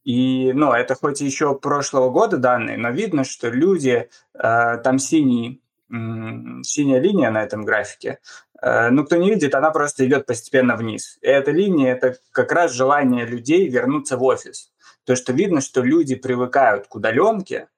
И, 0.05 0.52
ну, 0.52 0.72
это 0.72 0.94
хоть 0.94 1.20
еще 1.20 1.59
прошлого 1.59 2.10
года 2.10 2.36
данные, 2.36 2.76
но 2.76 2.90
видно, 2.90 3.24
что 3.24 3.48
люди, 3.48 4.09
э, 4.35 4.78
там 4.85 4.98
синий 4.98 5.60
синяя 5.90 7.01
линия 7.01 7.31
на 7.31 7.43
этом 7.43 7.64
графике, 7.64 8.18
э, 8.60 8.90
ну, 8.90 9.05
кто 9.05 9.16
не 9.16 9.31
видит, 9.31 9.55
она 9.55 9.70
просто 9.70 10.06
идет 10.06 10.26
постепенно 10.26 10.76
вниз. 10.76 11.18
И 11.20 11.26
эта 11.26 11.51
линия– 11.51 11.93
это 11.94 12.16
как 12.32 12.52
раз 12.52 12.72
желание 12.72 13.26
людей 13.26 13.68
вернуться 13.68 14.16
в 14.16 14.22
офис. 14.22 14.72
То, 15.05 15.14
что 15.14 15.32
видно, 15.32 15.60
что 15.60 15.82
люди 15.82 16.14
привыкают 16.14 16.86
к 16.89 16.94
удаленке, 16.94 17.68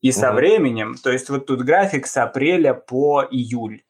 и 0.00 0.12
со 0.12 0.26
mm-hmm. 0.26 0.34
временем, 0.34 0.94
то 1.02 1.10
есть 1.10 1.30
вот 1.30 1.46
тут 1.46 1.62
график 1.62 2.06
с 2.06 2.16
апреля 2.16 2.74
по 2.74 3.24
июль, 3.30 3.82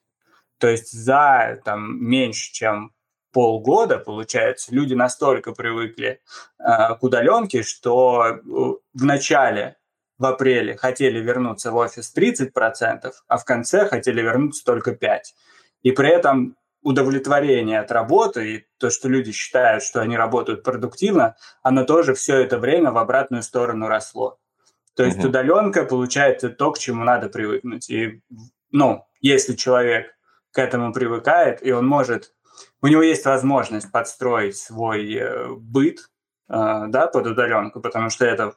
то 0.58 0.68
есть 0.68 0.92
за 0.92 1.60
там 1.64 2.04
меньше, 2.04 2.52
чем 2.52 2.92
полгода, 3.34 3.98
получается, 3.98 4.74
люди 4.74 4.94
настолько 4.94 5.52
привыкли 5.52 6.20
э, 6.58 6.94
к 6.94 7.02
удаленке, 7.02 7.62
что 7.64 8.24
э, 8.26 8.40
в 8.40 9.04
начале, 9.04 9.76
в 10.16 10.24
апреле, 10.24 10.76
хотели 10.76 11.18
вернуться 11.18 11.72
в 11.72 11.76
офис 11.76 12.14
30%, 12.16 13.12
а 13.26 13.36
в 13.36 13.44
конце 13.44 13.86
хотели 13.86 14.22
вернуться 14.22 14.64
только 14.64 14.92
5%. 14.92 15.18
И 15.82 15.90
при 15.90 16.08
этом 16.08 16.56
удовлетворение 16.82 17.80
от 17.80 17.90
работы 17.90 18.54
и 18.54 18.66
то, 18.78 18.90
что 18.90 19.08
люди 19.08 19.32
считают, 19.32 19.82
что 19.82 20.00
они 20.00 20.16
работают 20.16 20.62
продуктивно, 20.62 21.34
оно 21.62 21.84
тоже 21.84 22.14
все 22.14 22.36
это 22.36 22.58
время 22.58 22.92
в 22.92 22.98
обратную 22.98 23.42
сторону 23.42 23.88
росло. 23.88 24.38
То 24.94 25.02
есть 25.02 25.18
mm-hmm. 25.18 25.26
удаленка 25.26 25.84
получается 25.84 26.50
то, 26.50 26.70
к 26.70 26.78
чему 26.78 27.02
надо 27.02 27.28
привыкнуть. 27.28 27.90
И, 27.90 28.22
ну, 28.70 29.04
если 29.20 29.54
человек 29.54 30.14
к 30.52 30.58
этому 30.58 30.92
привыкает, 30.92 31.66
и 31.66 31.72
он 31.72 31.86
может, 31.86 32.33
у 32.82 32.86
него 32.86 33.02
есть 33.02 33.24
возможность 33.24 33.90
подстроить 33.90 34.56
свой 34.56 35.12
э, 35.14 35.48
быт, 35.54 36.10
э, 36.48 36.84
да, 36.88 37.06
под 37.06 37.26
удаленку, 37.26 37.80
потому 37.80 38.10
что 38.10 38.24
это 38.24 38.54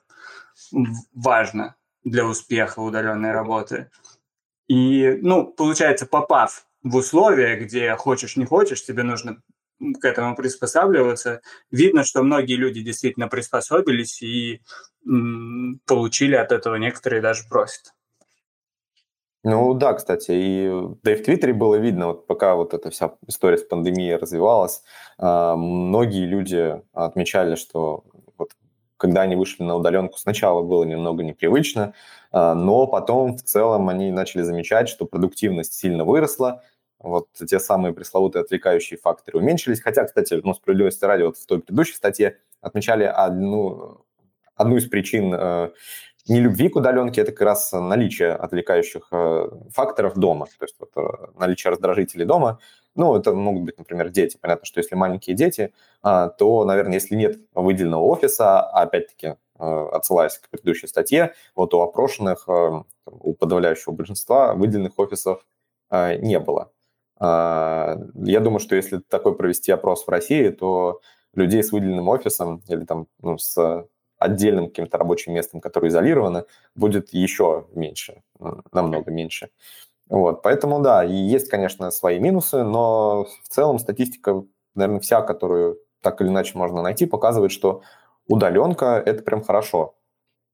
важно 1.13 1.75
для 2.03 2.25
успеха 2.25 2.79
удаленной 2.79 3.31
работы. 3.31 3.89
И, 4.67 5.17
ну, 5.21 5.47
получается, 5.47 6.05
попав 6.05 6.67
в 6.83 6.95
условия, 6.95 7.55
где 7.57 7.95
хочешь 7.95 8.37
не 8.37 8.45
хочешь, 8.45 8.83
тебе 8.83 9.03
нужно 9.03 9.41
к 9.79 10.05
этому 10.05 10.35
приспосабливаться. 10.35 11.41
Видно, 11.71 12.03
что 12.03 12.23
многие 12.23 12.55
люди 12.55 12.81
действительно 12.81 13.27
приспособились 13.27 14.21
и 14.21 14.61
м, 15.05 15.79
получили 15.85 16.35
от 16.35 16.51
этого 16.51 16.75
некоторые 16.75 17.21
даже 17.21 17.47
профит. 17.47 17.93
Ну 19.43 19.73
да, 19.75 19.93
кстати, 19.93 20.31
и 20.31 20.71
да 21.03 21.13
и 21.13 21.15
в 21.15 21.23
Твиттере 21.23 21.53
было 21.53 21.75
видно, 21.75 22.07
вот 22.07 22.27
пока 22.27 22.55
вот 22.55 22.73
эта 22.73 22.89
вся 22.89 23.13
история 23.27 23.57
с 23.57 23.63
пандемией 23.63 24.15
развивалась, 24.15 24.83
э, 25.19 25.53
многие 25.55 26.25
люди 26.25 26.81
отмечали, 26.93 27.55
что 27.55 28.03
вот 28.37 28.51
когда 28.97 29.21
они 29.21 29.35
вышли 29.35 29.63
на 29.63 29.75
удаленку, 29.75 30.17
сначала 30.17 30.63
было 30.63 30.83
немного 30.83 31.23
непривычно, 31.23 31.93
э, 32.33 32.53
но 32.53 32.87
потом 32.87 33.37
в 33.37 33.43
целом 33.43 33.89
они 33.89 34.11
начали 34.11 34.41
замечать, 34.41 34.89
что 34.89 35.05
продуктивность 35.05 35.73
сильно 35.73 36.03
выросла, 36.03 36.63
вот 36.99 37.27
те 37.33 37.59
самые 37.59 37.93
пресловутые 37.93 38.41
отвлекающие 38.41 38.97
факторы 38.97 39.37
уменьшились. 39.37 39.81
Хотя, 39.81 40.03
кстати, 40.05 40.41
ну, 40.43 40.53
справедливости 40.55 41.05
ради, 41.05 41.21
вот 41.23 41.37
в 41.37 41.45
той 41.45 41.59
предыдущей 41.59 41.93
статье 41.93 42.37
отмечали 42.59 43.03
одну, 43.03 44.03
одну 44.55 44.77
из 44.77 44.87
причин 44.87 45.31
э, 46.27 46.33
нелюбви 46.33 46.69
к 46.69 46.75
удаленке– 46.75 47.21
это 47.23 47.31
как 47.31 47.41
раз 47.41 47.71
наличие 47.71 48.33
отвлекающих 48.33 49.07
э, 49.11 49.49
факторов 49.73 50.15
дома, 50.15 50.45
то 50.45 50.65
есть 50.65 50.75
вот, 50.79 50.91
э, 50.95 51.39
наличие 51.39 51.71
раздражителей 51.71 52.25
дома. 52.25 52.59
Ну, 52.95 53.15
это 53.15 53.33
могут 53.33 53.63
быть, 53.63 53.77
например, 53.77 54.09
дети. 54.09 54.37
Понятно, 54.41 54.65
что 54.65 54.79
если 54.79 54.95
маленькие 54.95 55.35
дети, 55.35 55.73
э, 56.03 56.29
то, 56.37 56.65
наверное, 56.65 56.95
если 56.95 57.15
нет 57.15 57.37
выделенного 57.53 58.03
офиса, 58.03 58.61
а 58.61 58.81
опять-таки, 58.81 59.35
э, 59.59 59.87
отсылаясь 59.91 60.37
к 60.37 60.49
предыдущей 60.49 60.87
статье, 60.87 61.33
вот 61.55 61.73
у 61.73 61.81
опрошенных, 61.81 62.47
у 63.05 63.33
подавляющего 63.33 63.93
большинства 63.93 64.53
выделенных 64.53 64.97
офисов 64.97 65.45
не 65.91 66.39
было. 66.39 66.71
А, 67.19 67.97
я 68.15 68.39
думаю, 68.39 68.59
что 68.59 68.75
если 68.75 68.99
такой 68.99 69.35
провести 69.35 69.71
опрос 69.71 70.05
в 70.05 70.09
России, 70.09 70.49
то 70.49 71.01
людей 71.33 71.63
с 71.63 71.71
выделенным 71.71 72.09
офисом 72.09 72.61
или 72.67 72.83
там 72.85 73.07
ну, 73.21 73.37
с 73.37 73.87
отдельным 74.17 74.67
каким-то 74.67 74.97
рабочим 74.97 75.33
местом, 75.33 75.61
которое 75.61 75.89
изолировано, 75.89 76.45
будет 76.75 77.09
еще 77.13 77.65
меньше, 77.73 78.23
намного 78.71 79.11
меньше. 79.11 79.49
Вот, 80.09 80.41
поэтому 80.41 80.79
да, 80.81 81.03
есть, 81.03 81.49
конечно, 81.49 81.91
свои 81.91 82.19
минусы, 82.19 82.63
но 82.63 83.25
в 83.43 83.49
целом 83.49 83.77
статистика, 83.77 84.43
наверное, 84.73 85.01
вся, 85.01 85.21
которую 85.21 85.79
так 86.01 86.21
или 86.21 86.29
иначе 86.29 86.57
можно 86.57 86.81
найти, 86.81 87.05
показывает, 87.05 87.51
что 87.51 87.81
удаленка– 88.27 89.01
это 89.05 89.23
прям 89.23 89.43
хорошо. 89.43 89.95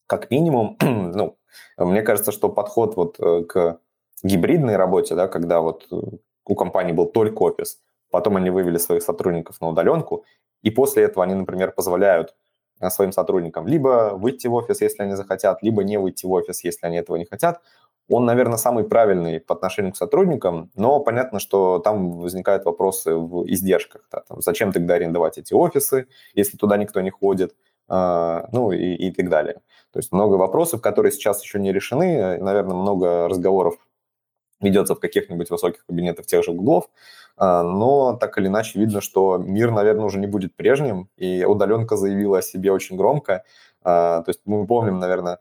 Как 0.07 0.31
минимум, 0.31 0.77
ну, 0.81 1.37
мне 1.77 2.01
кажется, 2.01 2.31
что 2.31 2.49
подход 2.49 2.95
вот 2.95 3.19
э, 3.19 3.43
к 3.43 3.79
гибридной 4.23 4.75
работе, 4.75 5.15
да, 5.15 5.27
когда 5.27 5.61
вот 5.61 5.87
у 6.45 6.55
компании 6.55 6.93
был 6.93 7.05
только 7.05 7.43
офис, 7.43 7.79
потом 8.09 8.37
они 8.37 8.49
вывели 8.49 8.77
своих 8.77 9.03
сотрудников 9.03 9.61
на 9.61 9.69
удаленку, 9.69 10.25
и 10.61 10.71
после 10.71 11.03
этого 11.03 11.23
они, 11.23 11.35
например, 11.35 11.71
позволяют 11.71 12.29
э, 12.29 12.33
своим 12.89 13.11
сотрудникам 13.11 13.67
либо 13.67 14.13
выйти 14.15 14.47
в 14.47 14.53
офис, 14.53 14.81
если 14.81 15.03
они 15.03 15.15
захотят, 15.15 15.61
либо 15.61 15.83
не 15.83 15.97
выйти 15.97 16.25
в 16.25 16.31
офис, 16.31 16.63
если 16.63 16.85
они 16.85 16.97
этого 16.97 17.15
не 17.17 17.25
хотят, 17.25 17.61
он, 18.09 18.25
наверное, 18.25 18.57
самый 18.57 18.83
правильный 18.83 19.39
по 19.39 19.55
отношению 19.55 19.93
к 19.93 19.97
сотрудникам, 19.97 20.71
но 20.75 20.99
понятно, 20.99 21.39
что 21.39 21.79
там 21.79 22.11
возникают 22.11 22.65
вопросы 22.65 23.15
в 23.15 23.45
издержках. 23.47 24.07
Да, 24.11 24.21
там, 24.27 24.41
зачем 24.41 24.71
тогда 24.71 24.95
арендовать 24.95 25.37
эти 25.37 25.53
офисы, 25.53 26.07
если 26.33 26.57
туда 26.57 26.77
никто 26.77 26.99
не 27.01 27.11
ходит, 27.11 27.55
э, 27.89 28.41
ну 28.51 28.71
и, 28.71 28.95
и 28.95 29.11
так 29.11 29.29
далее. 29.29 29.61
То 29.91 29.99
есть 29.99 30.11
много 30.11 30.35
вопросов, 30.35 30.81
которые 30.81 31.11
сейчас 31.11 31.41
еще 31.43 31.59
не 31.59 31.71
решены, 31.71 32.37
наверное, 32.41 32.75
много 32.75 33.27
разговоров 33.29 33.75
ведется 34.59 34.95
в 34.95 34.99
каких-нибудь 34.99 35.49
высоких 35.49 35.85
кабинетах 35.85 36.25
тех 36.25 36.43
же 36.43 36.51
углов, 36.51 36.85
а, 36.85 36.89
но 37.37 38.15
так 38.19 38.37
или 38.37 38.47
иначе 38.47 38.79
видно, 38.79 39.01
что 39.01 39.37
мир, 39.37 39.71
наверное, 39.71 40.05
уже 40.05 40.19
не 40.19 40.27
будет 40.27 40.55
прежним, 40.55 41.09
и 41.17 41.43
удаленка 41.45 41.97
заявила 41.97 42.39
о 42.39 42.41
себе 42.41 42.71
очень 42.71 42.95
громко. 42.95 43.43
А, 43.83 44.21
то 44.21 44.29
есть 44.29 44.41
мы 44.45 44.65
помним, 44.67 44.99
наверное, 44.99 45.39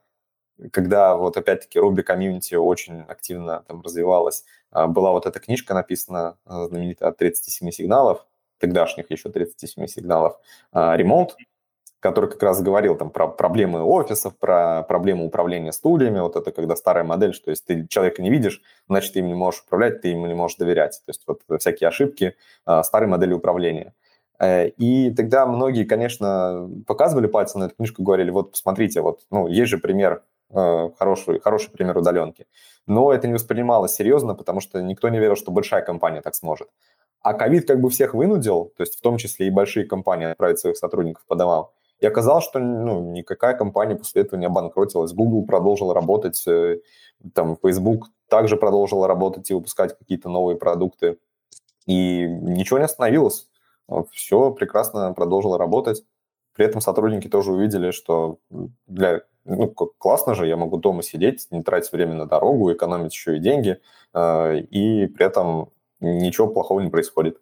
когда 0.71 1.17
вот 1.17 1.37
опять-таки 1.37 1.79
Ruby 1.79 2.03
комьюнити 2.03 2.55
очень 2.55 3.03
активно 3.03 3.65
там 3.67 3.83
развивалась, 3.83 4.45
а, 4.71 4.87
была 4.87 5.13
вот 5.13 5.27
эта 5.27 5.39
книжка 5.41 5.75
написана, 5.75 6.37
знаменитая 6.47 7.11
от 7.11 7.19
37 7.19 7.71
сигналов, 7.71 8.27
тогдашних 8.59 9.11
еще 9.11 9.29
37 9.29 9.87
сигналов, 9.87 10.39
ремонт, 10.73 11.37
который 12.03 12.29
как 12.29 12.43
раз 12.43 12.61
говорил 12.61 12.97
там 12.97 13.11
про 13.11 13.29
проблемы 13.29 13.83
офисов, 13.85 14.37
про 14.37 14.83
проблемы 14.83 15.25
управления 15.25 15.73
стульями. 15.73 16.19
Вот 16.19 16.35
это 16.35 16.51
когда 16.51 16.75
старая 16.75 17.05
модель, 17.05 17.33
что 17.33 17.51
если 17.51 17.65
ты 17.65 17.87
человека 17.87 18.21
не 18.23 18.31
видишь, 18.31 18.61
значит, 18.89 19.13
ты 19.13 19.21
им 19.21 19.29
не 19.29 19.35
можешь 19.35 19.63
управлять, 19.63 20.01
ты 20.01 20.09
ему 20.09 20.27
не 20.27 20.35
можешь 20.35 20.57
доверять. 20.57 21.01
То 21.07 21.11
есть 21.11 21.23
вот 21.27 21.43
всякие 21.61 21.89
ошибки 21.89 22.35
а, 22.67 22.83
старой 22.83 23.09
модели 23.09 23.33
управления. 23.33 23.95
Э, 24.41 24.69
и 24.69 25.13
тогда 25.15 25.47
многие, 25.47 25.85
конечно, 25.85 26.69
показывали 26.89 27.29
пальцем 27.29 27.61
на 27.61 27.67
эту 27.67 27.77
книжку, 27.77 28.03
говорили, 28.03 28.31
вот 28.31 28.51
посмотрите, 28.51 29.01
вот, 29.01 29.21
ну, 29.31 29.47
есть 29.47 29.71
же 29.71 29.79
пример, 29.79 30.25
э, 30.51 30.91
хороший, 30.99 31.39
хороший 31.39 31.71
пример 31.71 31.97
удаленки. 31.97 32.47
Но 32.89 33.13
это 33.13 33.29
не 33.29 33.35
воспринималось 33.35 33.95
серьезно, 33.95 34.35
потому 34.35 34.61
что 34.61 34.83
никто 34.83 35.09
не 35.09 35.21
верил, 35.21 35.37
что 35.37 35.53
большая 35.53 35.83
компания 35.83 36.21
так 36.21 36.35
сможет. 36.35 36.69
А 37.21 37.35
ковид 37.35 37.69
как 37.69 37.81
бы 37.81 37.91
всех 37.91 38.15
вынудил, 38.15 38.73
то 38.77 38.83
есть 38.83 38.99
в 38.99 39.01
том 39.01 39.19
числе 39.19 39.47
и 39.47 39.51
большие 39.51 39.87
компании 39.87 40.27
отправить 40.27 40.59
своих 40.59 40.77
сотрудников 40.77 41.25
по 41.29 41.37
домам. 41.37 41.69
И 42.03 42.07
оказалось, 42.07 42.45
что 42.45 42.59
ну, 42.59 43.13
никакая 43.13 43.55
компания 43.55 43.95
после 43.95 44.23
этого 44.23 44.39
не 44.39 44.47
обанкротилась. 44.47 45.13
Google 45.13 45.47
продолжил 45.47 45.93
работать, 45.93 46.43
э, 46.49 46.81
там, 47.33 47.57
Facebook 47.63 48.09
также 48.29 48.57
продолжил 48.57 49.07
работать 49.07 49.49
и 49.49 49.55
выпускать 49.55 49.97
какие-то 49.97 50.29
новые 50.29 50.59
продукты. 50.59 51.19
И 51.87 52.27
ничего 52.27 52.81
не 52.81 52.87
остановилось. 52.87 53.49
Все 54.11 54.51
прекрасно 54.51 55.13
продолжило 55.13 55.59
работать. 55.59 56.05
При 56.55 56.67
этом 56.67 56.81
сотрудники 56.81 57.29
тоже 57.29 57.53
увидели, 57.53 57.93
что 57.93 58.39
для 58.89 59.23
ну, 59.45 59.69
классно 59.69 60.35
же, 60.35 60.49
я 60.49 60.57
могу 60.57 60.79
дома 60.79 61.05
сидеть, 61.05 61.47
не 61.53 61.63
тратить 61.63 61.93
время 61.93 62.15
на 62.15 62.27
дорогу, 62.27 62.73
экономить 62.73 63.13
еще 63.13 63.37
и 63.37 63.41
деньги, 63.41 63.81
э, 64.13 64.59
и 64.59 65.07
при 65.07 65.25
этом 65.25 65.71
ничего 66.01 66.49
плохого 66.49 66.81
не 66.81 66.91
происходит. 66.91 67.41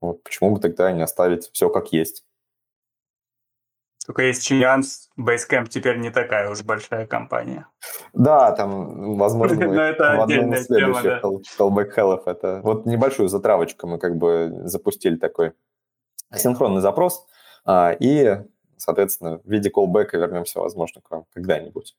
Вот 0.00 0.24
почему 0.24 0.54
бы 0.56 0.60
тогда 0.60 0.90
не 0.90 1.02
оставить 1.02 1.48
все 1.52 1.70
как 1.70 1.92
есть? 1.92 2.25
Только 4.06 4.22
есть 4.22 4.48
нюанс, 4.52 5.10
Basecamp 5.18 5.66
теперь 5.66 5.98
не 5.98 6.10
такая 6.10 6.48
уж 6.48 6.62
большая 6.62 7.06
компания. 7.06 7.66
Да, 8.12 8.52
там, 8.52 9.16
возможно, 9.16 9.66
Но 9.66 9.82
это 9.82 10.22
отдельная 10.22 10.62
тема, 10.62 11.02
да. 11.02 11.20
Callback 11.58 11.92
Health, 11.96 12.22
это 12.26 12.60
вот 12.62 12.86
небольшую 12.86 13.28
затравочку 13.28 13.88
мы 13.88 13.98
как 13.98 14.16
бы 14.16 14.52
запустили 14.64 15.16
такой 15.16 15.52
синхронный 16.32 16.80
запрос, 16.80 17.26
а, 17.64 17.96
и, 17.98 18.42
соответственно, 18.76 19.40
в 19.44 19.50
виде 19.50 19.70
callback 19.70 20.10
вернемся, 20.12 20.60
возможно, 20.60 21.00
к 21.00 21.10
вам 21.10 21.24
когда-нибудь. 21.34 21.96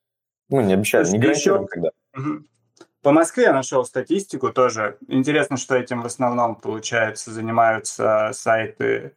Ну, 0.50 0.62
не 0.62 0.74
обещаю, 0.74 1.06
не 1.08 1.20
гарантируем, 1.20 1.64
еще... 1.64 1.70
когда. 1.70 1.90
По 3.02 3.12
Москве 3.12 3.44
я 3.44 3.54
нашел 3.54 3.86
статистику 3.86 4.52
тоже. 4.52 4.98
Интересно, 5.08 5.58
что 5.58 5.76
этим 5.76 6.02
в 6.02 6.06
основном, 6.06 6.56
получается, 6.56 7.32
занимаются 7.32 8.32
сайты 8.34 9.16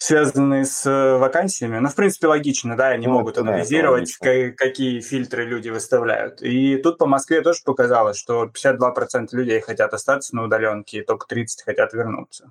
связанные 0.00 0.64
с 0.64 0.86
э, 0.86 1.18
вакансиями. 1.18 1.78
Ну, 1.78 1.88
в 1.88 1.94
принципе, 1.94 2.26
логично, 2.26 2.74
да, 2.74 2.88
они 2.88 3.06
ну, 3.06 3.12
могут 3.12 3.36
анализировать, 3.36 4.16
да, 4.22 4.50
какие 4.56 5.00
фильтры 5.00 5.44
люди 5.44 5.68
выставляют. 5.68 6.40
И 6.40 6.76
тут 6.78 6.96
по 6.96 7.04
Москве 7.04 7.42
тоже 7.42 7.60
показалось, 7.62 8.16
что 8.16 8.46
52% 8.46 9.28
людей 9.32 9.60
хотят 9.60 9.92
остаться 9.92 10.34
на 10.34 10.44
удаленке, 10.44 11.00
и 11.00 11.02
только 11.02 11.26
30% 11.32 11.44
хотят 11.66 11.92
вернуться. 11.92 12.50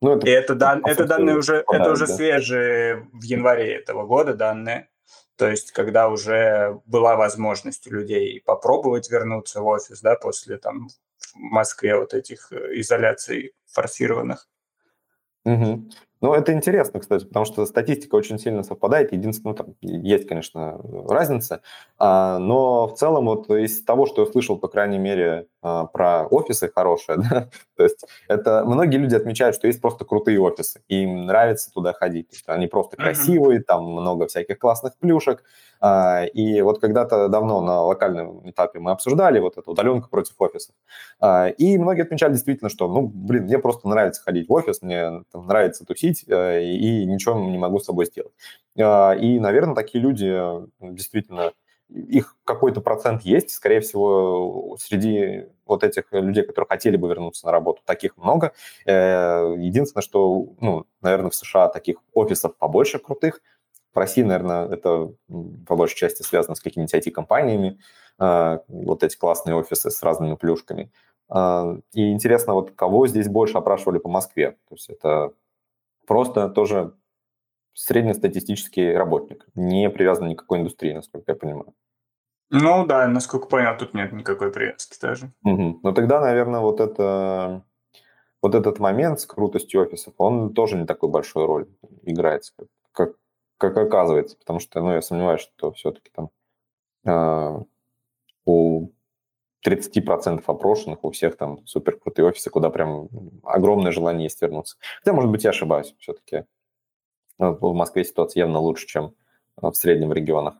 Ну, 0.00 0.16
это, 0.16 0.26
и 0.26 0.30
это, 0.30 0.54
дан, 0.54 0.82
это 0.86 1.04
данные 1.04 1.36
уже, 1.36 1.64
это 1.70 1.92
уже 1.92 2.06
да. 2.06 2.14
свежие 2.14 3.08
в 3.12 3.22
январе 3.22 3.74
этого 3.74 4.06
года 4.06 4.32
данные. 4.32 4.88
То 5.36 5.50
есть, 5.50 5.72
когда 5.72 6.08
уже 6.08 6.80
была 6.86 7.16
возможность 7.16 7.86
у 7.88 7.90
людей 7.90 8.42
попробовать 8.42 9.10
вернуться 9.10 9.60
в 9.60 9.66
офис, 9.66 10.00
да, 10.00 10.14
после 10.14 10.56
там 10.56 10.88
в 10.88 11.34
Москве 11.34 11.98
вот 11.98 12.14
этих 12.14 12.50
э, 12.52 12.80
изоляций 12.80 13.52
форсированных. 13.66 14.48
Угу. 15.44 15.90
Ну, 16.22 16.32
это 16.32 16.52
интересно, 16.52 16.98
кстати, 17.00 17.26
потому 17.26 17.44
что 17.44 17.66
статистика 17.66 18.14
очень 18.14 18.38
сильно 18.38 18.62
совпадает. 18.62 19.12
Единственное, 19.12 19.52
ну, 19.52 19.56
там 19.56 19.74
есть, 19.82 20.26
конечно, 20.26 20.80
разница, 21.08 21.60
а, 21.98 22.38
но 22.38 22.88
в 22.88 22.94
целом 22.94 23.26
вот 23.26 23.50
из 23.50 23.84
того, 23.84 24.06
что 24.06 24.22
я 24.24 24.30
слышал, 24.32 24.56
по 24.58 24.68
крайней 24.68 24.98
мере, 24.98 25.46
а, 25.62 25.84
про 25.86 26.26
офисы 26.26 26.70
хорошие, 26.74 27.18
да, 27.30 27.48
то 27.76 27.82
есть 27.82 28.06
это 28.28 28.64
многие 28.64 28.96
люди 28.96 29.14
отмечают, 29.14 29.56
что 29.56 29.66
есть 29.66 29.80
просто 29.80 30.04
крутые 30.06 30.40
офисы, 30.40 30.80
и 30.88 31.02
им 31.02 31.26
нравится 31.26 31.70
туда 31.72 31.92
ходить. 31.92 32.28
То 32.30 32.34
есть 32.36 32.48
они 32.48 32.66
просто 32.66 32.96
красивые, 32.96 33.60
там 33.62 33.84
много 33.84 34.26
всяких 34.26 34.58
классных 34.58 34.96
плюшек. 34.98 35.44
А, 35.80 36.24
и 36.24 36.60
вот 36.62 36.80
когда-то 36.80 37.28
давно 37.28 37.60
на 37.60 37.82
локальном 37.82 38.48
этапе 38.48 38.78
мы 38.78 38.92
обсуждали 38.92 39.38
вот 39.40 39.58
эту 39.58 39.72
удаленку 39.72 40.08
против 40.08 40.34
офисов. 40.38 40.74
А, 41.20 41.48
и 41.48 41.76
многие 41.78 42.02
отмечали 42.02 42.32
действительно, 42.32 42.70
что, 42.70 42.88
ну, 42.88 43.06
блин, 43.06 43.44
мне 43.44 43.58
просто 43.58 43.88
нравится 43.88 44.22
ходить 44.22 44.48
в 44.48 44.52
офис, 44.52 44.82
мне 44.82 45.22
там, 45.32 45.46
нравится 45.46 45.84
тусить, 45.84 46.05
э, 46.26 46.64
и 46.64 47.04
ничего 47.04 47.38
не 47.38 47.58
могу 47.58 47.78
с 47.78 47.84
собой 47.84 48.06
сделать. 48.06 48.32
А, 48.78 49.12
и, 49.12 49.38
наверное, 49.38 49.74
такие 49.74 50.02
люди 50.02 50.34
действительно 50.80 51.52
их 51.88 52.36
какой-то 52.44 52.80
процент 52.80 53.22
есть, 53.22 53.50
скорее 53.50 53.80
всего, 53.80 54.76
среди 54.80 55.46
вот 55.66 55.84
этих 55.84 56.04
людей, 56.10 56.44
которые 56.44 56.68
хотели 56.68 56.96
бы 56.96 57.08
вернуться 57.08 57.46
на 57.46 57.52
работу, 57.52 57.82
таких 57.84 58.16
много. 58.16 58.52
Э, 58.86 59.54
единственное, 59.56 60.02
что, 60.02 60.48
ну, 60.60 60.86
наверное, 61.00 61.30
в 61.30 61.34
США 61.34 61.68
таких 61.68 61.98
офисов 62.12 62.56
побольше 62.56 62.98
крутых. 62.98 63.40
В 63.94 63.98
России, 63.98 64.22
наверное, 64.22 64.68
это 64.68 65.12
по 65.66 65.76
большей 65.76 65.96
части 65.96 66.22
связано 66.22 66.54
с 66.54 66.60
какими-нибудь 66.60 66.94
IT-компаниями, 66.94 67.78
э, 68.18 68.58
вот 68.68 69.02
эти 69.02 69.16
классные 69.16 69.54
офисы 69.54 69.90
с 69.90 70.02
разными 70.02 70.34
плюшками. 70.34 70.90
Э, 71.32 71.78
и 71.92 72.12
интересно, 72.12 72.54
вот 72.54 72.72
кого 72.72 73.06
здесь 73.06 73.28
больше 73.28 73.58
опрашивали 73.58 73.98
по 73.98 74.08
Москве? 74.08 74.52
То 74.68 74.74
есть 74.74 74.90
это 74.90 75.32
просто 76.06 76.48
тоже 76.48 76.94
среднестатистический 77.74 78.92
работник, 78.92 79.46
не 79.54 79.90
привязан 79.90 80.28
ни 80.28 80.34
к 80.34 80.40
какой 80.40 80.60
индустрии, 80.60 80.94
насколько 80.94 81.32
я 81.32 81.36
понимаю. 81.36 81.74
Ну 82.50 82.86
да, 82.86 83.06
насколько 83.08 83.48
понял, 83.48 83.76
тут 83.76 83.92
нет 83.92 84.12
никакой 84.12 84.52
привязки 84.52 84.96
даже. 85.00 85.32
Угу. 85.42 85.80
Ну 85.82 85.92
тогда, 85.92 86.20
наверное, 86.20 86.60
вот 86.60 86.80
это 86.80 87.64
вот 88.42 88.54
этот 88.54 88.78
момент 88.78 89.20
с 89.20 89.26
крутостью 89.26 89.82
офисов, 89.82 90.14
он 90.18 90.54
тоже 90.54 90.76
не 90.76 90.86
такой 90.86 91.08
большой 91.08 91.46
роль 91.46 91.68
играет, 92.02 92.42
как, 92.92 93.16
как 93.58 93.76
оказывается, 93.76 94.36
потому 94.38 94.60
что, 94.60 94.80
ну, 94.80 94.92
я 94.92 95.02
сомневаюсь, 95.02 95.40
что 95.40 95.72
все-таки 95.72 96.10
там 96.14 96.30
э, 97.04 97.64
у 98.44 98.90
30% 99.66 100.42
опрошенных, 100.46 101.04
у 101.04 101.10
всех 101.10 101.36
там 101.36 101.66
супер 101.66 101.96
крутые 101.98 102.26
офисы, 102.26 102.50
куда 102.50 102.70
прям 102.70 103.08
огромное 103.42 103.92
желание 103.92 104.24
есть 104.24 104.40
вернуться. 104.40 104.76
Хотя, 105.00 105.12
может 105.12 105.30
быть, 105.30 105.44
я 105.44 105.50
ошибаюсь 105.50 105.94
все-таки. 105.98 106.44
В 107.38 107.74
Москве 107.74 108.04
ситуация 108.04 108.42
явно 108.42 108.60
лучше, 108.60 108.86
чем 108.86 109.14
в 109.56 109.72
среднем 109.74 110.12
регионах. 110.12 110.54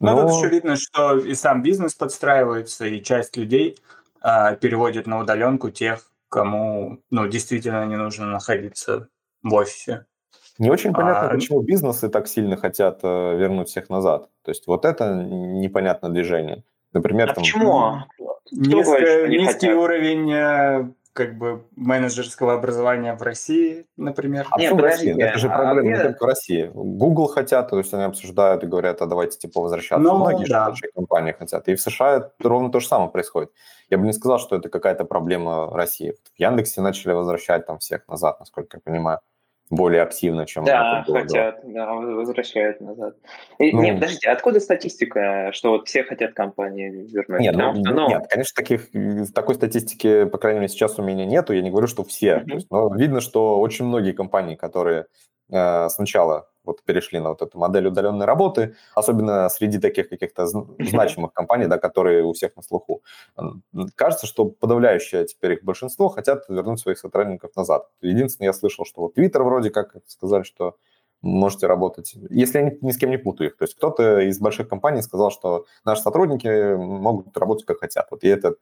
Но... 0.00 0.14
Ну, 0.14 0.28
тут 0.28 0.38
еще 0.38 0.48
видно, 0.48 0.76
что 0.76 1.18
и 1.18 1.34
сам 1.34 1.62
бизнес 1.62 1.94
подстраивается, 1.94 2.86
и 2.86 3.02
часть 3.02 3.36
людей 3.36 3.76
а, 4.20 4.54
переводит 4.54 5.06
на 5.06 5.20
удаленку 5.20 5.70
тех, 5.70 6.10
кому 6.28 7.00
ну, 7.10 7.26
действительно 7.28 7.84
не 7.86 7.96
нужно 7.96 8.26
находиться 8.26 9.08
в 9.42 9.54
офисе. 9.54 10.06
Не 10.58 10.70
очень 10.70 10.92
понятно, 10.92 11.30
а... 11.30 11.34
почему 11.34 11.62
бизнесы 11.62 12.08
так 12.08 12.26
сильно 12.26 12.56
хотят 12.56 13.00
э, 13.04 13.36
вернуть 13.36 13.68
всех 13.68 13.88
назад. 13.90 14.28
То 14.42 14.50
есть 14.50 14.66
вот 14.66 14.84
это 14.84 15.14
непонятное 15.14 16.10
движение. 16.10 16.64
Например, 16.92 17.30
а 17.30 17.34
там... 17.34 17.44
почему? 17.44 17.94
Низко, 18.50 19.28
низкий 19.28 19.72
уровень 19.72 20.32
э, 20.32 20.88
как 21.18 21.36
бы 21.36 21.64
менеджерского 21.74 22.54
образования 22.54 23.12
в 23.14 23.22
России, 23.22 23.86
например? 23.96 24.46
А 24.50 24.58
Нет, 24.60 24.72
в 24.72 24.78
России? 24.78 25.20
Это 25.20 25.36
же 25.38 25.48
проблема 25.48 25.80
а 25.80 25.96
не 25.96 26.02
только 26.02 26.24
в 26.24 26.28
России. 26.28 26.70
Google 26.72 27.26
хотят, 27.26 27.70
то 27.70 27.78
есть 27.78 27.92
они 27.92 28.04
обсуждают 28.04 28.62
и 28.62 28.66
говорят, 28.68 29.02
а 29.02 29.06
давайте 29.06 29.36
типа 29.36 29.60
возвращаться. 29.60 29.98
Ну, 29.98 30.16
Многие 30.16 30.46
да. 30.46 30.66
большие 30.66 30.92
компании 30.92 31.32
хотят. 31.32 31.66
И 31.66 31.74
в 31.74 31.80
США 31.80 32.30
ровно 32.38 32.70
то 32.70 32.78
же 32.78 32.86
самое 32.86 33.10
происходит. 33.10 33.50
Я 33.90 33.98
бы 33.98 34.06
не 34.06 34.12
сказал, 34.12 34.38
что 34.38 34.54
это 34.54 34.68
какая-то 34.68 35.04
проблема 35.04 35.68
России. 35.74 36.14
В 36.36 36.40
Яндексе 36.40 36.80
начали 36.82 37.12
возвращать 37.12 37.66
там 37.66 37.80
всех 37.80 38.06
назад, 38.06 38.38
насколько 38.38 38.76
я 38.76 38.80
понимаю 38.80 39.18
более 39.70 40.02
активно, 40.02 40.46
чем 40.46 40.64
да, 40.64 41.00
это 41.00 41.12
было 41.12 41.20
хотят, 41.20 41.60
да, 41.64 41.92
возвращают 41.92 42.80
назад. 42.80 43.16
И, 43.58 43.72
ну, 43.72 43.82
нет, 43.82 43.96
подождите, 43.96 44.30
откуда 44.30 44.60
статистика, 44.60 45.50
что 45.52 45.70
вот 45.70 45.88
все 45.88 46.04
хотят 46.04 46.32
компании 46.34 46.90
вернуть? 46.90 47.40
Нет, 47.40 47.54
ну, 47.54 47.74
что, 47.74 47.94
ну... 47.94 48.08
нет, 48.08 48.26
конечно, 48.28 48.52
таких, 48.54 48.88
такой 49.32 49.54
статистики, 49.54 50.24
по 50.24 50.38
крайней 50.38 50.60
мере, 50.60 50.68
сейчас 50.68 50.98
у 50.98 51.02
меня 51.02 51.26
нету, 51.26 51.52
я 51.52 51.62
не 51.62 51.70
говорю, 51.70 51.86
что 51.86 52.04
все. 52.04 52.36
Mm-hmm. 52.36 52.54
есть, 52.54 52.70
но 52.70 52.94
видно, 52.94 53.20
что 53.20 53.60
очень 53.60 53.84
многие 53.84 54.12
компании, 54.12 54.54
которые 54.54 55.06
э, 55.50 55.88
сначала 55.90 56.48
вот 56.68 56.82
перешли 56.84 57.18
на 57.18 57.30
вот 57.30 57.42
эту 57.42 57.58
модель 57.58 57.88
удаленной 57.88 58.26
работы, 58.26 58.76
особенно 58.94 59.48
среди 59.48 59.78
таких 59.78 60.08
каких-то 60.08 60.46
значимых 60.46 61.32
компаний, 61.32 61.66
да, 61.66 61.78
которые 61.78 62.22
у 62.24 62.32
всех 62.32 62.56
на 62.56 62.62
слуху. 62.62 63.02
Кажется, 63.96 64.26
что 64.26 64.44
подавляющее 64.44 65.24
теперь 65.24 65.54
их 65.54 65.64
большинство 65.64 66.08
хотят 66.08 66.48
вернуть 66.48 66.80
своих 66.80 66.98
сотрудников 66.98 67.56
назад. 67.56 67.88
Единственное, 68.00 68.48
я 68.48 68.52
слышал, 68.52 68.84
что 68.84 69.02
вот 69.02 69.18
Twitter 69.18 69.42
вроде 69.42 69.70
как 69.70 69.96
сказали, 70.06 70.44
что 70.44 70.76
можете 71.20 71.66
работать, 71.66 72.14
если 72.30 72.58
я 72.58 72.70
ни 72.80 72.92
с 72.92 72.96
кем 72.96 73.10
не 73.10 73.18
путаю 73.18 73.50
их. 73.50 73.56
То 73.56 73.64
есть 73.64 73.74
кто-то 73.74 74.20
из 74.20 74.38
больших 74.38 74.68
компаний 74.68 75.02
сказал, 75.02 75.30
что 75.30 75.64
наши 75.84 76.02
сотрудники 76.02 76.76
могут 76.76 77.36
работать 77.36 77.66
как 77.66 77.80
хотят. 77.80 78.06
Вот 78.10 78.22
и 78.22 78.28
это 78.28 78.54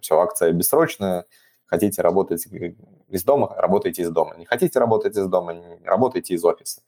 все, 0.00 0.20
акция 0.20 0.52
бессрочная, 0.52 1.24
хотите 1.66 2.02
работать 2.02 2.46
из 3.08 3.24
дома, 3.24 3.52
работайте 3.56 4.02
из 4.02 4.10
дома. 4.10 4.36
Не 4.36 4.44
хотите 4.44 4.78
работать 4.78 5.16
из 5.16 5.26
дома, 5.26 5.54
работайте 5.84 6.34
из 6.34 6.44
офиса. 6.44 6.82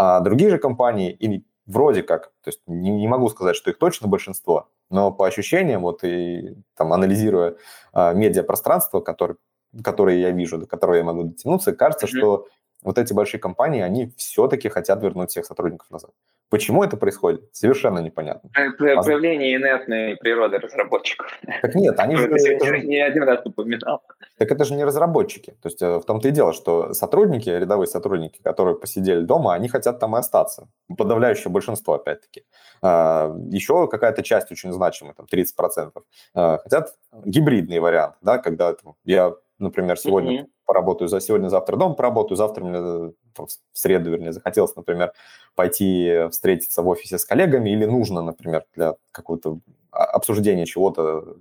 А 0.00 0.20
другие 0.20 0.48
же 0.48 0.58
компании, 0.58 1.10
и 1.10 1.44
вроде 1.66 2.04
как, 2.04 2.28
то 2.44 2.50
есть 2.50 2.60
не, 2.68 2.90
не 2.90 3.08
могу 3.08 3.28
сказать, 3.28 3.56
что 3.56 3.68
их 3.70 3.78
точно 3.78 4.06
большинство, 4.06 4.70
но 4.90 5.10
по 5.10 5.26
ощущениям, 5.26 5.82
вот 5.82 6.04
и 6.04 6.54
там 6.76 6.92
анализируя 6.92 7.56
а, 7.92 8.14
медиапространство, 8.14 9.00
которое, 9.00 9.38
которое 9.82 10.18
я 10.18 10.30
вижу, 10.30 10.56
до 10.56 10.66
которого 10.66 10.94
я 10.94 11.02
могу 11.02 11.24
дотянуться, 11.24 11.72
кажется, 11.72 12.06
mm-hmm. 12.06 12.16
что 12.16 12.46
вот 12.84 12.96
эти 12.96 13.12
большие 13.12 13.40
компании, 13.40 13.82
они 13.82 14.12
все-таки 14.16 14.68
хотят 14.68 15.02
вернуть 15.02 15.30
всех 15.30 15.46
сотрудников 15.46 15.90
назад. 15.90 16.12
Почему 16.50 16.82
это 16.82 16.96
происходит, 16.96 17.48
совершенно 17.52 17.98
непонятно. 17.98 18.50
Проявление 18.78 19.56
инертной 19.56 20.16
природы 20.16 20.58
разработчиков. 20.58 21.30
Так 21.62 21.74
нет, 21.74 21.98
они 22.00 22.16
же... 22.16 22.24
Это 22.26 22.78
не 22.78 22.98
один 22.98 23.24
раз 23.24 23.40
упоминал. 23.44 24.02
Так 24.38 24.50
это 24.50 24.64
же 24.64 24.74
не 24.74 24.84
разработчики. 24.84 25.50
То 25.62 25.68
есть 25.68 25.82
э, 25.82 25.98
в 25.98 26.04
том-то 26.04 26.28
и 26.28 26.30
дело, 26.30 26.54
что 26.54 26.94
сотрудники, 26.94 27.50
рядовые 27.50 27.86
сотрудники, 27.86 28.40
которые 28.42 28.76
посидели 28.76 29.22
дома, 29.22 29.54
они 29.54 29.68
хотят 29.68 29.98
там 29.98 30.16
и 30.16 30.18
остаться. 30.18 30.68
Подавляющее 30.96 31.50
большинство, 31.50 31.94
опять-таки. 31.94 32.44
А, 32.80 33.34
Еще 33.50 33.86
какая-то 33.88 34.22
часть 34.22 34.50
очень 34.50 34.72
значимая, 34.72 35.14
там 35.14 35.26
30%, 35.30 35.92
а, 36.34 36.58
хотят 36.58 36.94
гибридный 37.24 37.80
вариант, 37.80 38.14
да, 38.22 38.38
когда 38.38 38.74
я, 39.04 39.34
например, 39.58 39.98
сегодня 39.98 40.42
mm-hmm 40.42 40.46
поработаю 40.68 41.08
за 41.08 41.20
сегодня, 41.20 41.48
завтра 41.48 41.76
дома 41.76 41.94
поработаю, 41.94 42.36
завтра 42.36 42.62
мне, 42.62 43.12
там, 43.34 43.46
в 43.46 43.78
среду, 43.78 44.10
вернее, 44.10 44.32
захотелось, 44.32 44.76
например, 44.76 45.12
пойти 45.54 46.28
встретиться 46.30 46.82
в 46.82 46.88
офисе 46.88 47.16
с 47.16 47.24
коллегами 47.24 47.70
или 47.70 47.86
нужно, 47.86 48.20
например, 48.20 48.64
для 48.76 48.94
какого-то 49.10 49.60
обсуждения 49.90 50.66
чего-то 50.66 51.36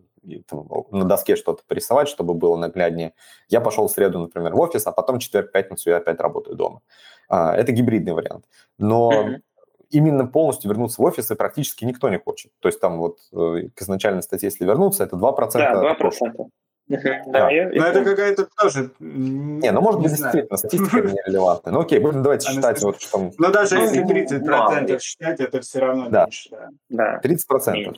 там, 0.48 0.68
на 0.92 1.04
доске 1.04 1.36
что-то 1.36 1.64
порисовать, 1.68 2.08
чтобы 2.08 2.34
было 2.34 2.56
нагляднее. 2.56 3.14
Я 3.50 3.62
пошел 3.62 3.88
в 3.88 3.92
среду, 3.92 4.20
например, 4.20 4.54
в 4.54 4.60
офис, 4.60 4.88
а 4.88 4.92
потом 4.94 5.20
четверг, 5.20 5.52
пятницу 5.52 5.90
я 5.90 5.98
опять 5.98 6.20
работаю 6.20 6.56
дома. 6.56 6.82
А, 7.30 7.56
это 7.56 7.72
гибридный 7.72 8.14
вариант. 8.14 8.46
Но 8.78 9.12
mm-hmm. 9.12 9.42
именно 9.90 10.26
полностью 10.26 10.70
вернуться 10.70 11.02
в 11.02 11.06
офисы 11.06 11.36
практически 11.36 11.86
никто 11.86 12.10
не 12.10 12.18
хочет. 12.18 12.52
То 12.60 12.70
есть 12.70 12.80
там 12.80 12.98
вот 13.00 13.20
э, 13.34 13.70
к 13.76 13.82
изначальной 13.82 14.24
статье, 14.24 14.48
если 14.48 14.66
вернуться, 14.66 15.04
это 15.04 15.16
2%. 15.16 15.52
Да, 15.54 15.96
2%. 16.00 16.50
Да, 16.88 17.50
я, 17.50 17.70
Но 17.70 17.86
это 17.86 18.04
какая-то 18.04 18.48
тоже... 18.58 18.92
Не, 19.00 19.72
ну 19.72 19.82
может 19.82 20.02
быть 20.02 20.12
действительно 20.12 20.58
статистика 20.58 21.02
нерелевантная. 21.02 21.74
Ну 21.74 21.82
окей, 21.82 22.00
будем 22.00 22.24
давайте 22.24 22.50
считать 22.50 22.82
вот 22.82 23.02
что... 23.02 23.32
Ну 23.38 23.52
даже 23.52 23.76
ну, 23.76 23.82
если 23.82 24.06
30% 24.06 24.46
процентов 24.46 25.02
считать, 25.02 25.40
это 25.40 25.62
все 25.62 25.80
равно 25.80 26.10
да. 26.10 26.24
меньше. 26.26 26.50
Да, 26.90 27.20
30%. 27.24 27.96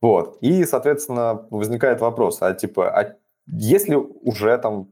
Вот. 0.00 0.38
И, 0.40 0.64
соответственно, 0.64 1.46
возникает 1.50 2.00
вопрос, 2.00 2.42
а 2.42 2.52
типа, 2.54 2.90
а 2.90 3.14
если 3.50 3.94
уже 3.94 4.58
там 4.58 4.88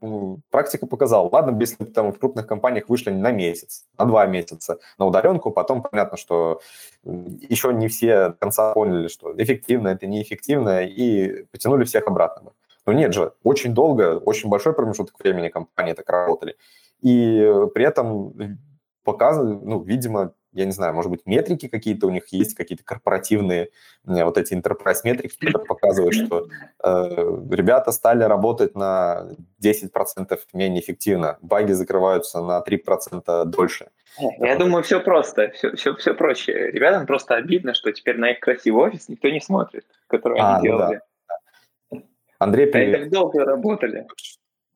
практика 0.51 0.87
показала, 0.87 1.29
ладно, 1.31 1.59
если 1.61 1.85
там 1.85 2.13
в 2.13 2.19
крупных 2.19 2.47
компаниях 2.47 2.89
вышли 2.89 3.11
на 3.11 3.31
месяц, 3.31 3.85
на 3.99 4.07
два 4.07 4.27
месяца 4.27 4.79
на 4.99 5.05
удаленку, 5.07 5.51
потом 5.51 5.83
понятно, 5.83 6.17
что 6.17 6.61
еще 7.05 7.75
не 7.75 7.89
все 7.89 8.29
до 8.31 8.33
конца 8.35 8.73
поняли, 8.73 9.09
что 9.09 9.35
эффективно 9.37 9.89
это 9.89 10.07
неэффективно, 10.07 10.85
и 10.85 11.45
потянули 11.53 11.85
всех 11.85 12.07
обратно. 12.07 12.53
Но 12.87 12.93
нет 12.93 13.13
же, 13.13 13.33
очень 13.43 13.75
долго, 13.75 14.19
очень 14.19 14.49
большой 14.49 14.73
промежуток 14.73 15.19
времени 15.19 15.49
компании 15.49 15.93
так 15.93 16.09
работали. 16.09 16.57
И 17.03 17.53
при 17.75 17.85
этом 17.85 18.59
показывают, 19.05 19.63
ну, 19.63 19.83
видимо, 19.83 20.33
я 20.57 20.65
не 20.65 20.73
знаю, 20.73 20.95
может 20.95 21.11
быть, 21.11 21.27
метрики 21.27 21.69
какие-то 21.69 22.07
у 22.07 22.11
них 22.11 22.29
есть, 22.33 22.55
какие-то 22.55 22.83
корпоративные 22.83 23.69
вот 24.05 24.39
эти 24.39 24.55
enterprise 24.55 25.01
метрики, 25.05 25.37
которые 25.39 25.67
показывают, 25.67 26.15
что 26.15 26.49
э, 26.83 27.05
ребята 27.51 27.93
стали 27.93 28.25
работать 28.25 28.75
на 28.75 29.29
10% 29.63 30.39
менее 30.55 30.81
эффективно, 30.81 31.39
баги 31.43 31.73
закрываются 31.73 32.41
на 32.41 32.65
3% 32.67 33.45
дольше. 33.45 33.89
Я 34.39 34.57
думаю, 34.57 34.83
все 34.83 35.01
просто, 35.01 35.51
все, 35.51 35.77
все, 35.77 35.95
все 35.97 36.15
проще. 36.15 36.71
Ребятам 36.71 37.07
просто 37.07 37.35
обидно, 37.35 37.75
что 37.75 37.93
теперь 37.93 38.17
на 38.17 38.31
их 38.31 38.41
красивый 38.41 38.87
офис 38.87 39.11
никто 39.11 39.29
не 39.29 39.41
смотрит, 39.41 39.85
который 40.07 40.39
а, 40.41 40.57
они 40.57 40.69
ну 40.69 40.79
делали. 40.79 40.95
Да. 40.95 41.01
Андрей, 42.39 42.67
привет. 42.67 43.07
А 43.07 43.11
долго 43.11 43.45
работали. 43.45 44.07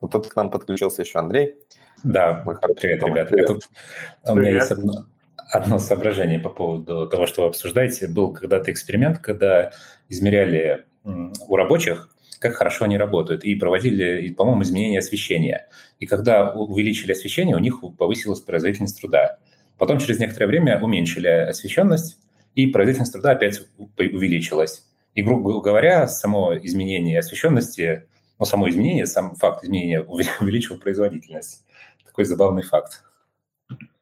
Вот 0.00 0.12
тут 0.12 0.28
к 0.28 0.36
нам 0.36 0.50
подключился 0.50 1.02
еще 1.02 1.18
Андрей. 1.18 1.56
Да, 2.02 2.44
привет, 2.80 3.02
ребята. 3.02 3.30
Привет. 3.30 3.46
Тут, 3.46 3.68
у 4.26 4.34
меня 4.34 4.50
есть 4.50 4.70
одно, 4.70 5.06
одно 5.50 5.78
соображение 5.78 6.38
по 6.38 6.48
поводу 6.48 7.06
того, 7.06 7.26
что 7.26 7.42
вы 7.42 7.48
обсуждаете. 7.48 8.08
Был 8.08 8.32
когда-то 8.32 8.70
эксперимент, 8.70 9.18
когда 9.18 9.72
измеряли 10.08 10.86
у 11.04 11.56
рабочих, 11.56 12.08
как 12.38 12.54
хорошо 12.54 12.86
они 12.86 12.96
работают, 12.96 13.44
и 13.44 13.54
проводили, 13.54 14.32
по-моему, 14.32 14.62
изменения 14.62 15.00
освещения. 15.00 15.68
И 15.98 16.06
когда 16.06 16.52
увеличили 16.52 17.12
освещение, 17.12 17.54
у 17.54 17.60
них 17.60 17.82
повысилась 17.98 18.40
производительность 18.40 18.98
труда. 18.98 19.38
Потом 19.76 19.98
через 19.98 20.18
некоторое 20.18 20.46
время 20.46 20.80
уменьшили 20.80 21.28
освещенность, 21.28 22.18
и 22.54 22.66
производительность 22.66 23.12
труда 23.12 23.32
опять 23.32 23.60
увеличилась. 23.98 24.86
И, 25.14 25.22
грубо 25.22 25.60
говоря, 25.60 26.06
само 26.06 26.56
изменение 26.56 27.18
освещенности, 27.18 28.06
ну, 28.38 28.46
само 28.46 28.68
изменение, 28.68 29.06
сам 29.06 29.34
факт 29.34 29.64
изменения 29.64 30.00
увеличил 30.40 30.78
производительность 30.78 31.64
такой 32.06 32.24
забавный 32.24 32.62
факт. 32.62 33.02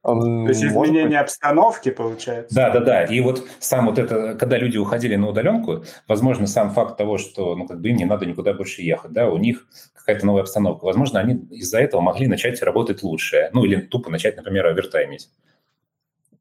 То 0.03 0.49
есть 0.49 0.65
изменение 0.65 1.09
быть... 1.09 1.17
обстановки 1.17 1.91
получается? 1.91 2.55
Да, 2.55 2.71
да, 2.71 2.81
да. 2.81 3.05
И 3.05 3.21
вот 3.21 3.47
сам 3.59 3.87
вот 3.87 3.99
это, 3.99 4.35
когда 4.37 4.57
люди 4.57 4.79
уходили 4.79 5.17
на 5.17 5.29
удаленку, 5.29 5.85
возможно, 6.07 6.47
сам 6.47 6.71
факт 6.71 6.97
того, 6.97 7.19
что 7.19 7.55
ну, 7.57 7.67
как 7.67 7.81
бы 7.81 7.91
им 7.91 7.97
не 7.97 8.05
надо 8.07 8.25
никуда 8.25 8.55
больше 8.55 8.83
ехать, 8.83 9.13
да, 9.13 9.29
у 9.29 9.37
них 9.37 9.67
какая-то 9.95 10.25
новая 10.25 10.43
обстановка. 10.43 10.85
Возможно, 10.85 11.21
они 11.21 11.35
из-за 11.51 11.81
этого 11.81 12.01
могли 12.01 12.27
начать 12.27 12.63
работать 12.63 13.03
лучше. 13.03 13.51
Ну, 13.53 13.65
или 13.65 13.81
тупо 13.81 14.11
начать, 14.11 14.37
например, 14.37 14.67
овертаймить. 14.67 15.29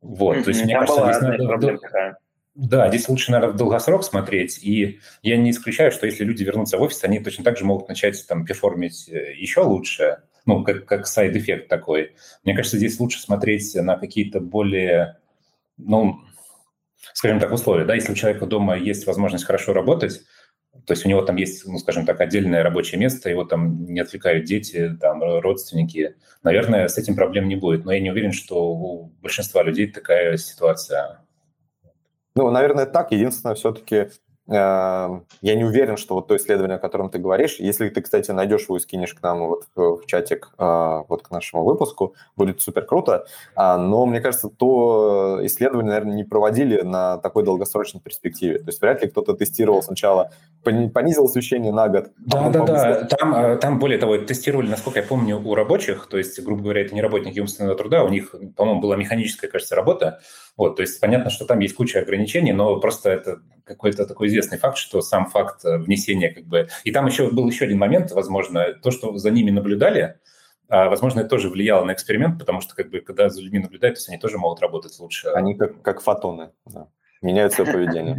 Вот, 0.01 0.37
mm-hmm. 0.37 0.43
то 0.43 0.49
есть, 0.49 0.63
мне 0.63 0.75
Там 0.75 0.85
кажется, 0.85 1.19
здесь 1.19 1.47
надо... 1.47 1.77
Да, 1.91 2.17
здесь 2.57 3.07
лучше, 3.07 3.31
наверное, 3.31 3.53
в 3.53 3.57
долгосрок 3.57 4.03
смотреть. 4.03 4.59
И 4.63 4.99
я 5.21 5.37
не 5.37 5.51
исключаю, 5.51 5.91
что 5.91 6.05
если 6.05 6.23
люди 6.23 6.43
вернутся 6.43 6.77
в 6.77 6.81
офис, 6.81 7.03
они 7.03 7.19
точно 7.19 7.43
так 7.43 7.57
же 7.57 7.65
могут 7.65 7.87
начать 7.87 8.25
там 8.27 8.45
perform 8.45 8.89
ить 8.89 9.07
э, 9.09 9.33
еще 9.35 9.61
лучше 9.61 10.23
ну, 10.47 10.63
как, 10.63 10.85
как 10.85 11.05
side 11.05 11.30
effect 11.30 11.67
такой. 11.67 12.15
Мне 12.43 12.55
кажется, 12.55 12.77
здесь 12.77 12.99
лучше 12.99 13.19
смотреть 13.19 13.75
на 13.75 13.97
какие-то 13.97 14.39
более, 14.39 15.19
ну, 15.77 16.21
скажем 17.13 17.39
так, 17.39 17.51
условия. 17.51 17.85
Да? 17.85 17.93
Если 17.93 18.13
у 18.13 18.15
человека 18.15 18.45
дома 18.47 18.77
есть 18.77 19.05
возможность 19.05 19.43
хорошо 19.43 19.73
работать, 19.73 20.21
то 20.85 20.93
есть 20.93 21.05
у 21.05 21.09
него 21.09 21.21
там 21.21 21.35
есть, 21.35 21.65
ну, 21.67 21.77
скажем 21.79 22.05
так, 22.05 22.21
отдельное 22.21 22.63
рабочее 22.63 22.97
место, 22.97 23.29
его 23.29 23.43
там 23.43 23.85
не 23.85 23.99
отвлекают 23.99 24.45
дети, 24.45 24.95
там, 25.01 25.21
родственники. 25.41 26.15
Наверное, 26.43 26.87
с 26.87 26.97
этим 26.97 27.15
проблем 27.15 27.49
не 27.49 27.57
будет. 27.57 27.83
Но 27.83 27.91
я 27.91 27.99
не 27.99 28.11
уверен, 28.11 28.31
что 28.31 28.73
у 28.73 29.05
большинства 29.21 29.63
людей 29.63 29.87
такая 29.87 30.37
ситуация. 30.37 31.26
Ну, 32.37 32.51
наверное, 32.51 32.85
так. 32.85 33.11
Единственное, 33.11 33.55
все-таки 33.55 34.09
Эм, 34.49 35.25
я 35.41 35.55
не 35.55 35.65
уверен, 35.65 35.97
что 35.97 36.15
вот 36.15 36.27
то 36.27 36.37
исследование, 36.37 36.77
о 36.77 36.79
котором 36.79 37.09
ты 37.09 37.19
говоришь, 37.19 37.57
если 37.59 37.89
ты, 37.89 38.01
кстати, 38.01 38.31
найдешь 38.31 38.63
его 38.63 38.77
и 38.77 38.79
скинешь 38.79 39.13
к 39.13 39.21
нам 39.21 39.45
вот 39.45 39.65
в 39.75 40.05
чатик, 40.05 40.51
э, 40.57 41.03
вот 41.09 41.21
к 41.21 41.31
нашему 41.31 41.65
выпуску, 41.65 42.15
будет 42.37 42.61
супер 42.61 42.85
круто. 42.85 43.25
А, 43.55 43.77
но 43.77 44.05
мне 44.05 44.21
кажется, 44.21 44.47
то 44.47 45.39
исследование, 45.43 45.89
наверное, 45.89 46.15
не 46.15 46.23
проводили 46.23 46.81
на 46.81 47.17
такой 47.17 47.43
долгосрочной 47.43 47.99
перспективе. 47.99 48.59
То 48.59 48.67
есть 48.67 48.81
вряд 48.81 49.01
ли 49.01 49.09
кто-то 49.09 49.33
тестировал 49.33 49.83
сначала, 49.83 50.31
понизил 50.63 51.25
освещение 51.25 51.73
на 51.73 51.89
год. 51.89 52.11
Да, 52.17 52.49
да, 52.49 52.63
да. 52.63 53.03
Там, 53.03 53.35
э, 53.35 53.57
там, 53.57 53.79
более 53.79 53.99
того, 53.99 54.17
тестировали, 54.17 54.69
насколько 54.69 54.99
я 54.99 55.05
помню, 55.05 55.41
у 55.43 55.55
рабочих, 55.55 56.07
то 56.07 56.17
есть, 56.17 56.41
грубо 56.41 56.63
говоря, 56.63 56.83
это 56.83 56.95
не 56.95 57.01
работники 57.01 57.41
умственного 57.41 57.75
труда, 57.75 58.05
у 58.05 58.07
них, 58.07 58.33
по-моему, 58.55 58.79
была 58.79 58.95
механическая, 58.95 59.49
кажется, 59.49 59.75
работа, 59.75 60.21
вот, 60.57 60.75
то 60.75 60.81
есть 60.81 60.99
понятно, 60.99 61.29
что 61.29 61.45
там 61.45 61.59
есть 61.59 61.75
куча 61.75 61.99
ограничений, 61.99 62.51
но 62.51 62.79
просто 62.79 63.11
это 63.11 63.41
какой-то 63.63 64.05
такой 64.05 64.27
известный 64.27 64.57
факт, 64.57 64.77
что 64.77 65.01
сам 65.01 65.27
факт 65.27 65.63
э, 65.63 65.77
внесения 65.77 66.33
как 66.33 66.45
бы... 66.45 66.67
И 66.83 66.91
там 66.91 67.05
еще 67.05 67.29
был 67.29 67.47
еще 67.47 67.65
один 67.65 67.77
момент, 67.77 68.11
возможно, 68.11 68.73
то, 68.81 68.91
что 68.91 69.17
за 69.17 69.29
ними 69.29 69.51
наблюдали, 69.51 70.19
а, 70.69 70.89
возможно, 70.89 71.21
это 71.21 71.29
тоже 71.29 71.49
влияло 71.49 71.85
на 71.85 71.93
эксперимент, 71.93 72.39
потому 72.39 72.61
что 72.61 72.75
как 72.75 72.89
бы 72.89 72.99
когда 72.99 73.29
за 73.29 73.41
людьми 73.41 73.59
наблюдают, 73.59 73.95
то 73.95 73.99
есть 73.99 74.09
они 74.09 74.17
тоже 74.17 74.37
могут 74.37 74.59
работать 74.59 74.97
лучше. 74.99 75.29
Они 75.29 75.55
как, 75.55 75.81
как 75.81 76.01
фотоны, 76.01 76.51
да 76.65 76.87
меняют 77.21 77.53
свое 77.53 77.71
поведение. 77.71 78.15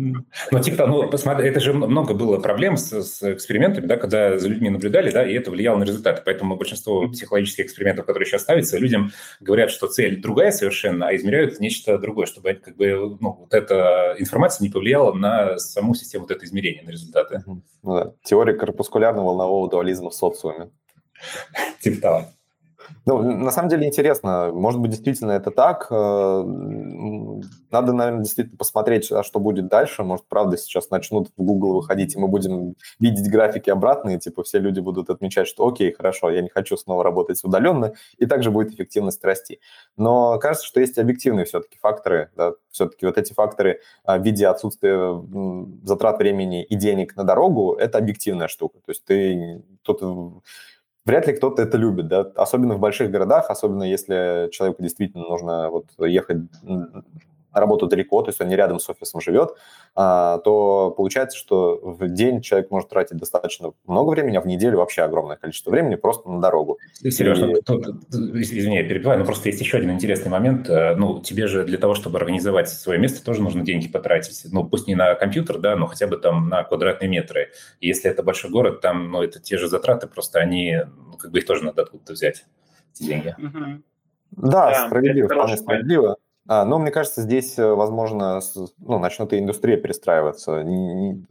Ну, 0.51 0.61
типа, 0.61 0.87
ну, 0.87 1.09
посмотри, 1.09 1.49
это 1.49 1.61
же 1.61 1.73
много 1.73 2.15
было 2.15 2.39
проблем 2.39 2.77
с, 2.77 3.03
с 3.03 3.23
экспериментами, 3.33 3.87
да, 3.87 3.97
когда 3.97 4.39
за 4.39 4.49
людьми 4.49 4.71
наблюдали, 4.71 5.11
да, 5.11 5.27
и 5.27 5.35
это 5.35 5.51
влияло 5.51 5.79
на 5.79 5.85
результаты. 5.85 6.23
Поэтому 6.25 6.57
большинство 6.57 7.09
психологических 7.09 7.67
экспериментов, 7.67 8.07
которые 8.07 8.27
сейчас 8.27 8.43
ставятся, 8.43 8.79
людям 8.79 9.13
говорят, 9.41 9.71
что 9.71 9.87
цель 9.87 10.21
другая 10.21 10.51
совершенно, 10.51 11.09
а 11.09 11.17
измеряют 11.17 11.61
нечто 11.61 11.99
другое, 11.99 12.27
чтобы 12.27 12.55
как 12.55 12.77
бы, 12.77 13.17
ну, 13.21 13.33
вот 13.41 13.55
эта 13.55 14.17
информация 14.19 14.65
не 14.65 14.71
повлияла 14.71 15.13
на 15.13 15.59
саму 15.59 15.95
систему 15.95 16.25
вот 16.25 16.31
этого 16.31 16.45
измерения, 16.45 16.83
на 16.85 16.91
результаты. 16.91 17.43
Ну, 17.47 17.63
да. 17.83 18.13
Теория 18.25 18.55
корпускулярно-волнового 18.55 19.71
дуализма 19.71 20.11
в 20.11 20.15
социуме. 20.15 20.71
Типа 21.81 22.01
того. 22.01 22.27
Ну, 23.07 23.23
на 23.23 23.51
самом 23.51 23.69
деле 23.69 23.87
интересно. 23.87 24.51
Может 24.53 24.81
быть, 24.81 24.91
действительно 24.91 25.33
это 25.33 25.51
так. 25.51 25.87
Э, 25.91 26.43
надо, 27.71 27.93
наверное, 27.93 28.23
действительно 28.23 28.57
посмотреть, 28.57 29.11
а 29.11 29.23
что 29.23 29.41
будет 29.41 29.69
дальше. 29.69 30.03
Может, 30.03 30.27
правда, 30.27 30.57
сейчас 30.57 30.91
начнут 30.91 31.31
в 31.37 31.43
Google 31.43 31.75
выходить, 31.75 32.15
и 32.15 32.19
мы 32.19 32.29
будем 32.29 32.75
видеть 32.99 33.31
графики 33.31 33.71
обратные, 33.71 34.19
типа 34.19 34.43
все 34.43 34.59
люди 34.59 34.81
будут 34.81 35.11
отмечать, 35.11 35.49
что 35.49 35.67
окей, 35.67 35.93
хорошо, 35.93 36.31
я 36.31 36.43
не 36.43 36.49
хочу 36.49 36.77
снова 36.77 37.03
работать 37.05 37.43
удаленно, 37.43 37.95
и 38.19 38.27
также 38.27 38.51
будет 38.51 38.73
эффективность 38.73 39.25
расти. 39.25 39.61
Но 39.97 40.39
кажется, 40.39 40.67
что 40.67 40.81
есть 40.81 40.99
объективные 40.99 41.45
все-таки 41.45 41.79
факторы, 41.79 42.31
да, 42.37 42.53
все-таки 42.71 43.07
вот 43.07 43.19
эти 43.19 43.33
факторы 43.33 43.81
а, 44.05 44.19
в 44.19 44.25
виде 44.25 44.47
отсутствия 44.47 45.23
затрат 45.85 46.19
времени 46.19 46.65
и 46.65 46.75
денег 46.77 47.17
на 47.17 47.25
дорогу, 47.25 47.75
это 47.75 47.99
объективная 47.99 48.49
штука. 48.49 48.79
То 48.85 48.91
есть 48.91 49.05
ты 49.05 49.63
тут 49.83 50.03
вряд 51.09 51.27
ли 51.27 51.33
кто-то 51.33 51.63
это 51.63 51.79
любит, 51.79 52.07
да, 52.07 52.21
особенно 52.37 52.75
в 52.75 52.81
больших 52.81 53.11
городах, 53.11 53.51
особенно 53.51 53.83
если 53.83 54.49
человеку 54.53 54.83
действительно 54.83 55.25
нужно 55.25 55.71
вот 55.71 55.87
ехать 55.99 56.43
на 57.53 57.61
работу 57.61 57.87
далеко, 57.87 58.23
то 58.23 58.29
есть 58.29 58.41
он 58.41 58.49
не 58.49 58.57
рядом 58.57 58.81
с 58.81 58.89
офисом 58.89 59.21
живет, 59.21 59.51
а, 59.95 60.39
то 60.39 60.93
получается, 60.97 61.37
что 61.37 61.79
в 61.83 62.09
день 62.09 62.43
человек 62.43 62.71
может 62.71 62.89
тратить 62.89 63.17
достаточно 63.19 63.73
много 63.87 64.11
времени, 64.11 64.37
а 64.37 64.41
в 64.41 64.47
неделю 64.47 64.79
вообще 64.79 65.03
огромное 65.03 65.37
количество 65.37 65.71
времени 65.71 65.95
просто 65.95 66.29
на 66.29 66.41
дорогу. 66.41 66.79
Сережа, 66.95 67.47
и... 67.47 67.61
тут, 67.63 67.87
извини, 68.11 68.77
я 68.77 68.85
перебиваю, 68.85 69.19
но 69.19 69.25
просто 69.25 69.49
есть 69.49 69.61
еще 69.61 69.79
один 69.79 69.91
интересный 69.93 70.31
момент. 70.31 70.69
Э, 70.69 70.95
ну, 70.95 71.21
тебе 71.21 71.47
же 71.47 71.65
для 71.65 71.79
того, 71.79 71.95
чтобы 71.95 72.19
организовать 72.19 72.69
свое 72.69 72.99
место, 72.99 73.25
тоже 73.25 73.43
нужно 73.43 73.65
деньги 73.65 73.89
потратить. 73.89 74.43
Ну, 74.51 74.65
пусть 74.65 74.87
не 74.87 74.95
на 74.95 75.15
компьютер, 75.15 75.59
да, 75.59 75.77
но 75.77 75.87
хотя 75.87 76.07
бы 76.07 76.17
там 76.17 76.49
на 76.49 76.65
квадратные 76.65 77.09
метры. 77.09 77.51
И 77.81 77.89
если 77.89 78.11
это 78.11 78.23
большой 78.23 78.51
город, 78.51 78.81
там, 78.81 79.11
ну, 79.11 79.23
это 79.23 79.41
те 79.41 79.59
же 79.59 79.69
затраты, 79.69 80.07
просто 80.07 80.39
они, 80.39 80.79
ну, 81.07 81.17
как 81.17 81.31
бы 81.31 81.39
их 81.39 81.47
тоже 81.47 81.65
надо 81.65 81.83
откуда-то 81.83 82.13
взять, 82.13 82.45
эти 82.95 83.05
деньги. 83.05 83.35
Да, 84.31 84.71
да 84.71 84.87
справедливо, 84.87 85.29
вполне 85.29 85.57
справедливо. 85.57 86.17
А, 86.49 86.65
но 86.65 86.79
мне 86.79 86.91
кажется, 86.91 87.21
здесь, 87.21 87.59
э, 87.59 87.75
возможно, 87.75 88.41
ну, 88.79 88.99
начнет 88.99 89.33
и 89.35 89.39
индустрия 89.39 89.77
перестраиваться. 89.77 90.65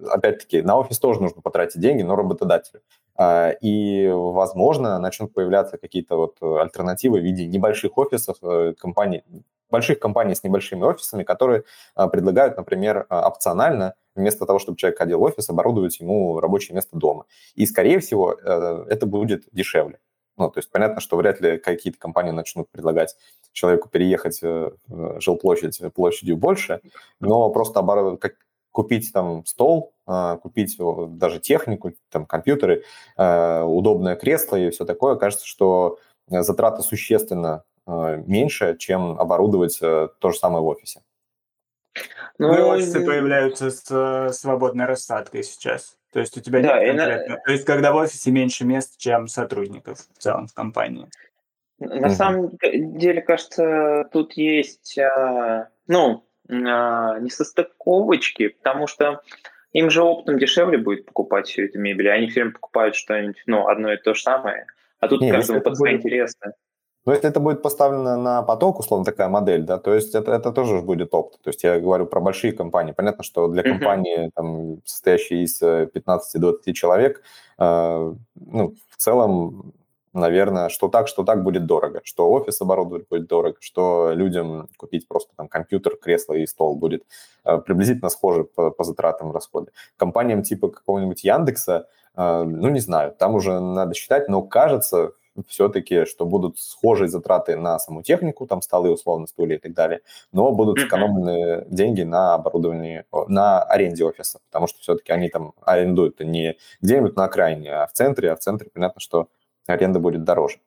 Опять-таки, 0.08 0.62
на 0.62 0.78
офис 0.78 1.00
тоже 1.00 1.22
нужно 1.22 1.42
потратить 1.42 1.82
деньги, 1.82 2.04
но 2.04 2.16
работодателю. 2.16 2.82
А, 3.16 3.50
и, 3.50 4.08
возможно, 4.10 5.00
начнут 5.00 5.34
появляться 5.34 5.78
какие-то 5.80 6.18
вот 6.18 6.38
альтернативы 6.42 7.20
в 7.20 7.24
виде 7.24 7.48
небольших 7.48 7.98
офисов, 7.98 8.38
э, 8.44 8.76
компаний, 8.80 9.24
больших 9.72 10.00
компаний 10.00 10.36
с 10.36 10.44
небольшими 10.44 10.84
офисами, 10.84 11.24
которые 11.24 11.64
а, 11.96 12.08
предлагают, 12.08 12.56
например, 12.56 13.06
опционально 13.10 13.96
вместо 14.16 14.46
того, 14.46 14.60
чтобы 14.60 14.78
человек 14.78 15.00
ходил 15.00 15.20
в 15.20 15.24
офис, 15.24 15.50
оборудовать 15.50 16.00
ему 16.00 16.40
рабочее 16.40 16.76
место 16.76 16.96
дома. 16.96 17.26
И, 17.56 17.66
скорее 17.66 18.00
всего, 18.00 18.34
э, 18.34 18.86
это 18.90 19.08
будет 19.08 19.46
дешевле. 19.52 20.00
Ну, 20.38 20.52
то 20.52 20.60
есть 20.60 20.72
понятно, 20.72 21.02
что 21.02 21.18
вряд 21.18 21.42
ли 21.42 21.58
какие-то 21.58 21.98
компании 21.98 22.32
начнут 22.32 22.70
предлагать 22.70 23.16
человеку 23.54 23.90
переехать 23.90 24.40
э, 24.44 24.72
в 24.88 25.20
жилплощадь 25.20 25.82
площадью 25.94 26.38
больше, 26.38 26.80
но 27.20 27.50
просто 27.50 27.80
оборот, 27.80 28.22
как, 28.22 28.36
купить 28.72 29.12
там 29.12 29.46
стол, 29.46 29.94
э, 30.08 30.38
купить 30.42 30.78
даже 30.78 31.40
технику, 31.40 31.94
там 32.10 32.28
компьютеры, 32.28 32.84
э, 33.18 33.62
удобное 33.64 34.16
кресло 34.16 34.56
и 34.56 34.70
все 34.70 34.86
такое, 34.86 35.16
кажется, 35.16 35.46
что 35.46 35.98
затраты 36.30 36.84
существенно 36.84 37.64
меньше, 37.88 38.76
чем 38.78 39.18
оборудовать 39.18 39.80
то 39.80 40.12
же 40.30 40.38
самое 40.38 40.62
в 40.62 40.68
офисе. 40.68 41.02
Ну, 42.38 42.54
и 42.54 42.62
офисы 42.62 43.00
появляются 43.00 43.72
с 43.72 44.34
свободной 44.38 44.86
рассадкой 44.86 45.42
сейчас. 45.44 45.97
То 46.12 46.20
есть 46.20 46.38
у 46.38 46.42
тебя 46.42 46.62
да, 46.62 46.80
нет 46.80 46.98
конкретно... 46.98 47.36
На... 47.36 47.42
То 47.42 47.52
есть 47.52 47.66
когда 47.66 47.92
в 47.92 47.96
офисе 47.96 48.32
меньше 48.32 48.66
мест, 48.66 48.98
чем 48.98 49.28
сотрудников 49.28 50.00
в 50.00 50.18
целом 50.18 50.48
в 50.48 50.54
компании. 50.54 51.08
На 51.80 52.08
mm 52.08 52.10
самом 52.10 52.52
деле, 52.62 53.22
кажется, 53.22 54.10
тут 54.12 54.34
есть 54.34 54.98
а, 54.98 55.70
ну, 55.88 56.26
а, 56.50 57.20
не 57.20 57.30
состыковочки, 57.30 58.48
потому 58.50 58.88
что 58.88 59.22
им 59.74 59.90
же 59.90 60.02
оптом 60.02 60.40
дешевле 60.40 60.78
будет 60.78 61.06
покупать 61.06 61.48
всю 61.48 61.64
эту 61.64 61.80
мебель, 61.80 62.10
они 62.10 62.28
все 62.28 62.42
время 62.42 62.54
покупают 62.54 62.96
что-нибудь, 62.96 63.44
ну, 63.46 63.68
одно 63.68 63.94
и 63.94 63.98
то 63.98 64.14
же 64.14 64.22
самое, 64.22 64.66
а 65.00 65.08
тут 65.08 65.22
каждому 65.30 65.62
под 65.62 65.78
свои 65.78 65.98
интересы. 65.98 66.54
Но 67.08 67.14
если 67.14 67.30
это 67.30 67.40
будет 67.40 67.62
поставлено 67.62 68.18
на 68.18 68.42
поток, 68.44 68.80
условно 68.80 69.06
такая 69.06 69.30
модель, 69.30 69.64
да, 69.64 69.78
то 69.78 69.94
есть 69.94 70.14
это, 70.14 70.34
это 70.34 70.52
тоже 70.52 70.82
будет 70.82 71.14
опт. 71.14 71.42
То 71.42 71.52
есть 71.52 71.64
я 71.64 71.80
говорю 71.80 72.06
про 72.06 72.20
большие 72.20 72.52
компании. 72.52 72.92
Понятно, 72.92 73.24
что 73.24 73.48
для 73.48 73.64
компании, 73.64 74.30
там, 74.36 74.82
состоящей 74.84 75.44
из 75.44 75.64
15-20 75.64 76.58
э, 76.66 76.74
человек, 76.74 77.24
э, 77.60 78.14
ну, 78.36 78.74
в 78.90 78.98
целом 78.98 79.74
наверное, 80.12 80.68
что 80.68 80.90
так, 80.90 81.08
что 81.08 81.24
так 81.24 81.44
будет 81.44 81.66
дорого, 81.66 82.02
что 82.04 82.30
офис 82.30 82.60
оборудовать 82.60 83.08
будет 83.08 83.28
дорого, 83.28 83.56
что 83.62 84.12
людям 84.14 84.68
купить 84.76 85.08
просто 85.08 85.32
там 85.38 85.48
компьютер, 85.48 85.96
кресло 85.96 86.34
и 86.34 86.46
стол 86.46 86.76
будет 86.76 87.04
э, 87.46 87.58
приблизительно 87.60 88.10
схоже 88.10 88.44
по, 88.44 88.70
по 88.70 88.84
затратам 88.84 89.32
расходы. 89.32 89.72
Компаниям 89.96 90.44
типа 90.44 90.68
какого-нибудь 90.68 91.24
Яндекса, 91.24 91.88
э, 92.18 92.44
ну, 92.44 92.68
не 92.68 92.82
знаю, 92.82 93.16
там 93.18 93.36
уже 93.36 93.62
надо 93.62 93.94
считать, 93.94 94.28
но 94.28 94.42
кажется 94.42 95.14
все-таки, 95.48 96.06
что 96.06 96.26
будут 96.26 96.60
схожие 96.60 97.08
затраты 97.08 97.56
на 97.56 97.80
саму 97.80 98.02
технику, 98.02 98.48
там 98.48 98.62
столы, 98.62 98.92
условно, 98.92 99.28
стулья 99.28 99.58
и 99.58 99.60
так 99.60 99.74
далее, 99.74 100.02
но 100.32 100.52
будут 100.52 100.80
сэкономлены 100.80 101.66
деньги 101.70 102.02
на 102.02 102.36
оборудовании, 102.36 103.06
на 103.28 103.62
аренде 103.64 104.04
офиса, 104.06 104.40
потому 104.50 104.68
что 104.68 104.80
все-таки 104.80 105.12
они 105.12 105.30
там 105.30 105.54
арендуют 105.62 106.20
не 106.20 106.58
где-нибудь 106.82 107.16
на 107.16 107.26
окраине, 107.26 107.72
а 107.74 107.88
в 107.88 107.94
центре, 107.94 108.32
а 108.32 108.36
в 108.36 108.40
центре 108.40 108.70
понятно, 108.74 109.02
что 109.02 109.28
аренда 109.68 110.00
будет 110.00 110.24
дороже. 110.24 110.60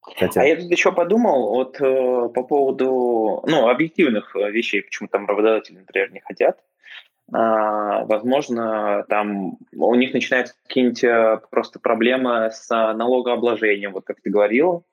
Хотя... 0.00 0.40
А 0.40 0.44
я 0.44 0.56
тут 0.56 0.70
еще 0.70 0.92
подумал 0.92 1.50
вот 1.50 1.80
э, 1.80 2.28
по 2.28 2.42
поводу 2.42 3.42
ну, 3.46 3.68
объективных 3.68 4.34
э, 4.36 4.50
вещей, 4.50 4.82
почему 4.82 5.08
там 5.08 5.26
работодатели, 5.26 5.78
например, 5.78 6.12
не 6.12 6.20
хотят. 6.20 6.58
А, 7.32 8.04
возможно, 8.04 9.04
там 9.08 9.58
у 9.72 9.94
них 9.94 10.14
начинаются 10.14 10.54
какие-нибудь 10.66 11.04
э, 11.04 11.40
просто 11.50 11.78
проблемы 11.78 12.50
с 12.50 12.68
налогообложением, 12.70 13.92
вот 13.92 14.04
как 14.06 14.20
ты 14.22 14.30
говорил, 14.30 14.86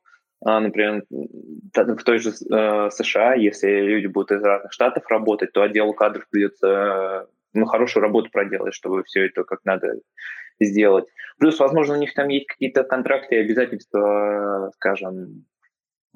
а, 0.44 0.60
например, 0.60 1.06
в 1.10 2.04
той 2.04 2.20
же 2.20 2.32
э, 2.32 2.90
США, 2.92 3.36
если 3.36 3.70
люди 3.70 4.08
будут 4.08 4.32
из 4.32 4.44
разных 4.44 4.74
штатов 4.74 5.08
работать, 5.08 5.54
то 5.54 5.62
отделу 5.62 5.94
кадров 5.94 6.28
придется 6.30 6.68
э, 6.68 7.26
ну, 7.54 7.66
хорошую 7.66 8.04
работу 8.04 8.30
проделать, 8.32 8.74
чтобы 8.74 9.04
все 9.04 9.28
это 9.28 9.44
как 9.44 9.64
надо 9.64 10.02
сделать. 10.60 11.06
Плюс, 11.40 11.58
возможно, 11.60 11.96
у 11.96 12.00
них 12.00 12.14
там 12.14 12.28
есть 12.28 12.48
какие-то 12.48 12.84
контракты 12.84 13.36
и 13.36 13.40
обязательства, 13.40 14.72
скажем, 14.76 15.46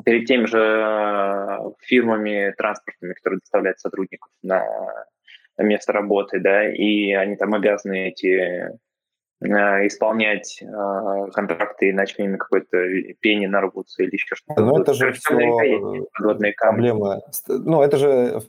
перед 0.03 0.27
теми 0.27 0.45
же 0.45 0.59
э, 0.59 1.57
фирмами 1.81 2.53
транспортными, 2.57 3.13
которые 3.13 3.39
доставляют 3.39 3.79
сотрудников 3.79 4.29
на 4.43 4.63
место 5.63 5.93
работы, 5.93 6.39
да, 6.39 6.67
и 6.71 7.11
они 7.11 7.35
там 7.35 7.53
обязаны 7.53 8.09
эти 8.09 8.77
э, 9.41 9.87
исполнять 9.87 10.61
э, 10.61 11.31
контракты, 11.33 11.91
иначе 11.91 12.21
ними 12.21 12.37
какой-то 12.37 12.77
пени 13.19 13.45
нарвутся 13.45 14.03
или 14.03 14.13
еще 14.13 14.35
что-то. 14.35 14.61
Ну, 14.61 14.79
это 14.79 14.93
же 14.93 15.11
все 15.13 15.35
проблемы. 16.57 17.21
Ну, 17.47 17.81
это 17.81 17.97
же 17.97 18.41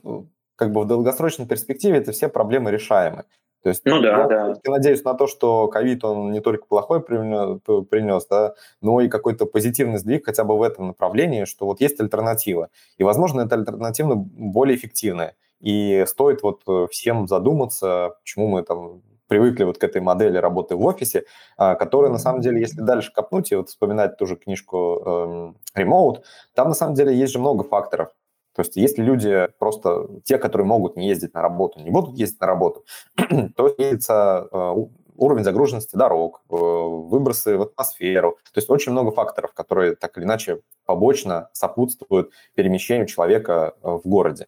как 0.55 0.71
бы 0.71 0.81
в 0.81 0.87
долгосрочной 0.87 1.47
перспективе 1.47 1.97
это 1.97 2.11
все 2.11 2.29
проблемы 2.29 2.71
решаемы. 2.71 3.23
То 3.63 3.69
есть, 3.69 3.83
ну 3.85 4.01
да, 4.01 4.21
я, 4.21 4.27
да. 4.27 4.47
Я 4.63 4.71
надеюсь 4.71 5.03
на 5.03 5.13
то, 5.13 5.27
что 5.27 5.67
ковид, 5.67 6.03
он 6.03 6.31
не 6.31 6.39
только 6.39 6.65
плохой 6.65 7.01
принес, 7.01 8.25
да, 8.27 8.55
но 8.81 9.01
и 9.01 9.07
какой-то 9.07 9.45
позитивный 9.45 9.99
сдвиг 9.99 10.25
хотя 10.25 10.43
бы 10.43 10.57
в 10.57 10.63
этом 10.63 10.87
направлении, 10.87 11.45
что 11.45 11.67
вот 11.67 11.79
есть 11.79 11.99
альтернатива. 11.99 12.69
И, 12.97 13.03
возможно, 13.03 13.41
эта 13.41 13.55
альтернатива 13.55 14.15
более 14.15 14.75
эффективная. 14.75 15.35
И 15.61 16.03
стоит 16.07 16.43
вот 16.43 16.61
э, 16.67 16.87
всем 16.91 17.27
задуматься, 17.27 18.15
почему 18.21 18.47
мы 18.47 18.63
там 18.63 19.01
привыкли 19.31 19.63
вот 19.63 19.77
к 19.77 19.83
этой 19.85 20.01
модели 20.01 20.37
работы 20.37 20.75
в 20.75 20.83
офисе, 20.83 21.23
а, 21.55 21.75
которая, 21.75 22.11
на 22.11 22.17
самом 22.17 22.41
деле, 22.41 22.59
если 22.59 22.81
дальше 22.81 23.13
копнуть 23.13 23.49
и 23.53 23.55
вот 23.55 23.69
вспоминать 23.69 24.17
ту 24.17 24.25
же 24.25 24.35
книжку 24.35 25.01
эм, 25.05 25.57
Remote, 25.73 26.23
там, 26.53 26.67
на 26.67 26.73
самом 26.73 26.95
деле, 26.95 27.15
есть 27.15 27.31
же 27.31 27.39
много 27.39 27.63
факторов. 27.63 28.09
То 28.53 28.61
есть 28.63 28.75
если 28.75 29.01
люди 29.01 29.47
просто, 29.57 30.09
те, 30.25 30.37
которые 30.37 30.67
могут 30.67 30.97
не 30.97 31.07
ездить 31.07 31.33
на 31.33 31.41
работу, 31.41 31.79
не 31.79 31.91
будут 31.91 32.17
ездить 32.17 32.41
на 32.41 32.47
работу, 32.47 32.83
то 33.55 33.69
снизится 33.69 34.49
э, 34.51 34.75
уровень 35.15 35.45
загруженности 35.45 35.95
дорог, 35.95 36.41
э, 36.49 36.53
выбросы 36.53 37.57
в 37.57 37.61
атмосферу. 37.61 38.37
То 38.53 38.57
есть 38.57 38.69
очень 38.69 38.91
много 38.91 39.11
факторов, 39.11 39.53
которые 39.53 39.95
так 39.95 40.17
или 40.17 40.25
иначе 40.25 40.59
побочно 40.85 41.49
сопутствуют 41.53 42.31
перемещению 42.53 43.07
человека 43.07 43.75
в 43.81 44.01
городе. 44.03 44.47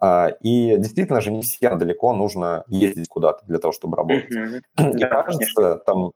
А, 0.00 0.28
и 0.40 0.76
действительно 0.76 1.20
же 1.20 1.30
не 1.32 1.42
всем 1.42 1.78
далеко 1.78 2.12
нужно 2.12 2.64
ездить 2.68 3.08
куда-то 3.08 3.44
для 3.46 3.58
того, 3.58 3.72
чтобы 3.72 3.96
работать. 3.96 4.30
Mm-hmm. 4.30 4.96
И 4.96 5.00
кажется, 5.00 5.76
там 5.86 6.12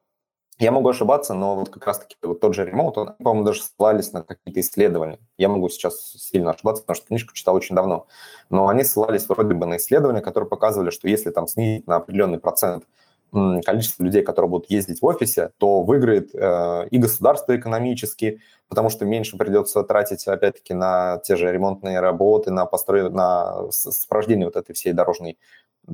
я 0.60 0.72
могу 0.72 0.90
ошибаться, 0.90 1.32
но 1.32 1.56
вот 1.56 1.70
как 1.70 1.86
раз-таки 1.86 2.16
вот 2.22 2.40
тот 2.40 2.54
же 2.54 2.66
ремонт, 2.66 2.98
он, 2.98 3.14
по-моему, 3.14 3.46
даже 3.46 3.62
ссылались 3.62 4.12
на 4.12 4.22
какие-то 4.22 4.60
исследования. 4.60 5.18
Я 5.38 5.48
могу 5.48 5.70
сейчас 5.70 5.98
сильно 6.12 6.50
ошибаться, 6.50 6.82
потому 6.82 6.96
что 6.96 7.06
книжку 7.06 7.32
читал 7.32 7.54
очень 7.54 7.74
давно. 7.74 8.06
Но 8.50 8.68
они 8.68 8.84
ссылались 8.84 9.26
вроде 9.26 9.54
бы 9.54 9.64
на 9.64 9.78
исследования, 9.78 10.20
которые 10.20 10.50
показывали, 10.50 10.90
что 10.90 11.08
если 11.08 11.30
там 11.30 11.46
снизить 11.46 11.86
на 11.86 11.96
определенный 11.96 12.38
процент 12.38 12.84
количество 13.32 14.02
людей, 14.02 14.22
которые 14.22 14.50
будут 14.50 14.70
ездить 14.70 15.02
в 15.02 15.06
офисе, 15.06 15.52
то 15.58 15.82
выиграет 15.82 16.34
э, 16.34 16.88
и 16.90 16.98
государство 16.98 17.56
экономически, 17.56 18.40
потому 18.68 18.90
что 18.90 19.04
меньше 19.04 19.36
придется 19.36 19.82
тратить, 19.82 20.26
опять-таки, 20.26 20.74
на 20.74 21.18
те 21.24 21.36
же 21.36 21.50
ремонтные 21.50 22.00
работы, 22.00 22.50
на 22.50 22.66
построй... 22.66 23.10
на 23.10 23.70
сопровождение 23.70 24.46
вот 24.46 24.56
этой 24.56 24.74
всей 24.74 24.92
дорожной 24.92 25.38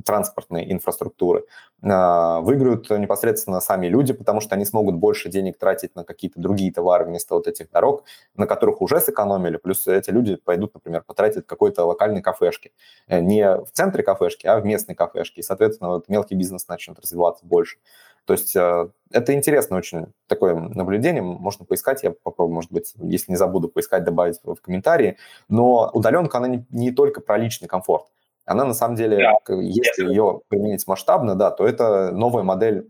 транспортной 0.05 0.71
инфраструктуры. 0.71 1.45
А, 1.81 2.41
выиграют 2.41 2.89
непосредственно 2.89 3.59
сами 3.59 3.87
люди, 3.87 4.13
потому 4.13 4.41
что 4.41 4.55
они 4.55 4.65
смогут 4.65 4.95
больше 4.95 5.29
денег 5.29 5.57
тратить 5.57 5.95
на 5.95 6.03
какие-то 6.03 6.39
другие 6.39 6.71
товары 6.71 7.05
вместо 7.05 7.35
вот 7.35 7.47
этих 7.47 7.69
дорог, 7.71 8.03
на 8.35 8.47
которых 8.47 8.81
уже 8.81 8.99
сэкономили. 8.99 9.57
Плюс 9.57 9.87
эти 9.87 10.09
люди 10.09 10.35
пойдут, 10.35 10.73
например, 10.73 11.03
потратят 11.05 11.45
какой-то 11.45 11.85
локальной 11.85 12.21
кафешки. 12.21 12.73
Э, 13.07 13.19
не 13.19 13.57
в 13.57 13.71
центре 13.71 14.03
кафешки, 14.03 14.47
а 14.47 14.59
в 14.59 14.65
местной 14.65 14.95
кафешке. 14.95 15.41
И, 15.41 15.43
соответственно, 15.43 15.91
вот 15.91 16.09
мелкий 16.09 16.35
бизнес 16.35 16.67
начнет 16.67 16.99
развиваться 16.99 17.45
больше. 17.45 17.77
То 18.25 18.33
есть 18.33 18.55
э, 18.55 18.89
это 19.11 19.33
интересно 19.33 19.77
очень 19.77 20.07
такое 20.27 20.53
наблюдение, 20.53 21.21
можно 21.21 21.65
поискать, 21.65 22.03
я 22.03 22.11
попробую, 22.11 22.55
может 22.55 22.71
быть, 22.71 22.93
если 23.01 23.31
не 23.31 23.37
забуду 23.37 23.69
поискать, 23.69 24.03
добавить 24.03 24.39
в 24.43 24.57
комментарии. 24.57 25.17
Но 25.47 25.89
удаленка, 25.93 26.37
она 26.37 26.49
не, 26.49 26.65
не 26.69 26.91
только 26.91 27.21
про 27.21 27.37
личный 27.37 27.69
комфорт 27.69 28.07
она 28.47 28.63
на 28.63 28.73
самом 28.73 28.95
деле, 28.95 29.17
да. 29.17 29.55
если 29.55 30.07
ее 30.07 30.41
применить 30.47 30.87
масштабно, 30.87 31.35
да, 31.35 31.51
то 31.51 31.67
это 31.67 32.11
новая 32.11 32.43
модель 32.43 32.89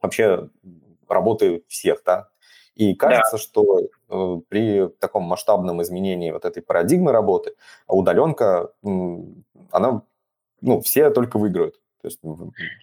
вообще 0.00 0.48
работы 1.06 1.64
всех, 1.68 2.02
да. 2.04 2.28
И 2.74 2.94
кажется, 2.94 3.36
да. 3.36 3.38
что 3.38 3.80
э, 3.80 4.40
при 4.48 4.88
таком 4.98 5.24
масштабном 5.24 5.82
изменении 5.82 6.30
вот 6.30 6.46
этой 6.46 6.62
парадигмы 6.62 7.12
работы 7.12 7.54
удаленка, 7.86 8.72
она, 8.82 10.02
ну, 10.62 10.80
все 10.80 11.10
только 11.10 11.38
выиграют. 11.38 11.74
То 12.00 12.08
есть 12.08 12.20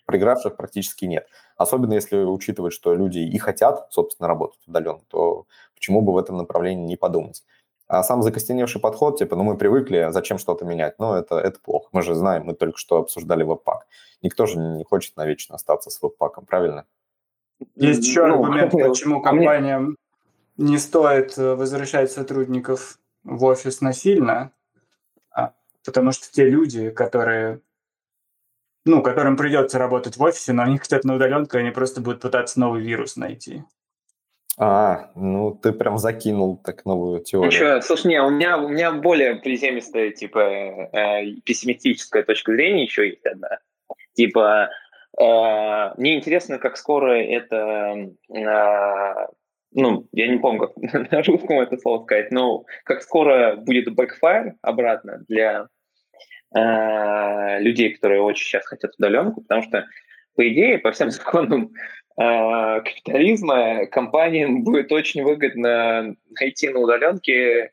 проигравших 0.05 0.55
практически 0.55 1.05
нет. 1.05 1.27
Особенно 1.57 1.93
если 1.93 2.17
учитывать, 2.17 2.73
что 2.73 2.93
люди 2.93 3.19
и 3.19 3.37
хотят, 3.39 3.87
собственно, 3.91 4.27
работать 4.27 4.59
удаленно, 4.67 5.01
то 5.07 5.45
почему 5.73 6.01
бы 6.01 6.13
в 6.13 6.17
этом 6.17 6.37
направлении 6.37 6.85
не 6.85 6.97
подумать? 6.97 7.43
А 7.93 8.03
сам 8.03 8.23
закостеневший 8.23 8.81
подход, 8.81 9.19
типа, 9.19 9.35
ну 9.35 9.43
мы 9.43 9.55
привыкли, 9.55 10.07
зачем 10.09 10.39
что-то 10.39 10.65
менять? 10.65 10.97
Ну 10.97 11.13
это, 11.13 11.35
это 11.35 11.59
плохо. 11.59 11.89
Мы 11.91 12.01
же 12.01 12.15
знаем, 12.15 12.45
мы 12.45 12.55
только 12.55 12.79
что 12.79 12.97
обсуждали 12.97 13.43
веб-пак. 13.43 13.85
Никто 14.23 14.47
же 14.47 14.57
не 14.57 14.83
хочет 14.83 15.15
навечно 15.15 15.55
остаться 15.55 15.91
с 15.91 16.01
веб-паком, 16.01 16.47
правильно? 16.47 16.85
Есть 17.75 18.03
еще 18.03 18.25
ну, 18.25 18.33
аргумент, 18.33 18.71
почему 18.87 19.19
а 19.19 19.23
компаниям 19.23 19.95
не 20.57 20.79
стоит 20.79 21.37
э, 21.37 21.53
возвращать 21.53 22.11
сотрудников 22.11 22.97
в 23.23 23.43
офис 23.43 23.79
насильно, 23.79 24.51
а, 25.29 25.53
потому 25.85 26.13
что 26.13 26.31
те 26.31 26.49
люди, 26.49 26.89
которые 26.89 27.61
ну, 28.85 29.03
которым 29.03 29.37
придется 29.37 29.77
работать 29.77 30.17
в 30.17 30.23
офисе, 30.23 30.51
но 30.53 30.63
они 30.63 30.79
хотят 30.79 31.03
на 31.03 31.13
удаленку, 31.15 31.57
они 31.57 31.69
просто 31.69 32.01
будут 32.01 32.21
пытаться 32.21 32.59
новый 32.59 32.81
вирус 32.81 33.17
найти. 33.17 33.63
А, 34.57 35.09
ну 35.15 35.51
ты 35.55 35.71
прям 35.71 35.97
закинул 35.97 36.57
так 36.57 36.85
новую 36.85 37.21
теорию. 37.21 37.51
Ничего, 37.51 37.81
слушай, 37.81 38.07
не, 38.07 38.21
у 38.21 38.29
меня, 38.29 38.57
у 38.57 38.67
меня 38.67 38.91
более 38.91 39.35
приземистая, 39.35 40.11
типа, 40.11 40.39
э, 40.39 41.31
пессимистическая 41.43 42.23
точка 42.23 42.51
зрения 42.51 42.83
еще 42.83 43.07
есть 43.07 43.25
одна. 43.25 43.59
Типа, 44.13 44.69
э, 45.19 45.93
мне 45.97 46.17
интересно, 46.17 46.59
как 46.59 46.77
скоро 46.77 47.13
это, 47.13 48.11
э, 48.29 49.27
ну, 49.71 50.07
я 50.11 50.27
не 50.27 50.37
помню, 50.37 50.67
как 50.67 50.77
на 51.11 51.23
русском 51.23 51.59
это 51.59 51.77
слово 51.77 52.03
сказать, 52.03 52.29
но 52.31 52.65
как 52.83 53.01
скоро 53.01 53.55
будет 53.55 53.87
backfire 53.87 54.51
обратно 54.61 55.23
для 55.27 55.67
э, 56.55 57.59
людей, 57.59 57.95
которые 57.95 58.21
очень 58.21 58.45
сейчас 58.45 58.67
хотят 58.67 58.91
удаленку, 58.99 59.41
потому 59.41 59.63
что, 59.63 59.87
по 60.35 60.47
идее, 60.47 60.77
по 60.77 60.91
всем 60.91 61.09
законам 61.09 61.71
Э, 61.71 62.02
капитализма 62.15 63.85
компаниям 63.87 64.63
будет 64.63 64.91
очень 64.91 65.23
выгодно 65.23 66.15
найти 66.39 66.69
на 66.69 66.79
удаленке 66.79 67.71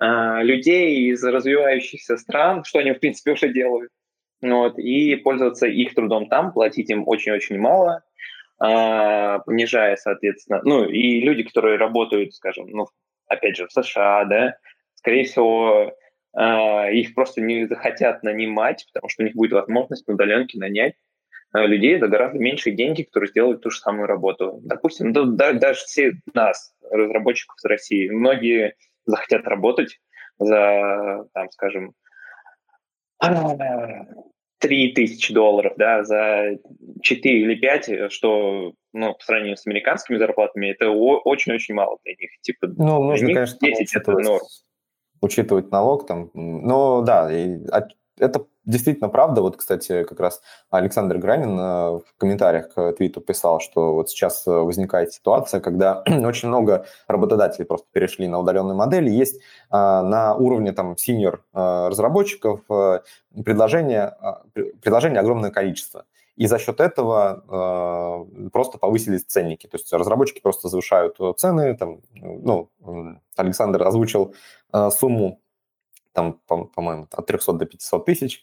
э, 0.00 0.42
людей 0.42 1.10
из 1.10 1.22
развивающихся 1.22 2.16
стран, 2.16 2.64
что 2.64 2.78
они, 2.78 2.92
в 2.92 3.00
принципе, 3.00 3.32
уже 3.32 3.52
делают, 3.52 3.90
вот, 4.40 4.78
и 4.78 5.16
пользоваться 5.16 5.66
их 5.66 5.94
трудом 5.94 6.28
там, 6.28 6.52
платить 6.52 6.90
им 6.90 7.06
очень-очень 7.06 7.58
мало, 7.58 8.02
э, 8.62 9.38
понижая, 9.44 9.96
соответственно, 9.96 10.60
ну, 10.64 10.84
и 10.84 11.20
люди, 11.20 11.42
которые 11.42 11.76
работают, 11.76 12.34
скажем, 12.34 12.68
ну, 12.68 12.86
опять 13.26 13.56
же, 13.56 13.66
в 13.66 13.72
США, 13.72 14.24
да, 14.24 14.56
скорее 14.94 15.24
всего, 15.24 15.92
э, 16.36 16.94
их 16.94 17.14
просто 17.14 17.40
не 17.40 17.66
захотят 17.66 18.22
нанимать, 18.22 18.86
потому 18.92 19.08
что 19.10 19.22
у 19.22 19.26
них 19.26 19.34
будет 19.34 19.52
возможность 19.52 20.06
на 20.08 20.14
удаленке 20.14 20.58
нанять. 20.58 20.94
Э, 20.94 21.11
людей 21.52 21.98
за 21.98 22.08
гораздо 22.08 22.38
меньшие 22.38 22.74
деньги, 22.74 23.02
которые 23.02 23.28
сделают 23.28 23.62
ту 23.62 23.70
же 23.70 23.78
самую 23.78 24.06
работу. 24.06 24.60
Допустим, 24.62 25.12
да, 25.12 25.24
да, 25.24 25.52
даже 25.52 25.80
все 25.80 26.12
нас, 26.34 26.74
разработчиков 26.90 27.56
из 27.58 27.64
России, 27.64 28.08
многие 28.08 28.74
захотят 29.04 29.46
работать 29.46 30.00
за, 30.38 31.26
там, 31.34 31.50
скажем, 31.50 31.94
3 34.58 34.92
тысячи 34.92 35.34
долларов, 35.34 35.74
да, 35.76 36.04
за 36.04 36.58
4 37.02 37.40
или 37.40 37.54
5, 37.56 38.12
что, 38.12 38.72
ну, 38.92 39.14
по 39.14 39.24
сравнению 39.24 39.56
с 39.56 39.66
американскими 39.66 40.16
зарплатами, 40.16 40.70
это 40.70 40.90
очень-очень 40.90 41.74
мало 41.74 41.98
для 42.04 42.14
них. 42.14 42.30
Типа, 42.40 42.68
ну, 42.68 43.02
нужно, 43.02 43.26
конечно, 43.26 43.58
10 43.60 43.96
это 43.96 44.12
норм. 44.12 44.42
Учитывать 45.20 45.70
налог 45.70 46.06
там. 46.06 46.30
Ну, 46.34 47.02
да, 47.02 47.32
и 47.32 47.58
это 48.18 48.46
действительно 48.64 49.08
правда. 49.08 49.42
Вот, 49.42 49.56
кстати, 49.56 50.04
как 50.04 50.20
раз 50.20 50.40
Александр 50.70 51.18
Гранин 51.18 51.58
э, 51.58 51.62
в 51.98 52.04
комментариях 52.16 52.72
к 52.72 52.92
твиту 52.92 53.20
писал, 53.20 53.60
что 53.60 53.94
вот 53.94 54.10
сейчас 54.10 54.46
э, 54.46 54.50
возникает 54.50 55.12
ситуация, 55.12 55.60
когда 55.60 56.02
очень 56.06 56.48
много 56.48 56.86
работодателей 57.08 57.64
просто 57.64 57.86
перешли 57.92 58.28
на 58.28 58.38
удаленные 58.38 58.74
модели. 58.74 59.10
Есть 59.10 59.40
а, 59.70 60.02
на 60.02 60.34
уровне 60.34 60.72
там 60.72 60.96
синьор 60.96 61.44
э, 61.52 61.88
разработчиков 61.88 62.60
предложение, 63.44 64.14
предложение 64.82 65.20
огромное 65.20 65.50
количество. 65.50 66.04
И 66.36 66.46
за 66.46 66.58
счет 66.58 66.80
этого 66.80 67.44
э, 67.46 68.48
просто 68.50 68.78
повысились 68.78 69.24
ценники. 69.24 69.66
То 69.66 69.76
есть 69.76 69.92
разработчики 69.92 70.40
просто 70.40 70.68
завышают 70.68 71.18
цены. 71.36 71.76
Там, 71.76 72.00
ну, 72.14 72.70
Александр 73.36 73.82
озвучил 73.82 74.34
э, 74.72 74.90
сумму 74.90 75.41
там, 76.12 76.40
по-моему, 76.46 77.06
от 77.12 77.26
300 77.26 77.52
до 77.54 77.66
500 77.66 78.04
тысяч. 78.04 78.42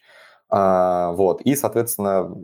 А, 0.50 1.12
вот, 1.12 1.42
и, 1.42 1.56
соответственно, 1.56 2.36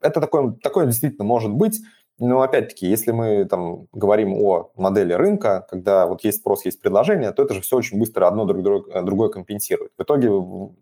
это 0.00 0.20
такое, 0.20 0.52
такое 0.62 0.86
действительно 0.86 1.24
может 1.24 1.52
быть, 1.52 1.80
но, 2.18 2.40
опять-таки, 2.42 2.86
если 2.86 3.10
мы 3.10 3.44
там 3.46 3.88
говорим 3.92 4.34
о 4.34 4.70
модели 4.76 5.12
рынка, 5.12 5.66
когда 5.68 6.06
вот 6.06 6.22
есть 6.22 6.38
спрос, 6.38 6.64
есть 6.64 6.80
предложение, 6.80 7.32
то 7.32 7.42
это 7.42 7.54
же 7.54 7.60
все 7.62 7.76
очень 7.76 7.98
быстро 7.98 8.28
одно 8.28 8.44
друг 8.44 8.62
друг, 8.62 9.04
другое 9.04 9.28
компенсирует. 9.28 9.92
В 9.98 10.02
итоге 10.02 10.30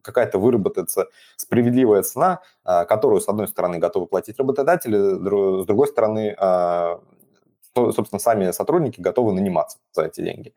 какая-то 0.03 0.39
выработается 0.39 1.07
справедливая 1.37 2.03
цена, 2.03 2.41
а, 2.63 2.85
которую, 2.85 3.21
с 3.21 3.29
одной 3.29 3.49
стороны, 3.49 3.79
готовы 3.79 4.07
платить 4.07 4.39
работодатели, 4.39 4.97
с 5.63 5.67
другой 5.67 5.87
стороны, 5.87 6.37
а, 6.39 7.01
собственно, 7.75 8.21
сами 8.21 8.51
сотрудники 8.51 9.01
готовы 9.01 9.33
наниматься 9.33 9.79
за 9.93 10.03
эти 10.07 10.21
деньги 10.21 10.53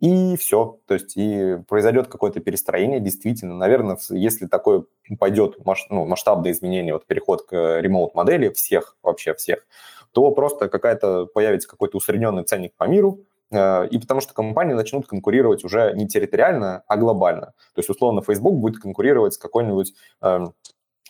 и 0.00 0.36
все. 0.36 0.78
То 0.86 0.94
есть 0.94 1.16
и 1.16 1.58
произойдет 1.68 2.08
какое-то 2.08 2.40
перестроение, 2.40 3.00
действительно. 3.00 3.54
Наверное, 3.54 3.98
если 4.10 4.46
такое 4.46 4.84
пойдет 5.18 5.56
ну, 5.90 6.04
масштабное 6.06 6.52
изменение, 6.52 6.92
вот 6.92 7.06
переход 7.06 7.46
к 7.46 7.80
ремоут-модели 7.80 8.50
всех, 8.50 8.96
вообще 9.02 9.34
всех, 9.34 9.66
то 10.12 10.30
просто 10.30 10.68
какая-то 10.68 11.26
появится 11.26 11.68
какой-то 11.68 11.96
усредненный 11.98 12.44
ценник 12.44 12.74
по 12.76 12.84
миру, 12.84 13.24
э, 13.50 13.88
и 13.88 13.98
потому 13.98 14.20
что 14.20 14.34
компании 14.34 14.74
начнут 14.74 15.06
конкурировать 15.06 15.64
уже 15.64 15.92
не 15.94 16.06
территориально, 16.06 16.84
а 16.86 16.96
глобально. 16.96 17.46
То 17.74 17.78
есть, 17.78 17.90
условно, 17.90 18.22
Facebook 18.22 18.54
будет 18.54 18.80
конкурировать 18.80 19.34
с 19.34 19.38
какой-нибудь 19.38 19.94
э, 20.22 20.46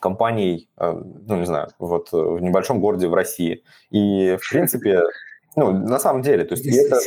компанией, 0.00 0.70
э, 0.78 0.92
ну, 0.92 1.36
не 1.36 1.46
знаю, 1.46 1.68
вот 1.78 2.10
в 2.12 2.40
небольшом 2.40 2.80
городе 2.80 3.08
в 3.08 3.14
России. 3.14 3.64
И, 3.90 4.36
в 4.40 4.50
принципе, 4.50 5.02
ну, 5.56 5.72
на 5.72 5.98
самом 5.98 6.22
деле, 6.22 6.44
то 6.44 6.54
есть 6.54 6.66
это, 6.66 6.98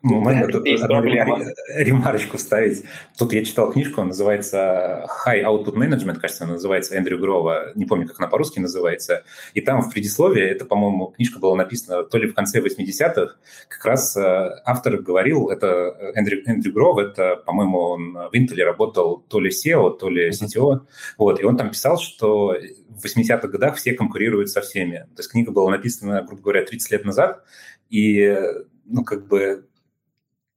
Момент, 0.00 0.52
тут 0.52 0.66
одну 0.80 1.02
ремарочку 1.02 2.38
ставить. 2.38 2.84
Тут 3.18 3.32
я 3.32 3.44
читал 3.44 3.72
книжку, 3.72 4.04
называется 4.04 5.08
High 5.26 5.42
Output 5.42 5.74
Management, 5.74 6.20
кажется, 6.20 6.44
она 6.44 6.52
называется 6.54 6.94
Эндрю 6.94 7.18
Грова, 7.18 7.72
не 7.74 7.84
помню, 7.84 8.06
как 8.06 8.20
она 8.20 8.28
по-русски 8.28 8.60
называется. 8.60 9.24
И 9.54 9.60
там 9.60 9.82
в 9.82 9.92
предисловии, 9.92 10.42
это, 10.42 10.64
по-моему, 10.66 11.08
книжка 11.08 11.40
была 11.40 11.56
написана 11.56 12.04
то 12.04 12.16
ли 12.16 12.28
в 12.28 12.34
конце 12.34 12.60
80-х, 12.60 13.36
как 13.68 13.84
раз 13.84 14.16
э, 14.16 14.60
автор 14.64 14.98
говорил, 14.98 15.48
это 15.48 16.12
Эндрю, 16.14 16.42
Эндрю 16.46 16.72
Гров, 16.72 16.98
это, 16.98 17.36
по-моему, 17.44 17.78
он 17.78 18.12
в 18.12 18.34
Intel 18.34 18.62
работал 18.62 19.24
то 19.28 19.40
ли 19.40 19.50
SEO, 19.50 19.98
то 19.98 20.08
ли 20.08 20.30
CTO, 20.30 20.80
вот, 21.18 21.40
и 21.40 21.44
он 21.44 21.56
там 21.56 21.70
писал, 21.70 21.98
что 21.98 22.56
в 22.88 23.04
80-х 23.04 23.48
годах 23.48 23.76
все 23.76 23.94
конкурируют 23.94 24.48
со 24.48 24.60
всеми. 24.60 25.08
То 25.16 25.20
есть 25.20 25.30
книга 25.30 25.50
была 25.50 25.72
написана, 25.72 26.22
грубо 26.22 26.42
говоря, 26.42 26.64
30 26.64 26.92
лет 26.92 27.04
назад, 27.04 27.42
и 27.90 28.36
ну, 28.84 29.04
как 29.04 29.26
бы 29.26 29.64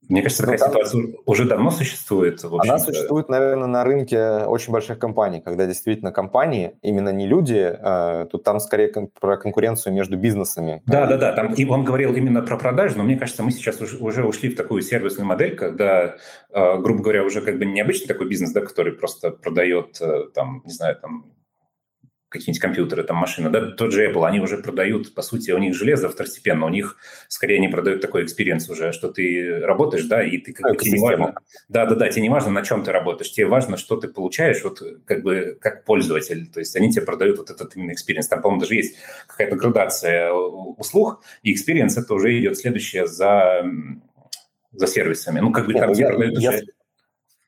мне 0.08 0.22
кажется, 0.22 0.42
такая 0.42 0.58
ну, 0.58 0.66
ситуация 0.66 1.14
уже 1.26 1.44
давно 1.44 1.70
существует. 1.70 2.44
Она 2.44 2.78
существует, 2.78 3.28
наверное, 3.28 3.68
на 3.68 3.84
рынке 3.84 4.44
очень 4.46 4.72
больших 4.72 4.98
компаний, 4.98 5.40
когда 5.40 5.66
действительно 5.66 6.12
компании, 6.12 6.76
именно 6.82 7.10
не 7.10 7.26
люди, 7.26 7.76
э, 7.78 8.26
тут 8.30 8.42
там 8.42 8.58
скорее 8.60 8.88
кон- 8.88 9.08
про 9.08 9.36
конкуренцию 9.36 9.94
между 9.94 10.16
бизнесами. 10.16 10.82
Да, 10.86 11.06
да, 11.06 11.16
да. 11.16 11.32
Там, 11.32 11.54
и 11.54 11.64
он 11.64 11.84
говорил 11.84 12.14
именно 12.14 12.42
про 12.42 12.56
продажу, 12.58 12.98
но 12.98 13.04
мне 13.04 13.16
кажется, 13.16 13.42
мы 13.42 13.52
сейчас 13.52 13.80
уже, 13.80 13.96
уже 13.98 14.24
ушли 14.24 14.50
в 14.50 14.56
такую 14.56 14.82
сервисную 14.82 15.26
модель, 15.26 15.54
когда, 15.54 16.16
э, 16.50 16.78
грубо 16.78 17.02
говоря, 17.02 17.24
уже 17.24 17.40
как 17.40 17.58
бы 17.58 17.64
необычный 17.64 18.08
такой 18.08 18.28
бизнес, 18.28 18.52
да, 18.52 18.60
который 18.60 18.92
просто 18.92 19.30
продает, 19.30 19.98
э, 20.00 20.24
там, 20.34 20.62
не 20.64 20.72
знаю, 20.72 20.96
там 21.00 21.26
какие-нибудь 22.32 22.60
компьютеры, 22.60 23.04
там 23.04 23.16
машины, 23.16 23.50
да, 23.50 23.70
тот 23.72 23.92
же 23.92 24.10
Apple, 24.10 24.26
они 24.26 24.40
уже 24.40 24.58
продают, 24.58 25.14
по 25.14 25.22
сути, 25.22 25.50
у 25.50 25.58
них 25.58 25.74
железо 25.74 26.08
второстепенно, 26.08 26.66
у 26.66 26.70
них 26.70 26.96
скорее 27.28 27.56
они 27.58 27.68
продают 27.68 28.00
такой 28.00 28.24
experience 28.24 28.68
уже, 28.70 28.92
что 28.92 29.12
ты 29.12 29.60
работаешь, 29.60 30.06
да, 30.06 30.22
и 30.24 30.38
ты 30.38 30.52
как 30.52 30.72
бы 30.72 30.78
тебе 30.78 30.92
не 30.92 31.02
важно, 31.02 31.34
да, 31.68 31.86
да, 31.86 31.94
да, 31.94 32.08
тебе 32.08 32.22
не 32.22 32.30
важно, 32.30 32.50
на 32.50 32.62
чем 32.62 32.82
ты 32.82 32.90
работаешь, 32.90 33.30
тебе 33.30 33.46
важно, 33.46 33.76
что 33.76 33.96
ты 33.96 34.08
получаешь, 34.08 34.64
вот 34.64 34.82
как 35.04 35.22
бы 35.22 35.58
как 35.60 35.84
пользователь, 35.84 36.46
то 36.46 36.60
есть 36.60 36.74
они 36.74 36.90
тебе 36.90 37.04
продают 37.04 37.38
вот 37.38 37.50
этот 37.50 37.76
именно 37.76 37.92
experience. 37.92 38.28
Там, 38.28 38.40
по-моему, 38.40 38.62
даже 38.62 38.74
есть 38.74 38.96
какая-то 39.26 39.56
градация 39.56 40.32
услуг, 40.32 41.22
и 41.42 41.52
experience 41.52 41.96
это 41.96 42.14
уже 42.14 42.38
идет 42.38 42.56
следующее 42.56 43.06
за 43.06 43.62
за 44.72 44.86
сервисами. 44.86 45.40
Ну, 45.40 45.52
как 45.52 45.66
бы 45.66 45.74
там 45.74 45.92
я, 45.92 46.08
продают 46.08 46.38
я, 46.38 46.50
уже... 46.50 46.62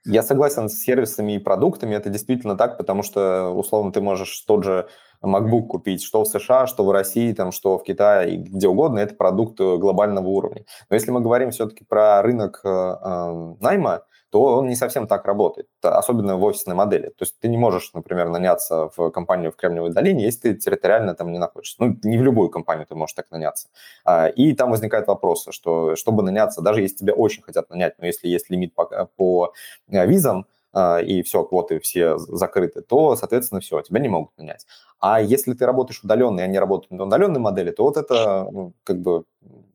Я 0.06 0.22
согласен 0.22 0.68
с 0.68 0.82
сервисами 0.82 1.32
и 1.32 1.38
продуктами, 1.38 1.94
это 1.94 2.10
действительно 2.10 2.56
так, 2.56 2.76
потому 2.76 3.02
что, 3.02 3.50
условно, 3.50 3.90
ты 3.90 4.02
можешь 4.02 4.38
тот 4.40 4.62
же 4.62 4.86
MacBook 5.22 5.66
купить, 5.66 6.02
что 6.02 6.24
в 6.24 6.28
США, 6.28 6.66
что 6.66 6.84
в 6.84 6.90
России, 6.90 7.32
там, 7.32 7.52
что 7.52 7.78
в 7.78 7.84
Китае, 7.84 8.36
где 8.36 8.68
угодно, 8.68 8.98
это 8.98 9.14
продукт 9.14 9.58
глобального 9.58 10.28
уровня. 10.28 10.64
Но 10.90 10.94
если 10.94 11.10
мы 11.10 11.20
говорим 11.20 11.50
все-таки 11.50 11.84
про 11.84 12.20
рынок 12.20 12.60
э, 12.64 12.68
э, 12.68 13.54
найма, 13.60 14.02
то 14.34 14.42
он 14.42 14.66
не 14.66 14.74
совсем 14.74 15.06
так 15.06 15.26
работает, 15.26 15.68
особенно 15.80 16.36
в 16.36 16.42
офисной 16.42 16.74
модели. 16.74 17.06
То 17.06 17.22
есть 17.22 17.38
ты 17.38 17.46
не 17.46 17.56
можешь, 17.56 17.92
например, 17.94 18.30
наняться 18.30 18.90
в 18.96 19.10
компанию 19.10 19.52
в 19.52 19.56
Кремниевой 19.56 19.92
долине, 19.92 20.24
если 20.24 20.40
ты 20.40 20.54
территориально 20.56 21.14
там 21.14 21.30
не 21.30 21.38
находишься. 21.38 21.76
Ну, 21.78 21.96
не 22.02 22.18
в 22.18 22.22
любую 22.24 22.50
компанию 22.50 22.84
ты 22.84 22.96
можешь 22.96 23.14
так 23.14 23.30
наняться. 23.30 23.68
А, 24.04 24.26
и 24.26 24.52
там 24.54 24.72
возникают 24.72 25.06
вопросы, 25.06 25.52
что 25.52 25.94
чтобы 25.94 26.24
наняться, 26.24 26.62
даже 26.62 26.82
если 26.82 26.96
тебя 26.96 27.14
очень 27.14 27.44
хотят 27.44 27.70
нанять, 27.70 27.94
но 28.00 28.06
если 28.06 28.26
есть 28.26 28.50
лимит 28.50 28.74
по, 28.74 29.08
по 29.16 29.52
э, 29.88 30.04
визам, 30.04 30.46
а, 30.72 30.98
и 30.98 31.22
все, 31.22 31.44
квоты 31.44 31.78
все 31.78 32.18
закрыты, 32.18 32.80
то, 32.80 33.14
соответственно, 33.14 33.60
все, 33.60 33.82
тебя 33.82 34.00
не 34.00 34.08
могут 34.08 34.36
нанять. 34.36 34.66
А 34.98 35.20
если 35.20 35.52
ты 35.52 35.64
работаешь 35.64 36.00
удаленно, 36.02 36.40
и 36.40 36.42
они 36.42 36.58
работают 36.58 36.90
на 36.90 37.04
удаленной 37.04 37.38
модели, 37.38 37.70
то 37.70 37.84
вот 37.84 37.96
это, 37.96 38.48
ну, 38.50 38.72
как 38.82 39.00
бы, 39.00 39.26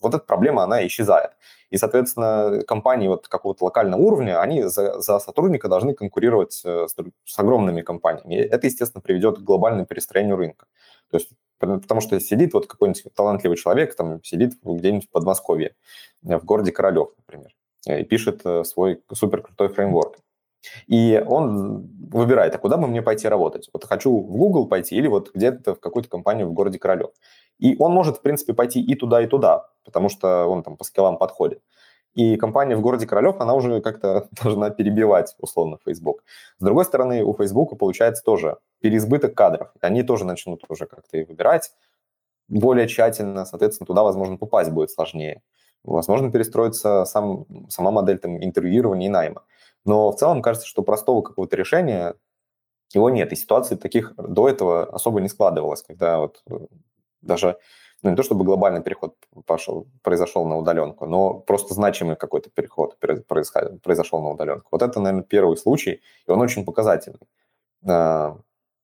вот 0.02 0.14
эта 0.14 0.26
проблема, 0.26 0.64
она 0.64 0.86
исчезает. 0.86 1.32
И, 1.70 1.78
соответственно, 1.78 2.64
компании 2.68 3.08
вот 3.08 3.28
какого-то 3.28 3.66
локального 3.66 4.02
уровня, 4.02 4.42
они 4.42 4.64
за, 4.64 5.00
за 5.00 5.20
сотрудника 5.20 5.68
должны 5.68 5.94
конкурировать 5.94 6.62
э, 6.66 6.88
с, 6.88 6.96
с 7.26 7.40
огромными 7.40 7.82
компаниями. 7.82 8.36
И 8.36 8.38
это, 8.38 8.68
естественно, 8.68 9.02
приведет 9.02 9.38
к 9.38 9.42
глобальному 9.42 9.86
перестроению 9.86 10.38
рынка. 10.38 10.66
То 11.12 11.18
есть, 11.18 11.30
потому 11.60 12.02
что 12.02 12.20
сидит 12.20 12.54
вот 12.54 12.68
какой-нибудь 12.68 13.04
талантливый 13.14 13.58
человек, 13.58 13.96
там 13.96 14.24
сидит 14.24 14.54
где-нибудь 14.64 15.08
в 15.08 15.12
Подмосковье, 15.12 15.76
в 16.22 16.44
городе 16.44 16.72
Королев, 16.72 17.10
например, 17.18 17.52
и 17.86 18.04
пишет 18.04 18.42
э, 18.46 18.64
свой 18.64 19.04
супер 19.14 19.42
крутой 19.42 19.70
фреймворк. 19.70 20.18
И 20.88 21.24
он 21.26 21.88
выбирает, 22.12 22.56
а 22.56 22.58
куда 22.58 22.78
бы 22.78 22.88
мне 22.88 23.02
пойти 23.02 23.28
работать? 23.28 23.70
Вот 23.74 23.86
хочу 23.86 24.12
в 24.12 24.38
Google 24.38 24.68
пойти 24.68 24.96
или 24.96 25.08
вот 25.08 25.32
где-то 25.34 25.76
в 25.76 25.80
какую-то 25.80 26.10
компанию 26.10 26.48
в 26.48 26.54
городе 26.54 26.80
Королев. 26.80 27.12
И 27.60 27.76
он 27.80 27.94
может, 27.94 28.18
в 28.18 28.22
принципе, 28.22 28.54
пойти 28.54 28.82
и 28.82 28.96
туда, 28.96 29.22
и 29.22 29.28
туда, 29.28 29.68
потому 29.86 30.10
что 30.10 30.46
он 30.48 30.64
там 30.64 30.78
по 30.78 30.84
скиллам 30.84 31.18
подходит. 31.18 31.62
И 32.16 32.38
компания 32.38 32.76
в 32.76 32.82
городе 32.82 33.06
Королев, 33.06 33.40
она 33.40 33.54
уже 33.54 33.82
как-то 33.82 34.28
должна 34.44 34.70
перебивать, 34.70 35.36
условно, 35.40 35.78
Facebook. 35.86 36.24
С 36.58 36.64
другой 36.64 36.86
стороны, 36.86 37.24
у 37.24 37.34
Facebook 37.34 37.78
получается 37.78 38.24
тоже 38.24 38.58
переизбыток 38.82 39.36
кадров. 39.36 39.72
Они 39.82 40.04
тоже 40.04 40.26
начнут 40.26 40.64
уже 40.70 40.86
как-то 40.86 41.18
и 41.18 41.24
выбирать 41.24 41.72
более 42.50 42.88
тщательно, 42.88 43.46
соответственно, 43.46 43.86
туда, 43.86 44.04
возможно, 44.04 44.38
попасть 44.38 44.72
будет 44.72 44.90
сложнее. 44.90 45.42
Возможно, 45.84 46.32
перестроится 46.32 47.06
сам, 47.06 47.46
сама 47.70 47.92
модель 47.92 48.18
там, 48.18 48.44
интервьюирования 48.44 49.08
и 49.08 49.12
найма. 49.12 49.44
Но 49.86 50.12
в 50.12 50.16
целом 50.18 50.42
кажется, 50.42 50.68
что 50.68 50.84
простого 50.84 51.22
какого-то 51.22 51.56
решения 51.56 52.16
его 52.94 53.10
нет. 53.10 53.32
И 53.32 53.36
ситуации 53.36 53.76
таких 53.76 54.14
до 54.18 54.50
этого 54.50 54.86
особо 54.86 55.22
не 55.22 55.30
складывалось, 55.30 55.84
когда 55.84 56.20
вот 56.20 56.42
э, 56.50 56.58
даже 57.22 57.58
ну, 58.02 58.12
не 58.12 58.16
то 58.16 58.24
чтобы 58.24 58.46
глобальный 58.46 58.82
переход 58.82 59.16
пошел, 59.46 59.88
произошел 60.04 60.46
на 60.46 60.58
удаленку, 60.58 61.06
но 61.06 61.34
просто 61.34 61.74
значимый 61.74 62.16
какой-то 62.16 62.50
переход 62.50 62.98
произошел 63.00 64.22
на 64.22 64.30
удаленку. 64.30 64.70
Вот 64.72 64.82
это, 64.82 65.00
наверное, 65.00 65.24
первый 65.24 65.58
случай, 65.58 66.02
и 66.28 66.32
он 66.32 66.40
очень 66.42 66.64
показательный. 66.64 67.20
А, 67.88 68.38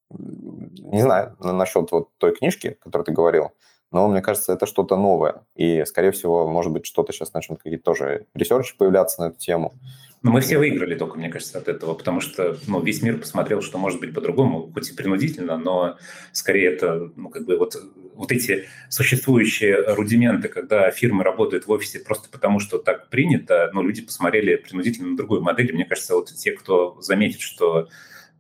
не 0.09 1.01
знаю 1.01 1.35
насчет 1.39 1.91
вот 1.91 2.09
той 2.17 2.35
книжки, 2.35 2.77
о 2.80 2.84
которой 2.84 3.03
ты 3.03 3.11
говорил, 3.11 3.51
но 3.91 4.07
мне 4.07 4.22
кажется, 4.22 4.51
это 4.51 4.65
что-то 4.65 4.97
новое. 4.97 5.45
И, 5.55 5.85
скорее 5.85 6.11
всего, 6.11 6.47
может 6.47 6.72
быть, 6.73 6.85
что-то 6.85 7.13
сейчас 7.13 7.34
начнут 7.34 7.59
какие-то 7.61 7.85
тоже 7.85 8.27
ресерчи 8.34 8.76
появляться 8.77 9.22
на 9.22 9.27
эту 9.27 9.38
тему. 9.38 9.73
Но 10.26 10.31
мы 10.31 10.41
все 10.41 10.57
выиграли 10.57 10.95
только, 10.95 11.19
мне 11.19 11.30
кажется, 11.30 11.60
от 11.60 11.68
этого, 11.68 11.93
потому 11.93 12.19
что 12.19 12.57
ну, 12.65 12.81
весь 12.81 13.03
мир 13.03 13.19
посмотрел, 13.19 13.61
что 13.61 13.77
может 13.77 13.99
быть 13.99 14.11
по-другому, 14.11 14.72
хоть 14.73 14.89
и 14.89 14.95
принудительно, 14.95 15.56
но 15.56 15.99
скорее 16.31 16.72
это, 16.72 17.11
ну, 17.15 17.30
как 17.30 17.45
бы 17.45 17.57
вот, 17.57 17.76
вот 18.15 18.31
эти 18.31 18.65
существующие 18.89 19.93
рудименты, 19.93 20.47
когда 20.47 20.89
фирмы 20.89 21.23
работают 21.23 21.68
в 21.68 21.72
офисе 21.72 21.99
просто 21.99 22.27
потому, 22.31 22.60
что 22.60 22.80
так 22.80 23.11
принято, 23.11 23.69
но 23.72 23.84
люди 23.84 24.02
посмотрели 24.02 24.56
принудительно 24.56 25.10
на 25.10 25.15
другую 25.15 25.43
модель. 25.43 25.72
Мне 25.72 25.85
кажется, 25.85 26.15
вот 26.15 26.34
те, 26.34 26.53
кто 26.53 26.99
заметит, 27.02 27.41
что 27.41 27.88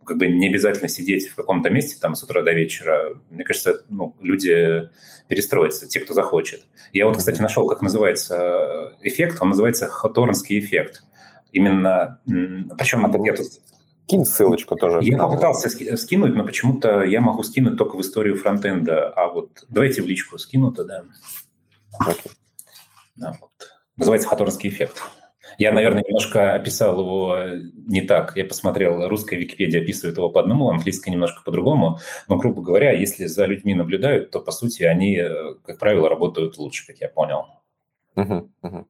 как 0.03 0.17
бы 0.17 0.25
не 0.25 0.47
обязательно 0.47 0.87
сидеть 0.87 1.29
в 1.29 1.35
каком-то 1.35 1.69
месте 1.69 1.97
там 2.01 2.15
с 2.15 2.23
утра 2.23 2.41
до 2.41 2.51
вечера. 2.51 3.15
Мне 3.29 3.43
кажется, 3.43 3.85
ну, 3.89 4.15
люди 4.21 4.89
перестроятся, 5.27 5.87
те, 5.87 5.99
кто 5.99 6.15
захочет. 6.15 6.63
Я 6.93 7.05
вот, 7.05 7.17
кстати, 7.17 7.41
нашел, 7.41 7.67
как 7.67 7.83
называется 7.83 8.97
эффект. 9.03 9.37
Он 9.39 9.49
называется 9.49 9.85
Хоторнский 9.87 10.57
эффект. 10.57 11.03
Именно, 11.55 12.19
причем 12.77 13.05
это 13.05 13.17
я 13.23 13.33
тут 13.33 13.47
Кинь 14.07 14.25
ссылочку 14.25 14.75
тоже. 14.75 14.99
Я 15.01 15.17
попытался 15.17 15.69
скинуть, 15.69 16.35
но 16.35 16.45
почему-то 16.45 17.01
я 17.03 17.21
могу 17.21 17.41
скинуть 17.43 17.77
только 17.77 17.95
в 17.95 18.01
историю 18.01 18.37
фронтенда. 18.37 19.09
А 19.09 19.29
вот 19.29 19.65
давайте 19.69 20.03
в 20.03 20.05
личку 20.05 20.37
скину 20.37 20.71
тогда. 20.71 21.05
Okay. 22.03 22.31
Да, 23.15 23.35
вот. 23.39 23.51
Называется 23.95 24.27
Хаторский 24.27 24.69
эффект. 24.69 25.01
Я, 25.57 25.71
наверное, 25.71 26.03
немножко 26.05 26.53
описал 26.53 26.99
его 26.99 27.37
э, 27.37 27.61
не 27.87 28.01
так. 28.01 28.35
Я 28.35 28.45
посмотрел, 28.45 29.07
русская 29.07 29.37
Википедия 29.37 29.81
описывает 29.81 30.17
его 30.17 30.29
по 30.29 30.41
одному, 30.41 30.69
английская 30.69 31.11
немножко 31.11 31.41
по-другому. 31.43 31.99
Но, 32.27 32.35
грубо 32.35 32.61
говоря, 32.61 32.91
если 32.91 33.25
за 33.25 33.45
людьми 33.45 33.73
наблюдают, 33.73 34.31
то, 34.31 34.41
по 34.41 34.51
сути, 34.51 34.83
они, 34.83 35.15
э, 35.15 35.55
как 35.63 35.79
правило, 35.79 36.09
работают 36.09 36.57
лучше, 36.57 36.85
как 36.85 36.97
я 36.97 37.07
понял. 37.07 37.45
Угу, 38.17 38.51
угу. 38.61 38.87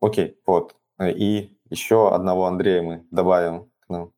Окей, 0.00 0.38
вот. 0.46 0.76
И 1.02 1.58
еще 1.70 2.14
одного 2.14 2.46
Андрея 2.46 2.82
мы 2.82 3.06
добавим 3.10 3.70
к 3.80 3.88
нам 3.88 4.12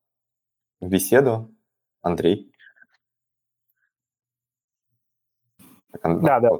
в 0.81 0.89
беседу. 0.89 1.55
Андрей. 2.03 2.53
Да, 6.03 6.41
да. 6.41 6.51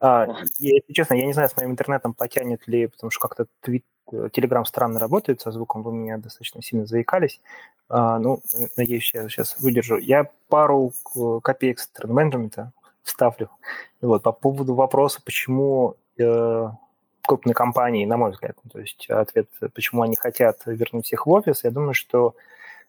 А, 0.00 0.26
если 0.58 0.92
честно, 0.92 1.14
я 1.14 1.26
не 1.26 1.32
знаю, 1.32 1.48
с 1.48 1.56
моим 1.56 1.70
интернетом 1.70 2.14
потянет 2.14 2.66
ли, 2.66 2.88
потому 2.88 3.10
что 3.10 3.20
как-то 3.20 3.46
твит, 3.60 3.84
Telegram 4.10 4.64
странно 4.64 5.00
работает 5.00 5.40
со 5.40 5.50
звуком, 5.50 5.82
вы 5.82 5.92
меня 5.92 6.18
достаточно 6.18 6.62
сильно 6.62 6.86
заикались. 6.86 7.40
А, 7.88 8.18
ну, 8.18 8.40
надеюсь, 8.76 9.12
я 9.14 9.28
сейчас 9.28 9.58
выдержу. 9.60 9.96
Я 9.98 10.30
пару 10.48 10.92
копеек 11.42 11.78
с 11.78 11.90
менеджмента 12.04 12.72
вставлю. 13.02 13.50
Вот, 14.00 14.22
по 14.22 14.32
поводу 14.32 14.74
вопроса, 14.74 15.20
почему 15.24 15.96
э, 16.18 16.68
крупные 17.26 17.54
компании, 17.54 18.06
на 18.06 18.16
мой 18.16 18.30
взгляд, 18.30 18.56
то 18.72 18.78
есть 18.78 19.08
ответ, 19.08 19.48
почему 19.74 20.02
они 20.02 20.16
хотят 20.16 20.62
вернуть 20.66 21.06
всех 21.06 21.26
в 21.26 21.30
офис, 21.30 21.64
я 21.64 21.70
думаю, 21.70 21.94
что 21.94 22.34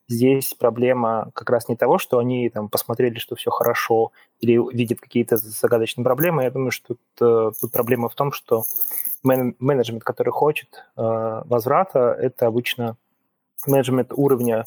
здесь 0.08 0.54
проблема 0.54 1.32
как 1.34 1.50
раз 1.50 1.68
не 1.68 1.76
того, 1.76 1.98
что 1.98 2.20
они 2.20 2.50
там 2.50 2.70
посмотрели, 2.70 3.20
что 3.20 3.36
все 3.36 3.52
хорошо, 3.52 4.12
или 4.40 4.60
видят 4.74 5.00
какие-то 5.00 5.38
загадочные 5.38 6.04
проблемы. 6.04 6.44
Я 6.44 6.52
думаю, 6.52 6.72
что 6.72 6.96
тут, 6.96 7.00
э, 7.20 7.52
тут 7.60 7.72
проблема 7.72 8.10
в 8.10 8.16
том, 8.16 8.32
что 8.32 8.64
мен- 9.24 9.56
менеджмент, 9.60 10.04
который 10.04 10.32
хочет 10.32 10.70
э, 10.96 11.42
возврата, 11.46 12.16
это 12.20 12.48
обычно 12.48 12.96
менеджмент 13.66 14.12
уровня 14.14 14.66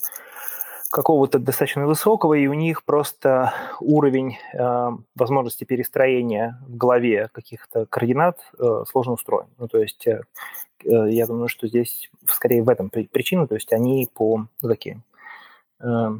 какого-то 0.90 1.38
достаточно 1.38 1.86
высокого, 1.86 2.34
и 2.34 2.46
у 2.48 2.54
них 2.54 2.84
просто 2.84 3.54
уровень 3.80 4.38
э, 4.52 4.90
возможности 5.14 5.64
перестроения 5.64 6.58
в 6.66 6.76
голове 6.76 7.28
каких-то 7.32 7.86
координат 7.86 8.40
э, 8.58 8.84
сложно 8.88 9.12
устроен. 9.12 9.46
Ну, 9.58 9.68
то 9.68 9.78
есть 9.78 10.06
э, 10.06 10.22
э 10.84 11.10
я 11.10 11.26
думаю, 11.26 11.48
что 11.48 11.68
здесь 11.68 12.10
скорее 12.26 12.62
в 12.62 12.68
этом 12.68 12.90
причина, 12.90 13.46
то 13.46 13.54
есть 13.54 13.72
они 13.72 14.08
по 14.12 14.46
ну, 14.62 14.68
такие 14.68 15.00
э, 15.80 16.10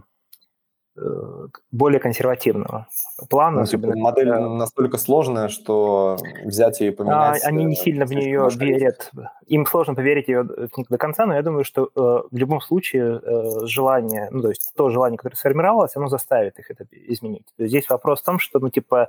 более 1.73 2.01
консервативного 2.01 2.87
плана. 3.29 3.61
Ну, 3.61 3.67
типа, 3.67 3.97
модель 3.97 4.31
когда... 4.31 4.49
настолько 4.49 4.99
сложная, 4.99 5.49
что 5.49 6.17
взять 6.45 6.81
ее 6.81 6.93
и 6.93 6.95
поменять... 6.95 7.43
А, 7.45 7.49
они 7.49 7.65
не 7.65 7.75
э, 7.75 7.77
сильно 7.77 8.07
в 8.07 8.13
нее 8.13 8.49
верят. 8.57 9.11
Им 9.47 9.67
сложно 9.67 9.95
поверить 9.95 10.29
ее 10.29 10.45
до 10.45 10.99
конца, 10.99 11.27
но 11.27 11.35
я 11.35 11.43
думаю, 11.43 11.65
что 11.65 11.85
э, 11.85 11.89
в 12.31 12.37
любом 12.37 12.61
случае 12.61 13.21
э, 13.23 13.67
желание, 13.67 14.29
ну, 14.31 14.43
то 14.43 14.49
есть 14.49 14.73
то 14.75 14.91
желание, 14.91 15.17
которое 15.17 15.37
сформировалось, 15.37 15.97
оно 15.97 16.09
заставит 16.09 16.59
их 16.59 16.71
это 16.71 16.85
изменить. 16.91 17.47
То 17.57 17.63
есть 17.63 17.71
здесь 17.71 17.89
вопрос 17.89 18.21
в 18.21 18.25
том, 18.25 18.39
что, 18.39 18.59
ну, 18.59 18.71
типа, 18.71 19.09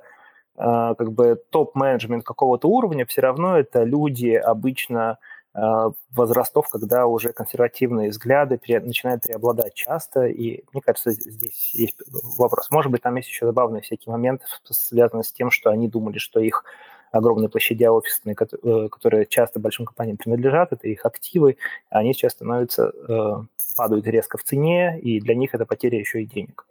э, 0.57 0.95
как 0.97 1.11
бы 1.11 1.41
топ-менеджмент 1.49 2.23
какого-то 2.23 2.67
уровня 2.67 3.05
все 3.05 3.21
равно 3.21 3.57
это 3.57 3.83
люди 3.83 4.29
обычно 4.29 5.11
Э, 5.11 5.30
возрастов, 5.53 6.69
когда 6.69 7.05
уже 7.07 7.33
консервативные 7.33 8.09
взгляды 8.09 8.59
начинают 8.79 9.23
преобладать 9.23 9.73
часто, 9.73 10.25
и 10.27 10.63
мне 10.71 10.81
кажется, 10.81 11.11
здесь 11.11 11.73
есть 11.73 11.97
вопрос. 12.37 12.71
Может 12.71 12.91
быть, 12.91 13.01
там 13.01 13.15
есть 13.15 13.27
еще 13.27 13.45
забавные 13.45 13.81
всякие 13.81 14.11
моменты, 14.11 14.45
связанные 14.69 15.23
с 15.23 15.33
тем, 15.33 15.51
что 15.51 15.69
они 15.69 15.89
думали, 15.89 16.19
что 16.19 16.39
их 16.39 16.63
огромные 17.11 17.49
площади 17.49 17.83
офисные, 17.83 18.35
э, 18.39 18.87
которые 18.89 19.25
часто 19.25 19.59
большим 19.59 19.85
компаниям 19.85 20.15
принадлежат, 20.15 20.71
это 20.71 20.87
их 20.87 21.05
активы, 21.05 21.57
они 21.89 22.13
сейчас 22.13 22.31
становятся, 22.31 22.93
э, 23.09 23.31
падают 23.75 24.07
резко 24.07 24.37
в 24.37 24.43
цене, 24.43 24.97
и 25.01 25.19
для 25.19 25.35
них 25.35 25.53
это 25.53 25.65
потеря 25.65 25.99
еще 25.99 26.21
и 26.21 26.25
денег. 26.25 26.65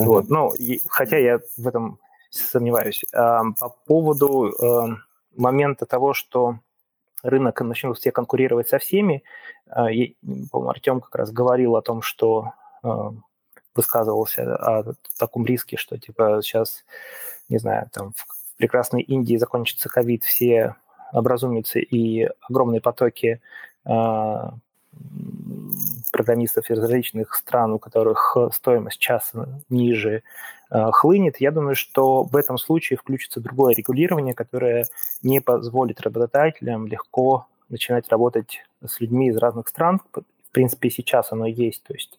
Mm-hmm. 0.00 0.04
Вот. 0.04 0.28
Ну, 0.28 0.52
и, 0.54 0.80
хотя 0.88 1.18
я 1.18 1.40
в 1.56 1.68
этом 1.68 2.00
сомневаюсь. 2.30 3.04
По 3.12 3.74
поводу 3.86 4.96
момента 5.36 5.84
того, 5.86 6.14
что 6.14 6.60
рынок 7.22 7.60
начнут 7.60 7.98
все 7.98 8.12
конкурировать 8.12 8.68
со 8.68 8.78
всеми. 8.78 9.22
А, 9.68 9.86
по-моему, 10.50 10.70
Артем 10.70 11.00
как 11.00 11.14
раз 11.14 11.30
говорил 11.30 11.76
о 11.76 11.82
том, 11.82 12.02
что 12.02 12.52
а, 12.82 13.12
высказывался 13.74 14.56
о 14.56 14.94
таком 15.18 15.46
риске, 15.46 15.76
что 15.76 15.98
типа 15.98 16.40
сейчас, 16.42 16.84
не 17.48 17.58
знаю, 17.58 17.88
там 17.92 18.12
в 18.14 18.56
прекрасной 18.56 19.02
Индии 19.02 19.36
закончится 19.36 19.88
ковид, 19.88 20.24
все 20.24 20.76
образумятся 21.12 21.78
и 21.78 22.28
огромные 22.48 22.80
потоки 22.80 23.40
а, 23.84 24.54
программистов 26.10 26.70
из 26.70 26.78
различных 26.78 27.34
стран, 27.34 27.72
у 27.72 27.78
которых 27.78 28.36
стоимость 28.52 28.98
часа 28.98 29.48
ниже, 29.68 30.22
э, 30.70 30.90
хлынет, 30.92 31.40
я 31.40 31.50
думаю, 31.50 31.74
что 31.74 32.24
в 32.24 32.36
этом 32.36 32.58
случае 32.58 32.96
включится 32.98 33.40
другое 33.40 33.74
регулирование, 33.74 34.34
которое 34.34 34.86
не 35.22 35.40
позволит 35.40 36.00
работодателям 36.00 36.86
легко 36.86 37.46
начинать 37.68 38.08
работать 38.08 38.64
с 38.84 39.00
людьми 39.00 39.28
из 39.28 39.36
разных 39.36 39.68
стран. 39.68 40.00
В 40.12 40.52
принципе, 40.52 40.90
сейчас 40.90 41.32
оно 41.32 41.46
есть. 41.46 41.82
То 41.84 41.94
есть 41.94 42.18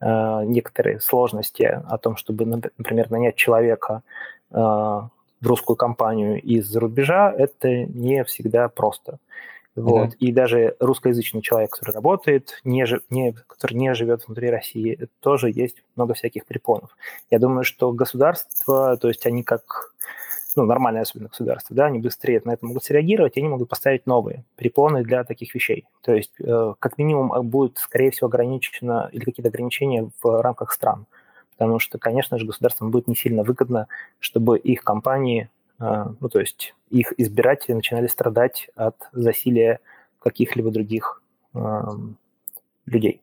э, 0.00 0.42
некоторые 0.44 1.00
сложности 1.00 1.62
о 1.62 1.98
том, 1.98 2.16
чтобы, 2.16 2.46
например, 2.46 3.10
нанять 3.10 3.34
человека 3.34 4.02
э, 4.50 4.54
в 4.56 5.10
русскую 5.46 5.76
компанию 5.76 6.40
из-за 6.40 6.78
рубежа, 6.78 7.32
это 7.36 7.68
не 7.68 8.22
всегда 8.24 8.68
просто. 8.68 9.18
Вот. 9.74 10.08
Mm-hmm. 10.08 10.16
И 10.18 10.32
даже 10.32 10.76
русскоязычный 10.80 11.40
человек, 11.40 11.70
который 11.70 11.94
работает, 11.94 12.60
не, 12.62 12.86
не, 13.10 13.32
который 13.32 13.74
не 13.74 13.94
живет 13.94 14.26
внутри 14.26 14.50
России, 14.50 15.08
тоже 15.20 15.50
есть 15.50 15.82
много 15.96 16.14
всяких 16.14 16.44
препонов. 16.44 16.94
Я 17.30 17.38
думаю, 17.38 17.64
что 17.64 17.92
государство, 17.92 18.96
то 18.98 19.08
есть 19.08 19.24
они 19.26 19.42
как 19.42 19.92
ну, 20.56 20.64
нормальное 20.64 21.02
особенно 21.02 21.28
государство, 21.28 21.74
да, 21.74 21.86
они 21.86 21.98
быстрее 21.98 22.42
на 22.44 22.52
это 22.52 22.66
могут 22.66 22.84
среагировать, 22.84 23.36
и 23.36 23.40
они 23.40 23.48
могут 23.48 23.68
поставить 23.68 24.06
новые 24.06 24.44
препоны 24.56 25.02
для 25.02 25.24
таких 25.24 25.54
вещей. 25.54 25.86
То 26.02 26.14
есть, 26.14 26.32
э, 26.40 26.74
как 26.78 26.98
минимум, 26.98 27.32
а, 27.32 27.42
будет, 27.42 27.78
скорее 27.78 28.10
всего, 28.10 28.26
ограничено 28.26 29.08
или 29.12 29.24
какие-то 29.24 29.48
ограничения 29.48 30.10
в 30.22 30.42
рамках 30.42 30.72
стран. 30.72 31.06
Потому 31.56 31.78
что, 31.78 31.98
конечно 31.98 32.38
же, 32.38 32.46
государствам 32.46 32.90
будет 32.90 33.08
не 33.08 33.14
сильно 33.14 33.42
выгодно, 33.42 33.86
чтобы 34.18 34.58
их 34.58 34.82
компании 34.84 35.48
ну, 36.20 36.28
то 36.28 36.38
есть 36.38 36.74
их 36.90 37.12
избиратели 37.18 37.74
начинали 37.74 38.06
страдать 38.06 38.70
от 38.76 38.96
засилия 39.12 39.80
каких-либо 40.20 40.70
других 40.70 41.22
людей. 42.86 43.22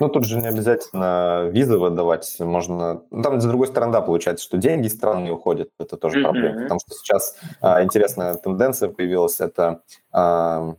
Ну, 0.00 0.08
тут 0.08 0.24
же 0.24 0.38
не 0.38 0.46
обязательно 0.46 1.48
визы 1.50 1.78
выдавать, 1.78 2.36
можно... 2.38 3.02
Ну, 3.10 3.22
там, 3.22 3.40
с 3.40 3.44
другой 3.44 3.66
стороны, 3.66 3.92
да, 3.92 4.00
получается, 4.00 4.44
что 4.44 4.56
деньги 4.56 4.86
из 4.86 4.94
страны 4.94 5.24
не 5.24 5.30
уходят, 5.30 5.70
это 5.78 5.96
тоже 5.96 6.18
mm-hmm. 6.18 6.22
проблема, 6.22 6.62
потому 6.62 6.80
что 6.80 6.94
сейчас 6.94 7.36
а, 7.60 7.82
интересная 7.82 8.34
тенденция 8.34 8.88
появилась, 8.88 9.40
это 9.40 9.82
а, 10.12 10.76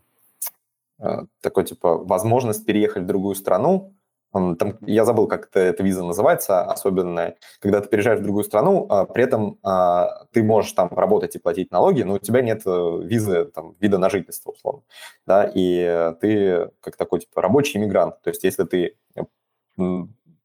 такой 1.42 1.66
типа 1.66 1.98
возможность 1.98 2.66
переехать 2.66 3.04
в 3.04 3.08
другую 3.08 3.36
страну, 3.36 3.94
там, 4.34 4.78
я 4.82 5.06
забыл, 5.06 5.28
как 5.28 5.48
это, 5.48 5.60
эта 5.60 5.84
виза 5.84 6.04
называется, 6.04 6.64
особенная, 6.64 7.38
когда 7.60 7.82
ты 7.82 7.88
переезжаешь 7.88 8.20
в 8.20 8.24
другую 8.24 8.44
страну, 8.44 8.88
а, 8.90 9.06
при 9.06 9.24
этом 9.24 9.60
а, 9.62 10.26
ты 10.32 10.44
можешь 10.44 10.72
там 10.72 10.90
работать 10.92 11.36
и 11.36 11.40
платить 11.40 11.72
налоги, 11.72 12.02
но 12.02 12.16
у 12.16 12.20
тебя 12.20 12.42
нет 12.42 12.64
э, 12.66 13.00
визы, 13.04 13.46
там, 13.46 13.76
вида 13.80 14.00
на 14.00 14.10
жительство, 14.10 14.52
условно, 14.52 14.82
да, 15.28 15.50
и 15.54 16.14
ты 16.20 16.72
как 16.82 16.96
такой, 16.96 17.20
типа, 17.20 17.42
рабочий 17.42 17.80
иммигрант, 17.80 18.22
то 18.24 18.30
есть 18.32 18.44
если 18.44 18.64
ты 18.64 18.96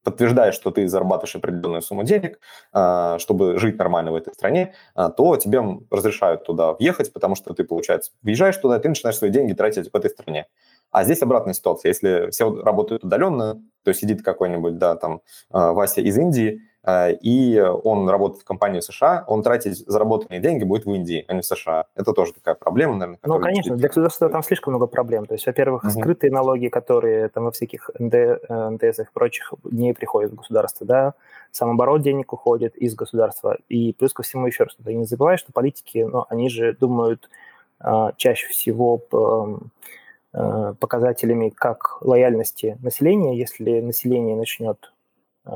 подтверждаешь, 0.03 0.55
что 0.55 0.71
ты 0.71 0.89
зарабатываешь 0.89 1.37
определенную 1.37 1.83
сумму 1.83 2.03
денег, 2.03 2.41
а, 2.73 3.19
чтобы 3.19 3.59
жить 3.59 3.79
нормально 3.79 4.13
в 4.13 4.15
этой 4.15 4.33
стране, 4.35 4.75
то 4.95 5.37
тебе 5.37 5.61
разрешают 5.91 6.45
туда 6.45 6.73
въехать, 6.73 7.13
потому 7.13 7.35
что 7.35 7.55
ты, 7.55 7.65
получается, 7.65 8.13
въезжаешь 8.23 8.57
туда, 8.57 8.79
ты 8.79 8.89
начинаешь 8.89 9.17
свои 9.17 9.31
деньги 9.31 9.55
тратить 9.55 9.91
в 9.91 9.97
этой 9.97 10.11
стране. 10.11 10.47
А 10.91 11.05
здесь 11.05 11.23
обратная 11.23 11.55
ситуация. 11.55 11.91
Если 11.91 12.31
все 12.31 12.51
работают 12.63 13.05
удаленно, 13.05 13.63
то 13.85 13.93
сидит 13.93 14.23
какой-нибудь, 14.23 14.79
да, 14.79 14.97
там, 14.97 15.21
а, 15.51 15.73
Вася 15.73 16.01
из 16.01 16.17
Индии, 16.17 16.61
а, 16.83 17.11
и 17.11 17.59
он 17.61 18.09
работает 18.09 18.43
в 18.43 18.45
компании 18.47 18.81
США, 18.81 19.25
он 19.27 19.43
тратить 19.43 19.77
заработанные 19.77 20.41
деньги 20.41 20.65
будет 20.65 20.87
в 20.87 20.91
Индии, 20.91 21.25
а 21.29 21.35
не 21.35 21.43
в 21.43 21.45
США. 21.45 21.87
Это 21.95 22.13
тоже 22.13 22.33
такая 22.33 22.55
проблема, 22.55 22.95
наверное. 22.95 23.19
Ну, 23.25 23.39
конечно, 23.39 23.77
для 23.77 23.89
государства 23.89 24.31
там 24.31 24.43
слишком 24.43 24.73
много 24.73 24.87
проблем. 24.87 25.27
То 25.27 25.35
есть, 25.35 25.47
во-первых, 25.47 25.85
uh-huh. 25.85 25.91
скрытые 25.91 26.31
налоги, 26.31 26.69
которые 26.69 27.29
там 27.29 27.45
во 27.45 27.51
всяких 27.51 27.91
НД, 27.99 28.15
э, 28.15 28.39
НДС 28.49 29.01
и 29.01 29.05
прочих 29.13 29.53
не 29.65 29.93
приходят 29.93 30.33
в 30.33 30.37
государство, 30.37 30.87
да, 30.87 31.15
сам 31.51 31.71
оборот 31.71 32.03
денег 32.03 32.33
уходит 32.33 32.77
из 32.77 32.95
государства. 32.95 33.59
И 33.69 33.93
плюс 33.93 34.13
ко 34.13 34.23
всему 34.23 34.47
еще 34.47 34.65
раз, 34.65 34.77
ты 34.83 34.95
не 34.95 35.05
забывай, 35.05 35.37
что 35.37 35.53
политики, 35.53 36.07
ну, 36.11 36.25
они 36.29 36.49
же 36.49 36.73
думают 36.73 37.29
а, 37.81 38.13
чаще 38.17 38.49
всего 38.49 39.03
Э, 39.13 39.59
показателями 40.33 41.49
как 41.51 41.99
лояльности 42.03 42.79
населения. 42.83 43.37
Если 43.37 43.81
население 43.81 44.37
начнет 44.37 44.93
э, 45.47 45.51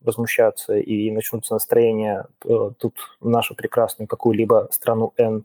возмущаться 0.00 0.76
и 0.76 1.10
начнутся 1.10 1.54
настроения, 1.54 2.26
э, 2.44 2.70
тут 2.78 2.96
в 3.20 3.28
нашу 3.28 3.54
прекрасную 3.54 4.08
какую-либо 4.08 4.68
страну 4.70 5.12
N 5.16 5.44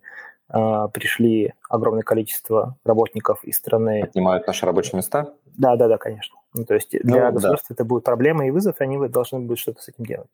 пришли 0.93 1.53
огромное 1.67 2.03
количество 2.03 2.77
работников 2.85 3.43
из 3.43 3.57
страны. 3.57 4.03
Отнимают 4.03 4.47
наши 4.47 4.65
рабочие 4.65 4.95
места? 4.95 5.33
Да, 5.57 5.75
да, 5.75 5.89
да, 5.89 5.97
конечно. 5.97 6.37
Ну, 6.53 6.63
то 6.63 6.73
есть 6.75 6.91
для 6.91 7.25
ну, 7.25 7.33
государства 7.33 7.67
да. 7.69 7.73
это 7.73 7.83
будет 7.83 8.05
проблема 8.05 8.47
и 8.47 8.51
вызов, 8.51 8.79
и 8.79 8.83
они 8.83 8.97
должны 9.09 9.39
будут 9.39 9.59
что-то 9.59 9.81
с 9.81 9.89
этим 9.89 10.05
делать. 10.05 10.29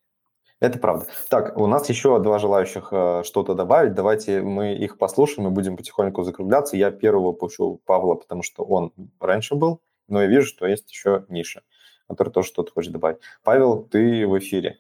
Это 0.60 0.80
правда. 0.80 1.08
Так, 1.30 1.58
у 1.58 1.68
нас 1.68 1.90
еще 1.90 2.20
два 2.20 2.40
желающих 2.40 2.90
э, 2.92 3.24
что-то 3.26 3.54
добавить. 3.54 3.94
Давайте 3.94 4.42
мы 4.42 4.76
их 4.76 4.98
послушаем 4.98 5.48
и 5.48 5.52
будем 5.52 5.76
потихоньку 5.76 6.24
закругляться. 6.24 6.78
Я 6.78 6.92
первого 6.92 7.34
пущу 7.34 7.82
Павла, 7.86 8.16
потому 8.16 8.44
что 8.44 8.64
он 8.64 8.94
раньше 9.20 9.56
был, 9.56 9.82
но 10.08 10.22
я 10.22 10.28
вижу, 10.28 10.48
что 10.48 10.66
есть 10.66 10.90
еще 10.90 11.26
Миша, 11.28 11.64
который 12.08 12.30
тоже 12.30 12.48
что-то 12.48 12.72
хочет 12.72 12.94
добавить. 12.94 13.20
Павел, 13.44 13.84
ты 13.84 14.26
в 14.26 14.38
эфире. 14.40 14.80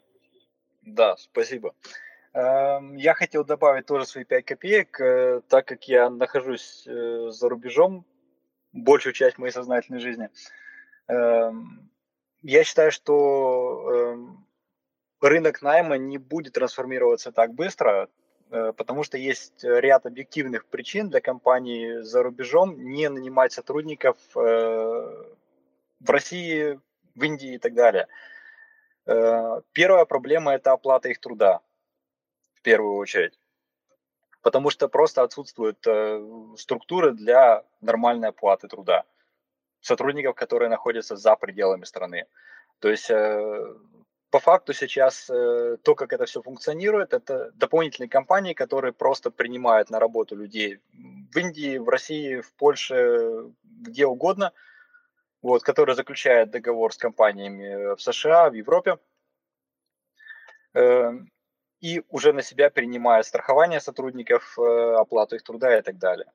Да, 0.83 1.17
спасибо. 1.17 1.73
Эм, 2.33 2.95
я 2.95 3.13
хотел 3.13 3.45
добавить 3.45 3.85
тоже 3.85 4.05
свои 4.05 4.23
5 4.23 4.45
копеек, 4.45 4.99
э, 4.99 5.41
так 5.47 5.67
как 5.67 5.83
я 5.87 6.09
нахожусь 6.09 6.83
э, 6.87 7.29
за 7.29 7.47
рубежом 7.47 8.05
большую 8.71 9.13
часть 9.13 9.37
моей 9.37 9.51
сознательной 9.51 9.99
жизни. 9.99 10.29
Эм, 11.07 11.91
я 12.41 12.63
считаю, 12.63 12.91
что 12.91 13.91
эм, 13.91 14.42
рынок 15.23 15.61
найма 15.61 15.97
не 15.97 16.17
будет 16.17 16.53
трансформироваться 16.53 17.31
так 17.31 17.53
быстро, 17.53 18.09
э, 18.51 18.73
потому 18.73 19.03
что 19.03 19.17
есть 19.17 19.63
ряд 19.63 20.05
объективных 20.05 20.65
причин 20.65 21.09
для 21.09 21.21
компаний 21.21 22.01
за 22.01 22.23
рубежом 22.23 22.77
не 22.77 23.09
нанимать 23.09 23.53
сотрудников 23.53 24.17
э, 24.35 24.39
в 25.99 26.09
России, 26.09 26.79
в 27.15 27.23
Индии 27.23 27.55
и 27.55 27.57
так 27.57 27.73
далее. 27.73 28.07
Э, 29.05 29.61
первая 29.71 30.05
проблема– 30.05 30.53
это 30.55 30.73
оплата 30.73 31.09
их 31.09 31.19
труда, 31.19 31.61
в 32.55 32.61
первую 32.61 32.95
очередь. 32.95 33.39
Потому 34.41 34.69
что 34.71 34.89
просто 34.89 35.23
отсутствуют 35.23 35.87
структуры 36.59 37.13
для 37.13 37.63
нормальной 37.79 38.27
оплаты 38.27 38.67
труда 38.67 39.05
сотрудников, 39.79 40.35
которые 40.35 40.67
находятся 40.67 41.15
за 41.15 41.37
пределами 41.37 41.85
страны. 41.85 42.25
То 42.79 42.89
есть 42.89 43.09
по 44.33 44.39
факту 44.39 44.73
сейчас 44.73 45.29
э, 45.29 45.77
то, 45.83 45.93
как 45.93 46.11
это 46.11 46.25
все 46.25 46.41
функционирует, 46.41 47.13
это 47.13 47.51
дополнительные 47.51 48.09
компании, 48.09 48.55
которые 48.55 48.91
просто 48.91 49.29
принимают 49.29 49.91
на 49.91 49.99
работу 49.99 50.35
людей 50.35 50.79
в 51.31 51.37
Индии, 51.37 51.77
в 51.77 51.87
России, 51.87 52.41
в 52.41 52.51
Польше, 52.53 53.51
где 53.61 54.07
угодно, 54.07 54.51
вот, 55.43 55.61
которые 55.61 55.95
заключают 55.95 56.49
договор 56.49 56.91
с 56.91 56.97
компаниями 56.97 57.93
в 57.95 58.01
США, 58.01 58.49
в 58.49 58.55
Европе, 58.55 58.97
э, 60.73 61.11
и 61.81 62.01
уже 62.09 62.33
на 62.33 62.41
себя 62.41 62.71
принимают 62.71 63.27
страхование 63.27 63.79
сотрудников, 63.79 64.57
э, 64.57 64.95
оплату 64.95 65.35
их 65.35 65.43
труда 65.43 65.77
и 65.77 65.83
так 65.83 65.99
далее. 65.99 66.25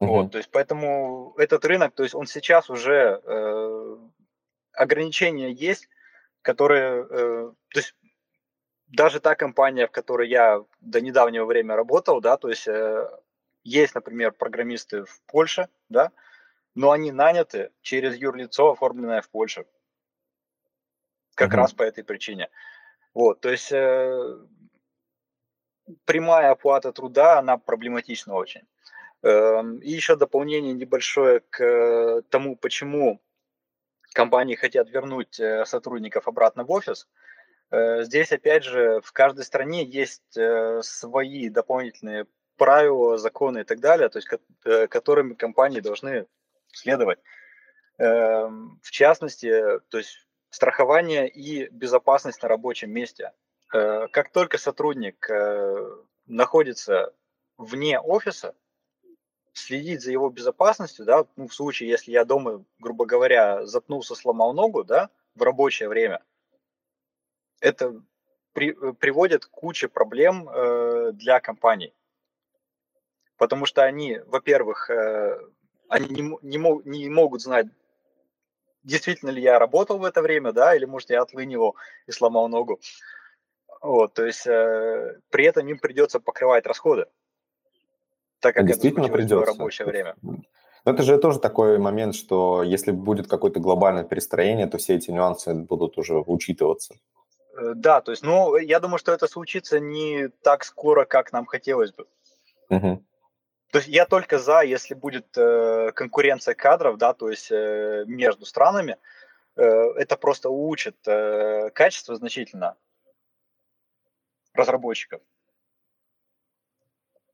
Mm-hmm. 0.00 0.06
Вот, 0.06 0.30
то 0.30 0.38
есть 0.38 0.50
поэтому 0.52 1.34
этот 1.36 1.64
рынок, 1.64 1.96
то 1.96 2.04
есть 2.04 2.14
он 2.14 2.26
сейчас 2.26 2.70
уже 2.70 3.20
э, 3.24 3.96
ограничения 4.74 5.50
есть, 5.50 5.88
которые, 6.42 7.06
э, 7.08 7.52
то 7.68 7.78
есть 7.78 7.94
даже 8.88 9.20
та 9.20 9.34
компания, 9.34 9.86
в 9.86 9.90
которой 9.90 10.28
я 10.28 10.64
до 10.80 11.00
недавнего 11.00 11.44
времени 11.44 11.72
работал, 11.72 12.20
да, 12.20 12.36
то 12.36 12.48
есть 12.48 12.66
э, 12.66 13.08
есть, 13.62 13.94
например, 13.94 14.32
программисты 14.32 15.04
в 15.04 15.22
Польше, 15.26 15.68
да, 15.88 16.12
но 16.74 16.90
они 16.90 17.12
наняты 17.12 17.70
через 17.82 18.16
юрлицо, 18.16 18.72
оформленное 18.72 19.22
в 19.22 19.28
Польше. 19.28 19.66
Как 21.34 21.52
mm-hmm. 21.52 21.56
раз 21.56 21.72
по 21.72 21.82
этой 21.82 22.04
причине. 22.04 22.48
Вот, 23.14 23.40
то 23.40 23.50
есть 23.50 23.72
э, 23.72 24.38
прямая 26.04 26.50
оплата 26.50 26.92
труда, 26.92 27.38
она 27.38 27.58
проблематична 27.58 28.34
очень. 28.34 28.62
Э, 29.22 29.62
и 29.82 29.90
еще 29.90 30.16
дополнение 30.16 30.72
небольшое 30.72 31.40
к 31.40 31.60
э, 31.62 32.22
тому, 32.28 32.56
почему 32.56 33.20
компании 34.12 34.54
хотят 34.54 34.90
вернуть 34.90 35.38
э, 35.40 35.64
сотрудников 35.64 36.28
обратно 36.28 36.64
в 36.64 36.70
офис. 36.70 37.08
Э, 37.70 38.02
здесь, 38.02 38.32
опять 38.32 38.64
же, 38.64 39.00
в 39.02 39.12
каждой 39.12 39.44
стране 39.44 39.84
есть 39.84 40.36
э, 40.36 40.80
свои 40.82 41.48
дополнительные 41.48 42.26
правила, 42.56 43.16
законы 43.16 43.60
и 43.60 43.64
так 43.64 43.80
далее, 43.80 44.10
то 44.10 44.18
есть 44.18 44.28
которыми 44.90 45.32
компании 45.32 45.80
должны 45.80 46.26
следовать. 46.72 47.18
Эм, 47.96 48.78
в 48.82 48.90
частности, 48.90 49.80
то 49.88 49.96
есть 49.96 50.26
страхование 50.50 51.26
и 51.26 51.70
безопасность 51.70 52.42
на 52.42 52.48
рабочем 52.48 52.90
месте. 52.90 53.32
Как 53.68 54.30
только 54.32 54.58
сотрудник 54.58 55.26
находится 56.26 57.14
вне 57.56 57.98
офиса, 57.98 58.54
следить 59.60 60.02
за 60.02 60.12
его 60.12 60.30
безопасностью, 60.30 61.04
да, 61.04 61.24
ну, 61.36 61.48
в 61.48 61.54
случае, 61.54 61.88
если 61.88 62.10
я 62.12 62.24
дома, 62.24 62.64
грубо 62.78 63.06
говоря, 63.06 63.66
запнулся, 63.66 64.14
сломал 64.14 64.52
ногу, 64.52 64.84
да, 64.84 65.10
в 65.34 65.42
рабочее 65.42 65.88
время, 65.88 66.22
это 67.60 68.02
при, 68.52 68.70
э, 68.70 68.92
приводит 68.94 69.46
к 69.46 69.50
куче 69.50 69.88
проблем 69.88 70.48
э, 70.48 71.12
для 71.12 71.40
компаний. 71.40 71.94
Потому 73.36 73.66
что 73.66 73.82
они, 73.82 74.18
во-первых, 74.26 74.90
э, 74.90 75.38
они 75.88 76.08
не, 76.08 76.38
не, 76.42 76.58
мог, 76.58 76.84
не 76.84 77.08
могут 77.08 77.42
знать, 77.42 77.66
действительно 78.82 79.30
ли 79.30 79.42
я 79.42 79.58
работал 79.58 79.98
в 79.98 80.04
это 80.04 80.22
время, 80.22 80.52
да, 80.52 80.74
или, 80.74 80.84
может, 80.84 81.10
я 81.10 81.22
отлынивал 81.22 81.76
и 82.06 82.12
сломал 82.12 82.48
ногу. 82.48 82.80
Вот, 83.80 84.14
то 84.14 84.24
есть 84.26 84.46
э, 84.46 85.20
при 85.30 85.44
этом 85.44 85.66
им 85.68 85.78
придется 85.78 86.20
покрывать 86.20 86.66
расходы 86.66 87.06
так 88.40 88.54
как 88.54 88.66
действительно 88.66 89.04
это 89.04 89.14
придется. 89.14 89.52
в 89.52 89.58
рабочее 89.58 89.86
время. 89.86 90.14
Но 90.22 90.92
это 90.92 91.02
же 91.02 91.18
тоже 91.18 91.38
такой 91.38 91.78
момент, 91.78 92.14
что 92.14 92.62
если 92.62 92.90
будет 92.90 93.28
какое-то 93.28 93.60
глобальное 93.60 94.04
перестроение, 94.04 94.66
то 94.66 94.78
все 94.78 94.96
эти 94.96 95.10
нюансы 95.10 95.54
будут 95.54 95.98
уже 95.98 96.18
учитываться. 96.18 96.94
Э, 97.56 97.72
да, 97.74 98.00
то 98.00 98.12
есть, 98.12 98.22
ну, 98.22 98.56
я 98.56 98.80
думаю, 98.80 98.98
что 98.98 99.12
это 99.12 99.26
случится 99.26 99.78
не 99.78 100.28
так 100.42 100.64
скоро, 100.64 101.04
как 101.04 101.32
нам 101.32 101.46
хотелось 101.46 101.92
бы. 101.92 102.06
Угу. 102.70 103.04
То 103.72 103.78
есть 103.78 103.88
я 103.88 104.06
только 104.06 104.38
за, 104.38 104.62
если 104.62 104.94
будет 104.94 105.36
э, 105.36 105.92
конкуренция 105.94 106.54
кадров, 106.54 106.98
да, 106.98 107.12
то 107.12 107.30
есть 107.30 107.52
э, 107.52 108.04
между 108.06 108.44
странами, 108.44 108.96
э, 109.56 109.62
это 109.62 110.16
просто 110.16 110.48
улучшит 110.48 110.96
э, 111.06 111.70
качество 111.70 112.16
значительно 112.16 112.76
разработчиков. 114.54 115.20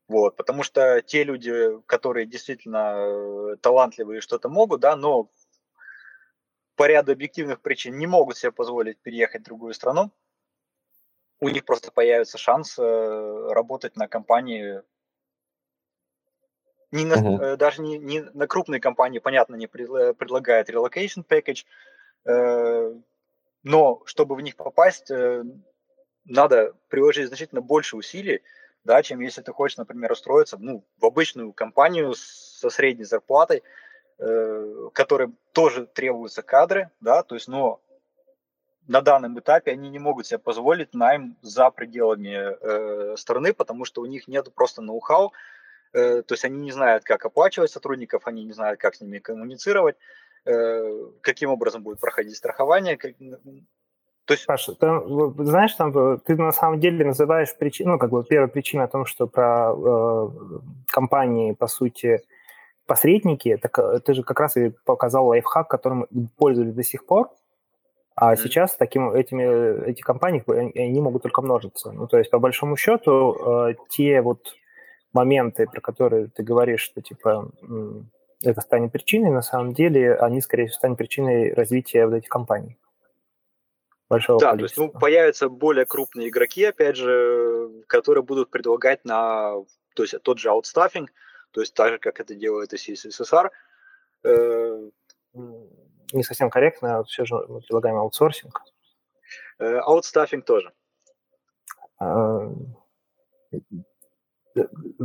Вот, 0.07 0.37
потому 0.37 0.63
что 0.63 1.01
те 1.01 1.23
люди, 1.23 1.81
которые 1.85 2.25
действительно 2.25 2.95
э, 2.97 3.55
талантливые 3.61 4.21
что-то 4.21 4.47
могут, 4.47 4.79
да, 4.79 4.95
но 4.95 5.29
по 6.75 6.87
ряду 6.87 7.11
объективных 7.11 7.61
причин 7.61 7.97
не 7.97 8.07
могут 8.07 8.37
себе 8.37 8.53
позволить 8.53 8.99
переехать 8.99 9.41
в 9.41 9.45
другую 9.45 9.73
страну, 9.73 10.11
у 11.39 11.49
них 11.49 11.65
просто 11.65 11.91
появится 11.91 12.37
шанс 12.37 12.79
э, 12.79 13.47
работать 13.51 13.97
на 13.97 14.07
компании 14.07 14.81
не 16.91 17.03
на, 17.03 17.15
uh-huh. 17.15 17.57
даже 17.57 17.81
не, 17.81 17.97
не 17.97 18.21
на 18.21 18.47
крупные 18.47 18.79
компании, 18.79 19.19
понятно, 19.19 19.55
не 19.55 19.67
предлагает 19.67 20.69
relocation 20.69 21.25
package, 21.27 21.65
но 23.63 24.01
чтобы 24.05 24.35
в 24.35 24.41
них 24.41 24.55
попасть, 24.55 25.11
надо 26.23 26.73
приложить 26.87 27.27
значительно 27.27 27.59
больше 27.59 27.97
усилий, 27.97 28.41
да, 28.83 29.03
чем 29.03 29.19
если 29.19 29.41
ты 29.41 29.51
хочешь, 29.51 29.77
например, 29.77 30.11
устроиться 30.11 30.57
ну, 30.57 30.83
в 30.97 31.05
обычную 31.05 31.53
компанию 31.53 32.13
со 32.15 32.69
средней 32.69 33.03
зарплатой, 33.03 33.63
э, 34.19 34.89
которой 34.93 35.29
тоже 35.51 35.85
требуются 35.85 36.41
кадры, 36.41 36.89
да, 36.99 37.23
то 37.23 37.35
есть, 37.35 37.47
но 37.47 37.81
на 38.87 39.01
данном 39.01 39.37
этапе 39.39 39.71
они 39.71 39.89
не 39.89 39.99
могут 39.99 40.27
себе 40.27 40.39
позволить 40.39 40.93
найм 40.93 41.37
за 41.41 41.69
пределами 41.69 42.37
э, 42.37 43.17
страны, 43.17 43.53
потому 43.53 43.85
что 43.85 44.01
у 44.01 44.05
них 44.05 44.27
нет 44.27 44.53
просто 44.53 44.81
ноу-хау, 44.81 45.33
э, 45.93 46.21
то 46.21 46.33
есть 46.33 46.45
они 46.45 46.59
не 46.59 46.71
знают, 46.71 47.03
как 47.03 47.25
оплачивать 47.25 47.71
сотрудников, 47.71 48.25
они 48.25 48.45
не 48.45 48.53
знают, 48.53 48.79
как 48.79 48.95
с 48.95 49.01
ними 49.01 49.19
коммуницировать, 49.19 49.97
э, 50.45 51.11
каким 51.21 51.49
образом 51.49 51.83
будет 51.83 51.99
проходить 51.99 52.37
страхование, 52.37 52.97
как, 52.97 53.15
то 54.27 54.33
есть... 54.33 54.45
Паша, 54.45 54.75
там, 54.75 55.33
знаешь, 55.45 55.73
там, 55.75 56.19
ты 56.19 56.35
на 56.35 56.51
самом 56.51 56.81
деле 56.81 57.05
называешь 57.05 57.55
причину, 57.55 57.93
ну, 57.93 57.97
как 57.97 58.09
бы 58.09 58.25
первая 58.25 58.49
причина 58.49 58.83
о 58.83 58.87
том, 58.89 59.05
что 59.05 59.25
про 59.25 59.73
э, 59.73 60.29
компании, 60.87 61.53
по 61.53 61.67
сути, 61.67 62.21
посредники, 62.85 63.55
так, 63.55 63.79
э, 63.79 63.99
ты 64.01 64.13
же 64.13 64.23
как 64.23 64.41
раз 64.41 64.57
и 64.57 64.73
показал 64.83 65.27
лайфхак, 65.27 65.69
которым 65.69 66.07
пользовались 66.35 66.73
до 66.73 66.83
сих 66.83 67.05
пор, 67.05 67.31
а 68.15 68.33
mm-hmm. 68.33 68.37
сейчас 68.43 68.75
таким, 68.75 69.11
этими, 69.11 69.85
эти 69.85 70.01
компании, 70.01 70.43
они 70.77 70.99
могут 70.99 71.23
только 71.23 71.41
множиться. 71.41 71.93
Ну, 71.93 72.07
то 72.07 72.17
есть, 72.17 72.29
по 72.29 72.39
большому 72.39 72.75
счету, 72.75 73.69
э, 73.69 73.75
те 73.87 74.21
вот 74.21 74.55
моменты, 75.13 75.67
про 75.67 75.79
которые 75.79 76.27
ты 76.27 76.43
говоришь, 76.43 76.81
что, 76.81 77.01
типа, 77.01 77.49
это 78.43 78.59
станет 78.59 78.91
причиной, 78.91 79.31
на 79.31 79.41
самом 79.41 79.73
деле, 79.73 80.15
они, 80.15 80.41
скорее 80.41 80.65
всего, 80.65 80.79
станут 80.79 80.97
причиной 80.97 81.53
развития 81.53 82.05
вот 82.05 82.15
этих 82.15 82.27
компаний 82.27 82.77
большого 84.09 84.39
да, 84.39 84.51
количества. 84.51 84.75
то 84.75 84.83
есть 84.83 84.93
ну, 84.93 84.99
появятся 84.99 85.49
более 85.49 85.85
крупные 85.85 86.29
игроки, 86.29 86.63
опять 86.63 86.95
же, 86.95 87.83
которые 87.87 88.23
будут 88.23 88.49
предлагать 88.49 89.05
на 89.05 89.55
то 89.95 90.03
есть 90.03 90.15
тот 90.21 90.37
же 90.37 90.49
аутстаффинг, 90.49 91.11
то 91.51 91.61
есть 91.61 91.73
так 91.73 91.89
же, 91.89 91.97
как 91.97 92.19
это 92.19 92.35
делает 92.35 92.73
и 92.73 92.95
СССР. 92.95 93.51
Э, 94.23 94.89
Не 95.33 96.23
совсем 96.23 96.49
корректно, 96.49 97.03
все 97.05 97.25
же 97.25 97.35
мы 97.47 97.61
предлагаем 97.61 97.97
аутсорсинг. 97.97 98.61
Э, 99.59 99.77
аутстаффинг 99.79 100.45
тоже. 100.45 100.71
А, 101.99 102.51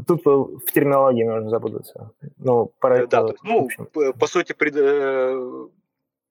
тут 0.07 0.25
в 0.25 0.71
терминологии 0.73 1.25
нужно 1.25 1.49
запутаться. 1.49 2.11
Ну, 2.37 2.67
про 2.79 3.05
э, 3.05 3.07
да, 3.07 3.27
ну, 3.43 3.69
по 4.19 4.27
сути, 4.27 4.53
пред, 4.53 4.75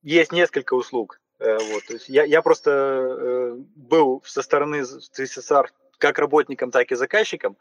есть 0.03 0.31
несколько 0.31 0.75
услуг. 0.75 1.20
Э, 1.41 1.57
вот, 1.57 1.85
то 1.87 1.93
есть 1.93 2.07
я, 2.07 2.23
я 2.23 2.41
просто 2.41 2.71
э, 2.71 3.55
был 3.75 4.21
со 4.25 4.43
стороны 4.43 4.83
ТССР 4.83 5.73
как 5.97 6.19
работником, 6.19 6.71
так 6.71 6.91
и 6.91 6.95
заказчиком. 6.95 7.57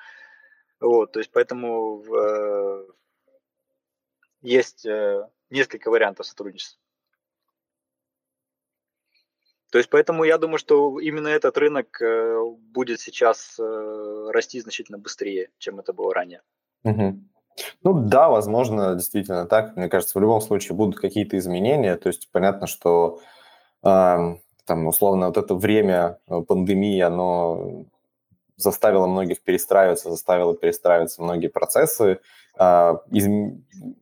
Вот, 0.81 1.13
то 1.13 1.19
есть 1.19 1.31
поэтому 1.33 2.05
э, 2.05 2.87
есть 4.43 4.85
э, 4.85 5.27
несколько 5.49 5.91
вариантов 5.91 6.27
сотрудничества. 6.27 6.79
То 9.71 9.79
есть 9.79 9.89
поэтому 9.89 10.25
я 10.25 10.37
думаю, 10.37 10.59
что 10.59 10.99
именно 11.01 11.29
этот 11.29 11.57
рынок 11.57 12.03
э, 12.03 12.39
будет 12.73 13.01
сейчас 13.01 13.59
э, 13.59 14.31
расти 14.31 14.61
значительно 14.61 14.99
быстрее, 14.99 15.51
чем 15.59 15.79
это 15.79 15.93
было 15.93 16.13
ранее. 16.13 16.43
Ну 17.83 18.09
да, 18.09 18.29
возможно, 18.29 18.95
действительно 18.95 19.47
так. 19.47 19.77
Мне 19.77 19.89
кажется, 19.89 20.19
в 20.19 20.21
любом 20.23 20.41
случае 20.41 20.77
будут 20.77 21.01
какие-то 21.01 21.39
изменения. 21.39 21.97
То 21.97 22.09
есть 22.09 22.31
понятно, 22.31 22.67
что 22.67 23.21
там, 23.83 24.87
условно, 24.87 25.27
вот 25.27 25.37
это 25.37 25.55
время 25.55 26.19
э, 26.29 26.41
пандемии, 26.43 27.01
оно 27.01 27.85
заставило 28.57 29.07
многих 29.07 29.41
перестраиваться, 29.41 30.11
заставило 30.11 30.55
перестраиваться 30.55 31.23
многие 31.23 31.49
процессы. 31.49 32.21
А, 32.61 33.01
из... 33.11 33.27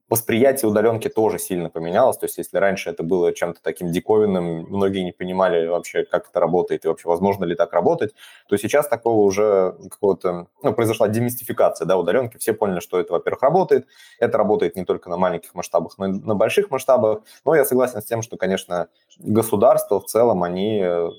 Восприятие 0.08 0.68
удаленки 0.68 1.08
тоже 1.08 1.38
сильно 1.38 1.68
поменялось. 1.68 2.16
То 2.16 2.24
есть, 2.24 2.38
если 2.38 2.56
раньше 2.56 2.90
это 2.90 3.02
было 3.02 3.32
чем-то 3.32 3.60
таким 3.62 3.92
диковинным, 3.92 4.62
многие 4.70 5.04
не 5.04 5.12
понимали 5.12 5.68
вообще, 5.68 6.04
как 6.04 6.28
это 6.28 6.40
работает 6.40 6.84
и 6.84 6.88
вообще 6.88 7.08
возможно 7.08 7.44
ли 7.44 7.54
так 7.54 7.72
работать, 7.72 8.14
то 8.48 8.56
сейчас 8.56 8.88
такого 8.88 9.20
уже 9.20 9.76
какого-то, 9.90 10.48
ну, 10.62 10.72
произошла 10.72 11.06
демистификация, 11.08 11.86
да, 11.86 11.96
удаленки. 11.96 12.38
Все 12.38 12.52
поняли, 12.52 12.80
что 12.80 12.98
это, 12.98 13.12
во-первых, 13.12 13.42
работает. 13.42 13.86
Это 14.18 14.38
работает 14.38 14.74
не 14.76 14.84
только 14.84 15.08
на 15.10 15.18
маленьких 15.18 15.54
масштабах, 15.54 15.96
но 15.98 16.06
и 16.06 16.12
на 16.12 16.34
больших 16.34 16.70
масштабах. 16.70 17.20
Но 17.44 17.54
я 17.54 17.64
согласен 17.64 18.00
с 18.00 18.06
тем, 18.06 18.22
что, 18.22 18.38
конечно, 18.38 18.88
государства 19.18 20.00
в 20.00 20.06
целом, 20.06 20.42
они 20.42 20.80
э, 20.82 21.10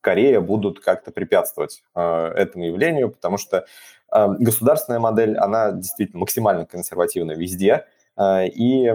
скорее 0.00 0.40
будут 0.40 0.80
как-то 0.80 1.12
препятствовать 1.12 1.84
э, 1.94 2.00
этому 2.00 2.64
явлению, 2.64 3.10
потому 3.10 3.36
что 3.36 3.66
государственная 4.10 5.00
модель, 5.00 5.36
она 5.36 5.72
действительно 5.72 6.20
максимально 6.20 6.66
консервативна 6.66 7.32
везде, 7.32 7.86
э, 8.16 8.48
и 8.48 8.92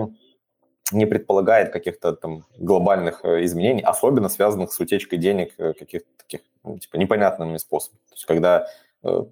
не 0.91 1.05
предполагает 1.05 1.71
каких-то 1.71 2.13
там 2.13 2.45
глобальных 2.57 3.21
э, 3.23 3.43
изменений, 3.45 3.81
особенно 3.81 4.29
связанных 4.29 4.71
с 4.71 4.79
утечкой 4.79 5.17
денег 5.17 5.53
э, 5.57 5.73
каких-то 5.73 6.07
таких, 6.17 6.41
ну, 6.63 6.77
типа, 6.77 6.97
непонятными 6.97 7.57
способами. 7.57 8.01
То 8.09 8.15
есть 8.15 8.25
когда 8.25 8.67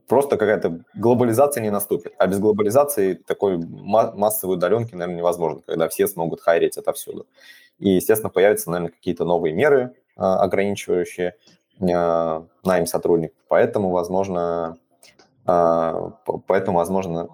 просто 0.07 0.37
какая-то 0.37 0.81
глобализация 0.93 1.63
не 1.63 1.71
наступит. 1.71 2.13
А 2.19 2.27
без 2.27 2.37
глобализации 2.37 3.15
такой 3.15 3.57
массовой 3.57 4.57
удаленки, 4.57 4.93
наверное, 4.93 5.17
невозможно, 5.17 5.61
когда 5.65 5.89
все 5.89 6.07
смогут 6.07 6.41
хайрить 6.41 6.77
отовсюду. 6.77 7.25
И, 7.79 7.89
естественно, 7.89 8.29
появятся, 8.29 8.69
наверное, 8.69 8.91
какие-то 8.91 9.25
новые 9.25 9.51
меры 9.55 9.95
ограничивающие, 10.15 11.37
найм 11.79 12.85
сотрудников. 12.85 13.39
Поэтому, 13.47 13.89
возможно, 13.89 14.77
поэтому, 15.45 16.77
возможно, 16.77 17.29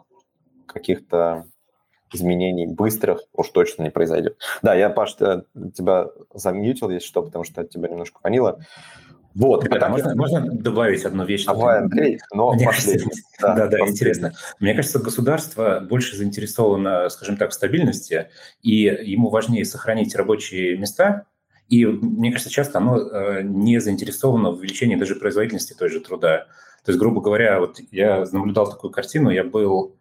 каких-то 0.66 1.46
изменений 2.14 2.68
быстрых 2.68 3.22
уж 3.34 3.50
точно 3.50 3.84
не 3.84 3.92
произойдет. 3.92 4.38
Да, 4.62 4.74
я, 4.74 4.90
Паш, 4.90 5.14
тебя 5.14 6.08
замьютил, 6.34 6.90
если 6.90 7.08
что, 7.08 7.22
потому 7.22 7.44
что 7.44 7.62
от 7.62 7.70
тебя 7.70 7.88
немножко 7.88 8.20
фанило. 8.22 8.60
Вот. 9.36 9.64
Ребята, 9.64 9.86
а 9.86 9.90
можно, 9.90 10.16
можно 10.16 10.42
добавить 10.42 11.06
одну 11.06 11.24
вещь? 11.24 11.46
Давай, 11.46 11.80
Андрей, 11.80 12.20
но 12.34 12.52
Мне 12.54 12.66
пошли. 12.66 12.94
Кажется, 12.94 13.22
да, 13.40 13.56
да, 13.56 13.68
да 13.68 13.80
интересно. 13.88 14.34
Мне 14.60 14.74
кажется, 14.74 15.00
государство 15.00 15.86
больше 15.88 16.18
заинтересовано, 16.18 17.10
скажем 17.10 17.38
так, 17.38 17.52
в 17.52 17.54
стабильности, 17.54 18.30
и 18.64 18.72
ему 18.72 19.30
важнее 19.30 19.66
сохранить 19.66 20.16
рабочие 20.16 20.78
места, 20.78 21.26
и 21.70 21.86
мне 21.86 22.32
кажется, 22.32 22.52
часто 22.52 22.80
оно 22.80 23.00
э, 23.00 23.44
не 23.44 23.80
заинтересовано 23.80 24.50
в 24.52 24.56
увеличении 24.56 24.96
даже 24.96 25.16
производительности 25.16 25.76
той 25.78 25.90
же 25.90 26.00
труда. 26.00 26.48
То 26.86 26.92
есть, 26.92 27.00
грубо 27.00 27.22
говоря, 27.22 27.60
вот 27.60 27.80
я 27.92 28.26
наблюдал 28.32 28.70
такую 28.70 28.92
картину, 28.92 29.30
я 29.30 29.44
был 29.44 29.96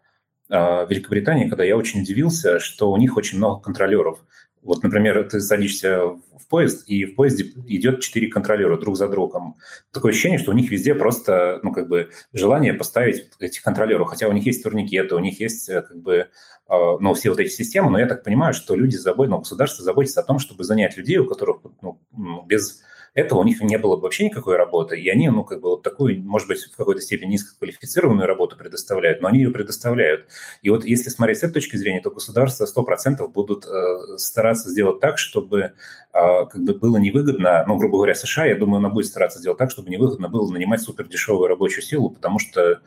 э, 0.49 0.55
в 0.55 0.87
Великобритании, 0.89 1.49
когда 1.49 1.65
я 1.65 1.77
очень 1.77 2.03
удивился, 2.03 2.61
что 2.61 2.91
у 2.91 2.97
них 2.97 3.17
очень 3.17 3.39
много 3.39 3.61
контролеров. 3.61 4.21
Вот, 4.63 4.83
например, 4.83 5.29
ты 5.29 5.41
садишься 5.41 6.05
в 6.07 6.49
поезд, 6.49 6.89
и 6.89 7.05
в 7.05 7.15
поезде 7.15 7.53
идет 7.67 8.01
четыре 8.01 8.29
контролера 8.29 8.77
друг 8.77 8.97
за 8.97 9.09
другом. 9.09 9.57
Такое 9.93 10.13
ощущение, 10.13 10.39
что 10.39 10.51
у 10.51 10.55
них 10.55 10.71
везде 10.71 10.95
просто, 10.95 11.61
ну, 11.63 11.73
как 11.73 11.89
бы, 11.89 12.11
желание 12.33 12.75
поставить 12.75 13.31
этих 13.39 13.63
контролеров. 13.63 14.09
Хотя 14.09 14.29
у 14.29 14.33
них 14.33 14.45
есть 14.47 14.63
турникеты, 14.63 15.15
у 15.15 15.21
них 15.21 15.41
есть, 15.41 15.69
э, 15.69 15.83
как 15.83 15.97
бы, 15.99 16.29
а, 16.67 16.99
ну, 16.99 17.15
все 17.15 17.31
вот 17.31 17.41
эти 17.41 17.51
системы, 17.51 17.91
но 17.91 17.99
я 17.99 18.07
так 18.07 18.25
понимаю, 18.25 18.53
что 18.53 18.75
люди 18.75 18.97
заботятся, 18.97 19.31
ну, 19.31 19.39
государство 19.39 19.85
заботится 19.85 20.21
о 20.21 20.25
том, 20.25 20.39
чтобы 20.39 20.65
занять 20.65 20.97
людей, 20.97 21.19
у 21.19 21.27
которых, 21.27 21.61
ну, 21.81 22.01
без 22.47 22.83
этого 23.15 23.41
у 23.41 23.45
них 23.45 23.61
не 23.61 23.79
было 23.79 23.97
бы 23.97 24.03
вообще 24.03 24.25
никакой 24.25 24.57
работы, 24.57 24.99
и 24.99 25.09
они, 25.09 25.29
ну, 25.29 25.45
как 25.45 25.61
бы 25.61 25.71
вот 25.71 25.83
такую, 25.83 26.23
может 26.23 26.49
быть, 26.49 26.61
в 26.61 26.77
какой-то 26.77 27.01
степени 27.01 27.33
низкоквалифицированную 27.33 28.27
работу 28.27 28.57
предоставляют, 28.57 29.21
но 29.21 29.29
они 29.29 29.41
ее 29.41 29.51
предоставляют. 29.51 30.27
И 30.63 30.71
вот 30.71 30.85
если 30.85 31.11
смотреть 31.11 31.39
с 31.39 31.43
этой 31.43 31.55
точки 31.55 31.77
зрения, 31.77 32.01
то 32.01 32.11
государства 32.11 32.67
100% 32.67 33.27
будут 33.29 33.67
э, 33.67 34.19
стараться 34.19 34.71
сделать 34.71 35.01
так, 35.01 35.19
чтобы 35.19 35.61
э, 35.61 35.73
как 36.13 36.63
бы 36.63 36.75
было 36.75 36.97
невыгодно, 36.97 37.65
ну, 37.67 37.77
грубо 37.77 37.99
говоря, 37.99 38.15
США, 38.15 38.47
я 38.47 38.57
думаю, 38.57 38.79
она 38.79 38.89
будет 38.89 39.07
стараться 39.07 39.39
сделать 39.39 39.59
так, 39.59 39.71
чтобы 39.71 39.91
невыгодно 39.91 40.29
было 40.29 40.51
нанимать 40.51 40.81
супердешевую 40.83 41.49
рабочую 41.49 41.83
силу, 41.83 42.11
потому 42.11 42.39
что 42.39 42.81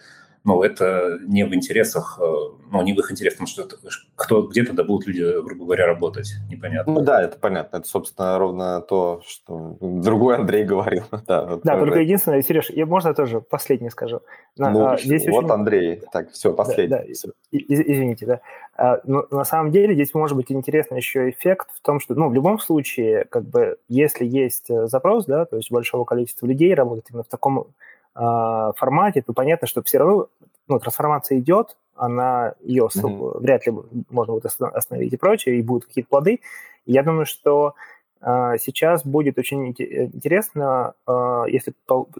ну, 0.43 0.63
это 0.63 1.19
не 1.27 1.45
в 1.45 1.53
интересах, 1.53 2.17
э, 2.19 2.23
ну, 2.71 2.81
не 2.81 2.93
в 2.93 2.99
их 2.99 3.11
интересах, 3.11 3.37
потому 3.37 3.47
что 3.47 3.61
это, 3.63 3.75
кто, 4.15 4.41
где 4.47 4.63
тогда 4.63 4.83
будут 4.83 5.07
люди, 5.07 5.21
грубо 5.43 5.65
говоря, 5.65 5.85
работать, 5.85 6.33
непонятно. 6.49 6.93
Ну 6.93 7.01
да, 7.01 7.21
это 7.21 7.37
понятно, 7.37 7.77
это, 7.77 7.87
собственно, 7.87 8.39
ровно 8.39 8.81
то, 8.81 9.21
что 9.25 9.77
другой 9.79 10.37
Андрей 10.37 10.63
говорил. 10.63 11.03
да, 11.27 11.45
вот 11.45 11.61
да 11.63 11.77
только 11.77 11.99
единственное, 11.99 12.41
Сереж, 12.41 12.71
я 12.71 12.87
можно 12.87 13.13
тоже 13.13 13.39
последнее 13.39 13.91
скажу? 13.91 14.21
Ну, 14.57 14.85
а, 14.85 14.97
здесь 14.97 15.27
вот 15.27 15.45
очень... 15.45 15.53
Андрей, 15.53 16.01
так, 16.11 16.31
все, 16.31 16.53
последний. 16.53 16.89
Да, 16.89 17.03
да. 17.03 17.13
Все. 17.13 17.29
Извините, 17.51 18.25
да. 18.25 18.41
А, 18.75 18.99
но 19.03 19.27
на 19.29 19.43
самом 19.43 19.71
деле 19.71 19.93
здесь 19.93 20.13
может 20.15 20.35
быть 20.35 20.51
интересный 20.51 20.97
еще 20.97 21.29
эффект 21.29 21.69
в 21.75 21.81
том, 21.85 21.99
что, 21.99 22.15
ну, 22.15 22.29
в 22.29 22.33
любом 22.33 22.57
случае, 22.59 23.25
как 23.25 23.43
бы, 23.43 23.77
если 23.87 24.25
есть 24.25 24.71
э, 24.71 24.87
запрос, 24.87 25.25
да, 25.25 25.45
то 25.45 25.57
есть 25.57 25.71
большого 25.71 26.03
количества 26.03 26.47
людей 26.47 26.73
работает 26.73 27.05
именно 27.11 27.23
в 27.23 27.27
таком 27.27 27.67
формате, 28.13 29.21
то 29.21 29.33
понятно, 29.33 29.67
что 29.67 29.81
все 29.83 29.99
равно 29.99 30.27
ну, 30.67 30.79
трансформация 30.79 31.39
идет, 31.39 31.77
она 31.95 32.53
ее 32.61 32.85
mm-hmm. 32.85 33.39
вряд 33.39 33.65
ли 33.67 33.73
можно 34.09 34.33
будет 34.33 34.45
остановить 34.45 35.13
и 35.13 35.17
прочее, 35.17 35.59
и 35.59 35.61
будут 35.61 35.85
какие-то 35.85 36.09
плоды. 36.09 36.39
Я 36.85 37.03
думаю, 37.03 37.25
что 37.25 37.75
э, 38.21 38.57
сейчас 38.59 39.05
будет 39.05 39.37
очень 39.37 39.69
интересно, 39.69 40.93
э, 41.07 41.43
если 41.47 41.73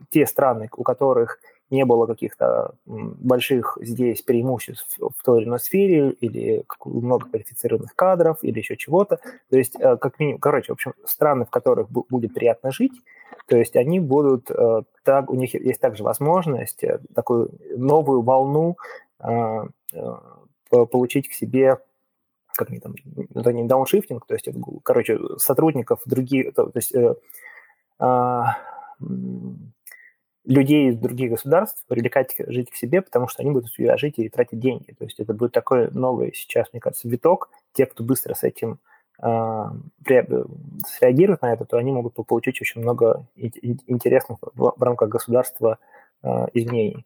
те 0.10 0.26
страны, 0.28 0.70
у 0.76 0.84
которых 0.84 1.40
не 1.72 1.86
было 1.86 2.06
каких-то 2.06 2.76
больших 2.86 3.78
здесь 3.82 4.22
преимуществ 4.22 4.98
в 5.00 5.24
той 5.24 5.40
или 5.40 5.48
иной 5.48 5.60
сфере, 5.60 6.12
или 6.12 6.64
много 6.86 7.30
квалифицированных 7.30 7.96
кадров, 7.96 8.40
или 8.44 8.60
еще 8.60 8.76
чего-то. 8.76 9.20
То 9.50 9.58
есть, 9.58 9.76
э, 9.80 9.98
как 9.98 10.20
минимум, 10.20 10.40
короче, 10.40 10.74
в 10.74 10.76
общем, 10.76 10.94
страны, 11.06 11.46
в 11.46 11.50
которых 11.50 11.90
будет 11.90 12.34
приятно 12.34 12.72
жить, 12.72 12.94
то 13.48 13.58
есть 13.58 13.76
они 13.78 14.00
будут, 14.00 14.52
э, 14.52 14.82
так, 15.04 15.32
у 15.32 15.36
них 15.36 15.54
есть 15.54 15.80
также 15.80 16.04
возможность 16.04 16.84
э, 16.84 17.00
такую 17.16 17.52
новую 17.76 18.22
волну 18.22 18.78
получить 20.70 21.30
к 21.30 21.34
себе 21.34 21.78
как 22.56 22.70
они 22.70 22.80
там, 22.80 22.96
это 23.34 23.54
не 23.54 23.64
дауншифтинг, 23.64 24.26
то 24.26 24.34
есть, 24.34 24.48
короче, 24.84 25.18
сотрудников 25.38 26.02
других, 26.06 26.54
то, 26.54 26.66
то 26.66 26.78
есть 26.80 26.94
людей 30.46 30.90
из 30.90 30.98
других 30.98 31.32
государств 31.32 31.84
привлекать 31.88 32.36
жить 32.48 32.72
к 32.72 32.76
себе, 32.76 33.02
потому 33.02 33.28
что 33.28 33.42
они 33.42 33.52
будут 33.52 33.72
сюда 33.72 33.98
жить 33.98 34.18
и 34.18 34.30
тратить 34.30 34.60
деньги. 34.60 34.94
То 34.98 35.06
есть 35.06 35.20
это 35.20 35.34
будет 35.34 35.52
такой 35.52 35.92
новый 35.92 36.34
сейчас, 36.34 36.68
мне 36.74 36.80
кажется, 36.80 37.08
виток. 37.08 37.50
Те, 37.74 37.86
кто 37.86 38.04
быстро 38.04 38.34
с 38.34 38.44
этим 38.44 38.80
э, 39.22 39.64
среагирует 40.88 41.42
на 41.42 41.54
это, 41.54 41.66
то 41.66 41.78
они 41.78 41.92
могут 41.92 42.16
получить 42.16 42.60
очень 42.62 42.82
много 42.82 43.28
интересных 43.36 44.40
в 44.42 44.82
рамках 44.82 45.10
государства 45.10 45.78
э, 46.24 46.48
изменений. 46.54 47.06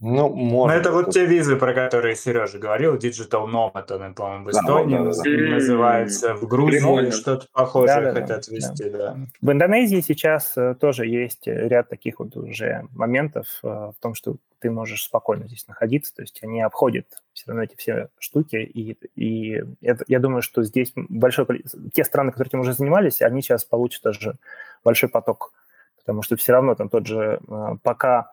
Ну, 0.00 0.28
может. 0.32 0.74
Но 0.74 0.80
это 0.80 0.92
вот 0.92 1.10
те 1.12 1.26
визы, 1.26 1.56
про 1.56 1.74
которые 1.74 2.14
Сережа 2.14 2.58
говорил, 2.58 2.94
Digital 2.94 3.48
Nomad, 3.48 3.90
они, 3.90 4.14
по-моему, 4.14 4.44
в 4.44 4.50
Эстонии 4.50 4.96
да, 4.96 5.04
да, 5.04 5.22
да. 5.24 5.54
называется, 5.54 6.34
в 6.34 6.46
Грузии 6.46 7.10
что-то 7.10 7.46
похожее 7.52 8.00
да, 8.02 8.12
хотят 8.12 8.46
да, 8.48 8.54
вести, 8.54 8.90
да. 8.90 8.98
да. 8.98 9.16
В 9.40 9.50
Индонезии 9.50 10.00
сейчас 10.00 10.56
э, 10.56 10.76
тоже 10.80 11.06
есть 11.06 11.48
ряд 11.48 11.88
таких 11.88 12.20
вот 12.20 12.36
уже 12.36 12.86
моментов 12.92 13.46
э, 13.64 13.66
в 13.66 13.96
том, 14.00 14.14
что 14.14 14.36
ты 14.60 14.70
можешь 14.70 15.02
спокойно 15.02 15.48
здесь 15.48 15.66
находиться, 15.66 16.14
то 16.14 16.22
есть 16.22 16.38
они 16.42 16.62
обходят 16.62 17.06
все 17.32 17.46
равно 17.48 17.64
эти 17.64 17.74
все 17.76 18.08
штуки, 18.20 18.56
и, 18.56 18.96
и 19.16 19.64
это, 19.82 20.04
я 20.06 20.20
думаю, 20.20 20.42
что 20.42 20.62
здесь 20.62 20.92
большой 20.94 21.46
те 21.92 22.04
страны, 22.04 22.30
которые 22.30 22.50
этим 22.50 22.60
уже 22.60 22.72
занимались, 22.72 23.20
они 23.20 23.42
сейчас 23.42 23.64
получат 23.64 24.02
тоже 24.02 24.36
большой 24.84 25.08
поток, 25.08 25.52
потому 25.98 26.22
что 26.22 26.36
все 26.36 26.52
равно 26.52 26.76
там 26.76 26.88
тот 26.88 27.04
же, 27.06 27.40
э, 27.48 27.76
пока 27.82 28.30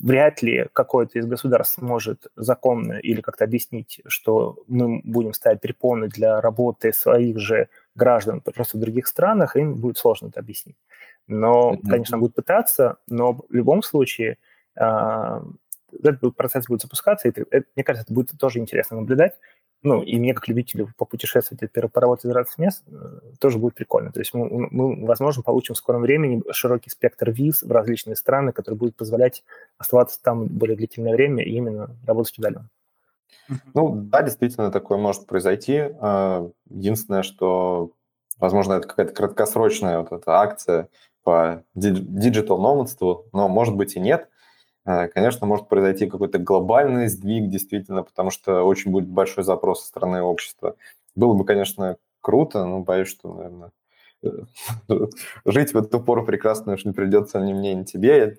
вряд 0.00 0.42
ли 0.42 0.68
какое-то 0.72 1.18
из 1.18 1.26
государств 1.26 1.74
сможет 1.74 2.28
законно 2.36 2.92
или 2.92 3.20
как-то 3.20 3.44
объяснить, 3.44 4.00
что 4.06 4.62
мы 4.68 5.00
будем 5.04 5.32
ставить 5.32 5.60
препоны 5.60 6.08
для 6.08 6.40
работы 6.40 6.92
своих 6.92 7.38
же 7.38 7.68
граждан 7.96 8.40
просто 8.40 8.76
в 8.76 8.80
других 8.80 9.08
странах, 9.08 9.56
им 9.56 9.74
будет 9.74 9.98
сложно 9.98 10.28
это 10.28 10.40
объяснить. 10.40 10.76
Но, 11.26 11.76
конечно, 11.88 12.18
будут 12.18 12.36
пытаться, 12.36 12.98
но 13.08 13.32
в 13.32 13.44
любом 13.50 13.82
случае 13.82 14.38
а, 14.76 15.42
этот 16.02 16.36
процесс 16.36 16.66
будет 16.66 16.82
запускаться, 16.82 17.28
и 17.28 17.32
это, 17.32 17.66
мне 17.74 17.84
кажется, 17.84 18.04
это 18.04 18.14
будет 18.14 18.38
тоже 18.38 18.60
интересно 18.60 18.98
наблюдать, 18.98 19.34
ну, 19.82 20.02
и 20.02 20.18
мне, 20.18 20.34
как 20.34 20.48
любителю 20.48 20.92
попутешествовать 20.96 21.62
и 21.62 21.66
поработать 21.66 22.24
из 22.24 22.30
разных 22.30 22.58
мест, 22.58 22.82
э, 22.88 23.20
тоже 23.38 23.58
будет 23.58 23.74
прикольно. 23.74 24.10
То 24.10 24.18
есть 24.18 24.34
мы, 24.34 24.68
мы, 24.70 25.06
возможно, 25.06 25.42
получим 25.42 25.74
в 25.74 25.78
скором 25.78 26.02
времени 26.02 26.42
широкий 26.50 26.90
спектр 26.90 27.30
виз 27.30 27.62
в 27.62 27.70
различные 27.70 28.16
страны, 28.16 28.52
который 28.52 28.74
будет 28.74 28.96
позволять 28.96 29.44
оставаться 29.78 30.20
там 30.20 30.46
более 30.46 30.76
длительное 30.76 31.14
время 31.14 31.44
и 31.44 31.50
именно 31.50 31.90
работать 32.06 32.38
удаленно. 32.38 32.68
Ну, 33.72 33.92
да, 33.94 34.22
действительно, 34.22 34.72
такое 34.72 34.98
может 34.98 35.26
произойти. 35.26 35.90
А, 36.00 36.50
единственное, 36.68 37.22
что, 37.22 37.92
возможно, 38.38 38.74
это 38.74 38.88
какая-то 38.88 39.14
краткосрочная 39.14 40.00
вот 40.00 40.12
эта 40.12 40.40
акция 40.40 40.88
по 41.22 41.62
digital 41.74 42.58
nomad 42.58 42.92
ству, 42.92 43.26
но, 43.32 43.48
может 43.48 43.76
быть, 43.76 43.94
и 43.94 44.00
нет– 44.00 44.28
конечно, 45.12 45.46
может 45.46 45.68
произойти 45.68 46.06
какой-то 46.06 46.38
глобальный 46.38 47.08
сдвиг, 47.08 47.50
действительно, 47.50 48.02
потому 48.02 48.30
что 48.30 48.62
очень 48.62 48.90
будет 48.90 49.08
большой 49.08 49.44
запрос 49.44 49.82
со 49.82 49.88
стороны 49.88 50.22
общества. 50.22 50.76
Было 51.14 51.34
бы, 51.34 51.44
конечно, 51.44 51.96
круто, 52.22 52.64
но 52.64 52.80
боюсь, 52.80 53.08
что, 53.08 53.34
наверное, 53.34 53.70
жить 55.44 55.74
в 55.74 55.76
эту 55.76 56.00
пору 56.00 56.24
прекрасно 56.24 56.72
уж 56.72 56.86
не 56.86 56.92
придется 56.92 57.38
ни 57.38 57.52
мне, 57.52 57.74
ни 57.74 57.84
тебе, 57.84 58.38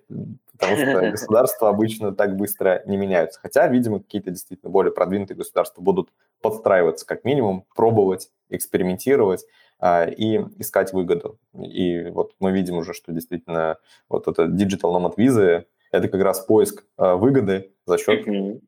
потому 0.52 0.78
что 0.78 1.02
государства 1.12 1.70
обычно 1.70 2.16
так 2.16 2.36
быстро 2.36 2.82
не 2.88 2.98
меняются. 2.98 3.40
Хотя, 3.40 3.68
видимо, 3.68 4.00
какие-то 4.00 4.32
действительно 4.32 4.72
более 4.72 4.92
продвинутые 4.92 5.38
государства 5.38 5.82
будут 5.82 6.10
подстраиваться, 6.42 7.06
как 7.06 7.26
минимум, 7.26 7.66
пробовать, 7.76 8.32
экспериментировать 8.50 9.46
а, 9.80 10.06
и 10.06 10.38
искать 10.58 10.94
выгоду. 10.94 11.38
И 11.54 12.10
вот 12.10 12.34
мы 12.40 12.52
видим 12.52 12.78
уже, 12.78 12.94
что 12.94 13.12
действительно 13.12 13.78
вот 14.10 14.28
это 14.28 14.46
digital 14.46 14.96
nomad 14.96 15.14
визы 15.16 15.66
это 15.92 16.08
как 16.08 16.22
раз 16.22 16.40
поиск 16.42 16.86
э, 16.98 17.14
выгоды 17.14 17.74
за 17.86 17.98
счет, 17.98 18.28
mm-hmm. 18.28 18.62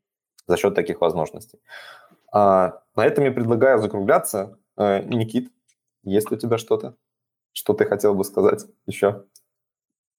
за 0.46 0.56
счет 0.56 0.74
таких 0.74 1.00
возможностей. 1.00 1.60
А, 2.32 2.80
на 2.96 3.04
этом 3.04 3.24
я 3.24 3.32
предлагаю 3.32 3.78
закругляться. 3.78 4.58
А, 4.76 5.00
Никит, 5.00 5.50
есть 6.02 6.30
ли 6.30 6.36
у 6.36 6.40
тебя 6.40 6.58
что-то, 6.58 6.96
что 7.52 7.74
ты 7.74 7.84
хотел 7.84 8.14
бы 8.14 8.24
сказать 8.24 8.64
еще? 8.86 9.24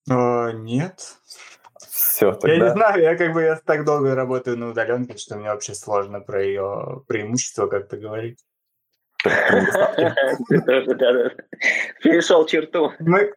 Uh, 0.10 0.52
нет. 0.52 1.18
Все, 1.90 2.34
тогда... 2.34 2.54
Я 2.54 2.64
не 2.64 2.72
знаю, 2.72 3.02
я 3.02 3.16
как 3.16 3.34
бы 3.34 3.42
я 3.42 3.56
так 3.56 3.86
долго 3.86 4.16
работаю 4.16 4.58
на 4.58 4.70
удаленке, 4.70 5.18
что 5.18 5.38
мне 5.38 5.48
вообще 5.48 5.74
сложно 5.74 6.20
про 6.20 6.44
ее 6.44 7.04
преимущество 7.08 7.68
как-то 7.68 7.98
говорить. 7.98 8.40
Перешел 12.04 12.46
черту. 12.46 12.92
Мы, 13.00 13.34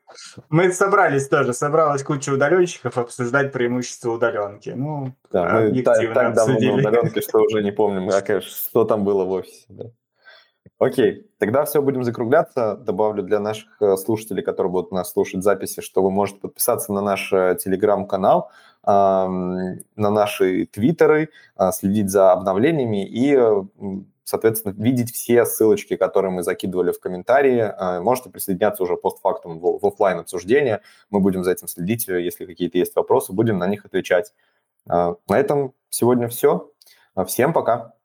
мы 0.49 0.73
собрались 0.73 1.29
тоже, 1.29 1.53
собралась 1.53 2.03
куча 2.03 2.31
удаленщиков 2.31 2.99
обсуждать 2.99 3.53
преимущества 3.53 4.11
удаленки. 4.11 4.71
Ну, 4.71 5.13
да, 5.31 5.61
мы 5.61 5.83
так, 5.83 6.13
так 6.13 6.35
давно 6.35 6.59
на 6.59 6.75
удаленке, 6.75 7.21
что 7.21 7.39
уже 7.39 7.63
не 7.63 7.71
помним, 7.71 8.09
как, 8.09 8.43
что 8.43 8.85
там 8.85 9.05
было 9.05 9.25
в 9.25 9.31
офисе. 9.31 9.67
Да. 9.69 9.85
Окей, 10.79 11.31
тогда 11.39 11.65
все, 11.65 11.81
будем 11.81 12.05
закругляться. 12.05 12.77
Добавлю 12.77 13.23
для 13.23 13.39
наших 13.39 13.81
э, 13.81 13.97
слушателей, 13.97 14.43
которые 14.43 14.71
будут 14.71 14.93
нас 14.93 15.11
слушать 15.13 15.43
записи, 15.43 15.81
что 15.81 16.03
вы 16.03 16.11
можете 16.11 16.41
подписаться 16.41 16.93
на 16.93 17.01
наш 17.01 17.33
э, 17.33 17.57
телеграм-канал, 17.59 18.51
на 18.87 19.81
наши 19.97 20.67
твиттеры, 20.67 21.31
а, 21.57 21.73
следить 21.73 22.09
за 22.09 22.31
обновлениями 22.31 23.05
и 23.05 23.35
э, 23.35 23.63
соответственно, 24.27 24.75
видеть 24.77 25.15
все 25.15 25.47
ссылочки, 25.47 25.97
которые 25.97 26.33
мы 26.33 26.43
закидывали 26.43 26.91
в 26.91 26.99
комментарии. 26.99 27.61
А, 27.61 28.01
можете 28.01 28.29
присоединяться 28.29 28.83
уже 28.83 28.97
постфактум 28.97 29.61
в, 29.61 29.79
в 29.79 29.87
офлайн 29.87 30.19
обсуждение. 30.19 30.83
Мы 31.11 31.21
будем 31.21 31.45
за 31.45 31.53
этим 31.53 31.69
следить. 31.69 32.09
Если 32.09 32.45
какие-то 32.45 32.77
есть 32.77 32.97
вопросы, 32.97 33.33
будем 33.33 33.59
на 33.59 33.69
них 33.69 33.87
отвечать. 33.87 34.35
А, 34.89 35.15
на 35.29 35.39
этом 35.39 35.75
сегодня 35.91 36.29
все. 36.29 36.71
Всем 37.25 37.53
пока. 37.53 37.96